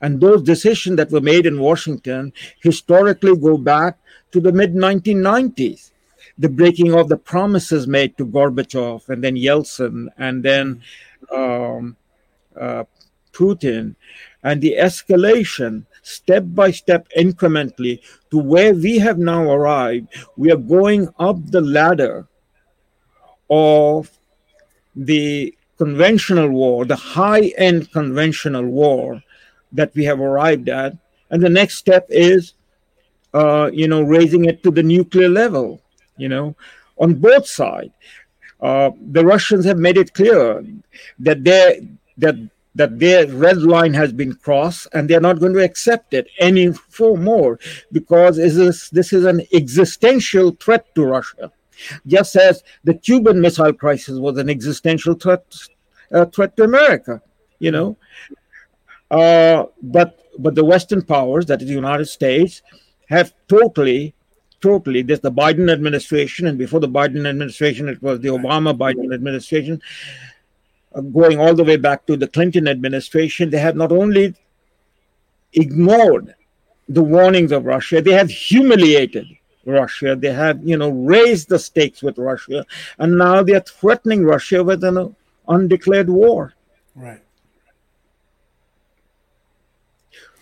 And 0.00 0.20
those 0.20 0.42
decisions 0.42 0.96
that 0.96 1.10
were 1.10 1.20
made 1.20 1.46
in 1.46 1.60
Washington 1.60 2.32
historically 2.60 3.36
go 3.36 3.56
back 3.56 3.98
to 4.32 4.40
the 4.40 4.52
mid 4.52 4.74
1990s. 4.74 5.90
The 6.38 6.48
breaking 6.48 6.94
of 6.94 7.08
the 7.08 7.16
promises 7.16 7.86
made 7.86 8.16
to 8.18 8.26
Gorbachev 8.26 9.08
and 9.08 9.22
then 9.22 9.36
Yeltsin 9.36 10.08
and 10.18 10.42
then 10.42 10.82
um, 11.32 11.96
uh, 12.58 12.84
Putin 13.32 13.94
and 14.42 14.60
the 14.60 14.76
escalation 14.78 15.86
step 16.02 16.44
by 16.48 16.70
step 16.70 17.06
incrementally 17.16 18.00
to 18.30 18.38
where 18.38 18.74
we 18.74 18.98
have 18.98 19.18
now 19.18 19.44
arrived. 19.50 20.08
We 20.36 20.50
are 20.50 20.56
going 20.56 21.08
up 21.18 21.36
the 21.46 21.60
ladder 21.60 22.26
of 23.48 24.10
the 24.96 25.54
conventional 25.84 26.48
war, 26.48 26.84
the 26.84 27.02
high 27.18 27.46
end 27.68 27.90
conventional 27.92 28.64
war 28.64 29.22
that 29.72 29.90
we 29.96 30.04
have 30.04 30.20
arrived 30.20 30.68
at. 30.68 30.96
And 31.30 31.42
the 31.42 31.48
next 31.60 31.76
step 31.76 32.06
is, 32.08 32.54
uh, 33.34 33.70
you 33.72 33.88
know, 33.88 34.02
raising 34.02 34.44
it 34.44 34.62
to 34.62 34.70
the 34.70 34.82
nuclear 34.82 35.28
level, 35.28 35.80
you 36.16 36.28
know, 36.28 36.54
on 36.98 37.14
both 37.14 37.46
sides. 37.46 37.92
Uh, 38.60 38.90
the 39.16 39.24
Russians 39.24 39.64
have 39.64 39.78
made 39.78 39.96
it 39.96 40.14
clear 40.14 40.64
that 41.18 41.42
they 41.42 41.64
that 42.18 42.36
that 42.74 42.98
their 42.98 43.26
red 43.26 43.58
line 43.58 43.92
has 43.92 44.12
been 44.12 44.34
crossed 44.34 44.86
and 44.92 45.02
they're 45.10 45.28
not 45.28 45.40
going 45.40 45.52
to 45.52 45.64
accept 45.64 46.14
it 46.14 46.26
any 46.38 46.72
more 47.00 47.58
because 47.90 48.36
this 48.36 48.88
this 48.90 49.12
is 49.12 49.24
an 49.24 49.40
existential 49.52 50.52
threat 50.52 50.94
to 50.94 51.04
Russia. 51.04 51.50
Just 52.06 52.36
as 52.36 52.62
the 52.84 52.94
Cuban 52.94 53.40
Missile 53.40 53.72
Crisis 53.72 54.18
was 54.18 54.38
an 54.38 54.48
existential 54.48 55.14
threat, 55.14 55.44
uh, 56.12 56.26
threat 56.26 56.56
to 56.56 56.64
America, 56.64 57.22
you 57.58 57.70
know. 57.70 57.96
Uh, 59.10 59.66
but 59.82 60.18
but 60.38 60.54
the 60.54 60.64
Western 60.64 61.02
powers, 61.02 61.46
that 61.46 61.60
is 61.60 61.68
the 61.68 61.74
United 61.74 62.06
States, 62.06 62.62
have 63.08 63.34
totally, 63.48 64.14
totally. 64.60 65.02
There's 65.02 65.20
the 65.20 65.32
Biden 65.32 65.70
administration, 65.70 66.46
and 66.46 66.56
before 66.56 66.80
the 66.80 66.88
Biden 66.88 67.28
administration, 67.28 67.88
it 67.88 68.02
was 68.02 68.20
the 68.20 68.28
Obama 68.28 68.76
Biden 68.76 69.12
administration 69.12 69.82
going 71.12 71.40
all 71.40 71.54
the 71.54 71.64
way 71.64 71.76
back 71.76 72.06
to 72.06 72.16
the 72.16 72.28
Clinton 72.28 72.68
administration, 72.68 73.50
they 73.50 73.58
have 73.58 73.76
not 73.76 73.92
only 73.92 74.34
ignored 75.52 76.34
the 76.88 77.02
warnings 77.02 77.52
of 77.52 77.64
Russia, 77.64 78.02
they 78.02 78.12
have 78.12 78.30
humiliated 78.30 79.26
Russia. 79.64 80.16
They 80.16 80.32
have, 80.32 80.60
you 80.66 80.76
know, 80.76 80.90
raised 80.90 81.48
the 81.48 81.58
stakes 81.58 82.02
with 82.02 82.18
Russia, 82.18 82.66
and 82.98 83.16
now 83.16 83.42
they 83.42 83.54
are 83.54 83.60
threatening 83.60 84.24
Russia 84.24 84.62
with 84.64 84.82
an 84.84 85.14
undeclared 85.48 86.08
war. 86.08 86.54
Right. 86.94 87.22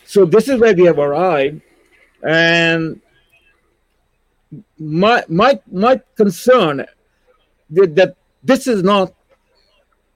So 0.04 0.24
this 0.24 0.48
is 0.48 0.58
where 0.60 0.74
we 0.74 0.84
have 0.86 0.98
arrived, 0.98 1.60
and 2.26 3.00
my 4.78 5.24
my 5.28 5.60
my 5.70 6.00
concern 6.16 6.86
that, 7.70 7.94
that 7.94 8.16
this 8.42 8.66
is 8.66 8.82
not 8.82 9.14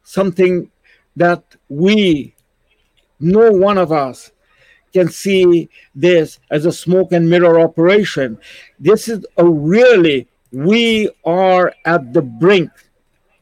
something 0.02 0.70
that 1.16 1.56
we, 1.69 2.35
no 3.20 3.52
one 3.52 3.78
of 3.78 3.93
us, 3.93 4.32
can 4.93 5.09
see 5.09 5.69
this 5.94 6.39
as 6.51 6.66
a 6.66 6.73
smoke 6.73 7.12
and 7.12 7.28
mirror 7.28 7.61
operation. 7.61 8.39
This 8.78 9.09
is 9.09 9.24
a 9.36 9.44
really, 9.44 10.28
we 10.52 11.11
are 11.24 11.73
at 11.85 12.12
the 12.12 12.23
brink 12.23 12.70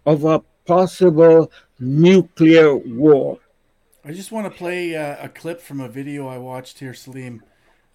of 0.07 0.25
a 0.25 0.43
possible 0.67 1.51
nuclear 1.79 2.77
war. 2.77 3.39
I 4.05 4.13
just 4.13 4.33
want 4.33 4.51
to 4.51 4.59
play 4.59 4.97
uh, 4.97 5.25
a 5.25 5.29
clip 5.29 5.61
from 5.61 5.81
a 5.81 5.89
video 5.89 6.27
I 6.27 6.39
watched 6.39 6.81
here, 6.81 6.95
Salim, 6.95 7.43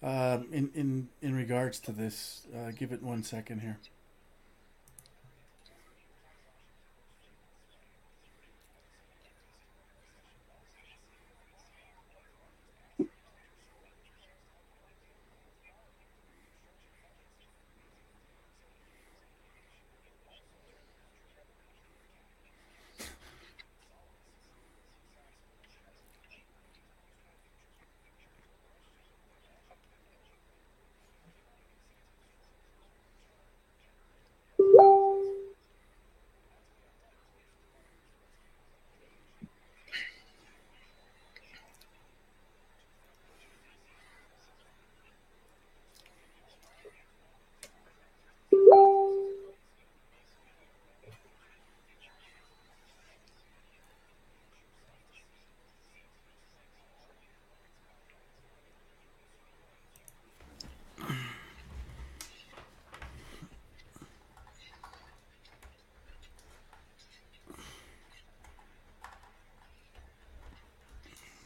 uh, 0.02 0.38
in, 0.50 0.70
in, 0.74 1.08
in 1.20 1.34
regards 1.34 1.78
to 1.80 1.92
this. 1.92 2.46
Uh, 2.54 2.70
give 2.70 2.92
it 2.92 3.02
one 3.02 3.22
second 3.22 3.60
here. 3.60 3.78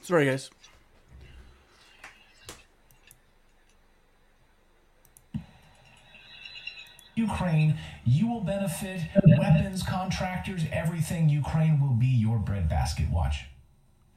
Sorry, 0.03 0.27
guys. 0.27 0.51
Ukraine, 7.15 7.79
you 8.05 8.27
will 8.27 8.41
benefit. 8.41 9.01
Weapons, 9.39 9.85
contractors, 9.85 10.63
everything. 10.73 11.29
Ukraine 11.29 11.79
will 11.81 11.95
be 11.95 12.09
your 12.09 12.39
breadbasket. 12.39 13.09
Watch. 13.11 13.45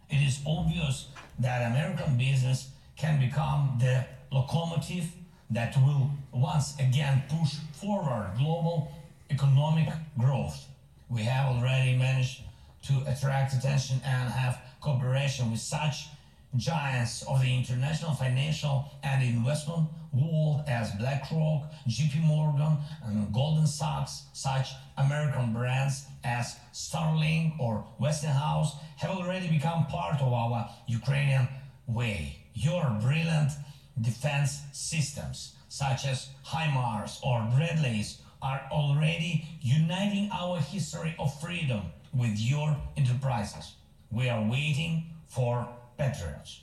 It 0.10 0.26
is 0.26 0.40
obvious 0.48 1.07
that 1.38 1.72
American 1.72 2.18
business 2.18 2.70
can 2.95 3.20
become 3.20 3.78
the 3.80 4.06
locomotive 4.32 5.12
that 5.52 5.78
will 5.78 6.10
once 6.34 6.80
again 6.80 7.24
push 7.30 7.56
forward 7.74 8.32
global 8.40 8.91
economic 9.30 9.90
growth. 10.18 10.66
We 11.10 11.22
have 11.24 11.56
already 11.56 11.95
managed 11.95 12.41
to 12.88 13.03
attract 13.06 13.53
attention 13.53 14.02
and 14.03 14.32
have 14.32 14.60
cooperation 14.86 15.49
with 15.49 15.60
such 15.60 16.10
giants 16.56 17.24
of 17.24 17.41
the 17.41 17.52
international 17.57 18.14
financial 18.14 18.86
and 19.03 19.24
investment 19.24 19.90
world 20.14 20.64
as 20.68 20.91
BlackRock, 20.91 21.64
JP 21.90 22.22
Morgan, 22.22 22.78
and 23.03 23.34
Goldman 23.34 23.66
Sachs, 23.68 24.24
such 24.32 24.70
American 24.98 25.52
brands 25.52 26.06
as 26.24 26.56
Starlink 26.72 27.60
or 27.60 27.84
Westinghouse 27.99 28.76
have 28.98 29.10
already 29.10 29.49
become 29.49 29.88
part 29.88 30.22
of 30.22 30.32
our 30.32 30.70
Ukrainian 30.88 31.48
way. 31.88 32.38
Your 32.53 32.84
brilliant 33.02 33.52
defense 33.99 34.62
systems, 34.72 35.56
such 35.68 36.06
as 36.06 36.30
HIMARS 36.45 37.20
or 37.24 37.41
Bradleys, 37.56 38.20
are 38.41 38.62
already 38.72 39.48
uniting 39.62 40.30
our 40.32 40.60
history 40.60 41.16
of 41.18 41.38
freedom 41.41 41.82
with 42.14 42.38
your 42.38 42.78
enterprises. 42.95 43.74
We 44.15 44.29
are 44.29 44.41
waiting 44.49 45.07
for 45.27 45.67
Patriots. 45.97 46.61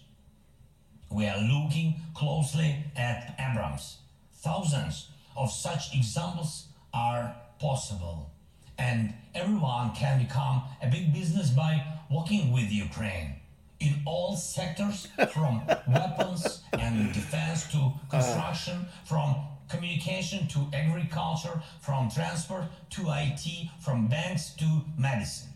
We 1.11 1.27
are 1.27 1.37
looking 1.37 2.01
closely 2.15 2.83
at 2.97 3.35
Abrams. 3.39 3.99
Thousands 4.37 5.11
of 5.37 5.53
such 5.53 5.95
examples 5.95 6.69
are 6.95 7.37
possible. 7.61 8.31
And 8.79 9.13
everyone 9.35 9.95
can 9.95 10.23
become 10.23 10.63
a 10.81 10.89
big 10.89 11.13
business 11.13 11.51
by 11.51 11.85
working 12.11 12.53
with 12.53 12.73
Ukraine. 12.73 13.35
in 13.81 14.01
all 14.07 14.37
sectors, 14.37 15.09
from 15.35 15.61
weapons 15.89 16.63
and 16.73 17.13
defense 17.13 17.71
to 17.73 17.93
construction, 18.09 18.87
from 19.05 19.35
communication 19.69 20.47
to 20.47 20.61
agriculture, 20.73 21.61
from 21.81 22.09
transport 22.09 22.65
to 22.91 23.03
IT, 23.09 23.45
from 23.81 24.07
banks 24.07 24.55
to 24.55 24.69
medicine. 24.97 25.53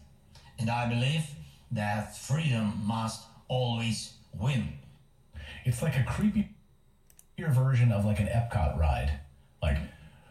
And 0.58 0.68
I 0.68 0.88
believe 0.88 1.22
that 1.70 2.16
freedom 2.16 2.80
must 2.84 3.22
always 3.48 4.12
win. 4.38 4.74
It's 5.64 5.82
like 5.82 5.96
a 5.96 6.04
creepy 6.04 6.48
version 7.38 7.92
of 7.92 8.04
like 8.04 8.18
an 8.20 8.26
Epcot 8.26 8.78
ride. 8.78 9.20
Like 9.62 9.78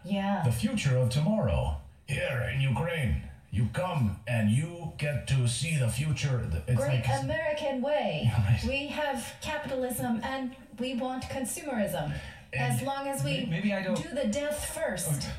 Yeah. 0.04 0.42
the 0.46 0.52
future 0.52 0.98
of 0.98 1.10
tomorrow 1.10 1.78
here 2.08 2.52
in 2.54 2.62
Ukraine. 2.62 3.24
You 3.52 3.70
come 3.74 4.20
and 4.28 4.50
you 4.50 4.94
get 4.98 5.28
to 5.28 5.48
see 5.48 5.78
the 5.78 5.88
future. 5.90 6.42
It's 6.68 6.78
Great 6.80 7.06
like 7.08 7.24
American 7.24 7.82
way. 7.82 8.32
Right. 8.38 8.62
We 8.68 8.88
have 8.88 9.34
capitalism 9.42 10.20
and 10.24 10.56
we 10.80 10.96
want 10.96 11.24
consumerism. 11.26 12.14
As 12.54 12.82
long 12.82 13.08
as 13.08 13.24
we 13.24 13.46
maybe 13.50 13.74
I 13.74 13.82
don't- 13.84 14.02
do 14.02 14.10
the 14.10 14.26
death 14.28 14.66
first. 14.74 15.10
Oh, 15.28 15.32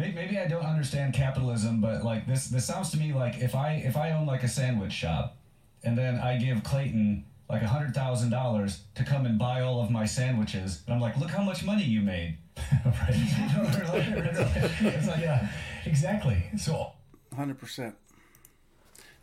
Maybe, 0.00 0.14
maybe 0.14 0.38
I 0.38 0.48
don't 0.48 0.64
understand 0.64 1.12
capitalism, 1.12 1.82
but 1.82 2.02
like 2.02 2.26
this, 2.26 2.46
this 2.46 2.64
sounds 2.64 2.88
to 2.92 2.96
me 2.96 3.12
like 3.12 3.38
if 3.38 3.54
I 3.54 3.82
if 3.84 3.98
I 3.98 4.12
own 4.12 4.24
like 4.24 4.42
a 4.42 4.48
sandwich 4.48 4.94
shop, 4.94 5.36
and 5.84 5.96
then 5.96 6.18
I 6.18 6.38
give 6.38 6.64
Clayton 6.64 7.26
like 7.50 7.60
a 7.60 7.68
hundred 7.68 7.94
thousand 7.94 8.30
dollars 8.30 8.80
to 8.94 9.04
come 9.04 9.26
and 9.26 9.38
buy 9.38 9.60
all 9.60 9.82
of 9.82 9.90
my 9.90 10.06
sandwiches, 10.06 10.82
and 10.86 10.94
I'm 10.94 11.02
like, 11.02 11.18
look 11.18 11.28
how 11.28 11.42
much 11.42 11.62
money 11.64 11.84
you 11.84 12.00
made. 12.00 12.38
right. 12.86 13.10
it's 13.10 15.06
like, 15.06 15.20
yeah, 15.20 15.48
exactly. 15.84 16.44
So 16.56 16.92
Hundred 17.36 17.58
percent. 17.58 17.94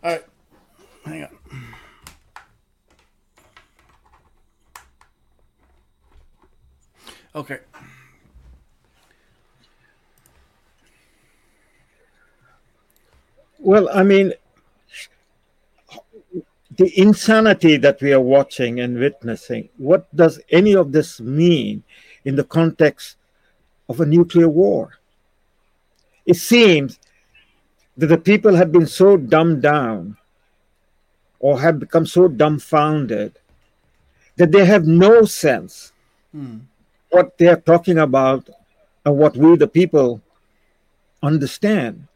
All 0.03 0.11
right, 0.11 0.23
hang 1.05 1.23
on. 1.23 1.37
Okay. 7.33 7.59
Well, 13.59 13.89
I 13.91 14.03
mean, 14.03 14.33
the 16.77 16.99
insanity 16.99 17.77
that 17.77 18.01
we 18.01 18.13
are 18.13 18.21
watching 18.21 18.79
and 18.79 18.99
witnessing, 18.99 19.69
what 19.77 20.13
does 20.15 20.39
any 20.49 20.75
of 20.75 20.91
this 20.91 21.19
mean 21.19 21.83
in 22.23 22.35
the 22.35 22.43
context 22.43 23.17
of 23.89 23.99
a 23.99 24.05
nuclear 24.05 24.47
war? 24.47 24.99
It 26.25 26.35
seems 26.35 26.99
that 27.97 28.07
the 28.07 28.17
people 28.17 28.55
have 28.55 28.71
been 28.71 28.85
so 28.85 29.17
dumbed 29.17 29.63
down 29.63 30.17
or 31.39 31.59
have 31.59 31.79
become 31.79 32.05
so 32.05 32.27
dumbfounded 32.27 33.39
that 34.35 34.51
they 34.51 34.65
have 34.65 34.85
no 34.85 35.25
sense 35.25 35.93
hmm. 36.31 36.57
what 37.09 37.37
they 37.37 37.47
are 37.47 37.61
talking 37.61 37.97
about 37.97 38.49
and 39.03 39.17
what 39.17 39.35
we, 39.35 39.55
the 39.55 39.67
people, 39.67 40.21
understand. 41.23 42.07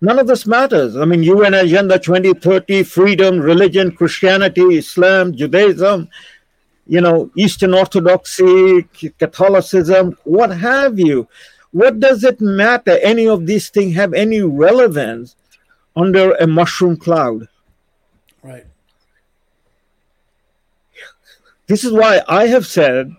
None 0.00 0.18
of 0.18 0.26
this 0.28 0.46
matters. 0.46 0.96
I 0.96 1.04
mean, 1.04 1.22
UN 1.24 1.54
Agenda 1.54 1.98
2030, 1.98 2.84
freedom, 2.84 3.40
religion, 3.40 3.90
Christianity, 3.90 4.78
Islam, 4.78 5.34
Judaism, 5.34 6.08
you 6.86 7.00
know, 7.00 7.30
Eastern 7.36 7.74
Orthodoxy, 7.74 8.84
Catholicism, 9.18 10.16
what 10.24 10.56
have 10.56 10.98
you. 10.98 11.28
What 11.72 12.00
does 12.00 12.24
it 12.24 12.40
matter? 12.40 12.98
Any 13.02 13.28
of 13.28 13.46
these 13.46 13.68
things 13.68 13.94
have 13.96 14.14
any 14.14 14.40
relevance 14.40 15.36
under 15.96 16.32
a 16.32 16.46
mushroom 16.46 16.96
cloud? 16.96 17.48
Right. 18.42 18.64
This 21.66 21.84
is 21.84 21.92
why 21.92 22.22
I 22.26 22.46
have 22.46 22.66
said, 22.66 23.14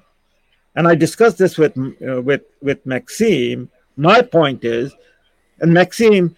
and 0.76 0.88
I 0.88 0.96
discussed 0.96 1.38
this 1.38 1.58
with 1.58 1.78
uh, 1.78 2.22
with 2.22 2.42
with 2.64 2.84
Maxime. 2.86 3.70
My 3.96 4.24
point 4.24 4.64
is, 4.64 4.92
and 5.60 5.72
Maxime 5.72 6.36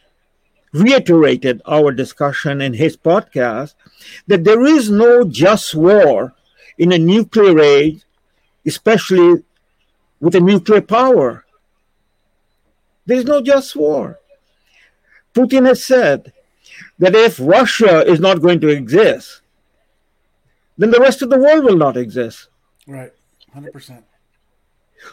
reiterated 0.74 1.62
our 1.66 1.92
discussion 1.92 2.62
in 2.62 2.74
his 2.74 2.96
podcast 2.96 3.76
that 4.28 4.44
there 4.44 4.66
is 4.66 4.90
no 4.90 5.24
just 5.24 5.76
war 5.76 6.34
in 6.78 6.92
a 6.92 6.98
nuclear 6.98 7.60
age, 7.60 8.04
especially 8.66 9.44
with 10.20 10.36
a 10.36 10.40
nuclear 10.40 10.82
power. 10.82 11.46
There 13.06 13.18
is 13.18 13.26
no 13.26 13.42
just 13.42 13.76
war. 13.76 14.20
Putin 15.34 15.66
has 15.66 15.84
said 15.84 16.34
that 17.00 17.16
if 17.16 17.40
Russia 17.40 18.06
is 18.06 18.20
not 18.20 18.42
going 18.42 18.60
to 18.62 18.68
exist, 18.68 19.42
then 20.78 20.92
the 20.92 21.00
rest 21.00 21.22
of 21.22 21.30
the 21.30 21.40
world 21.40 21.64
will 21.64 21.78
not 21.78 21.98
exist. 21.98 22.50
Right. 22.88 23.12
Hundred 23.54 23.74
percent. 23.74 24.06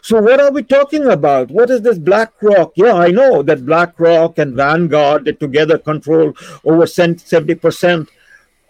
So 0.02 0.20
what 0.20 0.40
are 0.40 0.52
we 0.52 0.62
talking 0.62 1.06
about? 1.06 1.51
What 1.51 1.70
is 1.70 1.82
this 1.82 1.98
BlackRock? 1.98 2.73
Yeah, 2.77 2.94
I 2.94 3.09
know 3.09 3.43
that 3.43 3.65
BlackRock 3.65 4.39
and 4.39 4.55
Vanguard 4.55 5.24
they 5.24 5.32
together 5.32 5.78
control 5.78 6.35
over 6.65 6.86
seventy 6.86 7.55
percent 7.55 8.09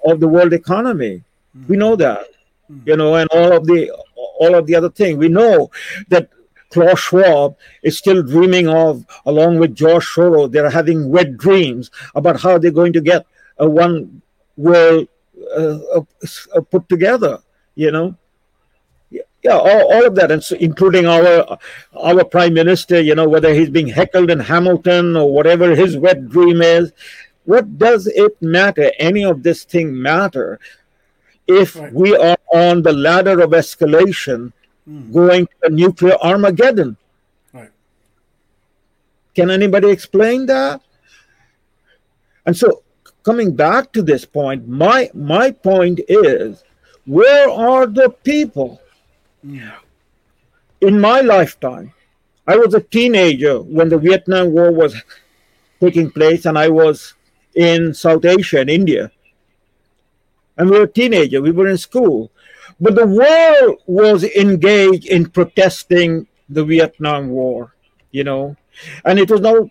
of 0.04 0.20
the 0.20 0.28
world 0.28 0.52
economy. 0.52 1.22
We 1.68 1.76
know 1.76 1.96
that, 1.96 2.26
you 2.84 2.96
know, 2.96 3.16
and 3.16 3.28
all 3.30 3.52
of 3.52 3.66
the 3.66 3.90
all 4.14 4.54
of 4.54 4.66
the 4.66 4.74
other 4.76 4.90
thing. 4.90 5.18
We 5.18 5.28
know 5.28 5.70
that 6.08 6.28
Klaus 6.70 7.00
Schwab 7.00 7.56
is 7.82 7.98
still 7.98 8.22
dreaming 8.22 8.68
of, 8.68 9.04
along 9.26 9.58
with 9.58 9.74
George 9.74 10.04
Soros, 10.06 10.52
they're 10.52 10.70
having 10.70 11.08
wet 11.08 11.36
dreams 11.36 11.90
about 12.14 12.40
how 12.40 12.58
they're 12.58 12.70
going 12.70 12.92
to 12.92 13.00
get 13.00 13.26
a 13.58 13.68
one 13.68 14.22
world 14.56 15.08
uh, 15.56 15.78
uh, 15.94 16.60
put 16.70 16.88
together. 16.88 17.40
You 17.74 17.90
know, 17.90 18.16
yeah, 19.48 19.56
all, 19.56 19.92
all 19.92 20.06
of 20.06 20.14
that, 20.16 20.30
and 20.30 20.44
so 20.44 20.56
including 20.56 21.06
our 21.06 21.58
our 21.96 22.24
prime 22.24 22.54
minister, 22.54 23.00
you 23.00 23.14
know, 23.14 23.28
whether 23.28 23.54
he's 23.54 23.70
being 23.70 23.88
heckled 23.88 24.30
in 24.30 24.40
Hamilton 24.40 25.16
or 25.16 25.32
whatever 25.32 25.74
his 25.74 25.96
wet 25.96 26.28
dream 26.28 26.60
is. 26.60 26.92
What 27.44 27.78
does 27.78 28.06
it 28.06 28.36
matter? 28.42 28.92
Any 28.98 29.24
of 29.24 29.42
this 29.42 29.64
thing 29.64 29.88
matter 30.02 30.60
if 31.46 31.76
Right. 31.76 31.92
we 31.94 32.14
are 32.14 32.36
on 32.52 32.82
the 32.82 32.92
ladder 32.92 33.40
of 33.40 33.50
escalation, 33.52 34.52
hmm. 34.84 35.10
going 35.12 35.46
to 35.46 35.56
a 35.62 35.70
nuclear 35.70 36.16
Armageddon? 36.20 36.98
Right. 37.54 37.70
Can 39.34 39.50
anybody 39.50 39.88
explain 39.88 40.44
that? 40.46 40.82
And 42.44 42.54
so, 42.54 42.82
coming 43.22 43.56
back 43.56 43.92
to 43.92 44.02
this 44.02 44.26
point, 44.26 44.68
my 44.68 45.10
my 45.14 45.50
point 45.50 46.00
is, 46.08 46.62
where 47.06 47.48
are 47.48 47.86
the 47.86 48.10
people? 48.24 48.80
In 49.42 51.00
my 51.00 51.20
lifetime, 51.20 51.92
I 52.46 52.56
was 52.56 52.74
a 52.74 52.80
teenager 52.80 53.60
when 53.60 53.88
the 53.88 53.98
Vietnam 53.98 54.52
War 54.52 54.72
was 54.72 54.94
taking 55.80 56.10
place, 56.10 56.46
and 56.46 56.58
I 56.58 56.68
was 56.68 57.14
in 57.54 57.94
South 57.94 58.24
Asia, 58.24 58.60
in 58.60 58.68
India. 58.68 59.10
And 60.56 60.70
we 60.70 60.78
were 60.78 60.86
teenagers, 60.86 61.40
we 61.40 61.52
were 61.52 61.68
in 61.68 61.78
school. 61.78 62.30
But 62.80 62.94
the 62.94 63.06
world 63.06 63.82
was 63.86 64.24
engaged 64.24 65.06
in 65.06 65.30
protesting 65.30 66.26
the 66.48 66.64
Vietnam 66.64 67.28
War, 67.28 67.74
you 68.10 68.24
know. 68.24 68.56
And 69.04 69.18
it 69.18 69.30
was 69.30 69.40
no 69.40 69.70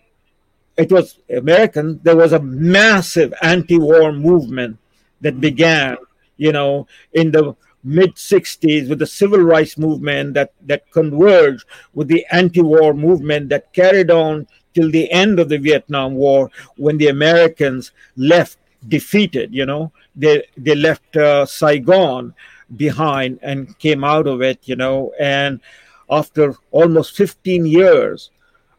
it 0.78 0.92
was 0.92 1.18
American, 1.28 2.00
there 2.04 2.16
was 2.16 2.32
a 2.32 2.40
massive 2.40 3.34
anti-war 3.42 4.12
movement 4.12 4.78
that 5.20 5.34
mm. 5.34 5.40
began, 5.40 5.96
you 6.36 6.52
know, 6.52 6.86
in 7.12 7.32
the 7.32 7.54
mid 7.84 8.14
60s 8.16 8.88
with 8.88 8.98
the 8.98 9.06
civil 9.06 9.40
rights 9.40 9.78
movement 9.78 10.34
that 10.34 10.52
that 10.66 10.90
converged 10.90 11.64
with 11.94 12.08
the 12.08 12.26
anti-war 12.32 12.92
movement 12.92 13.48
that 13.48 13.72
carried 13.72 14.10
on 14.10 14.46
till 14.74 14.90
the 14.90 15.10
end 15.10 15.38
of 15.38 15.48
the 15.48 15.58
Vietnam 15.58 16.14
War 16.14 16.50
when 16.76 16.98
the 16.98 17.08
Americans 17.08 17.92
left 18.16 18.58
defeated, 18.88 19.54
you 19.54 19.66
know. 19.66 19.92
They 20.14 20.44
they 20.56 20.74
left 20.74 21.16
uh, 21.16 21.46
Saigon 21.46 22.34
behind 22.76 23.38
and 23.42 23.78
came 23.78 24.04
out 24.04 24.26
of 24.26 24.42
it, 24.42 24.60
you 24.64 24.76
know, 24.76 25.12
and 25.18 25.60
after 26.10 26.54
almost 26.70 27.16
15 27.16 27.66
years 27.66 28.30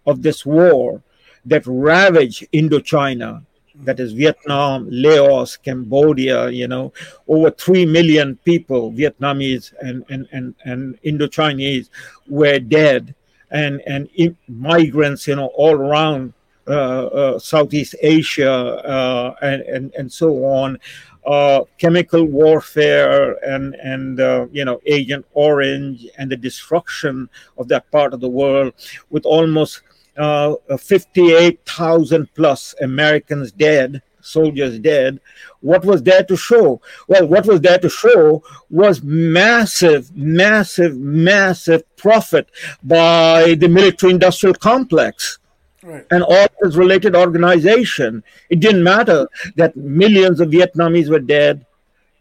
of 0.05 0.21
this 0.21 0.45
war 0.45 1.01
that 1.45 1.63
ravaged 1.65 2.47
Indochina, 2.53 3.43
that 3.83 3.99
is 3.99 4.13
Vietnam, 4.13 4.87
Laos, 4.89 5.57
Cambodia, 5.57 6.49
you 6.49 6.67
know, 6.67 6.93
over 7.27 7.51
3 7.51 7.85
million 7.85 8.35
people, 8.43 8.91
Vietnamese 8.91 9.73
and, 9.81 10.03
and, 10.09 10.27
and, 10.31 10.55
and 10.65 11.01
Indochinese, 11.03 11.89
were 12.27 12.59
dead. 12.59 13.15
And, 13.51 13.81
and 13.87 14.07
migrants, 14.47 15.27
you 15.27 15.35
know, 15.35 15.47
all 15.55 15.73
around 15.73 16.33
uh, 16.69 17.07
uh, 17.07 17.39
Southeast 17.39 17.95
Asia 18.03 18.51
uh, 18.51 19.35
and, 19.41 19.63
and, 19.63 19.93
and 19.95 20.13
so 20.13 20.45
on. 20.45 20.77
Uh, 21.25 21.63
chemical 21.77 22.23
warfare 22.23 23.33
and 23.43 23.75
and 23.75 24.19
uh, 24.19 24.47
you 24.51 24.63
know 24.63 24.79
Agent 24.85 25.25
Orange 25.33 26.07
and 26.17 26.31
the 26.31 26.37
destruction 26.37 27.29
of 27.57 27.67
that 27.67 27.89
part 27.91 28.13
of 28.13 28.19
the 28.19 28.29
world, 28.29 28.73
with 29.09 29.25
almost 29.25 29.81
uh, 30.19 30.55
58,000 30.77 32.27
plus 32.35 32.75
Americans 32.81 33.51
dead 33.51 34.01
soldiers 34.21 34.79
dead. 34.79 35.19
What 35.61 35.83
was 35.85 36.03
there 36.03 36.23
to 36.23 36.35
show? 36.37 36.81
Well, 37.07 37.27
what 37.27 37.45
was 37.45 37.61
there 37.61 37.79
to 37.79 37.89
show 37.89 38.43
was 38.69 39.01
massive, 39.01 40.15
massive, 40.15 40.97
massive 40.97 41.83
profit 41.97 42.49
by 42.83 43.55
the 43.55 43.67
military 43.67 44.13
industrial 44.13 44.55
complex 44.55 45.39
Right. 45.81 46.05
and 46.11 46.23
all 46.23 46.47
its 46.59 46.75
related 46.75 47.15
organization. 47.15 48.21
It 48.49 48.59
didn't 48.59 48.83
matter 48.83 49.29
that 49.55 49.77
millions 49.77 50.41
of 50.41 50.49
Vietnamese 50.49 51.09
were 51.09 51.19
dead, 51.19 51.65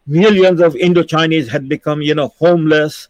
millions 0.06 0.60
of 0.60 0.74
Indochinese 0.74 1.48
had 1.48 1.68
become, 1.68 2.00
you 2.00 2.14
know, 2.14 2.28
homeless, 2.38 3.08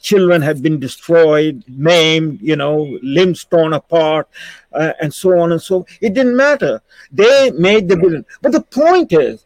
children 0.00 0.42
have 0.42 0.62
been 0.62 0.78
destroyed, 0.78 1.62
maimed, 1.68 2.40
you 2.40 2.56
know, 2.56 2.98
limbs 3.02 3.44
torn 3.44 3.72
apart, 3.72 4.28
uh, 4.72 4.92
and 5.00 5.12
so 5.12 5.38
on 5.38 5.52
and 5.52 5.60
so. 5.60 5.86
It 6.00 6.14
didn't 6.14 6.36
matter. 6.36 6.80
They 7.10 7.50
made 7.52 7.88
the 7.88 7.96
billion. 7.96 8.24
But 8.42 8.52
the 8.52 8.62
point 8.62 9.12
is, 9.12 9.44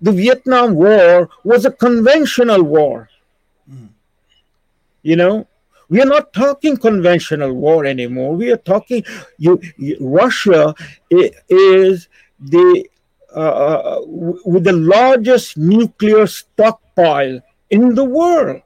the 0.00 0.12
Vietnam 0.12 0.74
War 0.74 1.30
was 1.44 1.64
a 1.64 1.70
conventional 1.70 2.62
war. 2.62 3.08
You 5.02 5.16
know, 5.16 5.48
we 5.88 6.00
are 6.00 6.06
not 6.06 6.32
talking 6.32 6.76
conventional 6.76 7.52
war 7.52 7.84
anymore. 7.84 8.34
We 8.34 8.50
are 8.50 8.56
talking. 8.56 9.04
You, 9.38 9.60
you 9.76 9.96
Russia 10.00 10.74
is 11.10 12.08
the 12.40 12.88
uh, 13.34 14.00
with 14.06 14.64
the 14.64 14.72
largest 14.72 15.56
nuclear 15.56 16.26
stockpile 16.26 17.40
in 17.70 17.94
the 17.94 18.04
world. 18.04 18.62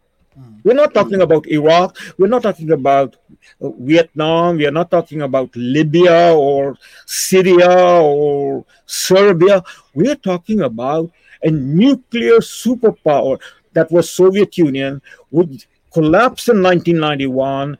We're 0.67 0.75
not 0.75 0.95
talking 0.95 1.23
about 1.23 1.47
Iraq. 1.47 1.97
We're 2.19 2.27
not 2.27 2.43
talking 2.43 2.73
about 2.73 3.15
uh, 3.63 3.71
Vietnam. 3.79 4.57
We 4.57 4.67
are 4.67 4.73
not 4.73 4.91
talking 4.91 5.23
about 5.23 5.55
Libya 5.55 6.35
or 6.35 6.77
Syria 7.07 8.03
or 8.03 8.65
Serbia. 8.85 9.63
We 9.95 10.11
are 10.11 10.17
talking 10.17 10.63
about 10.63 11.13
a 11.45 11.53
nuclear 11.53 12.39
superpower 12.39 13.41
that 13.75 13.93
was 13.93 14.11
Soviet 14.11 14.59
Union 14.59 15.01
would 15.31 15.65
collapse 15.95 16.49
in 16.49 16.61
1991. 16.61 17.79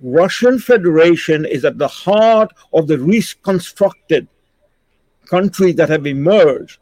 Russian 0.00 0.60
Federation 0.60 1.44
is 1.44 1.64
at 1.64 1.76
the 1.76 1.88
heart 1.88 2.52
of 2.72 2.86
the 2.86 3.00
reconstructed 3.00 4.28
countries 5.26 5.74
that 5.74 5.88
have 5.88 6.06
emerged 6.06 6.78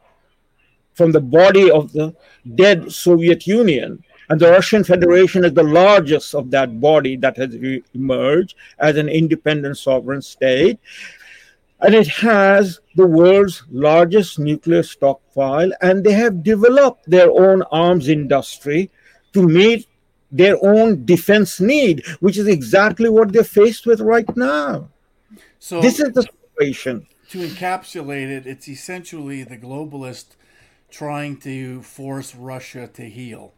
from 0.92 1.12
the 1.12 1.20
body 1.20 1.70
of 1.70 1.92
the 1.92 2.14
dead 2.56 2.92
Soviet 2.92 3.46
Union. 3.46 4.02
And 4.28 4.40
the 4.40 4.50
Russian 4.50 4.82
Federation 4.84 5.44
is 5.44 5.54
the 5.54 5.62
largest 5.62 6.34
of 6.34 6.50
that 6.50 6.80
body 6.80 7.16
that 7.16 7.36
has 7.36 7.56
re- 7.56 7.82
emerged 7.94 8.56
as 8.78 8.96
an 8.96 9.08
independent 9.08 9.78
sovereign 9.78 10.22
state. 10.22 10.78
And 11.80 11.94
it 11.94 12.08
has 12.08 12.80
the 12.96 13.06
world's 13.06 13.62
largest 13.70 14.38
nuclear 14.38 14.82
stockpile, 14.82 15.70
and 15.82 16.02
they 16.02 16.12
have 16.12 16.42
developed 16.42 17.08
their 17.08 17.30
own 17.30 17.62
arms 17.70 18.08
industry 18.08 18.90
to 19.34 19.46
meet 19.46 19.86
their 20.32 20.56
own 20.64 21.04
defense 21.04 21.60
need, 21.60 22.04
which 22.20 22.36
is 22.38 22.48
exactly 22.48 23.08
what 23.08 23.32
they're 23.32 23.44
faced 23.44 23.86
with 23.86 24.00
right 24.00 24.28
now. 24.36 24.88
So 25.58 25.80
This 25.80 26.00
is 26.00 26.12
the 26.12 26.22
situation. 26.22 27.06
to 27.30 27.38
encapsulate 27.46 28.28
it, 28.30 28.46
it's 28.46 28.68
essentially 28.68 29.42
the 29.44 29.58
globalist 29.58 30.36
trying 30.90 31.36
to 31.40 31.82
force 31.82 32.34
Russia 32.34 32.88
to 32.94 33.02
heel, 33.08 33.52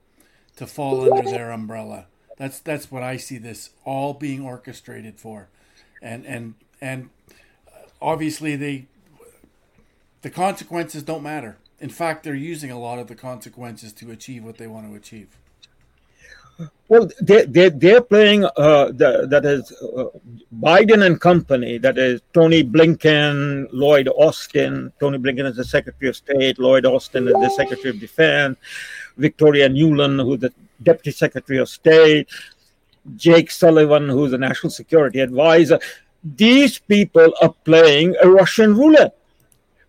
to 0.59 0.67
fall 0.67 1.13
under 1.13 1.31
their 1.31 1.51
umbrella. 1.51 2.07
That's 2.37 2.59
that's 2.61 2.91
what 2.91 3.03
I 3.03 3.17
see 3.17 3.39
this 3.39 3.71
all 3.85 4.13
being 4.15 4.45
orchestrated 4.45 5.19
for, 5.19 5.49
and 6.03 6.27
and 6.27 6.55
and 6.81 7.11
obviously 8.01 8.57
they 8.57 8.87
the 10.23 10.31
consequences 10.31 11.03
don't 11.03 11.23
matter. 11.23 11.57
In 11.81 11.91
fact, 11.91 12.25
they're 12.25 12.35
using 12.35 12.73
a 12.73 12.79
lot 12.79 12.99
of 12.99 13.07
the 13.07 13.15
consequences 13.15 13.93
to 13.95 14.11
achieve 14.11 14.45
what 14.45 14.59
they 14.59 14.67
want 14.67 14.91
to 14.91 14.97
achieve. 14.97 15.29
Well, 16.89 17.09
they, 17.21 17.45
they, 17.45 17.69
they're 17.69 18.01
playing, 18.01 18.45
uh, 18.45 18.87
the, 18.91 19.29
that 19.29 19.45
is 19.45 19.71
uh, 19.81 20.07
Biden 20.59 21.07
and 21.07 21.21
company, 21.21 21.79
that 21.79 21.99
is 21.99 22.21
Tony 22.33 22.65
Blinken, 22.65 23.69
Lloyd 23.73 24.09
Austin. 24.09 24.93
Tony 24.99 25.19
Blinken 25.19 25.47
is 25.47 25.57
the 25.57 25.65
Secretary 25.65 26.09
of 26.09 26.17
State, 26.17 26.59
Lloyd 26.59 26.85
Austin 26.85 27.29
is 27.29 27.35
the 27.35 27.51
Secretary 27.51 27.91
of 27.91 28.01
Defense, 28.01 28.59
Victoria 29.19 29.69
Nuland, 29.69 30.23
who's 30.23 30.41
the 30.41 30.53
Deputy 30.83 31.11
Secretary 31.11 31.59
of 31.59 31.69
State, 31.69 32.29
Jake 33.17 33.51
Sullivan, 33.51 34.09
who's 34.09 34.31
the 34.31 34.39
National 34.39 34.71
Security 34.71 35.21
Advisor. 35.21 35.79
These 36.23 36.79
people 36.79 37.33
are 37.43 37.55
playing 37.65 38.17
a 38.23 38.29
Russian 38.29 38.77
roulette, 38.77 39.17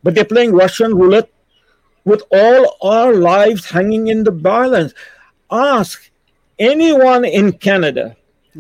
but 0.04 0.16
they're 0.16 0.26
playing 0.26 0.54
Russian 0.54 0.96
roulette 0.96 1.30
with 2.06 2.24
all 2.32 2.78
our 2.82 3.14
lives 3.14 3.70
hanging 3.70 4.08
in 4.08 4.24
the 4.24 4.32
balance. 4.32 4.94
Ask 5.52 6.10
anyone 6.58 7.26
in 7.26 7.52
Canada 7.54 8.16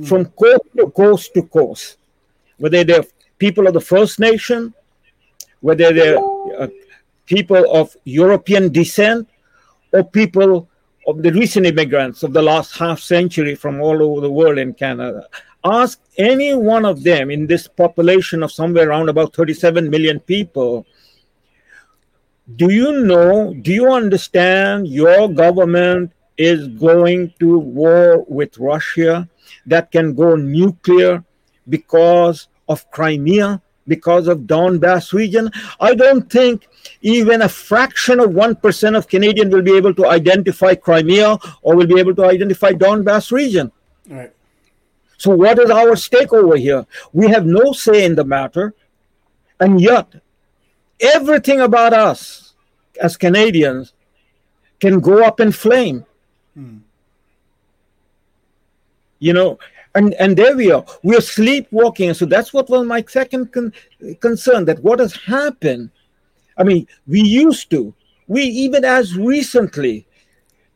from 0.05 0.25
coast 0.25 0.61
to 0.77 0.89
coast 0.91 1.33
to 1.33 1.43
coast, 1.43 1.97
whether 2.57 2.83
they're 2.83 3.05
people 3.37 3.67
of 3.67 3.73
the 3.73 3.81
First 3.81 4.19
Nation, 4.19 4.73
whether 5.61 5.91
they're 5.93 6.19
uh, 6.59 6.67
people 7.25 7.63
of 7.71 7.95
European 8.03 8.71
descent, 8.71 9.27
or 9.91 10.03
people 10.03 10.69
of 11.07 11.23
the 11.23 11.31
recent 11.31 11.65
immigrants 11.65 12.23
of 12.23 12.33
the 12.33 12.41
last 12.41 12.77
half 12.77 12.99
century 12.99 13.55
from 13.55 13.81
all 13.81 14.03
over 14.03 14.21
the 14.21 14.31
world 14.31 14.57
in 14.57 14.73
Canada. 14.73 15.27
Ask 15.63 15.99
any 16.17 16.53
one 16.53 16.85
of 16.85 17.03
them 17.03 17.31
in 17.31 17.47
this 17.47 17.67
population 17.67 18.43
of 18.43 18.51
somewhere 18.51 18.89
around 18.89 19.09
about 19.09 19.35
37 19.35 19.89
million 19.89 20.19
people 20.19 20.85
do 22.55 22.69
you 22.71 23.03
know, 23.03 23.53
do 23.61 23.71
you 23.71 23.91
understand 23.91 24.87
your 24.87 25.27
government 25.27 26.11
is 26.37 26.67
going 26.67 27.33
to 27.39 27.59
war 27.59 28.25
with 28.27 28.57
Russia 28.57 29.29
that 29.65 29.91
can 29.91 30.15
go 30.15 30.35
nuclear 30.35 31.23
because 31.67 32.47
of 32.67 32.89
Crimea, 32.89 33.61
because 33.89 34.27
of 34.27 34.41
Donbass 34.41 35.11
region? 35.11 35.51
I 35.79 35.93
don't 35.95 36.31
think 36.31 36.69
even 37.01 37.41
a 37.41 37.49
fraction 37.49 38.19
of 38.19 38.29
1% 38.29 38.97
of 38.97 39.07
Canadians 39.07 39.53
will 39.53 39.61
be 39.61 39.75
able 39.75 39.93
to 39.95 40.07
identify 40.07 40.75
Crimea 40.75 41.37
or 41.61 41.75
will 41.75 41.87
be 41.87 41.99
able 41.99 42.15
to 42.15 42.25
identify 42.25 42.71
Donbass 42.71 43.31
region. 43.31 43.71
Right. 44.07 44.31
So 45.17 45.35
what 45.35 45.59
is 45.59 45.69
our 45.69 45.97
stake 45.97 46.31
over 46.31 46.55
here? 46.55 46.85
We 47.11 47.27
have 47.27 47.45
no 47.45 47.73
say 47.73 48.05
in 48.05 48.15
the 48.15 48.23
matter, 48.23 48.73
and 49.59 49.81
yet 49.81 50.07
everything 50.99 51.59
about 51.59 51.91
us 51.91 52.53
as 53.01 53.17
Canadians 53.17 53.93
can 54.79 55.01
go 55.01 55.23
up 55.23 55.41
in 55.41 55.51
flame. 55.51 56.05
Hmm. 56.53 56.77
You 59.19 59.33
know, 59.33 59.59
and 59.95 60.13
and 60.15 60.37
there 60.37 60.55
we 60.55 60.71
are. 60.71 60.85
We 61.03 61.15
are 61.15 61.21
sleepwalking, 61.21 62.13
so 62.13 62.25
that's 62.25 62.53
what 62.53 62.69
was 62.69 62.85
my 62.85 63.03
second 63.07 63.51
con- 63.51 63.73
concern. 64.19 64.65
That 64.65 64.83
what 64.83 64.99
has 64.99 65.15
happened. 65.15 65.89
I 66.57 66.63
mean, 66.63 66.87
we 67.07 67.21
used 67.21 67.69
to. 67.71 67.93
We 68.27 68.43
even 68.43 68.85
as 68.85 69.15
recently 69.15 70.05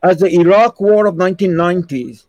as 0.02 0.18
the 0.18 0.28
Iraq 0.28 0.80
War 0.80 1.06
of 1.06 1.14
1990s, 1.14 2.24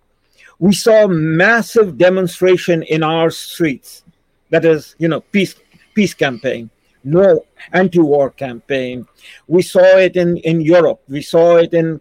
we 0.60 0.74
saw 0.74 1.08
massive 1.08 1.98
demonstration 1.98 2.84
in 2.84 3.04
our 3.04 3.30
streets. 3.30 4.04
That 4.50 4.64
is, 4.64 4.96
you 5.00 5.08
know, 5.08 5.22
peace 5.22 5.56
peace 5.96 6.14
campaign, 6.14 6.70
no 7.04 7.46
anti-war 7.74 8.30
campaign. 8.32 9.08
We 9.48 9.62
saw 9.64 9.98
it 9.98 10.16
in, 10.16 10.38
in 10.38 10.62
Europe. 10.62 11.02
We 11.08 11.22
saw 11.22 11.58
it 11.58 11.74
in 11.74 12.00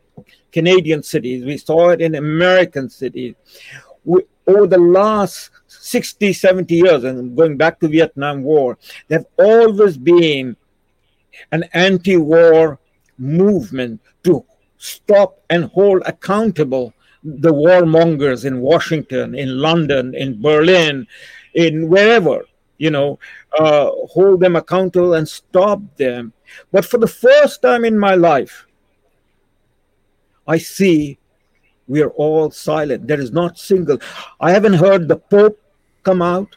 Canadian 0.53 1.03
cities. 1.03 1.45
We 1.45 1.57
saw 1.57 1.91
it 1.91 2.01
in 2.01 2.15
American 2.17 2.91
cities. 2.91 3.35
Over 4.07 4.67
the 4.67 4.79
last 4.79 5.51
60, 5.67 6.33
70 6.33 6.75
years, 6.75 7.05
and 7.05 7.37
going 7.37 7.57
back 7.57 7.81
to 7.81 7.89
Vietnam 7.89 8.43
War, 8.43 8.79
there 9.09 9.21
have 9.21 9.27
always 9.39 9.97
been 9.97 10.57
an 11.51 11.65
anti-war 11.73 12.79
movement 13.19 14.01
to 14.25 14.45
stop 14.77 15.41
and 15.49 15.65
hold 15.65 16.03
accountable 16.05 16.93
the 17.25 17.53
warmongers 17.53 18.45
in 18.45 18.61
Washington, 18.61 19.35
in 19.35 19.59
London, 19.59 20.15
in 20.15 20.41
Berlin, 20.41 21.07
in 21.55 21.89
wherever, 21.89 22.45
you 22.77 22.91
know, 22.91 23.19
uh, 23.59 23.91
hold 24.11 24.41
them 24.41 24.57
accountable 24.57 25.15
and 25.15 25.27
stop 25.27 25.81
them. 25.97 26.35
But 26.71 26.85
for 26.85 26.99
the 26.99 27.07
first 27.09 27.63
time 27.63 27.85
in 27.85 27.99
my 27.99 28.15
life, 28.15 28.67
I 30.47 30.59
see 30.59 31.19
we 31.87 32.03
are 32.03 32.11
all 32.11 32.51
silent. 32.51 33.07
There 33.07 33.21
is 33.21 33.33
not 33.33 33.59
single. 33.59 33.99
I 34.41 34.51
haven't 34.53 34.75
heard 34.75 35.09
the 35.09 35.17
Pope 35.17 35.61
come 36.03 36.23
out. 36.23 36.57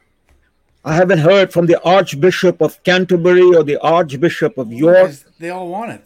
I 0.85 0.95
haven't 0.95 1.19
heard 1.19 1.51
from 1.51 1.65
the 1.65 1.81
Archbishop 1.83 2.61
of 2.61 2.81
Canterbury 2.83 3.41
or 3.55 3.63
the 3.63 3.77
Archbishop 3.81 4.57
of 4.57 4.71
York. 4.71 5.11
They 5.39 5.49
all 5.49 5.69
want 5.69 5.91
it. 5.91 6.05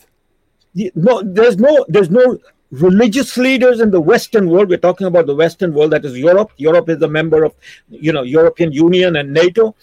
The- 0.74 0.92
no 0.96 1.22
there's 1.22 1.58
no 1.58 1.86
there's 1.90 2.10
no 2.10 2.40
religious 2.72 3.38
leaders 3.38 3.82
in 3.82 3.92
the 3.92 4.00
western 4.00 4.50
world 4.50 4.70
we're 4.70 4.78
talking 4.78 5.06
about 5.06 5.26
the 5.28 5.36
western 5.36 5.74
world 5.74 5.92
that 5.92 6.06
is 6.06 6.18
europe 6.18 6.54
europe 6.56 6.88
is 6.88 7.02
a 7.02 7.08
member 7.10 7.44
of 7.44 7.54
you 7.90 8.14
know 8.14 8.22
european 8.22 8.72
union 8.72 9.18
and 9.18 9.34
nato 9.34 9.76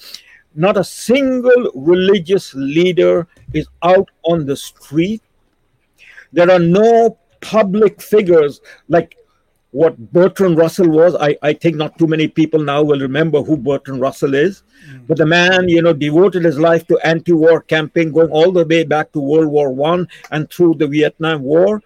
not 0.59 0.77
a 0.77 0.83
single 0.83 1.71
religious 1.75 2.53
leader 2.55 3.29
is 3.55 3.69
out 3.83 4.11
on 4.25 4.45
the 4.45 4.57
street. 4.57 5.23
There 6.33 6.51
are 6.51 6.59
no 6.59 7.17
public 7.41 8.03
figures 8.03 8.61
like 8.89 9.17
what 9.71 9.97
Bertrand 10.13 10.57
Russell 10.57 10.89
was. 10.89 11.15
I, 11.15 11.37
I 11.43 11.53
think 11.53 11.77
not 11.77 11.99
too 11.99 12.07
many 12.07 12.27
people 12.27 12.61
now 12.61 12.83
will 12.83 13.01
remember 13.01 13.43
who 13.43 13.57
Bertrand 13.57 14.01
Russell 14.01 14.35
is. 14.35 14.63
Mm. 14.89 15.07
But 15.07 15.19
the 15.19 15.27
man, 15.27 15.69
you 15.69 15.83
know, 15.83 15.93
devoted 15.93 16.45
his 16.45 16.59
life 16.59 16.87
to 16.87 16.99
anti-war 17.07 17.61
campaign, 17.63 18.13
going 18.13 18.31
all 18.31 18.51
the 18.51 18.65
way 18.65 18.85
back 18.85 19.13
to 19.13 19.21
World 19.21 19.49
War 19.49 19.71
One 19.71 20.09
and 20.31 20.51
through 20.51 20.75
the 20.75 20.87
Vietnam 20.87 21.43
War. 21.43 21.83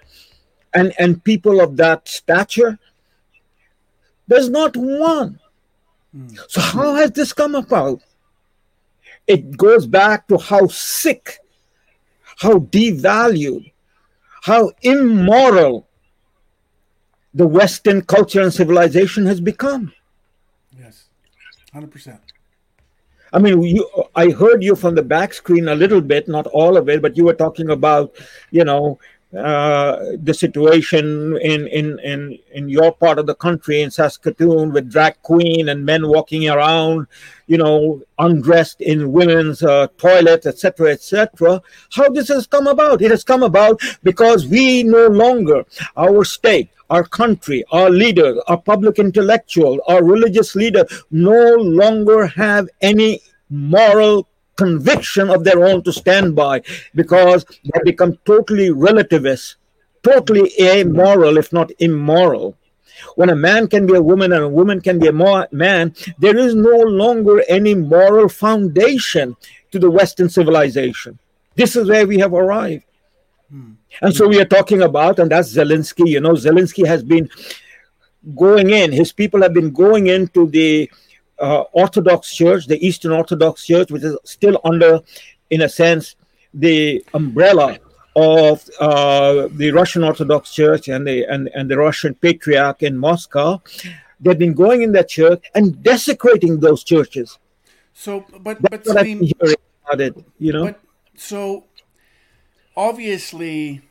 And 0.75 0.95
and 0.99 1.23
people 1.23 1.61
of 1.61 1.77
that 1.77 2.09
stature, 2.09 2.79
there's 4.29 4.49
not 4.49 4.77
one. 4.77 5.41
Mm. 6.17 6.39
So 6.49 6.61
how 6.61 6.95
has 6.95 7.11
this 7.11 7.33
come 7.33 7.55
about? 7.55 8.01
It 9.27 9.57
goes 9.57 9.87
back 9.87 10.29
to 10.29 10.39
how 10.39 10.67
sick, 10.69 11.39
how 12.39 12.59
devalued, 12.59 13.73
how 14.43 14.73
immoral 14.83 15.89
the 17.35 17.47
Western 17.47 18.03
culture 18.03 18.43
and 18.43 18.53
civilization 18.53 19.27
has 19.27 19.41
become. 19.41 19.93
Yes, 20.79 21.07
hundred 21.73 21.91
percent. 21.91 22.21
I 23.33 23.39
mean, 23.39 23.63
you, 23.63 23.89
I 24.15 24.29
heard 24.31 24.63
you 24.63 24.77
from 24.77 24.95
the 24.95 25.03
back 25.03 25.33
screen 25.33 25.69
a 25.69 25.75
little 25.75 26.03
bit, 26.03 26.29
not 26.29 26.47
all 26.49 26.77
of 26.77 26.89
it, 26.89 27.01
but 27.01 27.17
you 27.17 27.25
were 27.25 27.35
talking 27.35 27.71
about, 27.71 28.15
you 28.51 28.63
know, 28.63 28.99
uh, 29.35 30.17
the 30.23 30.35
situation 30.35 31.39
in, 31.39 31.67
in, 31.69 31.99
in, 32.01 32.39
in 32.53 32.69
your 32.69 32.93
part 32.93 33.19
of 33.19 33.25
the 33.25 33.35
country, 33.35 33.81
in 33.81 33.91
Saskatoon, 33.91 34.73
with 34.73 34.91
drag 34.91 35.23
queen 35.23 35.71
and 35.71 35.87
men 35.87 36.07
walking 36.07 36.51
around, 36.51 37.07
you 37.47 37.57
know, 37.57 38.03
undressed 38.19 38.83
in 38.83 39.11
women's 39.11 39.63
uh, 39.63 39.87
toilets, 39.97 40.45
etc., 40.45 40.91
etc. 40.93 41.63
How 41.95 42.11
this 42.11 42.29
has 42.29 42.47
come 42.47 42.67
about? 42.67 43.01
It 43.01 43.11
has 43.11 43.25
come 43.25 43.43
about 43.43 43.81
because 44.03 44.47
we 44.47 44.83
no 44.83 45.07
longer, 45.07 45.65
our 45.97 46.25
state, 46.25 46.69
our 46.93 47.05
country, 47.05 47.64
our 47.73 47.89
leaders, 47.89 48.39
our 48.48 48.60
public 48.60 48.98
intellectual, 48.98 49.81
our 49.89 50.05
religious 50.05 50.55
leader 50.55 50.85
no 51.10 51.55
longer 51.55 52.27
have 52.27 52.69
any 52.82 53.20
moral 53.48 54.28
conviction 54.56 55.31
of 55.31 55.43
their 55.43 55.64
own 55.64 55.82
to 55.82 55.93
stand 55.93 56.36
by 56.36 56.60
because 56.94 57.47
they 57.64 57.81
become 57.82 58.19
totally 58.27 58.69
relativist, 58.69 59.56
totally 60.02 60.52
amoral, 60.60 61.39
if 61.39 61.51
not 61.51 61.73
immoral. 61.78 62.55
When 63.16 63.31
a 63.31 63.43
man 63.48 63.69
can 63.69 63.86
be 63.86 63.94
a 63.94 64.02
woman 64.02 64.32
and 64.32 64.44
a 64.44 64.48
woman 64.60 64.82
can 64.82 64.98
be 64.98 65.09
a 65.09 65.47
man, 65.51 65.94
there 66.19 66.36
is 66.36 66.55
no 66.55 66.77
longer 66.77 67.43
any 67.48 67.74
moral 67.74 68.28
foundation 68.28 69.35
to 69.70 69.78
the 69.78 69.90
Western 69.90 70.28
civilization. 70.28 71.19
This 71.56 71.74
is 71.74 71.89
where 71.89 72.06
we 72.06 72.19
have 72.19 72.35
arrived. 72.35 72.85
And 74.01 74.15
so 74.15 74.27
we 74.29 74.41
are 74.41 74.47
talking 74.47 74.83
about, 74.83 75.19
and 75.19 75.31
that's 75.31 75.55
Zelensky. 75.55 76.09
You 76.09 76.20
know, 76.20 76.33
Zelensky 76.33 76.87
has 76.87 77.03
been 77.03 77.29
going 78.37 78.70
in, 78.70 78.93
his 78.93 79.12
people 79.12 79.43
have 79.43 79.53
been 79.53 79.70
going 79.70 80.07
into 80.07 80.49
the 80.49 80.91
uh, 81.39 81.65
Orthodox 81.73 82.35
Church, 82.35 82.66
the 82.66 82.85
Eastern 82.85 83.12
Orthodox 83.12 83.66
Church, 83.66 83.91
which 83.91 84.05
is 84.05 84.16
still 84.24 84.61
under, 84.65 85.01
in 85.51 85.62
a 85.62 85.69
sense, 85.69 86.16
the 86.55 87.05
umbrella 87.15 87.79
of 88.15 88.69
uh, 88.79 89.49
the 89.53 89.70
Russian 89.73 90.05
Orthodox 90.05 90.53
Church 90.53 90.89
and 90.89 91.07
the 91.07 91.24
and, 91.24 91.49
and 91.55 91.70
the 91.70 91.79
Russian 91.79 92.15
Patriarch 92.15 92.83
in 92.83 92.97
Moscow. 92.97 93.61
They've 94.20 94.39
been 94.39 94.55
going 94.55 94.83
in 94.83 94.93
that 94.93 95.09
church 95.09 95.51
and 95.55 95.83
desecrating 95.83 96.61
those 96.61 96.85
churches. 96.85 97.39
So, 97.95 98.24
but 98.41 98.61
That's 98.62 98.87
but 98.87 98.99
Salim, 98.99 99.20
hearing 99.20 99.57
about 99.85 100.01
it. 100.01 100.24
You 100.39 100.53
know, 100.53 100.65
But 100.66 100.81
so 101.16 101.65
obviously 102.77 103.82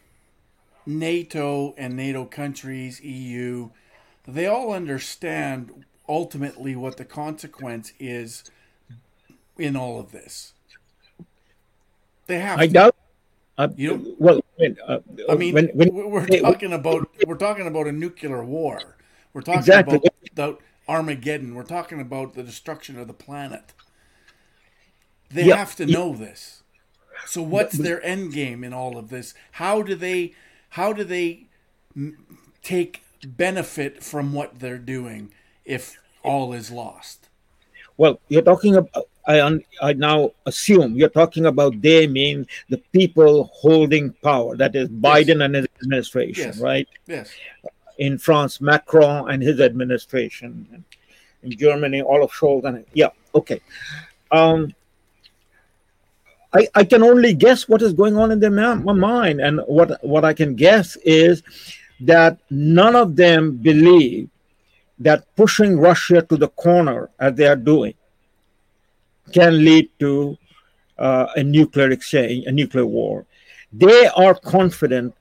NATO 0.86 1.74
and 1.78 1.96
NATO 1.96 2.26
countries, 2.26 3.02
EU, 3.02 3.70
they 4.28 4.48
all 4.48 4.74
understand 4.74 5.86
ultimately 6.08 6.76
what 6.76 6.98
the 6.98 7.06
consequence 7.06 7.94
is 8.00 8.44
in 9.58 9.76
all 9.76 10.00
of 10.00 10.12
this. 10.12 10.54
They 12.28 12.40
have 12.40 12.60
I 12.60 12.68
to. 12.68 12.74
doubt. 12.74 12.96
Uh, 13.58 13.68
You 13.76 13.90
don't- 13.90 14.20
well, 14.20 14.42
I 14.60 14.62
mean, 14.62 14.78
uh, 14.88 15.00
I 15.30 15.36
mean, 15.36 15.54
when, 15.54 15.68
when, 15.74 15.90
we- 15.94 16.04
we're 16.06 16.28
talking 16.28 16.74
about 16.74 17.10
we're 17.28 17.38
talking 17.38 17.68
about 17.68 17.88
a 17.88 17.92
nuclear 17.92 18.44
war. 18.44 18.98
We're 19.34 19.42
talking 19.42 19.60
Exactly. 19.60 19.98
about 19.98 20.08
the 20.36 20.58
Armageddon. 20.88 21.56
We're 21.56 21.64
talking 21.64 22.02
about 22.02 22.34
the 22.34 22.44
destruction 22.44 22.98
of 23.00 23.08
the 23.08 23.14
planet. 23.14 23.74
They 25.30 25.46
Yeah, 25.46 25.56
have 25.58 25.76
to 25.78 25.86
know 25.86 26.16
this. 26.16 26.61
So 27.26 27.42
what's 27.42 27.78
their 27.78 28.04
end 28.04 28.34
game 28.34 28.64
in 28.64 28.74
all 28.74 28.98
of 28.98 29.10
this? 29.10 29.34
How 29.52 29.82
do 29.82 29.96
they 29.96 30.34
how 30.70 30.94
do 30.94 31.04
they 31.04 31.46
take 32.64 33.04
benefit 33.26 34.04
from 34.04 34.34
what 34.34 34.60
they're 34.60 34.78
doing 34.78 35.32
if 35.66 35.98
all 36.24 36.54
is 36.54 36.72
lost? 36.72 37.30
Well, 37.98 38.20
you're 38.30 38.42
talking 38.42 38.76
about. 38.76 39.08
I, 39.28 39.40
un- 39.40 39.64
I 39.84 39.94
now 39.94 40.32
assume 40.48 40.96
you're 40.96 41.08
talking 41.08 41.46
about 41.46 41.80
they 41.80 42.08
mean 42.08 42.48
the 42.70 42.78
people 42.92 43.52
holding 43.54 44.14
power. 44.24 44.58
That 44.58 44.76
is 44.76 44.90
Biden 44.90 45.46
and 45.46 45.54
his 45.54 45.68
administration, 45.84 46.46
Yes. 46.46 46.58
right? 46.60 46.88
Yes. 47.06 47.30
In 48.00 48.18
France, 48.18 48.60
Macron 48.62 49.30
and 49.30 49.44
his 49.44 49.60
administration. 49.60 50.84
In 51.44 51.52
Germany, 51.52 52.02
Olaf 52.02 52.32
Scholz 52.32 52.66
and 52.66 52.84
yeah, 52.94 53.10
okay. 53.36 53.62
Um, 54.32 54.74
I, 56.54 56.68
I 56.76 56.84
can 56.84 57.02
only 57.02 57.34
guess 57.34 57.68
what 57.70 57.82
is 57.82 57.94
going 57.94 58.18
on 58.18 58.32
in 58.32 58.40
their 58.40 58.52
ma- 58.52 58.76
my 58.76 58.94
mind, 58.94 59.40
and 59.40 59.62
what 59.68 60.04
what 60.04 60.26
I 60.26 60.34
can 60.34 60.56
guess 60.56 60.98
is 60.98 61.44
that 62.02 62.40
none 62.50 62.96
of 62.96 63.16
them 63.16 63.58
believe 63.58 64.30
that 65.00 65.26
pushing 65.36 65.80
Russia 65.80 66.22
to 66.24 66.38
the 66.38 66.50
corner 66.50 67.10
as 67.20 67.36
they 67.36 67.48
are 67.48 67.56
doing 67.56 67.94
can 69.32 69.64
lead 69.64 69.90
to 70.00 70.38
uh, 70.98 71.28
a 71.36 71.44
nuclear 71.44 71.90
exchange, 71.90 72.46
a 72.46 72.52
nuclear 72.52 72.86
war. 72.86 73.26
They 73.74 74.08
are 74.08 74.36
confident 74.36 75.16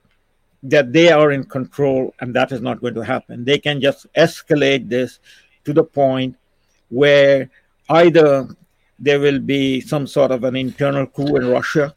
that 0.62 0.92
they 0.92 1.10
are 1.10 1.30
in 1.30 1.44
control 1.44 2.14
and 2.20 2.34
that 2.34 2.52
is 2.52 2.60
not 2.60 2.80
going 2.80 2.94
to 2.94 3.04
happen. 3.04 3.44
They 3.44 3.58
can 3.58 3.80
just 3.80 4.06
escalate 4.14 4.88
this 4.88 5.20
to 5.64 5.72
the 5.72 5.84
point 5.84 6.36
where 6.88 7.48
either 7.88 8.48
there 9.00 9.20
will 9.20 9.38
be 9.40 9.80
some 9.80 10.06
sort 10.06 10.30
of 10.30 10.44
an 10.44 10.56
internal 10.56 11.06
coup 11.06 11.36
in 11.36 11.48
Russia 11.48 11.94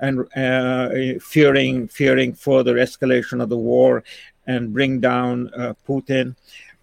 and 0.00 0.14
uh, 0.36 0.88
fearing 1.20 1.86
fearing 1.88 2.32
further 2.32 2.76
escalation 2.76 3.42
of 3.42 3.48
the 3.48 3.56
war 3.72 4.02
and 4.46 4.72
bring 4.72 5.00
down 5.00 5.50
uh, 5.54 5.74
Putin, 5.86 6.34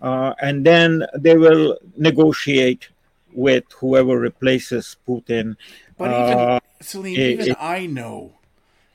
uh, 0.01 0.33
and 0.41 0.65
then 0.65 1.03
they 1.17 1.35
will 1.35 1.77
negotiate 1.97 2.89
with 3.33 3.65
whoever 3.79 4.17
replaces 4.19 4.95
Putin. 5.07 5.55
But 5.97 6.09
even 6.11 6.37
Uh, 6.39 6.59
Salim, 6.81 7.15
it- 7.15 7.31
even 7.33 7.49
it- 7.51 7.57
I 7.59 7.85
know, 7.87 8.33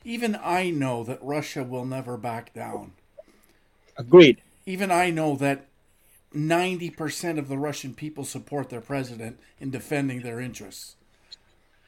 even 0.05 0.37
I 0.41 0.69
know 0.71 1.03
that 1.03 1.19
Russia 1.21 1.63
will 1.63 1.85
never 1.85 2.15
back 2.17 2.53
down. 2.53 2.93
agreed. 3.97 4.37
Even 4.65 4.89
I 4.91 5.09
know 5.11 5.35
that 5.35 5.67
ninety 6.33 6.89
percent 6.89 7.39
of 7.39 7.47
the 7.47 7.57
Russian 7.57 7.93
people 7.93 8.25
support 8.25 8.69
their 8.69 8.81
president 8.81 9.39
in 9.59 9.71
defending 9.71 10.21
their 10.21 10.39
interests. 10.39 10.95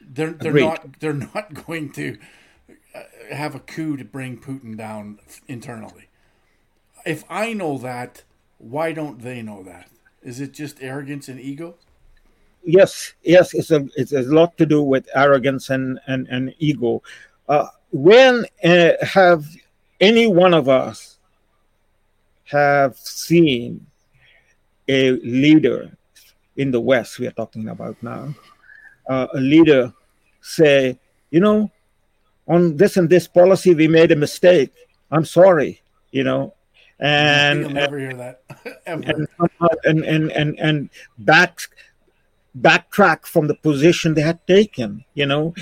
They're 0.00 0.32
they're 0.32 0.50
Agreed. 0.50 0.64
not 0.64 1.00
they're 1.00 1.12
not 1.12 1.54
going 1.66 1.92
to 1.92 2.18
uh, 2.94 3.02
have 3.32 3.54
a 3.54 3.60
coup 3.60 3.96
to 3.96 4.04
bring 4.04 4.38
Putin 4.38 4.76
down 4.76 5.18
internally. 5.48 6.08
If 7.04 7.24
I 7.30 7.52
know 7.52 7.78
that, 7.78 8.24
why 8.58 8.92
don't 8.92 9.20
they 9.20 9.42
know 9.42 9.62
that? 9.62 9.88
Is 10.22 10.40
it 10.40 10.52
just 10.52 10.82
arrogance 10.82 11.28
and 11.28 11.40
ego? 11.40 11.76
yes 12.66 13.14
yes 13.22 13.54
it's 13.54 13.70
a 13.70 13.86
it's 13.96 14.12
a 14.12 14.22
lot 14.22 14.58
to 14.58 14.66
do 14.66 14.82
with 14.82 15.08
arrogance 15.14 15.70
and 15.70 16.00
and, 16.08 16.26
and 16.28 16.52
ego 16.58 17.00
uh, 17.48 17.68
when 17.92 18.44
uh, 18.64 18.90
have 19.00 19.46
any 20.00 20.26
one 20.26 20.52
of 20.52 20.68
us 20.68 21.18
have 22.44 22.96
seen 22.98 23.86
a 24.88 25.12
leader 25.12 25.90
in 26.56 26.70
the 26.70 26.80
west 26.80 27.18
we 27.18 27.26
are 27.26 27.32
talking 27.32 27.68
about 27.68 27.96
now. 28.02 28.34
Uh, 29.08 29.26
a 29.34 29.40
leader 29.40 29.92
say 30.40 30.98
you 31.30 31.40
know 31.40 31.70
on 32.48 32.76
this 32.76 32.96
and 32.96 33.08
this 33.10 33.26
policy 33.26 33.74
we 33.74 33.88
made 33.88 34.12
a 34.12 34.16
mistake. 34.16 34.72
I'm 35.10 35.24
sorry 35.24 35.80
you 36.10 36.24
know 36.24 36.54
and 36.98 37.60
You'll 37.60 37.70
never 37.70 37.98
hear 37.98 38.14
that. 38.14 38.42
And 38.86 39.04
and 39.84 40.04
and 40.04 40.32
and, 40.32 40.58
and 40.58 40.90
back 41.18 41.60
backtrack 42.58 43.26
from 43.26 43.48
the 43.48 43.54
position 43.54 44.14
they 44.14 44.22
had 44.22 44.44
taken 44.46 45.04
you 45.14 45.26
know. 45.26 45.54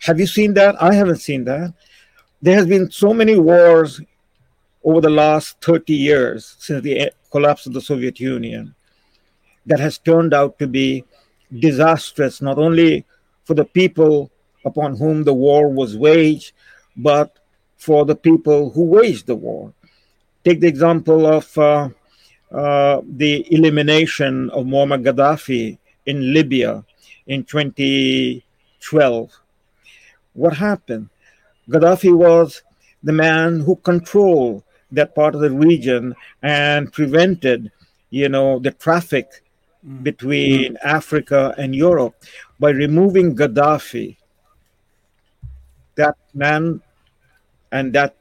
Have 0.00 0.20
you 0.20 0.26
seen 0.26 0.54
that? 0.54 0.80
I 0.80 0.94
haven't 0.94 1.18
seen 1.18 1.44
that. 1.44 1.74
There 2.40 2.54
has 2.54 2.66
been 2.66 2.90
so 2.90 3.12
many 3.12 3.36
wars 3.36 4.00
over 4.88 5.02
the 5.02 5.10
last 5.10 5.60
30 5.60 5.92
years 5.92 6.56
since 6.58 6.82
the 6.82 7.12
collapse 7.30 7.66
of 7.66 7.74
the 7.74 7.80
soviet 7.80 8.18
union 8.18 8.74
that 9.66 9.78
has 9.78 9.98
turned 9.98 10.32
out 10.32 10.58
to 10.58 10.66
be 10.66 11.04
disastrous, 11.58 12.40
not 12.40 12.56
only 12.56 13.04
for 13.44 13.52
the 13.52 13.66
people 13.66 14.30
upon 14.64 14.96
whom 14.96 15.24
the 15.24 15.34
war 15.34 15.68
was 15.68 15.94
waged, 15.94 16.52
but 16.96 17.38
for 17.76 18.06
the 18.06 18.16
people 18.16 18.70
who 18.70 18.84
waged 18.84 19.26
the 19.26 19.36
war. 19.36 19.74
Take 20.42 20.60
the 20.60 20.68
example 20.68 21.26
of 21.26 21.58
uh, 21.58 21.90
uh, 22.50 23.02
the 23.04 23.46
elimination 23.54 24.48
of 24.50 24.64
Muammar 24.64 25.04
Gaddafi 25.04 25.76
in 26.06 26.32
Libya 26.32 26.82
in 27.26 27.44
2012. 27.44 29.32
What 30.32 30.56
happened? 30.56 31.10
Gaddafi 31.68 32.16
was 32.16 32.62
the 33.02 33.12
man 33.12 33.60
who 33.60 33.76
controlled 33.76 34.62
that 34.92 35.14
part 35.14 35.34
of 35.34 35.40
the 35.40 35.50
region 35.50 36.14
and 36.42 36.92
prevented, 36.92 37.70
you 38.10 38.28
know, 38.28 38.58
the 38.58 38.70
traffic 38.70 39.42
mm. 39.86 40.02
between 40.02 40.76
Africa 40.82 41.54
and 41.58 41.74
Europe. 41.74 42.14
By 42.58 42.70
removing 42.70 43.36
Gaddafi, 43.36 44.16
that 45.96 46.16
man 46.34 46.80
and 47.72 47.92
that 47.92 48.16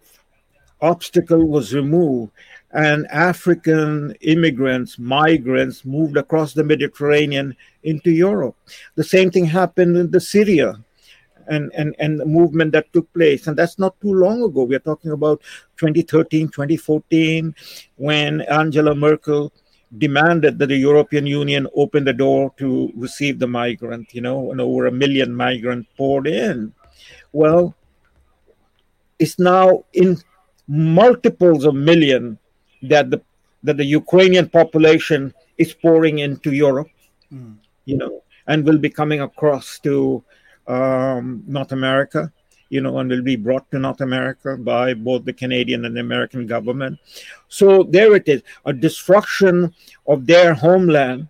obstacle 0.81 1.47
was 1.47 1.73
removed, 1.73 2.31
and 2.71 3.07
African 3.07 4.13
immigrants, 4.21 4.99
migrants 4.99 5.85
moved 5.85 6.17
across 6.17 6.53
the 6.53 6.63
Mediterranean 6.63 7.55
into 7.83 8.11
Europe. 8.11 8.55
The 8.95 9.03
same 9.03 9.31
thing 9.31 9.45
happened 9.45 9.95
in 9.95 10.11
the 10.11 10.19
Syria 10.19 10.83
and, 11.47 11.71
and, 11.73 11.95
and 11.99 12.19
the 12.19 12.25
movement 12.25 12.71
that 12.73 12.91
took 12.93 13.11
place. 13.13 13.47
And 13.47 13.57
that's 13.57 13.79
not 13.79 13.99
too 14.01 14.13
long 14.13 14.43
ago. 14.43 14.63
We're 14.63 14.79
talking 14.79 15.11
about 15.11 15.41
2013, 15.77 16.49
2014, 16.49 17.55
when 17.95 18.41
Angela 18.41 18.95
Merkel 18.95 19.51
demanded 19.97 20.59
that 20.59 20.67
the 20.67 20.75
European 20.75 21.25
Union 21.25 21.67
open 21.75 22.03
the 22.03 22.13
door 22.13 22.53
to 22.57 22.91
receive 22.95 23.39
the 23.39 23.47
migrant, 23.47 24.13
you 24.13 24.21
know, 24.21 24.51
and 24.51 24.59
over 24.59 24.87
a 24.87 24.91
million 24.91 25.33
migrant 25.33 25.87
poured 25.95 26.27
in. 26.27 26.73
Well, 27.31 27.75
it's 29.19 29.39
now 29.39 29.85
in 29.93 30.17
multiples 30.67 31.63
of 31.65 31.75
million 31.75 32.37
that 32.83 33.09
the 33.09 33.21
that 33.63 33.77
the 33.77 33.85
Ukrainian 33.85 34.47
population 34.49 35.33
is 35.57 35.73
pouring 35.73 36.19
into 36.19 36.51
Europe, 36.51 36.89
hmm. 37.29 37.53
you 37.85 37.97
know, 37.97 38.21
and 38.47 38.63
will 38.65 38.77
be 38.77 38.89
coming 38.89 39.21
across 39.21 39.79
to 39.79 40.23
um, 40.67 41.43
North 41.47 41.71
America, 41.71 42.31
you 42.69 42.81
know, 42.81 42.99
and 42.99 43.09
will 43.09 43.21
be 43.21 43.35
brought 43.35 43.69
to 43.71 43.79
North 43.79 44.01
America 44.01 44.57
by 44.57 44.93
both 44.93 45.25
the 45.25 45.33
Canadian 45.33 45.85
and 45.85 45.95
the 45.95 46.01
American 46.01 46.45
government. 46.45 46.99
So 47.47 47.83
there 47.83 48.15
it 48.15 48.27
is, 48.27 48.43
a 48.65 48.73
destruction 48.73 49.73
of 50.07 50.25
their 50.25 50.53
homeland, 50.53 51.29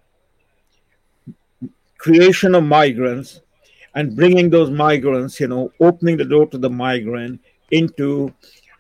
creation 1.98 2.56
of 2.56 2.64
migrants, 2.64 3.42
and 3.96 4.16
bringing 4.16 4.50
those 4.50 4.70
migrants, 4.70 5.40
you 5.40 5.48
know, 5.48 5.72
opening 5.80 6.18
the 6.18 6.26
door 6.26 6.48
to 6.48 6.58
the 6.58 6.70
migrant 6.70 7.42
into 7.72 8.34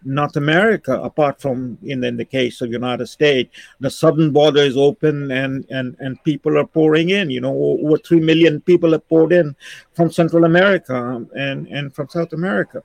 North 0.03 0.35
America, 0.35 1.01
apart 1.01 1.41
from 1.41 1.77
in, 1.83 2.03
in 2.03 2.17
the 2.17 2.25
case 2.25 2.61
of 2.61 2.71
United 2.71 3.07
States, 3.07 3.55
the 3.79 3.89
southern 3.89 4.31
border 4.31 4.61
is 4.61 4.77
open 4.77 5.31
and, 5.31 5.65
and, 5.69 5.95
and 5.99 6.23
people 6.23 6.57
are 6.57 6.67
pouring 6.67 7.09
in. 7.09 7.29
You 7.29 7.41
know, 7.41 7.53
over 7.55 7.97
3 7.97 8.19
million 8.19 8.61
people 8.61 8.91
have 8.91 9.07
poured 9.09 9.33
in 9.33 9.55
from 9.93 10.11
Central 10.11 10.45
America 10.45 11.25
and, 11.35 11.67
and 11.67 11.93
from 11.93 12.09
South 12.09 12.33
America. 12.33 12.83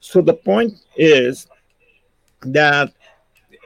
So 0.00 0.20
the 0.20 0.34
point 0.34 0.74
is 0.96 1.46
that 2.42 2.92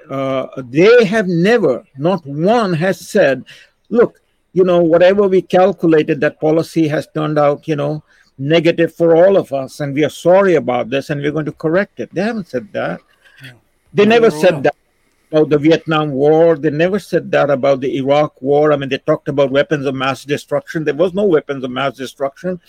uh, 0.09 0.47
they 0.57 1.05
have 1.05 1.29
never, 1.29 1.85
not 1.97 2.25
one 2.27 2.73
has 2.73 3.09
said, 3.09 3.45
look, 3.91 4.21
you 4.53 4.65
know, 4.65 4.83
whatever 4.83 5.29
we 5.29 5.43
calculated, 5.43 6.21
that 6.21 6.41
policy 6.41 6.89
has 6.89 7.07
turned 7.15 7.39
out, 7.39 7.69
you 7.69 7.77
know, 7.77 8.03
negative 8.41 8.95
for 8.95 9.15
all 9.15 9.37
of 9.37 9.53
us, 9.53 9.81
and 9.81 9.95
we 9.95 10.05
are 10.05 10.11
sorry 10.11 10.55
about 10.55 10.89
this, 10.91 11.11
and 11.11 11.21
we're 11.21 11.31
going 11.31 11.45
to 11.45 11.53
correct 11.53 12.01
it. 12.01 12.13
They 12.13 12.23
haven't 12.23 12.49
said 12.49 12.73
that. 12.73 13.01
They 13.93 14.07
never 14.07 14.31
Never 14.31 14.41
said 14.41 14.63
that 14.63 14.75
about 15.31 15.51
the 15.51 15.59
Vietnam 15.59 16.11
War. 16.13 16.57
They 16.57 16.71
never 16.71 16.99
said 16.99 17.31
that 17.33 17.51
about 17.51 17.81
the 17.81 17.97
Iraq 17.99 18.41
War. 18.41 18.73
I 18.73 18.77
mean, 18.77 18.89
they 18.89 18.99
talked 18.99 19.29
about 19.29 19.51
weapons 19.51 19.85
of 19.87 19.95
mass 19.95 20.25
destruction. 20.25 20.85
There 20.85 20.95
was 20.95 21.13
no 21.13 21.25
weapons 21.25 21.65
of 21.65 21.71
mass 21.71 21.97
destruction, 21.97 22.61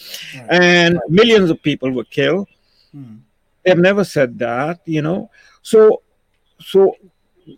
and 0.49 0.99
millions 1.07 1.49
of 1.49 1.61
people 1.63 1.91
were 1.91 2.03
killed. 2.03 2.49
Hmm. 2.91 3.17
They've 3.63 3.77
never 3.77 4.03
said 4.03 4.37
that, 4.39 4.81
you 4.85 5.01
know. 5.01 5.29
So, 5.61 6.01
so 6.59 6.95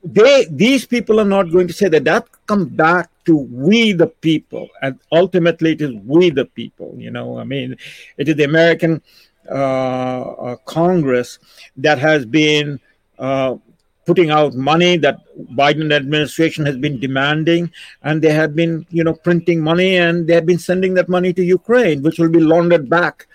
they 0.04 0.46
these 0.50 0.86
people 0.86 1.20
are 1.20 1.26
not 1.26 1.52
going 1.52 1.68
to 1.68 1.74
say 1.74 1.88
that. 1.90 2.04
That 2.04 2.28
comes 2.48 2.68
back 2.68 3.10
to 3.26 3.36
we 3.36 3.94
the 3.94 4.08
people, 4.08 4.70
and 4.82 5.00
ultimately 5.12 5.74
it 5.74 5.82
is 5.82 5.94
we 6.06 6.30
the 6.30 6.46
people. 6.46 6.96
You 6.98 7.12
know, 7.12 7.38
I 7.38 7.44
mean, 7.44 7.76
it 8.18 8.30
is 8.30 8.36
the 8.36 8.44
American 8.44 9.02
uh, 9.50 10.22
uh, 10.22 10.56
Congress 10.66 11.40
that 11.78 12.00
has 12.00 12.26
been. 12.26 12.80
Uh, 13.20 13.58
putting 14.06 14.32
out 14.32 14.54
money 14.54 14.98
that 14.98 15.18
Biden 15.54 15.94
administration 15.94 16.66
has 16.66 16.76
been 16.76 17.00
demanding, 17.00 17.72
and 18.02 18.22
they 18.22 18.34
have 18.34 18.54
been, 18.54 18.86
you 18.90 19.02
know, 19.02 19.14
printing 19.14 19.62
money, 19.62 19.96
and 19.96 20.28
they 20.28 20.34
have 20.34 20.46
been 20.46 20.60
sending 20.60 20.94
that 20.96 21.08
money 21.08 21.32
to 21.32 21.42
Ukraine, 21.42 22.02
which 22.02 22.20
will 22.20 22.28
be 22.28 22.42
laundered 22.42 22.90
back 22.90 23.28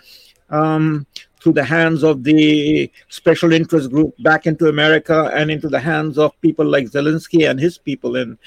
um, 0.51 1.07
through 1.40 1.52
the 1.52 1.65
hands 1.65 2.02
of 2.02 2.24
the 2.24 2.90
special 3.09 3.52
interest 3.52 3.90
group 3.90 4.15
back 4.20 4.47
into 4.47 4.69
America 4.69 5.31
and 5.35 5.51
into 5.51 5.69
the 5.69 5.81
hands 5.81 6.19
of 6.19 6.39
people 6.40 6.65
like 6.65 6.86
Zelensky 6.86 7.48
and 7.48 7.59
his 7.60 7.78
people 7.78 8.16
in 8.16 8.39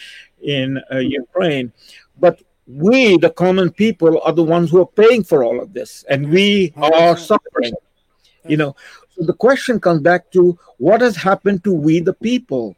in 0.42 0.82
uh, 0.92 0.98
Ukraine. 0.98 1.72
But 2.20 2.42
we, 2.68 3.18
the 3.18 3.30
common 3.30 3.72
people, 3.72 4.22
are 4.24 4.34
the 4.34 4.44
ones 4.44 4.72
who 4.72 4.82
are 4.82 4.88
paying 4.88 5.24
for 5.24 5.44
all 5.44 5.62
of 5.62 5.74
this, 5.74 6.06
and 6.10 6.30
we 6.30 6.74
are 6.78 7.18
suffering. 7.18 7.74
You 8.48 8.58
know, 8.58 8.76
so 9.12 9.24
the 9.26 9.34
question 9.34 9.80
comes 9.80 10.02
back 10.02 10.32
to 10.32 10.58
what 10.78 11.02
has 11.02 11.16
happened 11.16 11.64
to 11.64 11.74
we, 11.74 12.00
the 12.00 12.14
people. 12.14 12.76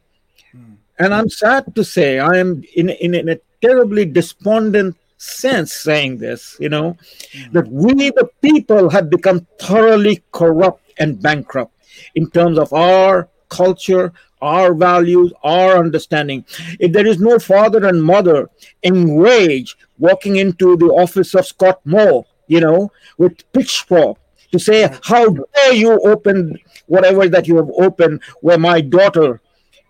And 0.98 1.12
I'm 1.12 1.28
sad 1.28 1.74
to 1.74 1.84
say, 1.84 2.20
I 2.20 2.38
am 2.38 2.62
in, 2.76 2.90
in, 2.90 3.14
in 3.14 3.28
a 3.28 3.38
terribly 3.60 4.04
despondent 4.04 4.96
sense 5.24 5.72
saying 5.72 6.18
this, 6.18 6.56
you 6.60 6.68
know, 6.68 6.96
mm-hmm. 7.32 7.52
that 7.52 7.68
we, 7.68 7.92
the 8.10 8.28
people, 8.42 8.90
have 8.90 9.10
become 9.10 9.46
thoroughly 9.60 10.22
corrupt 10.32 10.82
and 10.98 11.20
bankrupt 11.20 11.72
in 12.14 12.30
terms 12.30 12.58
of 12.58 12.72
our 12.72 13.28
culture, 13.48 14.12
our 14.42 14.74
values, 14.74 15.32
our 15.42 15.78
understanding. 15.78 16.44
If 16.78 16.92
there 16.92 17.06
is 17.06 17.18
no 17.18 17.38
father 17.38 17.86
and 17.86 18.02
mother 18.02 18.50
enraged 18.82 19.76
walking 19.98 20.36
into 20.36 20.76
the 20.76 20.86
office 20.86 21.34
of 21.34 21.46
Scott 21.46 21.80
Moe, 21.84 22.26
you 22.46 22.60
know, 22.60 22.92
with 23.16 23.50
pitchfork 23.52 24.18
to 24.52 24.58
say, 24.58 24.84
mm-hmm. 24.84 24.98
How 25.02 25.28
dare 25.30 25.74
you 25.74 25.92
open 26.00 26.58
whatever 26.86 27.28
that 27.28 27.48
you 27.48 27.56
have 27.56 27.70
opened 27.76 28.22
where 28.40 28.58
my 28.58 28.80
daughter 28.80 29.40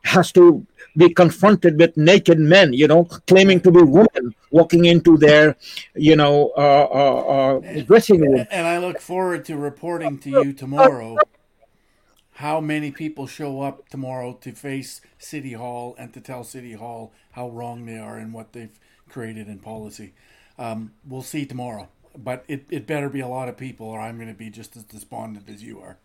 has 0.05 0.31
to 0.33 0.67
be 0.97 1.13
confronted 1.13 1.79
with 1.79 1.97
naked 1.97 2.39
men, 2.39 2.73
you 2.73 2.87
know, 2.87 3.05
claiming 3.27 3.61
to 3.61 3.71
be 3.71 3.83
women 3.83 4.35
walking 4.51 4.85
into 4.85 5.17
their, 5.17 5.57
you 5.95 6.17
know, 6.17 6.53
uh, 6.57 6.89
uh, 6.91 7.59
uh, 7.59 7.83
dressing 7.83 8.21
room. 8.21 8.47
And 8.51 8.67
I 8.67 8.79
look 8.79 9.01
forward 9.01 9.45
to 9.47 9.57
reporting 9.57 10.19
to 10.19 10.31
you 10.31 10.53
tomorrow 10.53 11.17
how 12.35 12.61
many 12.61 12.91
people 12.91 13.27
show 13.27 13.63
up 13.63 13.89
tomorrow 13.89 14.39
to 14.41 14.53
face 14.53 15.01
City 15.19 15.53
Hall 15.53 15.95
and 15.99 16.13
to 16.15 16.21
tell 16.21 16.45
City 16.45 16.73
Hall 16.73 17.13
how 17.33 17.49
wrong 17.49 17.87
they 17.87 17.99
are 17.99 18.17
and 18.17 18.33
what 18.33 18.53
they've 18.53 18.79
created 19.09 19.49
in 19.49 19.59
policy. 19.59 20.15
Um, 20.59 20.93
we'll 21.07 21.23
see 21.23 21.47
tomorrow. 21.47 21.89
But 22.17 22.45
it, 22.47 22.67
it 22.71 22.87
better 22.87 23.09
be 23.09 23.19
a 23.21 23.27
lot 23.29 23.49
of 23.49 23.57
people, 23.57 23.87
or 23.89 23.99
I'm 23.99 24.17
going 24.17 24.29
to 24.29 24.35
be 24.35 24.49
just 24.49 24.77
as 24.77 24.85
despondent 24.85 25.49
as 25.49 25.65
you 25.65 25.81
are. 25.81 25.99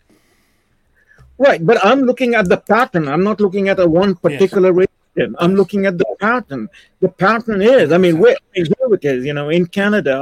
Right, 1.40 1.66
but 1.66 1.84
I'm 1.86 2.02
looking 2.02 2.36
at 2.36 2.50
the 2.50 2.58
pattern. 2.58 3.08
I'm 3.08 3.24
not 3.24 3.40
looking 3.40 3.70
at 3.70 3.80
a 3.80 3.88
one 3.88 4.16
particular 4.16 4.74
region. 4.74 5.36
I'm 5.40 5.56
looking 5.56 5.86
at 5.86 5.98
the 5.98 6.06
pattern. 6.20 6.70
The 7.00 7.08
pattern 7.08 7.62
is, 7.62 7.94
I 7.94 7.98
mean, 7.98 8.20
where, 8.20 8.36
here 8.54 8.66
it 8.68 9.06
is. 9.06 9.26
You 9.26 9.34
know, 9.34 9.50
in 9.50 9.66
Canada, 9.66 10.22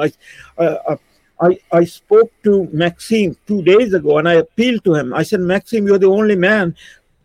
I, 0.57 0.61
uh, 0.64 0.95
I, 1.41 1.60
I 1.72 1.85
spoke 1.85 2.31
to 2.44 2.69
Maxime 2.72 3.35
two 3.48 3.64
days 3.64 3.94
ago, 3.94 4.19
and 4.19 4.30
I 4.30 4.35
appealed 4.35 4.84
to 4.85 4.94
him. 4.94 5.14
I 5.14 5.23
said, 5.23 5.39
Maxime, 5.39 5.88
you're 5.88 5.99
the 5.99 6.07
only 6.07 6.35
man. 6.35 6.76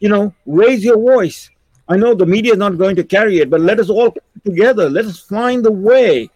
You 0.01 0.09
know, 0.09 0.35
raise 0.47 0.82
your 0.82 0.98
voice. 0.98 1.51
I 1.89 1.97
know 1.97 2.14
the 2.14 2.27
media 2.27 2.52
is 2.52 2.59
not 2.59 2.78
going 2.78 2.97
to 2.97 3.05
carry 3.05 3.39
it, 3.40 3.51
but 3.51 3.60
let 3.60 3.78
us 3.78 3.90
all 3.90 4.14
together. 4.44 4.89
Let 4.89 5.05
us 5.05 5.20
find 5.20 5.64
a 5.66 5.70
way 5.70 6.31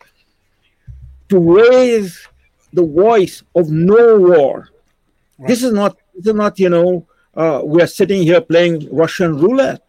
to 1.30 1.38
raise 1.38 2.28
the 2.72 2.84
voice 2.84 3.42
of 3.54 3.70
no 3.70 4.18
war. 4.18 4.68
This 5.38 5.62
is 5.62 5.72
not. 5.72 5.96
This 6.14 6.26
is 6.26 6.34
not. 6.34 6.58
You 6.58 6.70
know, 6.70 7.06
uh, 7.36 7.60
we 7.64 7.82
are 7.82 7.86
sitting 7.86 8.22
here 8.22 8.40
playing 8.40 8.88
Russian 8.94 9.38
roulette. 9.38 9.82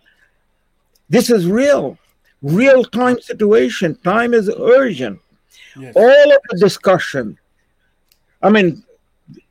This 1.10 1.30
is 1.30 1.48
real, 1.48 1.98
real 2.41 2.84
time 2.84 3.19
situation. 3.22 3.95
Time 4.03 4.34
is 4.34 4.49
urgent. 4.49 5.19
All 5.95 6.32
of 6.36 6.41
the 6.49 6.57
discussion. 6.60 7.38
I 8.41 8.49
mean, 8.49 8.84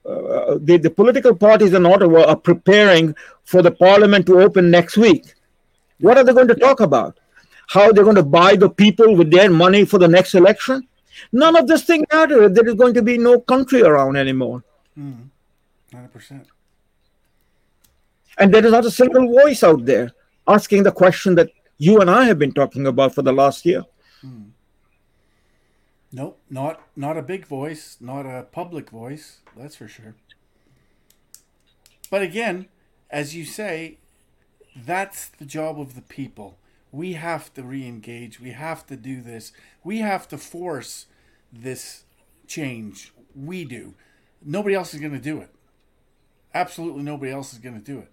uh, 0.05 0.59
the, 0.61 0.77
the 0.77 0.91
political 0.91 1.35
parties 1.35 1.73
in 1.73 1.87
Ottawa 1.87 2.25
are 2.27 2.37
preparing 2.37 3.15
for 3.45 3.63
the 3.63 3.71
parliament 3.71 4.27
to 4.27 4.41
open 4.41 4.71
next 4.71 4.97
week. 4.97 5.35
What 6.01 6.19
are 6.19 6.25
they 6.25 6.33
going 6.33 6.49
to 6.49 6.55
talk 6.55 6.81
about? 6.81 7.19
How 7.69 7.91
they're 7.91 8.05
going 8.05 8.17
to 8.17 8.23
buy 8.23 8.57
the 8.57 8.71
people 8.71 9.17
with 9.17 9.31
their 9.31 9.51
money 9.51 9.85
for 9.85 9.99
the 9.99 10.09
next 10.09 10.35
election? 10.35 10.87
None 11.33 11.57
of 11.57 11.67
this 11.67 11.85
thing 11.85 12.05
matters. 12.13 12.53
There 12.53 12.69
is 12.69 12.75
going 12.75 12.95
to 12.95 13.03
be 13.03 13.19
no 13.19 13.41
country 13.41 13.83
around 13.83 14.17
anymore. 14.17 14.63
Hundred 15.93 16.13
percent. 16.13 16.47
And 18.39 18.53
there 18.53 18.65
is 18.65 18.73
not 18.73 18.85
a 18.85 18.91
single 18.91 19.27
voice 19.27 19.63
out 19.63 19.85
there 19.85 20.13
asking 20.47 20.83
the 20.83 20.93
question 20.93 21.35
that 21.37 21.51
you 21.79 22.01
and 22.01 22.11
I 22.11 22.25
have 22.25 22.39
been 22.39 22.53
talking 22.53 22.87
about 22.87 23.15
for 23.15 23.23
the 23.23 23.33
last 23.33 23.65
year. 23.65 23.83
Hmm. 24.21 24.51
Nope, 26.13 26.41
not 26.49 26.81
not 26.97 27.19
a 27.19 27.23
big 27.23 27.47
voice, 27.47 27.97
not 28.01 28.27
a 28.27 28.47
public 28.51 28.91
voice. 28.91 29.41
That's 29.57 29.77
for 29.77 29.89
sure. 29.89 30.15
But 32.11 32.23
again, 32.23 32.69
as 33.11 33.35
you 33.35 33.45
say, 33.45 33.99
that's 34.77 35.29
the 35.29 35.45
job 35.45 35.81
of 35.81 35.95
the 35.95 36.03
people. 36.03 36.59
We 36.93 37.15
have 37.15 37.53
to 37.55 37.63
re-engage. 37.63 38.41
We 38.41 38.53
have 38.53 38.87
to 38.87 38.97
do 38.97 39.21
this. 39.21 39.53
We 39.83 39.99
have 39.99 40.29
to 40.29 40.39
force 40.39 41.07
this 41.53 42.05
change. 42.47 43.13
We 43.35 43.65
do. 43.65 43.95
Nobody 44.41 44.75
else 44.75 44.95
is 44.95 45.01
going 45.01 45.13
to 45.13 45.19
do 45.19 45.41
it. 45.41 45.51
Absolutely 46.55 47.03
nobody 47.03 47.33
else 47.33 47.53
is 47.53 47.59
going 47.59 47.75
to 47.75 47.85
do 47.85 47.99
it 47.99 48.11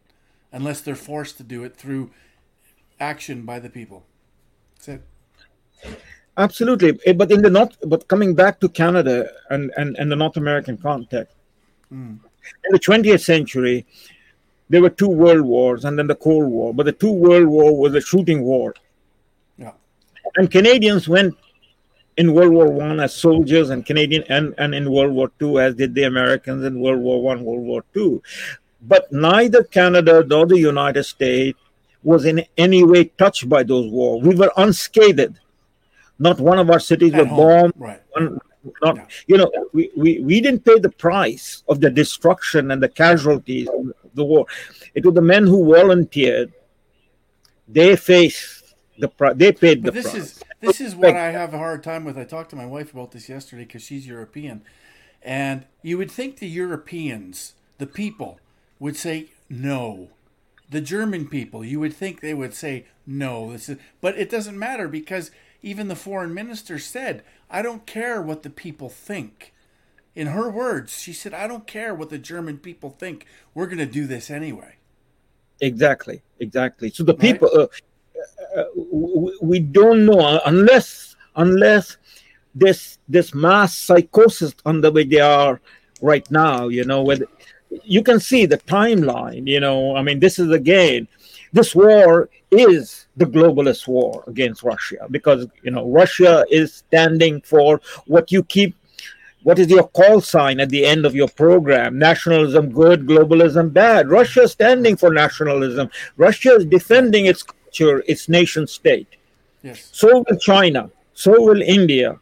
unless 0.54 0.80
they're 0.80 0.96
forced 0.96 1.36
to 1.38 1.44
do 1.44 1.66
it 1.66 1.76
through 1.76 2.12
action 3.00 3.42
by 3.42 3.60
the 3.60 3.70
people. 3.70 4.06
That's 4.76 4.88
it. 4.88 5.02
Absolutely. 6.38 7.00
Eh, 7.06 7.14
But 7.14 7.32
in 7.32 7.42
the 7.42 7.50
North, 7.50 7.76
but 7.86 8.08
coming 8.08 8.34
back 8.34 8.60
to 8.62 8.70
Canada 8.70 9.30
and, 9.50 9.72
and, 9.76 9.98
and 9.98 10.10
the 10.12 10.16
North 10.16 10.38
American 10.38 10.78
context, 10.78 11.36
in 11.92 12.20
the 12.72 12.80
20th 12.80 13.24
century, 13.24 13.86
there 14.70 14.82
were 14.82 14.90
two 14.90 15.10
world 15.10 15.42
wars 15.42 15.86
and 15.86 16.00
then 16.00 16.08
the 16.08 16.16
Cold 16.16 16.50
War. 16.50 16.74
But 16.74 16.86
the 16.86 16.92
two 16.92 17.12
world 17.12 17.48
war 17.48 17.78
was 17.78 17.94
a 17.94 18.02
shooting 18.02 18.42
war. 18.42 18.74
Yeah. 19.58 19.74
And 20.36 20.50
Canadians 20.50 21.08
went 21.08 21.36
in 22.18 22.34
World 22.34 22.54
War 22.54 22.72
One 22.72 23.00
as 23.00 23.14
soldiers 23.14 23.70
and 23.70 23.86
Canadian 23.86 24.24
and, 24.30 24.56
and 24.58 24.74
in 24.74 24.92
World 24.92 25.14
War 25.14 25.32
Two 25.40 25.60
as 25.60 25.76
did 25.76 25.94
the 25.94 26.04
Americans 26.04 26.64
in 26.64 26.80
World 26.80 27.02
War 27.02 27.22
One, 27.22 27.44
World 27.44 27.62
War 27.62 27.84
Two. 27.94 28.22
But 28.86 29.12
neither 29.12 29.64
Canada 29.64 30.24
nor 30.28 30.46
the 30.46 30.58
United 30.58 31.04
States 31.06 31.58
was 32.04 32.26
in 32.26 32.44
any 32.58 32.84
way 32.84 33.06
touched 33.06 33.48
by 33.48 33.64
those 33.64 33.90
wars. 33.92 34.24
We 34.26 34.36
were 34.36 34.52
unscathed. 34.58 35.40
Not 36.20 36.40
one 36.40 36.60
of 36.60 36.70
our 36.70 36.80
cities 36.80 37.14
were 37.14 37.26
bombed. 37.26 37.74
right. 37.78 38.02
One- 38.12 38.40
not, 38.82 38.96
Yeah. 38.96 39.06
you 39.28 39.38
know, 39.38 39.52
we, 39.74 39.92
we, 39.98 40.20
we 40.20 40.40
didn't 40.40 40.64
pay 40.64 40.80
the 40.80 40.90
price 40.90 41.64
of 41.68 41.82
the 41.82 41.90
destruction 41.90 42.72
and 42.72 42.82
the 42.82 42.88
casualties 42.88 43.68
of 43.68 43.92
the 44.14 44.24
war. 44.24 44.46
It 44.96 45.06
was 45.06 45.14
the 45.16 45.22
men 45.22 45.46
who 45.46 45.66
volunteered. 45.76 46.54
They 47.68 47.98
faced 47.98 48.76
the 49.00 49.10
price. 49.10 49.36
They 49.36 49.52
paid 49.52 49.84
But 49.84 49.94
the 49.94 50.02
this 50.02 50.12
price. 50.12 50.24
is 50.24 50.44
this 50.62 50.80
is 50.80 50.96
what 50.96 51.14
I 51.14 51.32
have 51.32 51.54
a 51.54 51.58
hard 51.58 51.84
time 51.84 52.06
with. 52.06 52.18
I 52.18 52.24
talked 52.24 52.52
to 52.52 52.56
my 52.56 52.66
wife 52.66 52.94
about 52.94 53.12
this 53.12 53.28
yesterday 53.28 53.64
because 53.66 53.84
she's 53.84 54.08
European, 54.08 54.62
and 55.22 55.66
you 55.82 55.98
would 55.98 56.10
think 56.12 56.38
the 56.38 56.48
Europeans, 56.48 57.56
the 57.80 57.88
people, 57.88 58.40
would 58.84 58.98
say 58.98 59.28
no. 59.50 60.10
The 60.70 60.82
German 60.82 61.30
people, 61.30 61.64
you 61.64 61.80
would 61.80 61.94
think 61.94 62.20
they 62.20 62.34
would 62.34 62.54
say 62.54 62.86
no. 63.08 63.54
This 63.54 63.70
is, 63.70 63.78
but 64.02 64.20
it 64.20 64.30
doesn't 64.30 64.60
matter 64.60 64.90
because 64.90 65.32
even 65.62 65.88
the 65.88 65.96
foreign 65.96 66.34
minister 66.34 66.78
said, 66.78 67.24
"I 67.50 67.62
don't 67.62 67.86
care 67.86 68.22
what 68.22 68.44
the 68.44 68.50
people 68.50 68.90
think." 68.90 69.54
In 70.16 70.28
her 70.28 70.50
words, 70.50 71.00
she 71.02 71.14
said, 71.14 71.34
"I 71.34 71.48
don't 71.48 71.66
care 71.66 71.96
what 71.96 72.10
the 72.10 72.18
German 72.18 72.58
people 72.58 72.90
think. 72.90 73.26
We're 73.54 73.68
going 73.68 73.78
to 73.78 73.86
do 74.00 74.06
this 74.06 74.30
anyway." 74.30 74.76
Exactly, 75.62 76.22
exactly. 76.42 76.90
So 76.90 77.06
the 77.06 77.14
Right. 77.14 77.22
people, 77.22 77.50
uh, 77.56 77.68
uh, 78.58 78.66
we, 78.76 79.38
we 79.42 79.60
don't 79.60 80.06
know 80.06 80.20
uh, 80.20 80.42
unless 80.46 81.16
unless 81.38 81.96
this 82.54 83.00
this 83.08 83.34
mass 83.34 83.78
psychosis 83.78 84.54
on 84.66 84.82
the 84.82 84.92
way 84.92 85.06
they 85.06 85.22
are 85.22 85.62
right 86.02 86.30
now. 86.30 86.68
You 86.68 86.84
know, 86.84 87.02
where 87.02 87.20
you 87.84 88.04
can 88.04 88.20
see 88.20 88.46
the 88.46 88.58
timeline. 88.58 89.48
You 89.48 89.60
know, 89.60 89.96
I 89.96 90.02
mean, 90.02 90.20
this 90.20 90.40
is 90.40 90.52
again, 90.52 91.08
this 91.52 91.76
war 91.76 92.30
is 92.52 93.08
the 93.18 93.26
globalist 93.26 93.88
war 93.88 94.24
against 94.28 94.64
Russia 94.64 95.08
because 95.10 95.48
you 95.64 95.72
know 95.72 95.90
Russia 95.90 96.46
is 96.50 96.74
standing 96.74 97.42
for 97.42 97.82
what 98.06 98.32
you 98.32 98.44
keep 98.44 98.76
what 99.44 99.60
is 99.60 99.70
your 99.70 99.88
call 99.90 100.22
sign 100.22 100.60
at 100.60 100.70
the 100.70 100.86
end 100.86 101.06
of 101.06 101.14
your 101.14 101.28
program? 101.28 102.00
Nationalism 102.00 102.72
good, 102.72 103.06
globalism 103.06 103.72
bad. 103.74 104.10
Russia 104.10 104.44
is 104.44 104.54
standing 104.54 104.96
for 104.96 105.14
nationalism. 105.14 105.90
Russia 106.16 106.56
is 106.56 106.66
defending 106.66 107.26
its 107.26 107.44
culture, 107.44 108.04
its 108.08 108.30
nation 108.30 108.66
state. 108.66 109.08
Yes. 109.62 109.90
So 109.92 110.24
will 110.28 110.38
China. 110.38 110.90
So 111.14 111.32
will 111.42 111.62
India. 111.62 112.18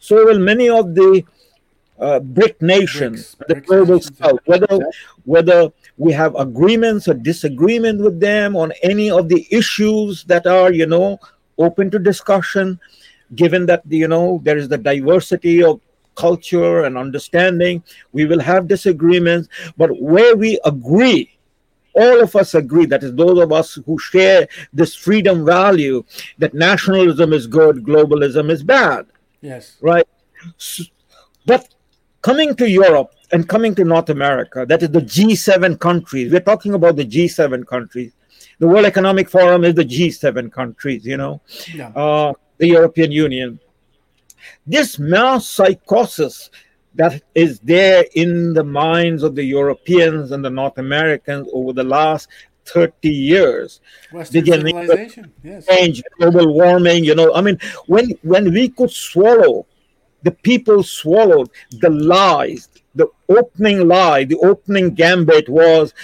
So 0.00 0.26
will 0.26 0.40
many 0.40 0.68
of 0.68 0.94
the 0.94 1.24
uh, 1.98 2.20
BRIC 2.20 2.60
nations, 2.62 3.34
BRICS, 3.34 3.48
the 3.48 3.54
global 3.60 4.00
south. 4.00 4.40
Whether 4.46 4.86
whether 5.24 5.72
we 5.96 6.12
have 6.12 6.34
agreements 6.36 7.08
or 7.08 7.14
disagreement 7.14 8.00
with 8.00 8.20
them 8.20 8.56
on 8.56 8.72
any 8.82 9.10
of 9.10 9.28
the 9.28 9.46
issues 9.50 10.24
that 10.24 10.46
are, 10.46 10.72
you 10.72 10.86
know, 10.86 11.18
open 11.58 11.90
to 11.90 11.98
discussion, 11.98 12.78
given 13.34 13.66
that 13.66 13.82
you 13.88 14.08
know 14.08 14.40
there 14.44 14.56
is 14.58 14.68
the 14.68 14.78
diversity 14.78 15.62
of 15.62 15.80
culture 16.14 16.84
and 16.84 16.96
understanding, 16.96 17.82
we 18.12 18.24
will 18.24 18.40
have 18.40 18.66
disagreements, 18.68 19.48
but 19.76 19.90
where 20.00 20.34
we 20.36 20.58
agree 20.64 21.30
all 21.96 22.20
of 22.22 22.36
us 22.36 22.54
agree 22.54 22.84
that 22.84 23.02
is 23.02 23.14
those 23.14 23.38
of 23.38 23.52
us 23.52 23.78
who 23.86 23.98
share 23.98 24.46
this 24.72 24.94
freedom 24.94 25.46
value 25.46 26.04
that 26.36 26.52
nationalism 26.52 27.32
is 27.32 27.46
good 27.46 27.76
globalism 27.84 28.50
is 28.50 28.62
bad 28.62 29.06
Yes. 29.40 29.76
right 29.80 30.06
S- 30.58 30.90
but 31.46 31.74
coming 32.28 32.50
to 32.60 32.66
europe 32.68 33.10
and 33.32 33.48
coming 33.54 33.72
to 33.78 33.84
north 33.94 34.10
america 34.18 34.60
that 34.70 34.82
is 34.84 34.90
the 34.98 35.04
g7 35.14 35.78
countries 35.88 36.32
we're 36.32 36.48
talking 36.52 36.74
about 36.78 36.94
the 37.00 37.08
g7 37.14 37.66
countries 37.74 38.12
the 38.58 38.68
world 38.70 38.86
economic 38.94 39.28
forum 39.36 39.64
is 39.68 39.74
the 39.74 39.88
g7 39.94 40.50
countries 40.60 41.02
you 41.12 41.18
know 41.22 41.34
Yeah. 41.80 41.90
uh, 42.04 42.32
the 42.58 42.68
european 42.76 43.10
union 43.12 43.50
this 44.66 44.98
mass 44.98 45.48
psychosis 45.48 46.50
that 46.96 47.22
is 47.34 47.60
there 47.60 48.04
in 48.14 48.54
the 48.54 48.64
minds 48.64 49.22
of 49.22 49.34
the 49.34 49.44
Europeans 49.44 50.32
and 50.32 50.42
the 50.42 50.48
North 50.50 50.78
Americans 50.78 51.46
over 51.52 51.72
the 51.74 51.84
last 51.84 52.28
30 52.64 53.10
years. 53.10 53.80
Western 54.12 54.46
civilization. 54.46 55.32
Yes. 55.44 55.66
Change, 55.66 56.02
global 56.18 56.52
warming, 56.54 57.04
you 57.04 57.14
know, 57.14 57.34
I 57.34 57.40
mean, 57.42 57.58
when 57.86 58.10
when 58.22 58.52
we 58.52 58.70
could 58.70 58.90
swallow, 58.90 59.66
the 60.26 60.32
people 60.32 60.82
swallowed 60.82 61.48
the 61.80 61.88
lies, 61.88 62.68
the 62.96 63.06
opening 63.28 63.86
lie, 63.86 64.24
the 64.24 64.36
opening 64.38 64.92
gambit 64.92 65.48
was 65.48 65.94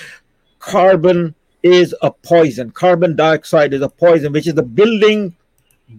carbon 0.61 1.35
is 1.65 1.93
a 2.03 2.11
poison. 2.11 2.71
Carbon 2.71 3.17
dioxide 3.17 3.75
is 3.75 3.83
a 3.83 3.89
poison, 3.89 4.33
which 4.33 4.47
is 4.47 4.55
the 4.55 4.63
building 4.63 5.35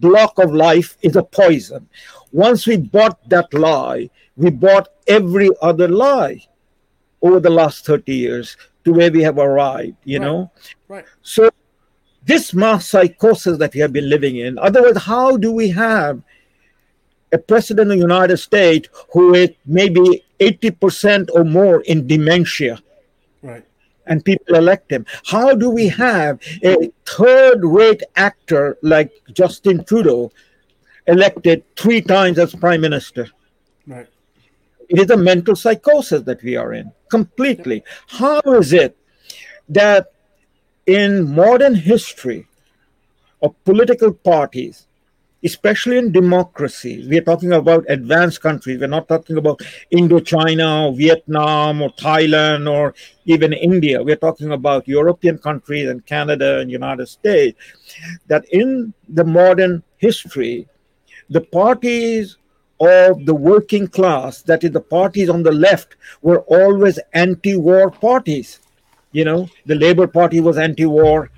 block 0.06 0.38
of 0.38 0.54
life 0.54 0.96
is 1.02 1.16
a 1.16 1.22
poison. 1.22 1.86
Once 2.32 2.66
we 2.66 2.78
bought 2.78 3.18
that 3.28 3.52
lie, 3.52 4.08
we 4.36 4.48
bought 4.50 4.88
every 5.06 5.50
other 5.60 5.86
lie 5.86 6.40
over 7.20 7.40
the 7.40 7.50
last 7.50 7.84
30 7.84 8.14
years 8.14 8.56
to 8.84 8.92
where 8.94 9.12
we 9.12 9.22
have 9.22 9.36
arrived, 9.38 9.96
you 10.04 10.18
Right. 10.18 10.26
know? 10.26 10.50
Right. 10.88 11.04
So, 11.20 11.50
this 12.24 12.54
mass 12.54 12.88
psychosis 12.88 13.58
that 13.58 13.74
we 13.74 13.80
have 13.80 13.92
been 13.92 14.08
living 14.08 14.36
in, 14.36 14.58
otherwise, 14.58 14.96
how 14.96 15.36
do 15.36 15.52
we 15.52 15.68
have 15.68 16.22
a 17.32 17.38
president 17.38 17.90
of 17.90 17.96
the 17.96 18.02
United 18.02 18.36
States 18.36 18.88
who 19.12 19.34
is 19.34 19.50
maybe 19.66 20.24
80% 20.40 21.30
or 21.34 21.44
more 21.44 21.80
in 21.82 22.06
dementia? 22.06 22.80
Right. 23.42 23.64
and 24.06 24.24
people 24.24 24.56
elect 24.56 24.90
him. 24.90 25.06
How 25.26 25.54
do 25.54 25.70
we 25.70 25.88
have 25.88 26.38
a 26.62 26.92
third 27.06 27.64
rate 27.64 28.02
actor 28.16 28.76
like 28.82 29.12
Justin 29.32 29.84
Trudeau 29.84 30.30
elected 31.06 31.64
three 31.76 32.00
times 32.00 32.38
as 32.38 32.54
prime 32.54 32.80
minister? 32.80 33.28
Right. 33.86 34.06
It 34.88 34.98
is 34.98 35.10
a 35.10 35.16
mental 35.16 35.56
psychosis 35.56 36.22
that 36.22 36.42
we 36.42 36.56
are 36.56 36.72
in 36.74 36.92
completely. 37.10 37.82
How 38.06 38.40
is 38.46 38.72
it 38.72 38.96
that 39.68 40.12
in 40.86 41.34
modern 41.34 41.74
history 41.74 42.46
of 43.42 43.54
political 43.64 44.12
parties, 44.12 44.86
especially 45.44 45.98
in 45.98 46.10
democracies, 46.10 47.06
we 47.06 47.18
are 47.18 47.24
talking 47.24 47.52
about 47.52 47.84
advanced 47.88 48.40
countries. 48.40 48.80
We're 48.80 48.86
not 48.86 49.08
talking 49.08 49.36
about 49.36 49.60
Indochina 49.92 50.88
or 50.88 50.96
Vietnam 50.96 51.82
or 51.82 51.90
Thailand 51.90 52.70
or 52.70 52.94
even 53.26 53.52
India. 53.52 54.02
We're 54.02 54.16
talking 54.16 54.52
about 54.52 54.88
European 54.88 55.36
countries 55.36 55.88
and 55.88 56.04
Canada 56.06 56.60
and 56.60 56.70
United 56.70 57.06
States. 57.08 57.58
That 58.26 58.46
in 58.52 58.94
the 59.08 59.24
modern 59.24 59.82
history, 59.98 60.66
the 61.28 61.42
parties 61.42 62.38
of 62.80 63.24
the 63.26 63.34
working 63.34 63.86
class, 63.86 64.42
that 64.42 64.64
is, 64.64 64.70
the 64.70 64.80
parties 64.80 65.28
on 65.28 65.42
the 65.42 65.52
left, 65.52 65.96
were 66.22 66.40
always 66.40 66.98
anti 67.12 67.56
war 67.56 67.90
parties. 67.90 68.60
You 69.12 69.24
know, 69.24 69.48
the 69.66 69.76
Labour 69.76 70.08
Party 70.08 70.40
was 70.40 70.58
anti 70.58 70.86
war, 70.86 71.30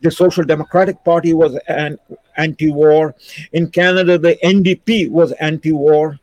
the 0.00 0.10
Social 0.10 0.44
Democratic 0.44 1.02
Party 1.04 1.32
was 1.34 1.58
an 1.68 1.98
anti-war. 2.36 3.14
In 3.52 3.70
Canada, 3.70 4.18
the 4.18 4.36
NDP 4.42 5.10
was 5.10 5.32
anti-war. 5.32 6.18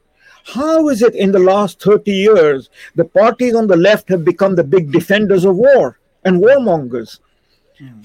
How 0.45 0.87
is 0.87 1.01
it 1.01 1.13
in 1.13 1.31
the 1.31 1.39
last 1.39 1.81
30 1.81 2.11
years 2.11 2.69
the 2.95 3.03
parties 3.03 3.53
on 3.53 3.67
the 3.67 3.75
left 3.75 4.07
have 4.09 4.23
become 4.23 4.55
the 4.55 4.63
big 4.63 4.91
defenders 4.91 5.43
of 5.43 5.57
war 5.57 5.99
and 6.23 6.41
warmongers? 6.41 7.19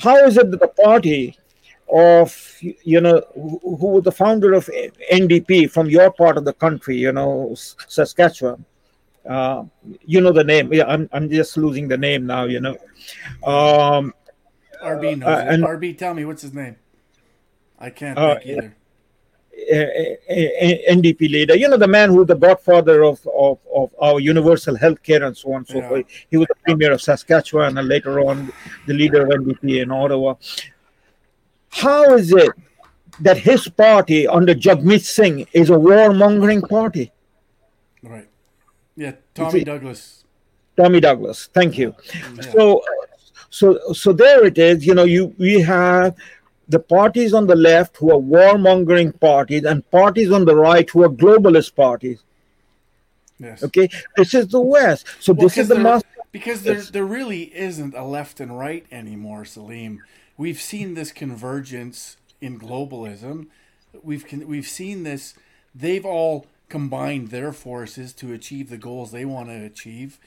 How 0.00 0.16
is 0.26 0.36
it 0.36 0.50
that 0.50 0.60
the 0.60 0.68
party 0.68 1.38
of 1.92 2.56
you 2.60 3.00
know 3.00 3.22
who, 3.34 3.76
who 3.76 3.86
was 3.86 4.04
the 4.04 4.12
founder 4.12 4.54
of 4.54 4.68
NDP 5.12 5.70
from 5.70 5.88
your 5.88 6.10
part 6.10 6.36
of 6.36 6.44
the 6.44 6.52
country, 6.52 6.96
you 6.96 7.12
know 7.12 7.54
Saskatchewan, 7.54 8.64
uh, 9.28 9.64
you 10.04 10.20
know 10.20 10.32
the 10.32 10.44
name. 10.44 10.72
Yeah, 10.72 10.86
I'm 10.86 11.08
I'm 11.12 11.30
just 11.30 11.56
losing 11.56 11.88
the 11.88 11.98
name 11.98 12.26
now. 12.26 12.44
You 12.44 12.60
know, 12.60 12.76
um, 13.44 14.14
RB 14.82 15.18
knows. 15.18 15.28
Uh, 15.28 15.46
and- 15.48 15.64
RB, 15.64 15.96
tell 15.96 16.14
me 16.14 16.24
what's 16.24 16.42
his 16.42 16.54
name. 16.54 16.76
I 17.78 17.90
can't 17.90 18.18
Uh, 18.18 18.34
think 18.38 18.46
either. 18.46 18.76
uh, 19.72 19.76
uh, 19.76 20.94
NDP 20.94 21.20
leader. 21.30 21.56
You 21.56 21.68
know 21.68 21.76
the 21.76 21.88
man 21.88 22.10
who 22.10 22.24
the 22.24 22.34
godfather 22.36 23.02
of 23.04 23.26
of, 23.34 23.58
of 23.74 23.94
our 24.00 24.20
universal 24.20 24.76
health 24.76 25.02
care 25.02 25.22
and 25.24 25.36
so 25.36 25.50
on 25.52 25.58
and 25.58 25.68
so 25.68 25.78
Yeah. 25.78 25.88
forth. 25.88 26.06
He 26.30 26.36
was 26.36 26.46
the 26.48 26.54
premier 26.64 26.92
of 26.92 27.02
Saskatchewan 27.02 27.76
and 27.78 27.88
later 27.88 28.20
on 28.20 28.52
the 28.86 28.94
leader 28.94 29.22
of 29.24 29.30
NDP 29.30 29.80
in 29.82 29.90
Ottawa. 29.90 30.34
How 31.70 32.14
is 32.14 32.32
it 32.32 32.50
that 33.20 33.36
his 33.38 33.68
party 33.68 34.26
under 34.26 34.54
Jagmeet 34.54 35.02
Singh 35.02 35.46
is 35.52 35.70
a 35.70 35.74
warmongering 35.74 36.68
party? 36.68 37.12
Right. 38.02 38.28
Yeah, 38.96 39.12
Tommy 39.34 39.64
Douglas. 39.64 40.24
Tommy 40.76 41.00
Douglas. 41.00 41.48
Thank 41.52 41.78
you. 41.78 41.94
Yeah. 42.14 42.42
So, 42.52 42.82
so, 43.58 43.78
so 43.92 44.12
there 44.12 44.44
it 44.46 44.56
is. 44.58 44.86
You 44.86 44.94
know, 44.94 45.04
you 45.04 45.34
we 45.38 45.60
have 45.60 46.16
the 46.68 46.78
parties 46.80 47.34
on 47.34 47.46
the 47.46 47.54
left 47.56 47.96
who 47.98 48.10
are 48.14 48.20
warmongering 48.36 49.10
parties, 49.20 49.64
and 49.64 49.88
parties 49.90 50.30
on 50.32 50.44
the 50.46 50.56
right 50.56 50.88
who 50.88 51.02
are 51.02 51.10
globalist 51.10 51.74
parties. 51.76 52.20
Yes. 53.38 53.62
Okay, 53.62 53.88
this 54.16 54.34
is 54.34 54.48
the 54.48 54.60
West. 54.60 55.06
So 55.20 55.32
Well, 55.32 55.46
this 55.48 55.58
is 55.58 55.68
the 55.68 55.74
there- 55.74 55.82
master. 55.84 56.08
because 56.32 56.62
there 56.62 56.80
there 56.80 57.04
really 57.04 57.54
isn't 57.54 57.94
a 57.94 58.04
left 58.04 58.40
and 58.40 58.56
right 58.58 58.86
anymore, 58.90 59.44
Salim. 59.44 60.00
We've 60.38 60.60
seen 60.60 60.94
this 60.94 61.12
convergence 61.12 62.16
in 62.40 62.58
globalism. 62.58 63.46
We've 64.02 64.24
we've 64.46 64.66
seen 64.80 65.02
this. 65.02 65.34
They've 65.74 66.06
all 66.06 66.46
combined 66.68 67.28
their 67.28 67.52
forces 67.52 68.14
to 68.14 68.32
achieve 68.32 68.70
the 68.70 68.78
goals 68.78 69.12
they 69.12 69.26
want 69.26 69.48
to 69.50 69.62
achieve. 69.72 70.18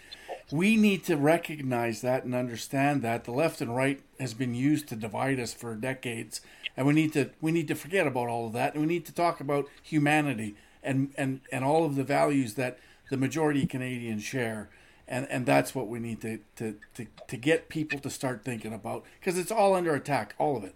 We 0.52 0.76
need 0.76 1.04
to 1.06 1.18
recognize 1.18 2.02
that 2.02 2.24
and 2.24 2.36
understand 2.36 3.02
that 3.02 3.24
the 3.24 3.32
left 3.32 3.62
and 3.62 3.76
right 3.76 4.02
has 4.20 4.34
been 4.34 4.54
used 4.54 4.88
to 4.90 4.96
divide 4.96 5.40
us 5.40 5.54
for 5.54 5.74
decades, 5.76 6.40
and 6.78 6.86
we 6.86 6.94
need 6.94 7.14
to 7.14 7.32
we 7.42 7.52
need 7.52 7.68
to 7.70 7.76
forget 7.76 8.06
about 8.06 8.28
all 8.28 8.48
of 8.48 8.54
that, 8.54 8.74
and 8.74 8.82
we 8.82 8.88
need 8.88 9.06
to 9.08 9.14
talk 9.14 9.40
about 9.40 9.68
humanity 9.82 10.56
and 10.84 11.12
and 11.18 11.42
and 11.52 11.66
all 11.66 11.84
of 11.84 11.96
the 11.96 12.04
values 12.04 12.54
that 12.54 12.78
the 13.10 13.18
majority 13.18 13.64
of 13.64 13.70
Canadians 13.70 14.24
share, 14.24 14.70
and 15.08 15.28
and 15.32 15.48
that's 15.48 15.74
what 15.74 15.88
we 15.88 16.00
need 16.00 16.22
to 16.22 16.40
to 16.58 16.76
to, 16.94 17.08
to 17.28 17.38
get 17.38 17.68
people 17.68 18.00
to 18.00 18.10
start 18.10 18.44
thinking 18.44 18.74
about 18.74 19.04
because 19.20 19.40
it's 19.40 19.52
all 19.52 19.74
under 19.74 19.96
attack, 19.96 20.36
all 20.38 20.56
of 20.56 20.64
it. 20.64 20.76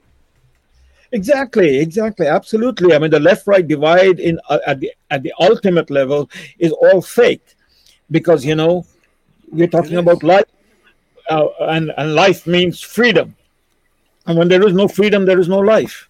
Exactly, 1.11 1.79
exactly, 1.79 2.27
absolutely. 2.27 2.93
I 2.95 2.99
mean, 2.99 3.11
the 3.11 3.19
left-right 3.19 3.67
divide 3.67 4.19
in 4.19 4.39
uh, 4.49 4.59
at 4.65 4.79
the 4.79 4.91
at 5.11 5.21
the 5.21 5.33
ultimate 5.39 5.91
level 5.91 6.29
is 6.57 6.71
all 6.71 7.01
fake, 7.01 7.55
because 8.09 8.43
you 8.43 8.55
know 8.55 8.85
we're 9.51 9.67
talking 9.67 9.97
about 9.97 10.23
life, 10.23 10.45
uh, 11.29 11.47
and 11.61 11.91
and 11.97 12.15
life 12.15 12.47
means 12.47 12.81
freedom, 12.81 13.35
and 14.25 14.37
when 14.37 14.47
there 14.47 14.65
is 14.67 14.73
no 14.73 14.87
freedom, 14.87 15.25
there 15.25 15.39
is 15.39 15.47
no 15.47 15.59
life. 15.59 16.07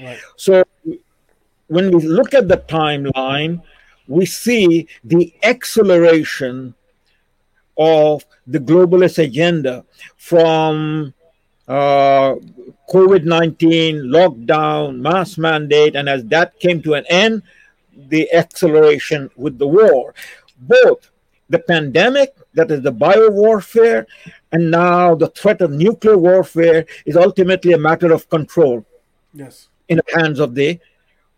Right. 0.00 0.18
So 0.36 0.64
when 1.66 1.90
we 1.90 2.02
look 2.02 2.34
at 2.34 2.48
the 2.48 2.56
timeline, 2.56 3.62
we 4.08 4.26
see 4.26 4.88
the 5.04 5.32
acceleration 5.42 6.74
of 7.78 8.24
the 8.46 8.58
globalist 8.58 9.22
agenda 9.22 9.84
from 10.16 11.14
uh, 11.68 12.34
COVID 12.90 13.24
19, 13.24 14.02
lockdown, 14.02 14.98
mass 14.98 15.38
mandate, 15.38 15.94
and 15.94 16.08
as 16.08 16.24
that 16.26 16.58
came 16.58 16.82
to 16.82 16.94
an 16.94 17.04
end, 17.08 17.42
the 18.08 18.30
acceleration 18.32 19.30
with 19.36 19.58
the 19.58 19.68
war. 19.68 20.12
Both 20.58 21.10
the 21.48 21.60
pandemic, 21.60 22.34
that 22.54 22.70
is 22.70 22.82
the 22.82 22.90
bio 22.92 23.30
warfare, 23.30 24.06
and 24.52 24.70
now 24.70 25.14
the 25.14 25.28
threat 25.28 25.60
of 25.60 25.70
nuclear 25.70 26.18
warfare 26.18 26.84
is 27.06 27.16
ultimately 27.16 27.72
a 27.72 27.78
matter 27.78 28.12
of 28.12 28.28
control 28.28 28.84
Yes. 29.32 29.68
in 29.88 29.98
the 29.98 30.18
hands 30.20 30.40
of 30.40 30.54
the 30.54 30.78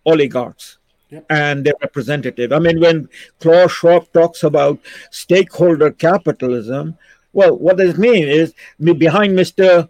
oligarchs 0.06 0.78
Yep. 1.10 1.26
and 1.28 1.64
their 1.64 1.74
representative. 1.82 2.52
I 2.52 2.58
mean, 2.58 2.80
when 2.80 3.08
Klaus 3.40 3.72
Schwab 3.72 4.10
talks 4.12 4.42
about 4.42 4.78
stakeholder 5.10 5.90
capitalism, 5.90 6.96
well, 7.34 7.56
what 7.56 7.76
does 7.76 7.90
it 7.94 7.98
mean 7.98 8.26
is 8.28 8.54
behind 8.78 9.38
Mr. 9.38 9.88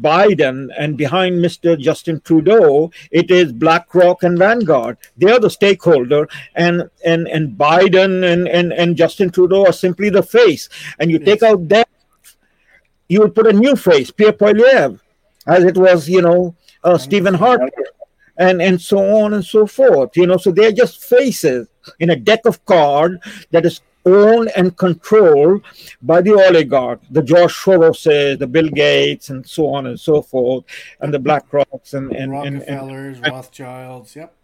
Biden 0.00 0.68
and 0.78 0.96
behind 0.96 1.44
Mr. 1.44 1.78
Justin 1.78 2.20
Trudeau, 2.20 2.90
it 3.10 3.30
is 3.30 3.52
BlackRock 3.52 4.22
and 4.22 4.38
Vanguard. 4.38 4.98
They 5.16 5.30
are 5.30 5.40
the 5.40 5.50
stakeholder, 5.50 6.28
and 6.54 6.88
and 7.04 7.28
and 7.28 7.56
Biden 7.56 8.24
and 8.30 8.48
and, 8.48 8.72
and 8.72 8.96
Justin 8.96 9.30
Trudeau 9.30 9.66
are 9.66 9.72
simply 9.72 10.10
the 10.10 10.22
face. 10.22 10.68
And 10.98 11.10
you 11.10 11.18
take 11.18 11.42
out 11.42 11.68
that, 11.68 11.88
you 13.08 13.20
will 13.20 13.30
put 13.30 13.46
a 13.46 13.52
new 13.52 13.76
face, 13.76 14.10
Pierre 14.10 14.32
Poilievre, 14.32 15.00
as 15.46 15.64
it 15.64 15.76
was, 15.76 16.08
you 16.08 16.22
know, 16.22 16.54
uh, 16.82 16.98
Stephen 16.98 17.34
Harper 17.34 17.70
and 18.36 18.60
and 18.60 18.80
so 18.80 18.98
on 18.98 19.34
and 19.34 19.44
so 19.44 19.66
forth. 19.66 20.16
You 20.16 20.26
know, 20.26 20.36
so 20.36 20.50
they're 20.50 20.72
just 20.72 21.04
faces 21.04 21.68
in 22.00 22.10
a 22.10 22.16
deck 22.16 22.40
of 22.46 22.64
cards 22.64 23.16
that 23.50 23.66
is 23.66 23.80
owned 24.04 24.50
and 24.56 24.76
controlled 24.76 25.62
by 26.02 26.20
the 26.20 26.34
oligarch, 26.34 27.00
the 27.10 27.22
George 27.22 27.52
Soroses, 27.52 28.38
the 28.38 28.46
Bill 28.46 28.68
Gates, 28.68 29.30
and 29.30 29.46
so 29.46 29.68
on 29.68 29.86
and 29.86 29.98
so 29.98 30.22
forth, 30.22 30.64
and 31.00 31.12
the 31.12 31.18
BlackRocks 31.18 31.94
and 31.94 32.12
and 32.12 32.32
and, 32.34 32.62
and, 32.62 32.80
Rockefellers, 32.80 33.20
Rothschilds. 33.20 34.16
Yep. 34.16 34.34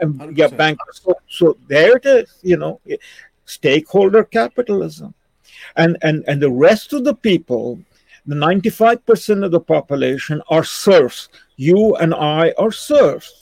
and 0.00 0.36
yeah, 0.36 0.48
bankers. 0.48 1.00
So, 1.02 1.14
so 1.28 1.56
there 1.68 1.96
it 1.96 2.06
is. 2.06 2.38
You 2.42 2.56
know, 2.56 2.80
eh, 2.88 2.96
stakeholder 3.44 4.24
capitalism, 4.24 5.14
and 5.76 5.96
and 6.02 6.24
and 6.28 6.40
the 6.40 6.50
rest 6.50 6.92
of 6.92 7.04
the 7.04 7.14
people. 7.14 7.78
The 8.26 8.36
95% 8.36 9.44
of 9.46 9.50
the 9.50 9.60
population 9.60 10.42
are 10.50 10.62
serfs. 10.62 11.30
You 11.56 11.96
and 11.96 12.14
I 12.14 12.52
are 12.58 12.70
serfs. 12.70 13.40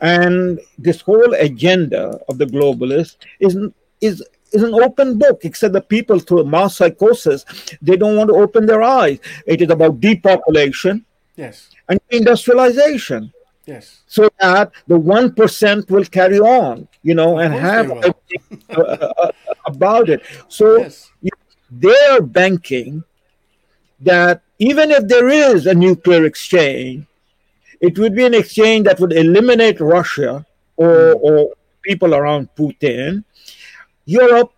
And 0.00 0.60
this 0.76 1.00
whole 1.00 1.34
agenda 1.34 2.18
of 2.28 2.38
the 2.38 2.46
globalists 2.46 3.16
is, 3.40 3.56
is, 4.00 4.24
is 4.52 4.62
an 4.62 4.74
open 4.74 5.18
book, 5.18 5.40
except 5.44 5.72
the 5.74 5.80
people 5.80 6.18
through 6.18 6.44
mass 6.44 6.76
psychosis, 6.76 7.44
they 7.82 7.96
don't 7.96 8.16
want 8.16 8.28
to 8.30 8.34
open 8.36 8.66
their 8.66 8.82
eyes. 8.82 9.18
It 9.46 9.60
is 9.62 9.70
about 9.70 10.00
depopulation 10.00 11.04
Yes. 11.36 11.68
and 11.88 12.00
industrialization 12.10 13.32
Yes. 13.66 14.00
so 14.06 14.28
that 14.40 14.72
the 14.86 14.98
1% 14.98 15.90
will 15.90 16.04
carry 16.04 16.40
on, 16.40 16.88
you 17.02 17.14
know, 17.14 17.38
and 17.38 17.52
have 17.54 17.88
they 18.00 18.12
uh, 18.74 18.80
uh, 18.82 19.30
about 19.66 20.08
it. 20.08 20.22
So 20.48 20.78
Yes. 20.78 21.10
they're 21.70 22.22
banking 22.22 23.04
that 24.00 24.42
even 24.58 24.90
if 24.90 25.06
there 25.08 25.28
is 25.28 25.66
a 25.66 25.74
nuclear 25.74 26.24
exchange, 26.24 27.04
it 27.80 27.98
would 27.98 28.14
be 28.14 28.24
an 28.24 28.34
exchange 28.34 28.84
that 28.86 28.98
would 29.00 29.12
eliminate 29.12 29.80
Russia 29.80 30.44
or, 30.76 31.12
Hmm. 31.12 31.18
or 31.26 31.50
people 31.82 32.14
around 32.14 32.48
Putin. 32.56 33.24
Europe 34.08 34.52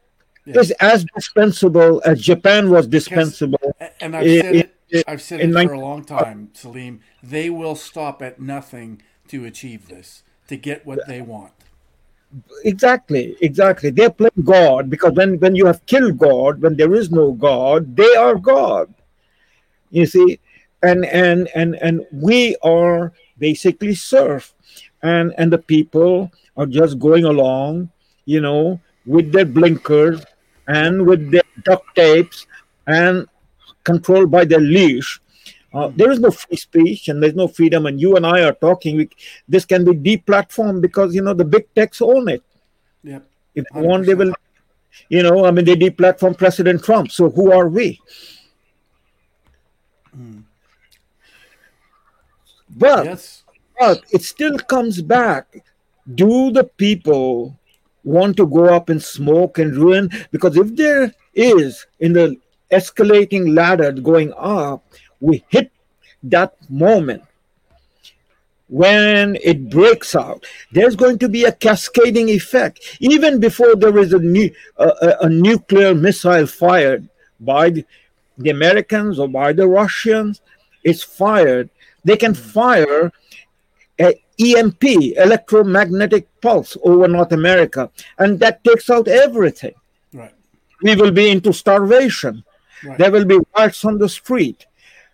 Yes. 0.47 0.57
is 0.57 0.71
as 0.81 1.05
dispensable 1.15 2.01
as 2.07 2.21
Japan 2.21 2.71
was 2.71 2.87
dispensable. 2.87 3.75
A- 3.81 4.03
And 4.03 4.17
I've 4.17 4.27
in- 4.27 4.43
said 4.43 4.57
it. 4.57 4.75
in- 4.91 5.03
I've 5.07 5.23
said 5.23 5.41
it 5.41 5.53
for 5.53 5.73
a 5.75 5.81
long 5.81 6.05
time, 6.05 6.49
Salim. 6.55 7.01
They 7.23 7.51
will 7.51 7.75
stop 7.77 8.23
at 8.23 8.41
nothing 8.41 9.03
to 9.29 9.45
achieve 9.45 9.89
this, 9.89 10.23
to 10.49 10.57
get 10.57 10.87
what 10.87 11.01
they 11.07 11.21
want. 11.21 11.53
Exactly, 12.65 13.37
exactly. 13.41 13.91
They're 13.91 14.11
playing 14.11 14.43
God 14.45 14.89
because 14.89 15.13
when, 15.15 15.39
when 15.41 15.55
you 15.57 15.67
have 15.67 15.85
killed 15.87 16.17
God, 16.19 16.63
when 16.63 16.77
there 16.77 16.95
is 16.95 17.11
no 17.11 17.33
God, 17.33 17.97
they 17.97 18.15
are 18.15 18.37
God. 18.37 18.87
You 19.91 20.07
see, 20.07 20.39
and 20.83 21.05
and 21.05 21.49
and 21.55 21.75
and 21.87 22.07
we 22.13 22.57
are 22.63 23.13
basically 23.39 23.95
serf, 23.97 24.55
and 25.03 25.35
and 25.39 25.53
the 25.53 25.59
people 25.59 26.31
are 26.57 26.67
just 26.67 26.99
going 27.01 27.25
along, 27.25 27.91
you 28.25 28.41
know, 28.41 28.81
with 29.07 29.33
their 29.33 29.45
blinkers 29.45 30.23
and 30.69 31.07
with 31.07 31.31
their 31.31 31.43
duct 31.65 31.85
tapes 31.95 32.47
and 32.87 33.27
controlled 33.85 34.31
by 34.31 34.45
their 34.45 34.61
leash. 34.61 35.21
Uh, 35.73 35.89
there 35.95 36.11
is 36.11 36.19
no 36.19 36.31
free 36.31 36.57
speech 36.57 37.09
and 37.09 37.23
there's 37.23 37.35
no 37.35 37.47
freedom. 37.47 37.87
And 37.87 38.01
you 38.01 38.17
and 38.17 38.27
I 38.27 38.43
are 38.43 38.53
talking. 38.55 38.97
We, 38.97 39.11
this 39.49 39.65
can 39.65 39.85
be 39.85 39.93
deplatformed 39.93 40.81
because 40.83 41.15
you 41.15 41.23
know 41.23 41.35
the 41.35 41.45
big 41.45 41.73
techs 41.75 42.03
own 42.03 42.29
it. 42.29 42.43
Yep. 43.05 43.27
If 43.55 43.65
they 43.73 43.81
want, 43.81 44.07
they 44.07 44.15
will. 44.15 44.33
You 45.09 45.23
know, 45.23 45.45
I 45.45 45.53
mean, 45.53 45.65
they 45.65 45.77
deplatform 45.77 46.37
President 46.37 46.83
Trump. 46.83 47.13
So 47.13 47.31
who 47.31 47.53
are 47.53 47.69
we? 47.69 48.01
But 52.77 53.05
Yes. 53.05 53.45
but 53.79 54.03
it 54.11 54.23
still 54.23 54.59
comes 54.59 55.01
back. 55.01 55.65
Do 56.15 56.51
the 56.51 56.65
people 56.65 57.59
want 58.05 58.37
to 58.37 58.47
go 58.47 58.75
up 58.75 58.91
in 58.91 59.01
smoke 59.01 59.59
and 59.59 59.77
ruin? 59.77 60.11
Because 60.31 60.57
if 60.57 60.75
there 60.77 61.13
is 61.35 61.87
in 62.01 62.13
the 62.13 62.37
escalating 62.71 63.55
ladder 63.55 63.93
going 63.93 64.33
up, 64.37 64.85
we 65.21 65.45
hit 65.49 65.71
that 66.23 66.55
moment 66.71 67.23
when 68.69 69.37
it 69.43 69.69
breaks 69.69 70.15
out. 70.15 70.45
There's 70.71 70.95
going 70.95 71.19
to 71.19 71.29
be 71.29 71.45
a 71.45 71.53
cascading 71.53 72.29
effect 72.29 72.99
even 73.01 73.41
before 73.41 73.75
there 73.75 73.99
is 73.99 74.15
a 74.15 74.53
a, 74.77 75.17
a 75.23 75.29
nuclear 75.29 75.95
missile 75.95 76.47
fired 76.47 77.09
by 77.41 77.71
the, 77.71 77.85
the 78.39 78.51
Americans 78.51 79.19
or 79.19 79.29
by 79.29 79.53
the 79.53 79.67
Russians. 79.67 80.41
It's 80.85 81.03
fired. 81.03 81.69
They 82.05 82.17
can 82.17 82.33
fire 82.33 83.13
a 84.01 84.23
EMP, 84.41 84.85
electromagnetic 85.17 86.29
pulse, 86.41 86.77
over 86.83 87.07
North 87.09 87.33
America, 87.33 87.91
and 88.19 88.39
that 88.41 88.65
takes 88.65 88.89
out 88.89 89.09
everything. 89.09 89.75
Right. 90.13 90.33
We 90.83 90.97
will 90.97 91.11
be 91.13 91.31
into 91.31 91.53
starvation. 91.53 92.45
Right. 92.85 92.99
There 92.99 93.11
will 93.11 93.27
be 93.27 93.39
riots 93.57 93.85
on 93.85 93.99
the 93.99 94.09
street. 94.09 94.67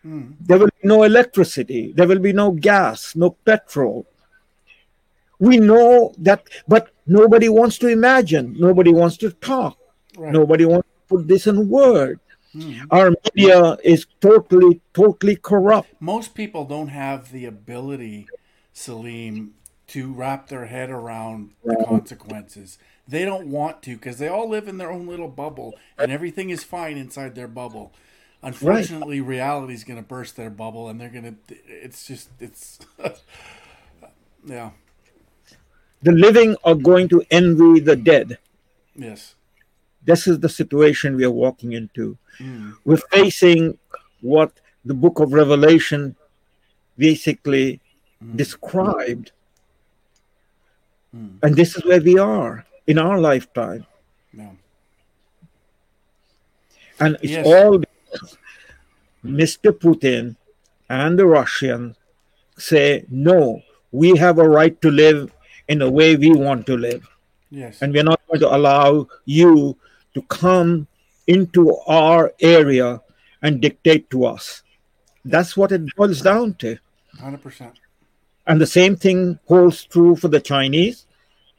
Hmm. 0.02 0.32
There 0.40 0.58
will 0.58 0.66
be 0.80 0.88
no 0.88 1.02
electricity. 1.02 1.92
There 1.92 2.06
will 2.06 2.20
be 2.20 2.32
no 2.32 2.52
gas, 2.52 3.16
no 3.16 3.30
petrol. 3.30 4.06
We 5.38 5.58
know 5.58 6.14
that, 6.18 6.46
but 6.68 6.90
nobody 7.06 7.48
wants 7.48 7.78
to 7.78 7.88
imagine. 7.88 8.54
Nobody 8.58 8.92
wants 8.92 9.16
to 9.18 9.32
talk. 9.32 9.76
Right. 10.16 10.32
Nobody 10.32 10.64
wants 10.64 10.86
to 10.88 11.16
put 11.16 11.28
this 11.28 11.46
in 11.46 11.68
word. 11.68 12.20
Hmm. 12.52 12.84
Our 12.90 13.10
media 13.24 13.76
is 13.82 14.06
totally, 14.20 14.80
totally 14.94 15.36
corrupt. 15.36 15.88
most 16.00 16.34
people 16.34 16.64
don't 16.64 16.88
have 16.88 17.32
the 17.32 17.44
ability, 17.46 18.28
Salim, 18.76 19.54
to 19.86 20.12
wrap 20.12 20.48
their 20.48 20.66
head 20.66 20.90
around 20.90 21.52
the 21.64 21.82
consequences. 21.88 22.76
They 23.08 23.24
don't 23.24 23.46
want 23.46 23.82
to 23.84 23.96
because 23.96 24.18
they 24.18 24.28
all 24.28 24.48
live 24.50 24.68
in 24.68 24.76
their 24.76 24.90
own 24.90 25.06
little 25.06 25.28
bubble 25.28 25.74
and 25.96 26.12
everything 26.12 26.50
is 26.50 26.62
fine 26.62 26.98
inside 26.98 27.34
their 27.34 27.48
bubble. 27.48 27.92
Unfortunately, 28.42 29.20
reality 29.22 29.72
is 29.72 29.82
going 29.82 29.96
to 29.96 30.06
burst 30.06 30.36
their 30.36 30.50
bubble 30.50 30.90
and 30.90 31.00
they're 31.00 31.08
going 31.08 31.24
to, 31.48 31.56
it's 31.66 32.06
just, 32.06 32.28
it's, 32.38 32.78
yeah, 34.44 34.70
The 36.02 36.12
living 36.12 36.56
are 36.62 36.74
going 36.74 37.08
to 37.08 37.24
envy 37.30 37.80
the 37.80 37.96
dead. 37.96 38.38
yes. 38.94 39.34
This 40.04 40.28
is 40.28 40.38
the 40.38 40.48
situation 40.48 41.16
we 41.16 41.24
are 41.24 41.30
walking 41.32 41.72
into. 41.72 42.16
Hmm. 42.38 42.72
We're 42.84 42.98
facing 43.10 43.78
what 44.20 44.52
the 44.84 44.94
book 44.94 45.18
of 45.18 45.32
Revelation 45.32 46.14
basically 46.96 47.80
described. 48.34 49.32
Hmm. 51.12 51.36
And 51.42 51.54
this 51.54 51.76
is 51.76 51.84
where 51.84 52.00
we 52.00 52.18
are 52.18 52.64
in 52.86 52.98
our 52.98 53.20
lifetime. 53.20 53.86
No. 54.32 54.56
And 56.98 57.16
it's 57.22 57.32
Yes. 57.32 57.46
all 57.46 57.80
Mr. 59.24 59.70
Putin 59.72 60.36
and 60.88 61.18
the 61.18 61.26
Russians 61.26 61.96
say, 62.58 63.04
no, 63.10 63.62
we 63.92 64.16
have 64.16 64.38
a 64.38 64.48
right 64.48 64.80
to 64.82 64.90
live 64.90 65.32
in 65.68 65.78
the 65.78 65.90
way 65.90 66.16
we 66.16 66.32
want 66.32 66.66
to 66.66 66.76
live. 66.76 67.08
Yes. 67.50 67.82
And 67.82 67.92
we're 67.92 68.04
not 68.04 68.20
going 68.28 68.40
to 68.40 68.54
allow 68.54 69.08
you 69.24 69.76
to 70.14 70.22
come 70.22 70.86
into 71.26 71.76
our 71.86 72.32
area 72.40 73.00
and 73.42 73.60
dictate 73.60 74.08
to 74.10 74.24
us. 74.24 74.62
That's 75.24 75.56
what 75.56 75.72
it 75.72 75.94
boils 75.96 76.22
down 76.22 76.54
to. 76.54 76.78
100%. 77.20 77.72
And 78.46 78.60
the 78.60 78.66
same 78.66 78.96
thing 78.96 79.38
holds 79.46 79.84
true 79.84 80.16
for 80.16 80.28
the 80.28 80.40
Chinese 80.40 81.06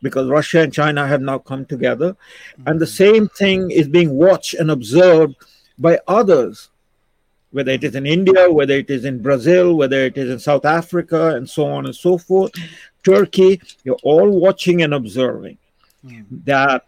because 0.01 0.29
Russia 0.29 0.61
and 0.61 0.73
China 0.73 1.07
have 1.07 1.21
now 1.21 1.39
come 1.39 1.65
together. 1.65 2.15
And 2.65 2.79
the 2.79 2.85
mm-hmm. 2.85 3.15
same 3.15 3.27
thing 3.29 3.71
is 3.71 3.87
being 3.87 4.11
watched 4.13 4.53
and 4.53 4.71
observed 4.71 5.35
by 5.77 5.99
others, 6.07 6.69
whether 7.51 7.71
it 7.71 7.83
is 7.83 7.95
in 7.95 8.05
India, 8.05 8.51
whether 8.51 8.75
it 8.75 8.89
is 8.89 9.05
in 9.05 9.21
Brazil, 9.21 9.75
whether 9.75 10.05
it 10.05 10.17
is 10.17 10.29
in 10.29 10.39
South 10.39 10.65
Africa, 10.65 11.35
and 11.35 11.49
so 11.49 11.65
on 11.65 11.85
and 11.85 11.95
so 11.95 12.17
forth. 12.17 12.51
Turkey, 13.03 13.61
you're 13.83 13.99
all 14.03 14.29
watching 14.29 14.81
and 14.81 14.93
observing 14.93 15.57
mm. 16.05 16.25
that 16.45 16.85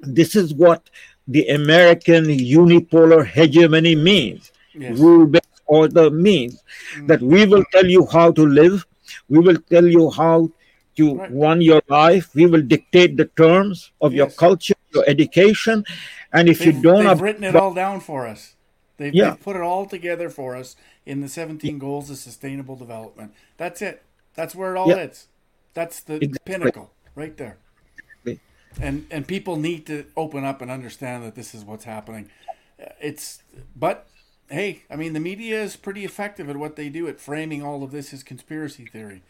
this 0.00 0.34
is 0.34 0.54
what 0.54 0.88
the 1.28 1.48
American 1.48 2.24
unipolar 2.24 3.26
hegemony 3.26 3.94
means 3.94 4.52
Yes. 4.78 4.98
rule 4.98 5.26
based 5.26 5.62
order 5.66 6.10
means 6.10 6.62
that 7.02 7.20
mm. 7.20 7.28
we 7.28 7.46
will 7.46 7.64
tell 7.72 7.86
you 7.86 8.06
how 8.06 8.30
to 8.32 8.46
live, 8.46 8.86
we 9.28 9.38
will 9.38 9.58
tell 9.70 9.86
you 9.86 10.10
how 10.10 10.50
to 10.96 11.14
Right. 11.14 11.30
run 11.32 11.60
your 11.60 11.82
life, 11.88 12.34
we 12.34 12.46
will 12.46 12.62
dictate 12.62 13.16
the 13.16 13.26
terms 13.26 13.92
of 14.00 14.14
your 14.14 14.30
culture, 14.30 14.74
your 14.94 15.04
education, 15.06 15.84
and 16.32 16.48
if 16.48 16.58
They've, 16.60 16.74
you 16.74 16.82
don't 16.82 16.96
they've 17.00 17.06
have- 17.08 17.20
written 17.20 17.44
it 17.44 17.54
all 17.54 17.74
down 17.74 18.00
for 18.00 18.26
us. 18.26 18.54
They've, 18.96 19.14
Yeah. 19.14 19.30
they've 19.30 19.40
put 19.42 19.56
it 19.56 19.62
all 19.62 19.84
together 19.84 20.30
for 20.30 20.56
us 20.56 20.74
in 21.04 21.20
the 21.20 21.28
17 21.28 21.78
goals 21.78 22.08
of 22.08 22.16
sustainable 22.16 22.76
development. 22.76 23.32
That's 23.58 23.82
it. 23.82 24.02
That's 24.34 24.54
where 24.54 24.74
it 24.74 24.78
all 24.78 24.88
Yeah. 24.88 24.96
is. 25.08 25.26
That's 25.74 26.00
the 26.00 26.14
Exactly. 26.14 26.38
pinnacle 26.54 26.90
right 27.14 27.36
there. 27.36 27.58
Exactly. 28.24 28.40
And 28.80 29.06
and 29.10 29.26
people 29.28 29.56
need 29.56 29.84
to 29.86 30.06
open 30.16 30.44
up 30.44 30.62
and 30.62 30.70
understand 30.70 31.24
that 31.24 31.34
this 31.34 31.54
is 31.54 31.62
what's 31.64 31.84
happening. 31.84 32.30
It's 33.00 33.42
but 33.74 34.06
hey, 34.50 34.82
I 34.90 34.96
mean 34.96 35.12
the 35.12 35.20
media 35.20 35.62
is 35.62 35.76
pretty 35.76 36.04
effective 36.04 36.48
at 36.48 36.56
what 36.56 36.76
they 36.76 36.88
do 36.88 37.08
at 37.08 37.20
framing 37.20 37.62
all 37.62 37.82
of 37.82 37.90
this 37.90 38.12
as 38.12 38.22
conspiracy 38.22 38.86
theory. 38.86 39.22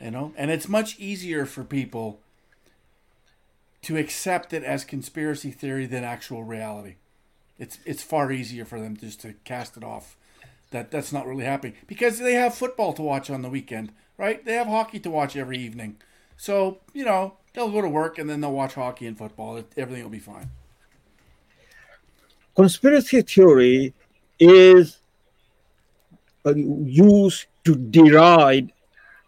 You 0.00 0.10
know, 0.10 0.32
and 0.36 0.50
it's 0.50 0.68
much 0.68 0.98
easier 0.98 1.46
for 1.46 1.64
people 1.64 2.20
to 3.82 3.96
accept 3.96 4.52
it 4.52 4.64
as 4.64 4.84
conspiracy 4.84 5.50
theory 5.50 5.86
than 5.86 6.04
actual 6.04 6.44
reality. 6.44 6.96
It's 7.58 7.78
it's 7.84 8.02
far 8.02 8.32
easier 8.32 8.64
for 8.64 8.80
them 8.80 8.96
just 8.96 9.20
to 9.20 9.34
cast 9.44 9.76
it 9.76 9.84
off 9.84 10.16
that 10.70 10.90
that's 10.90 11.12
not 11.12 11.26
really 11.26 11.44
happening 11.44 11.74
because 11.86 12.18
they 12.18 12.34
have 12.34 12.54
football 12.54 12.92
to 12.94 13.02
watch 13.02 13.30
on 13.30 13.42
the 13.42 13.48
weekend, 13.48 13.92
right? 14.18 14.44
They 14.44 14.54
have 14.54 14.66
hockey 14.66 14.98
to 15.00 15.10
watch 15.10 15.36
every 15.36 15.58
evening. 15.58 15.98
So, 16.36 16.78
you 16.92 17.04
know, 17.04 17.34
they'll 17.52 17.70
go 17.70 17.80
to 17.80 17.88
work 17.88 18.18
and 18.18 18.28
then 18.28 18.40
they'll 18.40 18.52
watch 18.52 18.74
hockey 18.74 19.06
and 19.06 19.16
football. 19.16 19.62
Everything 19.76 20.02
will 20.02 20.10
be 20.10 20.18
fine. 20.18 20.50
conspiracy 22.56 23.22
theory 23.22 23.94
is 24.38 24.98
used 26.44 27.46
to 27.64 27.74
deride 27.74 28.72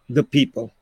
the 0.08 0.22
people 0.22 0.72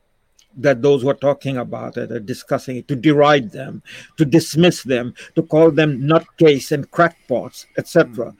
that 0.57 0.81
those 0.81 1.01
who 1.01 1.09
are 1.09 1.13
talking 1.15 1.57
about 1.57 1.97
it 1.97 2.11
are 2.11 2.19
discussing 2.19 2.77
it 2.77 2.87
to 2.87 2.95
deride 2.95 3.51
them 3.51 3.81
to 4.17 4.25
dismiss 4.25 4.83
them 4.83 5.13
to 5.35 5.43
call 5.43 5.71
them 5.71 6.01
nutcase 6.01 6.71
and 6.71 6.89
crackpots 6.91 7.65
etc 7.77 8.33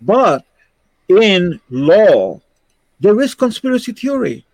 but 0.00 0.44
in 1.08 1.60
law 1.70 2.40
there 3.00 3.20
is 3.20 3.34
conspiracy 3.34 3.92
theory. 3.92 4.44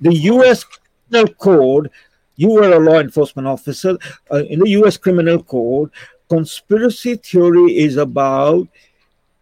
The 0.00 0.12
us 0.12 0.64
criminal 0.64 1.32
code 1.34 1.90
you 2.36 2.48
were 2.48 2.72
a 2.72 2.78
law 2.78 2.98
enforcement 2.98 3.46
officer 3.46 3.96
uh, 4.30 4.42
in 4.44 4.60
the 4.60 4.70
us 4.70 4.96
criminal 4.96 5.42
code 5.42 5.90
conspiracy 6.28 7.16
theory 7.16 7.76
is 7.76 7.96
about 7.96 8.66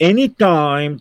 anytime 0.00 1.00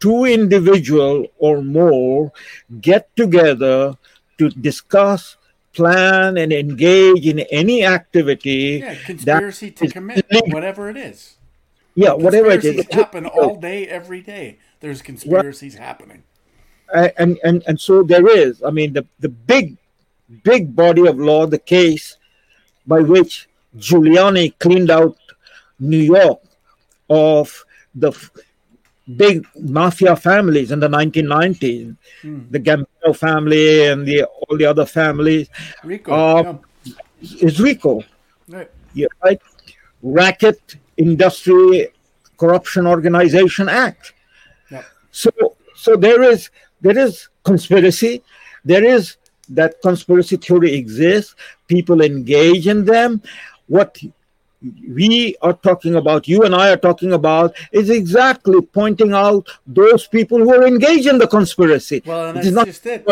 two 0.00 0.24
individual 0.24 1.26
or 1.38 1.62
more 1.62 2.32
get 2.80 3.14
together 3.16 3.96
to 4.38 4.48
discuss 4.50 5.36
plan 5.72 6.36
and 6.36 6.52
engage 6.52 7.26
in 7.26 7.40
any 7.50 7.84
activity 7.84 8.82
Yeah, 8.82 8.94
conspiracy 9.06 9.70
to 9.72 9.88
commit 9.88 10.26
whatever 10.48 10.90
it 10.90 10.96
is. 10.96 11.36
yeah 11.94 12.12
whatever 12.12 12.50
it 12.50 12.64
is 12.64 12.86
happen 12.90 13.26
all 13.26 13.56
day, 13.56 13.86
every 13.86 14.20
day. 14.22 14.58
There's 14.80 15.02
conspiracies 15.02 15.74
happening. 15.76 16.22
Uh, 16.92 17.08
and 17.18 17.38
and 17.44 17.62
and 17.68 17.78
so 17.80 18.02
there 18.02 18.26
is 18.26 18.62
i 18.66 18.70
mean 18.70 18.92
the 18.92 19.06
the 19.20 19.28
big 19.28 19.76
big 20.42 20.74
body 20.74 21.06
of 21.06 21.18
law 21.18 21.46
the 21.46 21.58
case 21.58 22.16
by 22.86 22.98
which 22.98 23.48
giuliani 23.78 24.50
cleaned 24.58 24.90
out 24.90 25.16
new 25.78 26.02
york 26.16 26.40
of 27.08 27.64
the 27.94 28.08
f- 28.08 28.30
big 29.16 29.46
mafia 29.58 30.14
families 30.14 30.70
in 30.70 30.78
the 30.78 30.88
1990s 30.88 31.96
the 32.50 32.60
gambino 32.60 33.16
family 33.16 33.86
and 33.86 34.06
the 34.06 34.22
all 34.24 34.56
the 34.56 34.64
other 34.64 34.86
families 34.86 35.48
RICO. 35.82 36.12
Uh, 36.12 36.58
is 37.40 37.60
RICO. 37.60 38.02
Right. 38.48 38.70
yeah, 38.94 39.06
right 39.24 39.40
racket 40.02 40.76
industry 40.96 41.88
corruption 42.38 42.86
organization 42.86 43.68
act 43.68 44.12
Yep. 44.70 44.84
so 45.10 45.30
so 45.74 45.96
there 45.96 46.22
is 46.22 46.50
there 46.80 46.98
is 46.98 47.28
conspiracy 47.44 48.22
there 48.64 48.84
is 48.84 49.16
that 49.48 49.74
conspiracy 49.82 50.36
theory 50.36 50.72
exists 50.74 51.34
people 51.66 52.00
engage 52.02 52.66
in 52.68 52.84
them 52.84 53.20
what 53.66 53.98
we 54.62 55.36
are 55.42 55.52
talking 55.52 55.94
about, 55.94 56.28
you 56.28 56.42
and 56.42 56.54
I 56.54 56.70
are 56.70 56.76
talking 56.76 57.12
about, 57.12 57.54
is 57.72 57.90
exactly 57.90 58.60
pointing 58.60 59.12
out 59.12 59.48
those 59.66 60.06
people 60.06 60.38
who 60.38 60.54
are 60.54 60.66
engaged 60.66 61.06
in 61.06 61.18
the 61.18 61.26
conspiracy. 61.26 62.02
Well, 62.04 62.28
and 62.28 62.36
that's 62.36 62.46
is 62.46 62.52
not 62.52 62.66
just 62.66 62.86
it. 62.86 63.06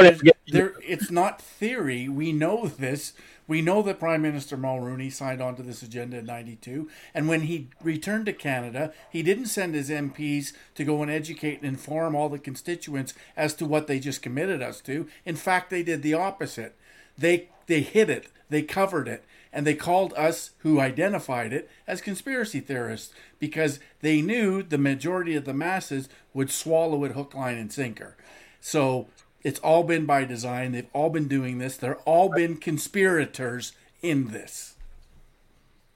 there, 0.49 0.75
it's 0.87 1.11
not 1.11 1.41
theory. 1.41 2.09
We 2.09 2.33
know 2.33 2.67
this. 2.67 3.15
We 3.47 3.63
know 3.63 3.81
that 3.83 3.99
Prime 3.99 4.21
Minister 4.21 4.59
Mulroney 4.59 5.11
signed 5.11 5.41
on 5.41 5.57
to 5.57 5.63
this 5.63 5.83
agenda 5.83 6.19
in 6.19 6.27
92. 6.27 6.87
And 7.15 7.29
when 7.29 7.43
he 7.43 7.69
returned 7.83 8.27
to 8.27 8.35
Canada, 8.35 8.93
he 9.11 9.23
didn't 9.23 9.47
send 9.47 9.75
his 9.75 9.89
MPs 9.89 10.53
to 10.75 10.85
go 10.85 11.01
and 11.01 11.11
educate 11.11 11.63
and 11.63 11.65
inform 11.65 12.15
all 12.15 12.29
the 12.29 12.39
constituents 12.39 13.15
as 13.39 13.55
to 13.55 13.65
what 13.65 13.87
they 13.87 14.01
just 14.01 14.21
committed 14.21 14.61
us 14.61 14.83
to. 14.83 15.09
In 15.25 15.35
fact, 15.35 15.71
they 15.71 15.83
did 15.83 16.03
the 16.03 16.13
opposite. 16.13 16.77
They, 17.17 17.49
they 17.67 17.81
hid 17.81 18.11
it, 18.11 18.29
they 18.51 18.63
covered 18.63 19.09
it, 19.09 19.25
and 19.53 19.67
they 19.67 19.75
called 19.75 20.13
us 20.17 20.51
who 20.59 20.81
identified 20.81 21.53
it 21.53 21.71
as 21.87 22.01
conspiracy 22.01 22.61
theorists 22.61 23.15
because 23.39 23.81
they 24.01 24.21
knew 24.21 24.63
the 24.63 24.79
majority 24.79 25.35
of 25.35 25.45
the 25.45 25.55
masses 25.55 26.09
would 26.35 26.51
swallow 26.51 27.05
it 27.05 27.13
hook, 27.13 27.35
line, 27.35 27.57
and 27.57 27.73
sinker. 27.73 28.17
So 28.61 29.07
it's 29.43 29.61
all 29.61 29.85
been 29.85 30.05
by 30.05 30.25
design. 30.25 30.73
They've 30.73 30.87
all 30.93 31.11
been 31.11 31.29
doing 31.29 31.59
this. 31.59 31.77
They're 31.77 31.97
all 31.99 32.29
been 32.29 32.57
conspirators 32.57 33.73
in 34.03 34.29
this. 34.29 34.75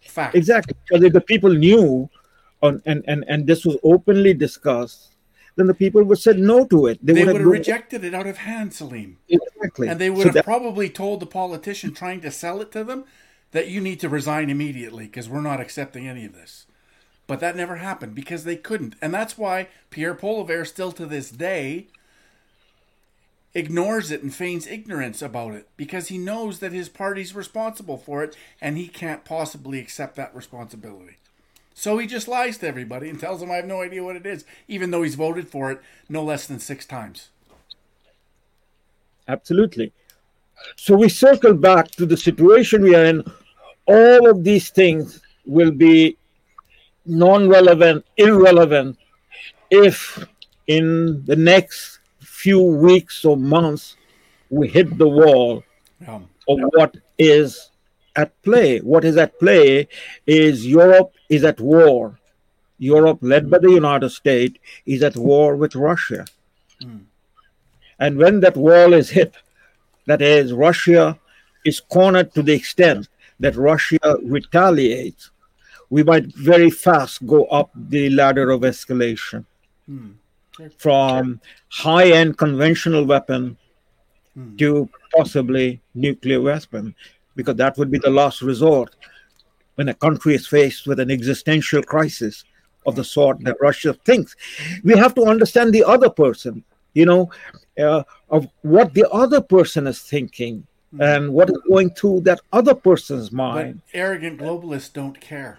Fact. 0.00 0.34
Exactly. 0.34 0.74
Because 0.86 1.04
if 1.04 1.12
the 1.12 1.20
people 1.20 1.50
knew 1.52 2.08
on, 2.62 2.82
and, 2.86 3.04
and, 3.06 3.24
and 3.28 3.46
this 3.46 3.64
was 3.64 3.76
openly 3.82 4.34
discussed, 4.34 5.14
then 5.56 5.66
the 5.66 5.74
people 5.74 6.02
would 6.02 6.18
said 6.18 6.38
no 6.38 6.66
to 6.66 6.86
it. 6.86 6.98
They 7.02 7.12
would 7.12 7.28
have 7.28 7.36
gone- 7.36 7.46
rejected 7.46 8.04
it 8.04 8.14
out 8.14 8.26
of 8.26 8.38
hand, 8.38 8.72
Salim. 8.72 9.18
Exactly. 9.28 9.88
And 9.88 10.00
they 10.00 10.10
would 10.10 10.22
So 10.22 10.28
have 10.28 10.34
that- 10.34 10.44
probably 10.44 10.88
told 10.88 11.20
the 11.20 11.26
politician 11.26 11.92
trying 11.92 12.20
to 12.22 12.30
sell 12.30 12.60
it 12.60 12.72
to 12.72 12.84
them 12.84 13.04
that 13.52 13.68
you 13.68 13.80
need 13.80 14.00
to 14.00 14.08
resign 14.08 14.50
immediately 14.50 15.06
because 15.06 15.28
we're 15.28 15.40
not 15.40 15.60
accepting 15.60 16.08
any 16.08 16.24
of 16.24 16.34
this. 16.34 16.66
But 17.26 17.40
that 17.40 17.56
never 17.56 17.76
happened 17.76 18.14
because 18.14 18.44
they 18.44 18.56
couldn't. 18.56 18.96
And 19.00 19.14
that's 19.14 19.38
why 19.38 19.68
Pierre 19.90 20.14
Poilievre 20.14 20.66
still 20.66 20.92
to 20.92 21.06
this 21.06 21.30
day 21.30 21.86
ignores 23.54 24.10
it 24.10 24.22
and 24.22 24.34
feigns 24.34 24.66
ignorance 24.66 25.20
about 25.20 25.54
it 25.54 25.68
because 25.76 26.08
he 26.08 26.18
knows 26.18 26.58
that 26.58 26.72
his 26.72 26.88
party's 26.88 27.34
responsible 27.34 27.98
for 27.98 28.24
it 28.24 28.36
and 28.60 28.76
he 28.76 28.88
can't 28.88 29.24
possibly 29.24 29.78
accept 29.78 30.16
that 30.16 30.34
responsibility. 30.34 31.16
So 31.74 31.98
he 31.98 32.06
just 32.06 32.28
lies 32.28 32.58
to 32.58 32.68
everybody 32.68 33.08
and 33.08 33.18
tells 33.18 33.40
them 33.40 33.50
I 33.50 33.56
have 33.56 33.66
no 33.66 33.82
idea 33.82 34.04
what 34.04 34.16
it 34.16 34.26
is, 34.26 34.44
even 34.68 34.90
though 34.90 35.02
he's 35.02 35.14
voted 35.14 35.48
for 35.48 35.70
it 35.70 35.80
no 36.08 36.22
less 36.22 36.46
than 36.46 36.58
six 36.58 36.86
times. 36.86 37.28
Absolutely. 39.28 39.92
So 40.76 40.96
we 40.96 41.08
circle 41.08 41.54
back 41.54 41.90
to 41.92 42.06
the 42.06 42.16
situation 42.16 42.82
we 42.82 42.94
are 42.94 43.04
in. 43.04 43.24
All 43.86 44.28
of 44.30 44.44
these 44.44 44.70
things 44.70 45.20
will 45.44 45.70
be 45.70 46.16
non 47.04 47.48
relevant, 47.48 48.04
irrelevant 48.16 48.96
if 49.70 50.24
in 50.66 51.24
the 51.24 51.36
next 51.36 51.98
few 52.20 52.60
weeks 52.60 53.24
or 53.24 53.36
months 53.36 53.96
we 54.50 54.68
hit 54.68 54.98
the 54.98 55.08
wall 55.08 55.64
Um, 56.06 56.28
of 56.48 56.58
what 56.74 56.96
is 57.18 57.70
at 58.16 58.30
play. 58.42 58.78
What 58.80 59.04
is 59.04 59.16
at 59.16 59.38
play 59.38 59.88
is 60.26 60.66
Europe 60.66 61.12
is 61.28 61.44
at 61.44 61.60
war. 61.60 62.18
Europe, 62.78 63.18
led 63.22 63.48
by 63.48 63.58
the 63.58 63.70
United 63.70 64.10
States, 64.10 64.58
is 64.84 65.02
at 65.02 65.16
war 65.16 65.54
with 65.56 65.74
Russia. 65.76 66.24
And 67.98 68.18
when 68.18 68.40
that 68.40 68.56
wall 68.56 68.92
is 68.92 69.10
hit, 69.10 69.34
that 70.06 70.20
is, 70.20 70.52
Russia 70.52 71.16
is 71.64 71.78
cornered 71.78 72.34
to 72.34 72.42
the 72.42 72.54
extent 72.54 73.08
that 73.40 73.56
Russia 73.56 73.98
retaliates, 74.22 75.30
we 75.90 76.02
might 76.02 76.26
very 76.34 76.70
fast 76.70 77.26
go 77.26 77.44
up 77.46 77.70
the 77.74 78.10
ladder 78.10 78.50
of 78.50 78.62
escalation. 78.62 79.44
From 80.78 81.40
high 81.68 82.10
end 82.12 82.38
conventional 82.38 83.04
weapon 83.04 83.56
to 84.58 84.88
possibly 85.14 85.80
nuclear 85.94 86.40
weapon, 86.40 86.94
because 87.36 87.56
that 87.56 87.76
would 87.78 87.90
be 87.90 87.98
the 87.98 88.10
last 88.10 88.42
resort 88.42 88.94
when 89.74 89.88
a 89.88 89.94
country 89.94 90.34
is 90.34 90.46
faced 90.46 90.86
with 90.86 91.00
an 91.00 91.10
existential 91.10 91.82
crisis 91.82 92.44
of 92.86 92.96
the 92.96 93.04
sort 93.04 93.42
that 93.44 93.56
Russia 93.60 93.94
thinks. 94.04 94.36
We 94.84 94.96
have 94.96 95.14
to 95.14 95.24
understand 95.24 95.72
the 95.72 95.84
other 95.84 96.10
person, 96.10 96.64
you 96.94 97.06
know, 97.06 97.30
uh, 97.78 98.02
of 98.28 98.46
what 98.62 98.92
the 98.94 99.08
other 99.10 99.40
person 99.40 99.86
is 99.86 100.00
thinking 100.00 100.66
and 101.00 101.32
what 101.32 101.50
is 101.50 101.58
going 101.68 101.90
through 101.90 102.20
that 102.22 102.40
other 102.52 102.74
person's 102.74 103.32
mind. 103.32 103.80
But 103.92 103.98
arrogant 103.98 104.40
globalists 104.40 104.92
don't 104.92 105.20
care. 105.20 105.58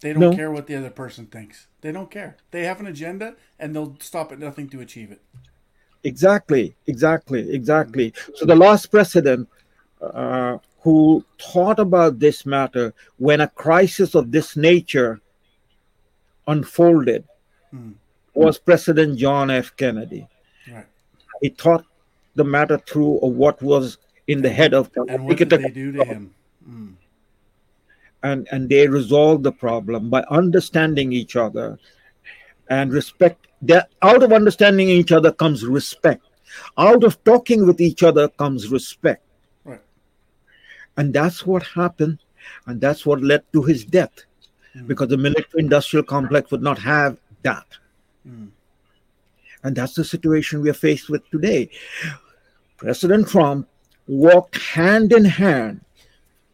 They 0.00 0.12
don't 0.12 0.20
No. 0.20 0.34
care 0.36 0.50
what 0.50 0.66
the 0.66 0.76
other 0.76 0.90
person 0.90 1.26
thinks. 1.26 1.66
They 1.80 1.92
don't 1.92 2.10
care. 2.10 2.36
They 2.50 2.64
have 2.64 2.80
an 2.80 2.86
agenda 2.86 3.34
and 3.58 3.74
they'll 3.74 3.96
stop 4.00 4.32
at 4.32 4.38
nothing 4.38 4.68
to 4.70 4.80
achieve 4.80 5.10
it. 5.10 5.20
Exactly, 6.04 6.74
exactly, 6.86 7.52
exactly. 7.52 8.12
So 8.34 8.46
the 8.46 8.54
last 8.56 8.86
president 8.86 9.48
uh, 10.00 10.58
who 10.80 11.24
thought 11.40 11.80
about 11.80 12.20
this 12.20 12.46
matter 12.46 12.94
when 13.18 13.40
a 13.40 13.48
crisis 13.48 14.14
of 14.14 14.30
this 14.30 14.56
nature 14.56 15.20
unfolded 16.46 17.24
was 18.34 18.58
President 18.58 19.18
John 19.18 19.50
F. 19.50 19.74
Kennedy. 19.76 20.28
Right. 20.72 20.86
He 21.42 21.48
thought 21.48 21.84
the 22.38 22.44
matter 22.44 22.78
through 22.78 23.18
of 23.18 23.32
what 23.32 23.60
was 23.60 23.98
in 24.28 24.40
the 24.40 24.48
head 24.48 24.72
of 24.72 24.90
And 25.08 25.26
what 25.26 25.36
did 25.36 25.50
they 25.50 25.68
do 25.68 25.92
to 25.92 26.04
him? 26.04 26.34
Hmm. 26.64 26.92
and 28.22 28.46
and 28.52 28.68
they 28.68 28.86
resolve 28.86 29.42
the 29.42 29.52
problem 29.52 30.10
by 30.10 30.22
understanding 30.30 31.12
each 31.12 31.34
other. 31.36 31.78
And 32.70 32.92
respect 32.92 33.46
that 33.62 33.90
out 34.02 34.22
of 34.22 34.32
understanding 34.32 34.88
each 34.88 35.12
other 35.12 35.32
comes 35.32 35.64
respect. 35.64 36.24
Out 36.76 37.04
of 37.04 37.22
talking 37.24 37.66
with 37.66 37.80
each 37.80 38.02
other 38.02 38.28
comes 38.28 38.68
respect. 38.68 39.24
Right. 39.64 39.80
and 40.96 41.12
that's 41.12 41.46
what 41.46 41.62
happened. 41.62 42.18
And 42.66 42.80
that's 42.80 43.04
what 43.06 43.22
led 43.22 43.42
to 43.52 43.62
his 43.62 43.84
death. 43.84 44.24
Hmm. 44.74 44.86
Because 44.86 45.08
the 45.08 45.16
military 45.16 45.62
industrial 45.64 46.04
complex 46.04 46.50
would 46.50 46.62
not 46.62 46.78
have 46.78 47.18
that. 47.42 47.66
Hmm. 48.24 48.48
And 49.64 49.74
that's 49.74 49.94
the 49.94 50.04
situation 50.04 50.60
we 50.62 50.70
are 50.70 50.80
faced 50.86 51.08
with 51.08 51.28
today 51.30 51.70
president 52.78 53.28
trump 53.28 53.68
walked 54.06 54.56
hand 54.56 55.12
in 55.12 55.24
hand 55.24 55.80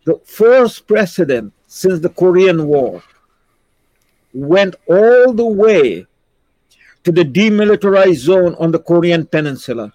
the 0.04 0.18
first 0.24 0.86
president 0.86 1.52
since 1.66 2.00
the 2.00 2.08
Korean 2.08 2.66
War 2.68 3.02
went 4.32 4.76
all 4.86 5.32
the 5.32 5.46
way 5.46 6.06
to 7.04 7.12
the 7.12 7.24
demilitarized 7.24 8.16
zone 8.16 8.54
on 8.58 8.70
the 8.70 8.78
Korean 8.78 9.26
Peninsula 9.26 9.92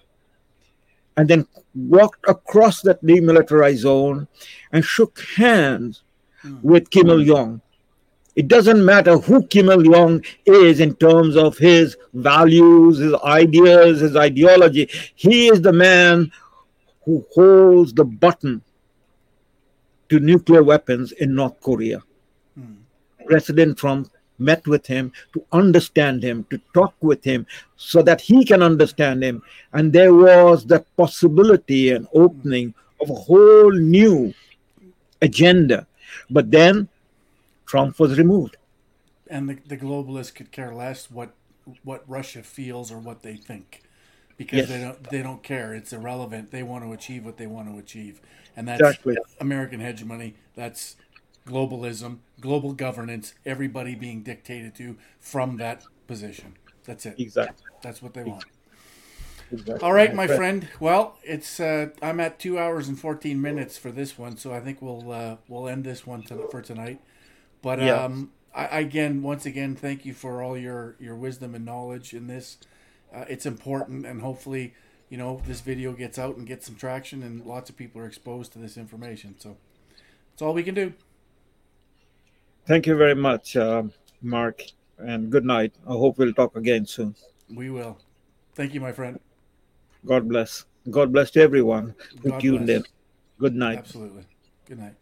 and 1.16 1.28
then 1.28 1.46
walked 1.74 2.24
across 2.28 2.82
that 2.82 3.02
demilitarized 3.02 3.78
zone 3.78 4.28
and 4.72 4.84
shook 4.84 5.20
hands 5.36 6.02
hmm. 6.42 6.58
with 6.62 6.90
Kim 6.90 7.08
Il 7.08 7.24
jong. 7.24 7.60
It 8.36 8.48
doesn't 8.48 8.84
matter 8.84 9.18
who 9.18 9.46
Kim 9.46 9.68
Il 9.68 9.82
jong 9.82 10.24
is 10.46 10.80
in 10.80 10.94
terms 10.96 11.36
of 11.36 11.58
his 11.58 11.96
values, 12.14 12.98
his 12.98 13.14
ideas, 13.14 14.00
his 14.00 14.16
ideology. 14.16 14.88
He 15.14 15.48
is 15.48 15.60
the 15.60 15.72
man 15.72 16.30
who 17.04 17.26
holds 17.34 17.92
the 17.92 18.04
button 18.04 18.62
to 20.08 20.20
nuclear 20.20 20.62
weapons 20.62 21.12
in 21.12 21.34
North 21.34 21.60
Korea. 21.60 22.02
Hmm. 22.54 22.74
President 23.26 23.78
Trump 23.78 24.10
met 24.38 24.66
with 24.66 24.86
him 24.86 25.12
to 25.32 25.44
understand 25.52 26.22
him, 26.22 26.44
to 26.50 26.60
talk 26.72 26.94
with 27.00 27.22
him, 27.22 27.46
so 27.76 28.02
that 28.02 28.20
he 28.20 28.44
can 28.44 28.62
understand 28.62 29.22
him. 29.22 29.42
And 29.72 29.92
there 29.92 30.14
was 30.14 30.64
the 30.66 30.84
possibility 30.96 31.90
and 31.90 32.08
opening 32.14 32.74
of 33.00 33.10
a 33.10 33.14
whole 33.14 33.72
new 33.72 34.34
agenda. 35.20 35.86
But 36.30 36.50
then 36.50 36.88
Trump 37.70 37.98
was 38.00 38.18
removed. 38.18 38.56
And 39.28 39.48
the, 39.48 39.54
the 39.66 39.76
globalists 39.76 40.34
could 40.34 40.50
care 40.50 40.74
less 40.74 41.10
what 41.10 41.30
what 41.84 42.02
Russia 42.08 42.42
feels 42.42 42.90
or 42.90 42.98
what 42.98 43.22
they 43.22 43.36
think. 43.36 43.82
Because 44.36 44.60
Yes. 44.60 44.68
they 44.68 44.80
don't 44.84 45.02
they 45.10 45.22
don't 45.22 45.42
care. 45.42 45.72
It's 45.74 45.92
irrelevant. 45.92 46.50
They 46.50 46.62
want 46.64 46.84
to 46.84 46.92
achieve 46.92 47.24
what 47.24 47.36
they 47.36 47.46
want 47.46 47.68
to 47.72 47.78
achieve. 47.78 48.20
And 48.56 48.66
that's 48.66 48.80
Exactly. 48.80 49.16
American 49.40 49.80
hegemony. 49.80 50.34
That's 50.56 50.96
globalism, 51.46 52.18
global 52.40 52.72
governance, 52.72 53.34
everybody 53.46 53.94
being 53.94 54.22
dictated 54.22 54.74
to 54.76 54.96
from 55.20 55.56
that 55.58 55.84
position. 56.06 56.54
That's 56.84 57.06
it. 57.06 57.20
Exactly. 57.20 57.66
That's 57.82 58.02
what 58.02 58.14
they 58.14 58.24
want. 58.24 58.44
Exactly. 59.52 59.86
All 59.86 59.92
right, 59.92 60.14
my 60.14 60.26
friend. 60.26 60.68
Well, 60.78 61.18
it's 61.24 61.58
uh, 61.60 61.88
I'm 62.02 62.20
at 62.20 62.38
two 62.38 62.58
hours 62.58 62.88
and 62.88 62.98
fourteen 62.98 63.40
minutes 63.40 63.76
for 63.78 63.90
this 63.90 64.18
one, 64.18 64.36
so 64.36 64.52
I 64.52 64.60
think 64.60 64.80
we'll 64.80 65.10
uh, 65.12 65.36
we'll 65.48 65.68
end 65.68 65.84
this 65.84 66.06
one 66.06 66.22
to, 66.24 66.46
for 66.50 66.62
tonight. 66.62 67.00
But 67.62 67.78
Yeah. 67.78 68.04
um, 68.04 68.32
I, 68.54 68.80
again, 68.80 69.22
once 69.22 69.46
again, 69.46 69.76
thank 69.76 70.04
you 70.04 70.12
for 70.14 70.42
all 70.42 70.56
your 70.56 70.96
your 70.98 71.14
wisdom 71.14 71.54
and 71.54 71.64
knowledge 71.64 72.14
in 72.14 72.26
this. 72.26 72.58
Uh, 73.12 73.24
it's 73.28 73.46
important, 73.46 74.06
and 74.06 74.20
hopefully, 74.20 74.74
you 75.08 75.16
know, 75.16 75.40
this 75.46 75.60
video 75.60 75.92
gets 75.92 76.18
out 76.18 76.36
and 76.36 76.46
gets 76.46 76.66
some 76.66 76.76
traction, 76.76 77.22
and 77.22 77.44
lots 77.44 77.70
of 77.70 77.76
people 77.76 78.00
are 78.00 78.06
exposed 78.06 78.52
to 78.52 78.58
this 78.58 78.76
information. 78.76 79.34
So, 79.38 79.56
that's 80.30 80.42
all 80.42 80.54
we 80.54 80.62
can 80.62 80.74
do. 80.74 80.92
Thank 82.66 82.86
you 82.86 82.96
very 82.96 83.14
much, 83.14 83.56
uh, 83.56 83.84
Mark, 84.22 84.62
and 84.98 85.30
good 85.30 85.44
night. 85.44 85.72
I 85.86 85.92
hope 85.92 86.18
we'll 86.18 86.32
talk 86.32 86.56
again 86.56 86.86
soon. 86.86 87.14
We 87.52 87.70
will. 87.70 87.98
Thank 88.54 88.74
you, 88.74 88.80
my 88.80 88.92
friend. 88.92 89.18
God 90.06 90.28
bless. 90.28 90.64
God 90.90 91.12
bless 91.12 91.30
to 91.32 91.40
everyone 91.40 91.94
who 92.22 92.30
God 92.30 92.40
tuned 92.40 92.66
bless. 92.66 92.78
in. 92.78 92.84
Good 93.38 93.54
night. 93.54 93.78
Absolutely. 93.78 94.24
Good 94.66 94.78
night. 94.78 94.94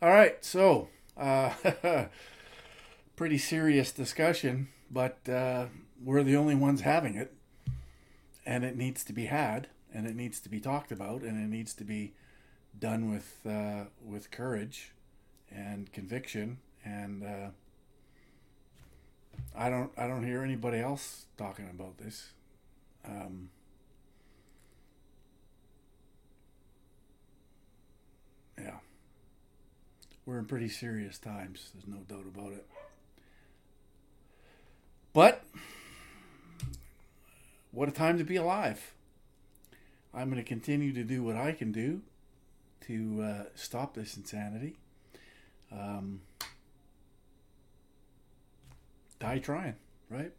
All 0.00 0.10
right, 0.10 0.44
so 0.44 0.88
uh, 1.16 1.52
pretty 3.16 3.38
serious 3.38 3.90
discussion, 3.90 4.68
but 4.88 5.18
uh, 5.28 5.66
we're 6.00 6.22
the 6.22 6.36
only 6.36 6.54
ones 6.54 6.82
having 6.82 7.16
it, 7.16 7.32
and 8.46 8.62
it 8.64 8.76
needs 8.76 9.02
to 9.04 9.12
be 9.12 9.26
had, 9.26 9.66
and 9.92 10.06
it 10.06 10.14
needs 10.14 10.38
to 10.40 10.48
be 10.48 10.60
talked 10.60 10.92
about, 10.92 11.22
and 11.22 11.36
it 11.42 11.48
needs 11.48 11.74
to 11.74 11.84
be 11.84 12.12
done 12.78 13.10
with 13.10 13.40
uh, 13.44 13.86
with 14.04 14.30
courage 14.30 14.92
and 15.50 15.92
conviction, 15.92 16.58
and 16.84 17.24
uh, 17.24 17.48
I 19.56 19.68
don't 19.68 19.90
I 19.98 20.06
don't 20.06 20.24
hear 20.24 20.44
anybody 20.44 20.78
else 20.78 21.26
talking 21.36 21.68
about 21.68 21.98
this. 21.98 22.30
Um, 23.04 23.50
yeah. 28.56 28.78
We're 30.28 30.40
in 30.40 30.44
pretty 30.44 30.68
serious 30.68 31.16
times. 31.16 31.70
There's 31.72 31.86
no 31.86 32.02
doubt 32.06 32.26
about 32.26 32.52
it. 32.52 32.66
But 35.14 35.42
what 37.72 37.88
a 37.88 37.92
time 37.92 38.18
to 38.18 38.24
be 38.24 38.36
alive. 38.36 38.92
I'm 40.12 40.28
going 40.28 40.36
to 40.36 40.46
continue 40.46 40.92
to 40.92 41.02
do 41.02 41.22
what 41.22 41.36
I 41.36 41.52
can 41.52 41.72
do 41.72 42.02
to 42.82 43.22
uh, 43.22 43.44
stop 43.54 43.94
this 43.94 44.18
insanity. 44.18 44.76
Um, 45.72 46.20
die 49.20 49.38
trying, 49.38 49.76
right? 50.10 50.32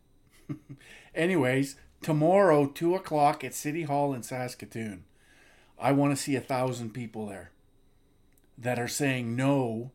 Anyways, 1.15 1.77
tomorrow, 2.03 2.67
2 2.67 2.93
o'clock 2.93 3.43
at 3.43 3.55
City 3.55 3.81
Hall 3.81 4.13
in 4.13 4.21
Saskatoon, 4.21 5.05
I 5.79 5.93
want 5.93 6.15
to 6.15 6.21
see 6.21 6.35
a 6.35 6.41
thousand 6.41 6.93
people 6.93 7.25
there 7.25 7.49
that 8.59 8.77
are 8.79 8.87
saying 8.87 9.35
no 9.35 9.91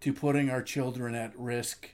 to 0.00 0.12
putting 0.12 0.48
our 0.48 0.62
children 0.62 1.14
at 1.14 1.36
risk 1.38 1.90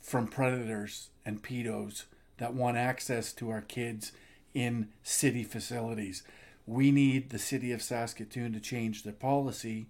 from 0.00 0.28
predators 0.28 1.10
and 1.24 1.42
pedos 1.42 2.04
that 2.38 2.54
want 2.54 2.76
access 2.76 3.32
to 3.32 3.50
our 3.50 3.60
kids 3.60 4.12
in 4.54 4.88
city 5.02 5.42
facilities. 5.42 6.22
We 6.64 6.90
need 6.90 7.30
the 7.30 7.38
city 7.38 7.72
of 7.72 7.82
Saskatoon 7.82 8.52
to 8.52 8.60
change 8.60 9.02
their 9.02 9.12
policy. 9.12 9.88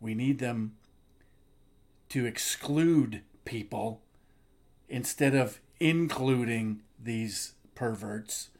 We 0.00 0.14
need 0.14 0.38
them 0.38 0.76
to 2.10 2.26
exclude 2.26 3.22
people 3.44 4.02
instead 4.88 5.34
of 5.34 5.60
including 5.80 6.82
these 7.02 7.54
perverts. 7.74 8.50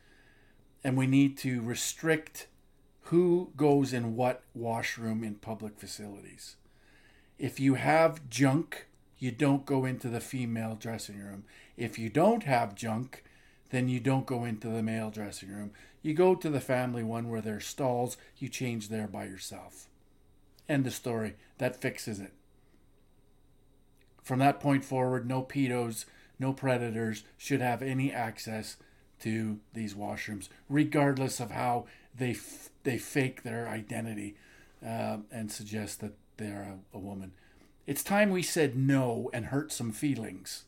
And 0.82 0.96
we 0.96 1.06
need 1.06 1.36
to 1.38 1.62
restrict 1.62 2.46
who 3.08 3.52
goes 3.56 3.92
in 3.92 4.16
what 4.16 4.42
washroom 4.54 5.22
in 5.22 5.34
public 5.34 5.78
facilities. 5.78 6.56
If 7.38 7.60
you 7.60 7.74
have 7.74 8.28
junk, 8.30 8.86
you 9.18 9.30
don't 9.30 9.66
go 9.66 9.84
into 9.84 10.08
the 10.08 10.20
female 10.20 10.74
dressing 10.74 11.18
room. 11.18 11.44
If 11.76 11.98
you 11.98 12.08
don't 12.08 12.44
have 12.44 12.74
junk, 12.74 13.22
then 13.70 13.88
you 13.88 14.00
don't 14.00 14.26
go 14.26 14.44
into 14.44 14.68
the 14.68 14.82
male 14.82 15.10
dressing 15.10 15.50
room. 15.50 15.72
You 16.00 16.14
go 16.14 16.34
to 16.34 16.48
the 16.48 16.60
family 16.60 17.02
one 17.02 17.28
where 17.28 17.40
there's 17.40 17.66
stalls, 17.66 18.16
you 18.38 18.48
change 18.48 18.88
there 18.88 19.08
by 19.08 19.24
yourself. 19.24 19.88
End 20.68 20.86
of 20.86 20.94
story. 20.94 21.34
That 21.58 21.76
fixes 21.76 22.20
it. 22.20 22.32
From 24.22 24.38
that 24.38 24.60
point 24.60 24.84
forward, 24.84 25.28
no 25.28 25.42
pedos, 25.42 26.06
no 26.38 26.54
predators 26.54 27.24
should 27.36 27.60
have 27.60 27.82
any 27.82 28.10
access 28.10 28.76
to 29.20 29.60
these 29.74 29.94
washrooms, 29.94 30.48
regardless 30.68 31.40
of 31.40 31.50
how 31.50 31.86
they 32.16 32.30
f- 32.30 32.70
they 32.82 32.98
fake 32.98 33.42
their 33.42 33.68
identity 33.68 34.36
uh, 34.84 35.18
and 35.32 35.50
suggest 35.50 36.00
that 36.00 36.12
they're 36.36 36.78
a, 36.94 36.96
a 36.96 37.00
woman. 37.00 37.32
It's 37.86 38.02
time 38.02 38.30
we 38.30 38.42
said 38.42 38.76
no 38.76 39.30
and 39.32 39.46
hurt 39.46 39.72
some 39.72 39.92
feelings. 39.92 40.64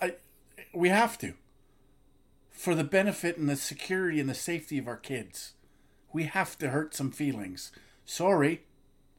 I, 0.00 0.14
we 0.74 0.88
have 0.88 1.18
to. 1.18 1.34
For 2.50 2.74
the 2.74 2.84
benefit 2.84 3.36
and 3.36 3.48
the 3.48 3.56
security 3.56 4.20
and 4.20 4.28
the 4.28 4.34
safety 4.34 4.78
of 4.78 4.88
our 4.88 4.96
kids. 4.96 5.52
We 6.12 6.24
have 6.24 6.56
to 6.58 6.70
hurt 6.70 6.94
some 6.94 7.10
feelings. 7.10 7.72
Sorry, 8.04 8.62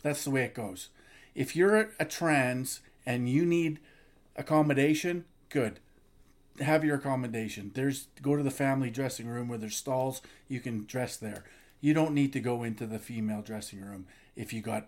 that's 0.01 0.23
the 0.23 0.31
way 0.31 0.43
it 0.43 0.53
goes. 0.53 0.89
If 1.35 1.55
you're 1.55 1.75
a, 1.75 1.87
a 1.99 2.05
trans 2.05 2.81
and 3.05 3.29
you 3.29 3.45
need 3.45 3.79
accommodation, 4.35 5.25
good. 5.49 5.79
Have 6.59 6.83
your 6.83 6.95
accommodation. 6.95 7.71
There's 7.73 8.07
go 8.21 8.35
to 8.35 8.43
the 8.43 8.51
family 8.51 8.89
dressing 8.89 9.27
room 9.27 9.47
where 9.47 9.57
there's 9.57 9.75
stalls, 9.75 10.21
you 10.47 10.59
can 10.59 10.85
dress 10.85 11.17
there. 11.17 11.43
You 11.79 11.93
don't 11.93 12.13
need 12.13 12.33
to 12.33 12.39
go 12.39 12.63
into 12.63 12.87
the 12.87 12.99
female 12.99 13.41
dressing 13.41 13.81
room 13.81 14.07
if 14.35 14.51
you 14.51 14.61
got 14.61 14.87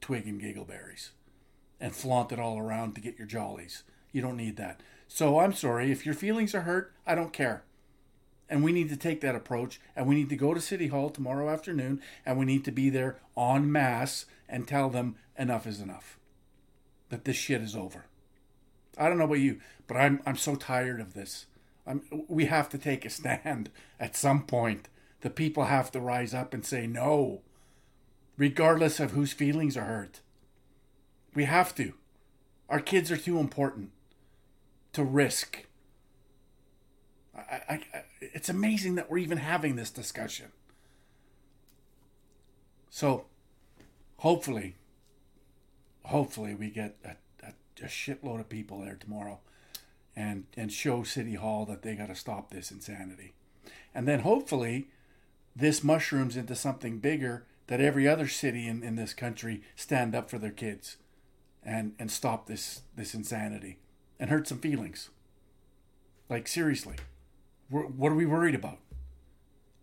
twig 0.00 0.26
and 0.26 0.40
giggleberries 0.40 1.10
and 1.80 1.94
flaunt 1.94 2.32
it 2.32 2.38
all 2.38 2.58
around 2.58 2.94
to 2.94 3.00
get 3.00 3.18
your 3.18 3.26
jollies. 3.26 3.82
You 4.12 4.22
don't 4.22 4.36
need 4.36 4.56
that. 4.56 4.80
So 5.08 5.38
I'm 5.38 5.52
sorry, 5.52 5.90
if 5.90 6.04
your 6.04 6.14
feelings 6.14 6.54
are 6.54 6.62
hurt, 6.62 6.92
I 7.06 7.14
don't 7.14 7.32
care. 7.32 7.64
And 8.48 8.62
we 8.62 8.72
need 8.72 8.88
to 8.90 8.96
take 8.96 9.20
that 9.22 9.34
approach 9.34 9.80
and 9.94 10.06
we 10.06 10.14
need 10.14 10.28
to 10.28 10.36
go 10.36 10.54
to 10.54 10.60
City 10.60 10.88
Hall 10.88 11.10
tomorrow 11.10 11.48
afternoon 11.48 12.00
and 12.24 12.38
we 12.38 12.44
need 12.44 12.64
to 12.64 12.70
be 12.70 12.90
there 12.90 13.18
en 13.36 13.70
masse 13.70 14.26
and 14.48 14.66
tell 14.66 14.88
them 14.88 15.16
enough 15.36 15.66
is 15.66 15.80
enough. 15.80 16.18
That 17.08 17.24
this 17.24 17.36
shit 17.36 17.60
is 17.60 17.76
over. 17.76 18.06
I 18.96 19.08
don't 19.08 19.18
know 19.18 19.24
about 19.24 19.34
you, 19.34 19.60
but 19.86 19.96
I'm 19.96 20.20
I'm 20.26 20.36
so 20.36 20.54
tired 20.54 21.00
of 21.00 21.14
this. 21.14 21.46
I'm, 21.86 22.02
we 22.28 22.46
have 22.46 22.68
to 22.70 22.78
take 22.78 23.04
a 23.04 23.10
stand 23.10 23.70
at 24.00 24.16
some 24.16 24.44
point. 24.44 24.88
The 25.20 25.30
people 25.30 25.64
have 25.64 25.90
to 25.92 26.00
rise 26.00 26.34
up 26.34 26.52
and 26.52 26.64
say 26.64 26.86
no, 26.86 27.42
regardless 28.36 29.00
of 29.00 29.12
whose 29.12 29.32
feelings 29.32 29.76
are 29.76 29.84
hurt. 29.84 30.20
We 31.34 31.44
have 31.44 31.74
to. 31.76 31.94
Our 32.68 32.80
kids 32.80 33.10
are 33.10 33.16
too 33.16 33.38
important 33.38 33.90
to 34.92 35.04
risk. 35.04 35.66
I, 37.36 37.40
I, 37.40 37.80
I, 37.94 38.04
it's 38.20 38.48
amazing 38.48 38.94
that 38.96 39.10
we're 39.10 39.18
even 39.18 39.38
having 39.38 39.76
this 39.76 39.90
discussion. 39.90 40.46
So, 42.90 43.26
hopefully, 44.18 44.76
hopefully 46.04 46.54
we 46.54 46.70
get 46.70 46.96
a, 47.04 47.16
a, 47.82 47.86
shitload 47.86 48.40
of 48.40 48.48
people 48.48 48.80
there 48.80 48.96
tomorrow 48.96 49.38
and 50.14 50.44
and 50.56 50.72
show 50.72 51.02
city 51.02 51.34
hall 51.34 51.66
that 51.66 51.82
they 51.82 51.94
got 51.94 52.06
to 52.06 52.14
stop 52.14 52.50
this 52.50 52.70
insanity. 52.70 53.34
And 53.94 54.08
then 54.08 54.20
hopefully 54.20 54.88
this 55.54 55.84
mushrooms 55.84 56.36
into 56.36 56.54
something 56.54 56.98
bigger 56.98 57.44
that 57.66 57.80
every 57.80 58.06
other 58.06 58.28
city 58.28 58.66
in, 58.66 58.82
in 58.82 58.96
this 58.96 59.12
country 59.12 59.62
stand 59.74 60.14
up 60.14 60.30
for 60.30 60.38
their 60.38 60.50
kids 60.50 60.96
and 61.62 61.94
and 61.98 62.10
stop 62.10 62.46
this 62.46 62.82
this 62.96 63.14
insanity 63.14 63.78
and 64.18 64.30
hurt 64.30 64.48
some 64.48 64.58
feelings. 64.58 65.10
Like 66.28 66.48
seriously. 66.48 66.96
What 67.68 68.12
are 68.12 68.16
we 68.16 68.26
worried 68.26 68.54
about? 68.54 68.78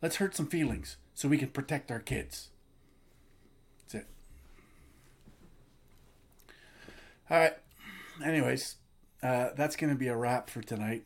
Let's 0.02 0.16
hurt 0.16 0.36
some 0.36 0.48
feelings 0.48 0.96
so 1.14 1.28
we 1.28 1.38
can 1.38 1.50
protect 1.50 1.92
our 1.92 2.00
kids. 2.00 2.48
That's 3.82 3.96
it. 3.96 4.08
All 7.30 7.38
right 7.40 7.58
anyways 8.24 8.76
uh, 9.24 9.50
that's 9.56 9.76
going 9.78 9.92
to 9.92 9.98
be 9.98 10.10
a 10.10 10.16
wrap 10.16 10.50
for 10.50 10.62
tonight. 10.62 11.06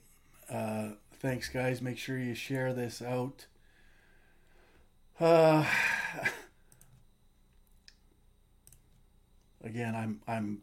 Uh, 0.50 0.90
thanks, 1.20 1.50
guys. 1.50 1.82
Make 1.82 2.00
sure 2.00 2.18
you 2.18 2.34
share 2.34 2.74
this 2.74 3.02
out. 3.02 3.46
Uh, 5.20 5.64
again, 9.64 9.96
I'm 9.96 10.22
I'm 10.28 10.62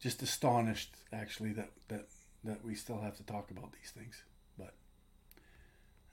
just 0.00 0.22
astonished, 0.22 0.96
actually, 1.12 1.52
that 1.52 1.70
that 1.88 2.06
that 2.42 2.64
we 2.64 2.74
still 2.74 3.00
have 3.00 3.16
to 3.18 3.22
talk 3.22 3.52
about 3.52 3.72
these 3.72 3.92
things, 3.92 4.24
but 4.58 4.74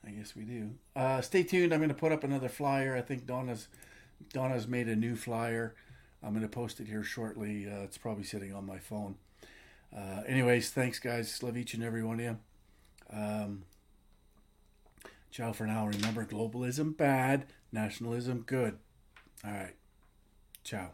I 0.05 0.11
guess 0.11 0.35
we 0.35 0.43
do. 0.43 0.71
Uh, 0.95 1.21
stay 1.21 1.41
tuned. 1.41 1.73
I'm 1.73 1.79
going 1.79 1.89
to 1.89 1.95
put 1.95 2.11
up 2.11 2.23
another 2.23 2.49
flyer. 2.49 2.95
I 2.95 3.01
think 3.01 3.25
Donna's 3.25 3.69
Donna's 4.33 4.67
made 4.67 4.87
a 4.87 4.95
new 4.95 5.15
flyer. 5.15 5.73
I'm 6.23 6.31
going 6.31 6.41
to 6.41 6.49
post 6.49 6.79
it 6.79 6.87
here 6.87 7.03
shortly. 7.03 7.67
Uh, 7.69 7.83
it's 7.83 7.97
probably 7.97 8.23
sitting 8.23 8.53
on 8.53 8.65
my 8.65 8.79
phone. 8.79 9.15
Uh, 9.95 10.21
anyways, 10.27 10.69
thanks, 10.71 10.99
guys. 10.99 11.41
Love 11.41 11.57
each 11.57 11.73
and 11.73 11.83
every 11.83 12.03
one 12.03 12.19
of 12.19 12.25
you. 12.25 12.37
Um, 13.11 13.63
ciao 15.31 15.53
for 15.53 15.65
now. 15.65 15.87
Remember, 15.87 16.25
globalism 16.25 16.95
bad, 16.97 17.45
nationalism 17.71 18.43
good. 18.45 18.77
All 19.45 19.51
right. 19.51 19.75
Ciao. 20.63 20.91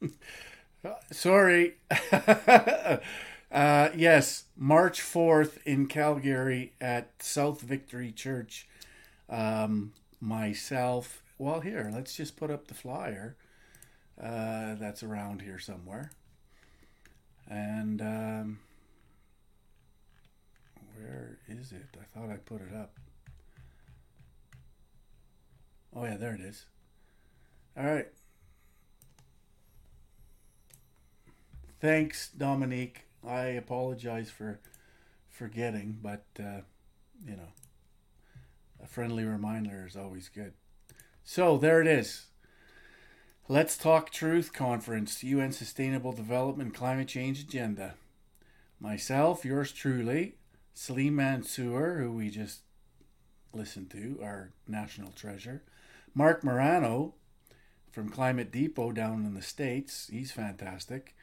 Sorry. 1.12 1.74
uh, 2.12 2.98
yes, 3.96 4.44
March 4.56 5.00
4th 5.00 5.58
in 5.64 5.86
Calgary 5.86 6.72
at 6.80 7.22
South 7.22 7.60
Victory 7.60 8.12
Church. 8.12 8.68
Um, 9.28 9.92
myself, 10.20 11.22
well, 11.38 11.60
here, 11.60 11.90
let's 11.92 12.16
just 12.16 12.36
put 12.36 12.50
up 12.50 12.68
the 12.68 12.74
flyer. 12.74 13.36
Uh, 14.22 14.74
that's 14.76 15.02
around 15.02 15.42
here 15.42 15.58
somewhere. 15.58 16.10
And 17.48 18.00
um, 18.00 18.58
where 20.94 21.38
is 21.48 21.72
it? 21.72 21.96
I 22.00 22.04
thought 22.04 22.30
I 22.30 22.36
put 22.36 22.62
it 22.62 22.74
up. 22.74 22.92
Oh, 25.94 26.04
yeah, 26.04 26.16
there 26.16 26.34
it 26.34 26.40
is. 26.40 26.66
All 27.76 27.84
right. 27.84 28.08
Thanks, 31.80 32.30
Dominique. 32.30 33.02
I 33.26 33.46
apologize 33.46 34.30
for 34.30 34.60
forgetting, 35.28 35.98
but 36.02 36.24
uh, 36.38 36.62
you 37.26 37.36
know, 37.36 37.52
a 38.82 38.86
friendly 38.86 39.24
reminder 39.24 39.84
is 39.86 39.96
always 39.96 40.28
good. 40.28 40.54
So 41.24 41.58
there 41.58 41.80
it 41.80 41.86
is. 41.86 42.26
Let's 43.48 43.76
Talk 43.76 44.10
Truth 44.10 44.52
Conference, 44.52 45.22
UN 45.22 45.52
Sustainable 45.52 46.12
Development 46.12 46.72
Climate 46.72 47.08
Change 47.08 47.40
Agenda. 47.40 47.94
Myself, 48.80 49.44
yours 49.44 49.72
truly, 49.72 50.36
Salim 50.72 51.16
Mansur, 51.16 51.98
who 51.98 52.12
we 52.12 52.30
just 52.30 52.60
listened 53.52 53.90
to, 53.90 54.18
our 54.22 54.52
national 54.66 55.12
treasure. 55.12 55.62
Marc 56.14 56.42
Morano 56.42 57.14
from 57.90 58.08
Climate 58.08 58.50
Depot 58.50 58.92
down 58.92 59.24
in 59.24 59.34
the 59.34 59.42
States. 59.42 60.08
He's 60.10 60.32
fantastic. 60.32 61.15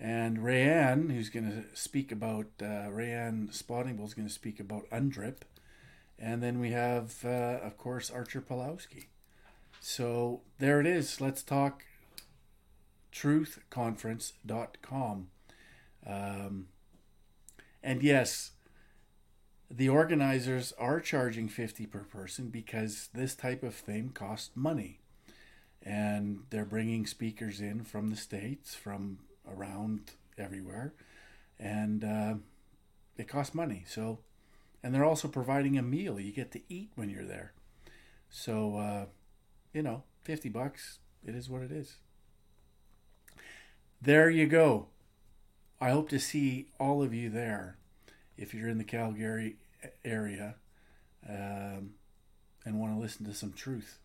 And 0.00 0.38
Rayanne, 0.38 1.12
who's 1.12 1.28
going 1.28 1.50
to 1.50 1.64
speak 1.76 2.12
about, 2.12 2.46
uh, 2.60 2.88
Rayanne 2.88 3.50
Spottingbull 3.50 4.06
is 4.06 4.14
going 4.14 4.28
to 4.28 4.34
speak 4.34 4.60
about 4.60 4.88
UNDRIP. 4.90 5.38
And 6.18 6.42
then 6.42 6.60
we 6.60 6.70
have, 6.70 7.16
uh, 7.24 7.58
of 7.62 7.76
course, 7.76 8.10
Artur 8.10 8.40
Pawlowski. 8.40 9.06
So 9.80 10.42
there 10.58 10.80
it 10.80 10.86
is. 10.86 11.20
Let's 11.20 11.42
talk 11.42 11.84
truthconference.com. 13.12 15.28
Um, 16.06 16.68
and 17.82 18.02
yes, 18.02 18.52
the 19.70 19.88
organizers 19.88 20.72
are 20.78 21.00
charging 21.00 21.48
50 21.48 21.86
per 21.86 22.00
person 22.00 22.48
because 22.48 23.08
this 23.12 23.34
type 23.34 23.62
of 23.62 23.74
thing 23.74 24.10
costs 24.10 24.50
money. 24.54 25.00
And 25.82 26.44
they're 26.50 26.64
bringing 26.64 27.06
speakers 27.06 27.60
in 27.60 27.84
from 27.84 28.10
the 28.10 28.16
States, 28.16 28.74
from 28.74 29.18
around 29.52 30.12
everywhere. 30.36 30.92
And 31.58 32.04
uh, 32.04 32.34
it 33.16 33.28
costs 33.28 33.54
money. 33.54 33.84
So, 33.86 34.20
and 34.82 34.94
they're 34.94 35.04
also 35.04 35.28
providing 35.28 35.76
a 35.76 35.82
meal. 35.82 36.20
You 36.20 36.32
get 36.32 36.52
to 36.52 36.60
eat 36.68 36.90
when 36.94 37.10
you're 37.10 37.24
there. 37.24 37.52
So, 38.30 38.76
uh, 38.76 39.06
you 39.72 39.82
know, 39.82 40.04
50 40.22 40.48
bucks, 40.48 40.98
it 41.26 41.34
is 41.34 41.48
what 41.48 41.62
it 41.62 41.72
is. 41.72 41.96
There 44.00 44.30
you 44.30 44.46
go. 44.46 44.86
I 45.80 45.90
hope 45.90 46.08
to 46.10 46.18
see 46.18 46.68
all 46.78 47.02
of 47.02 47.14
you 47.14 47.30
there 47.30 47.76
if 48.36 48.54
you're 48.54 48.68
in 48.68 48.78
the 48.78 48.84
Calgary 48.84 49.56
area 50.04 50.56
um, 51.28 51.90
and 52.64 52.80
want 52.80 52.94
to 52.94 53.00
listen 53.00 53.26
to 53.26 53.34
some 53.34 53.52
truth. 53.52 53.98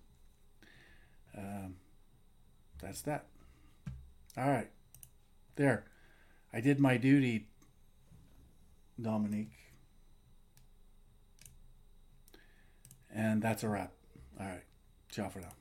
Um, 1.37 1.75
that's 2.81 3.01
that. 3.01 3.25
All 4.37 4.49
right. 4.49 4.69
There. 5.55 5.85
I 6.51 6.61
did 6.61 6.79
my 6.79 6.97
duty, 6.97 7.47
Dominique. 9.01 9.51
And 13.13 13.41
that's 13.41 13.63
a 13.63 13.69
wrap. 13.69 13.91
All 14.39 14.47
right. 14.47 14.63
Ciao 15.09 15.29
for 15.29 15.39
now. 15.39 15.51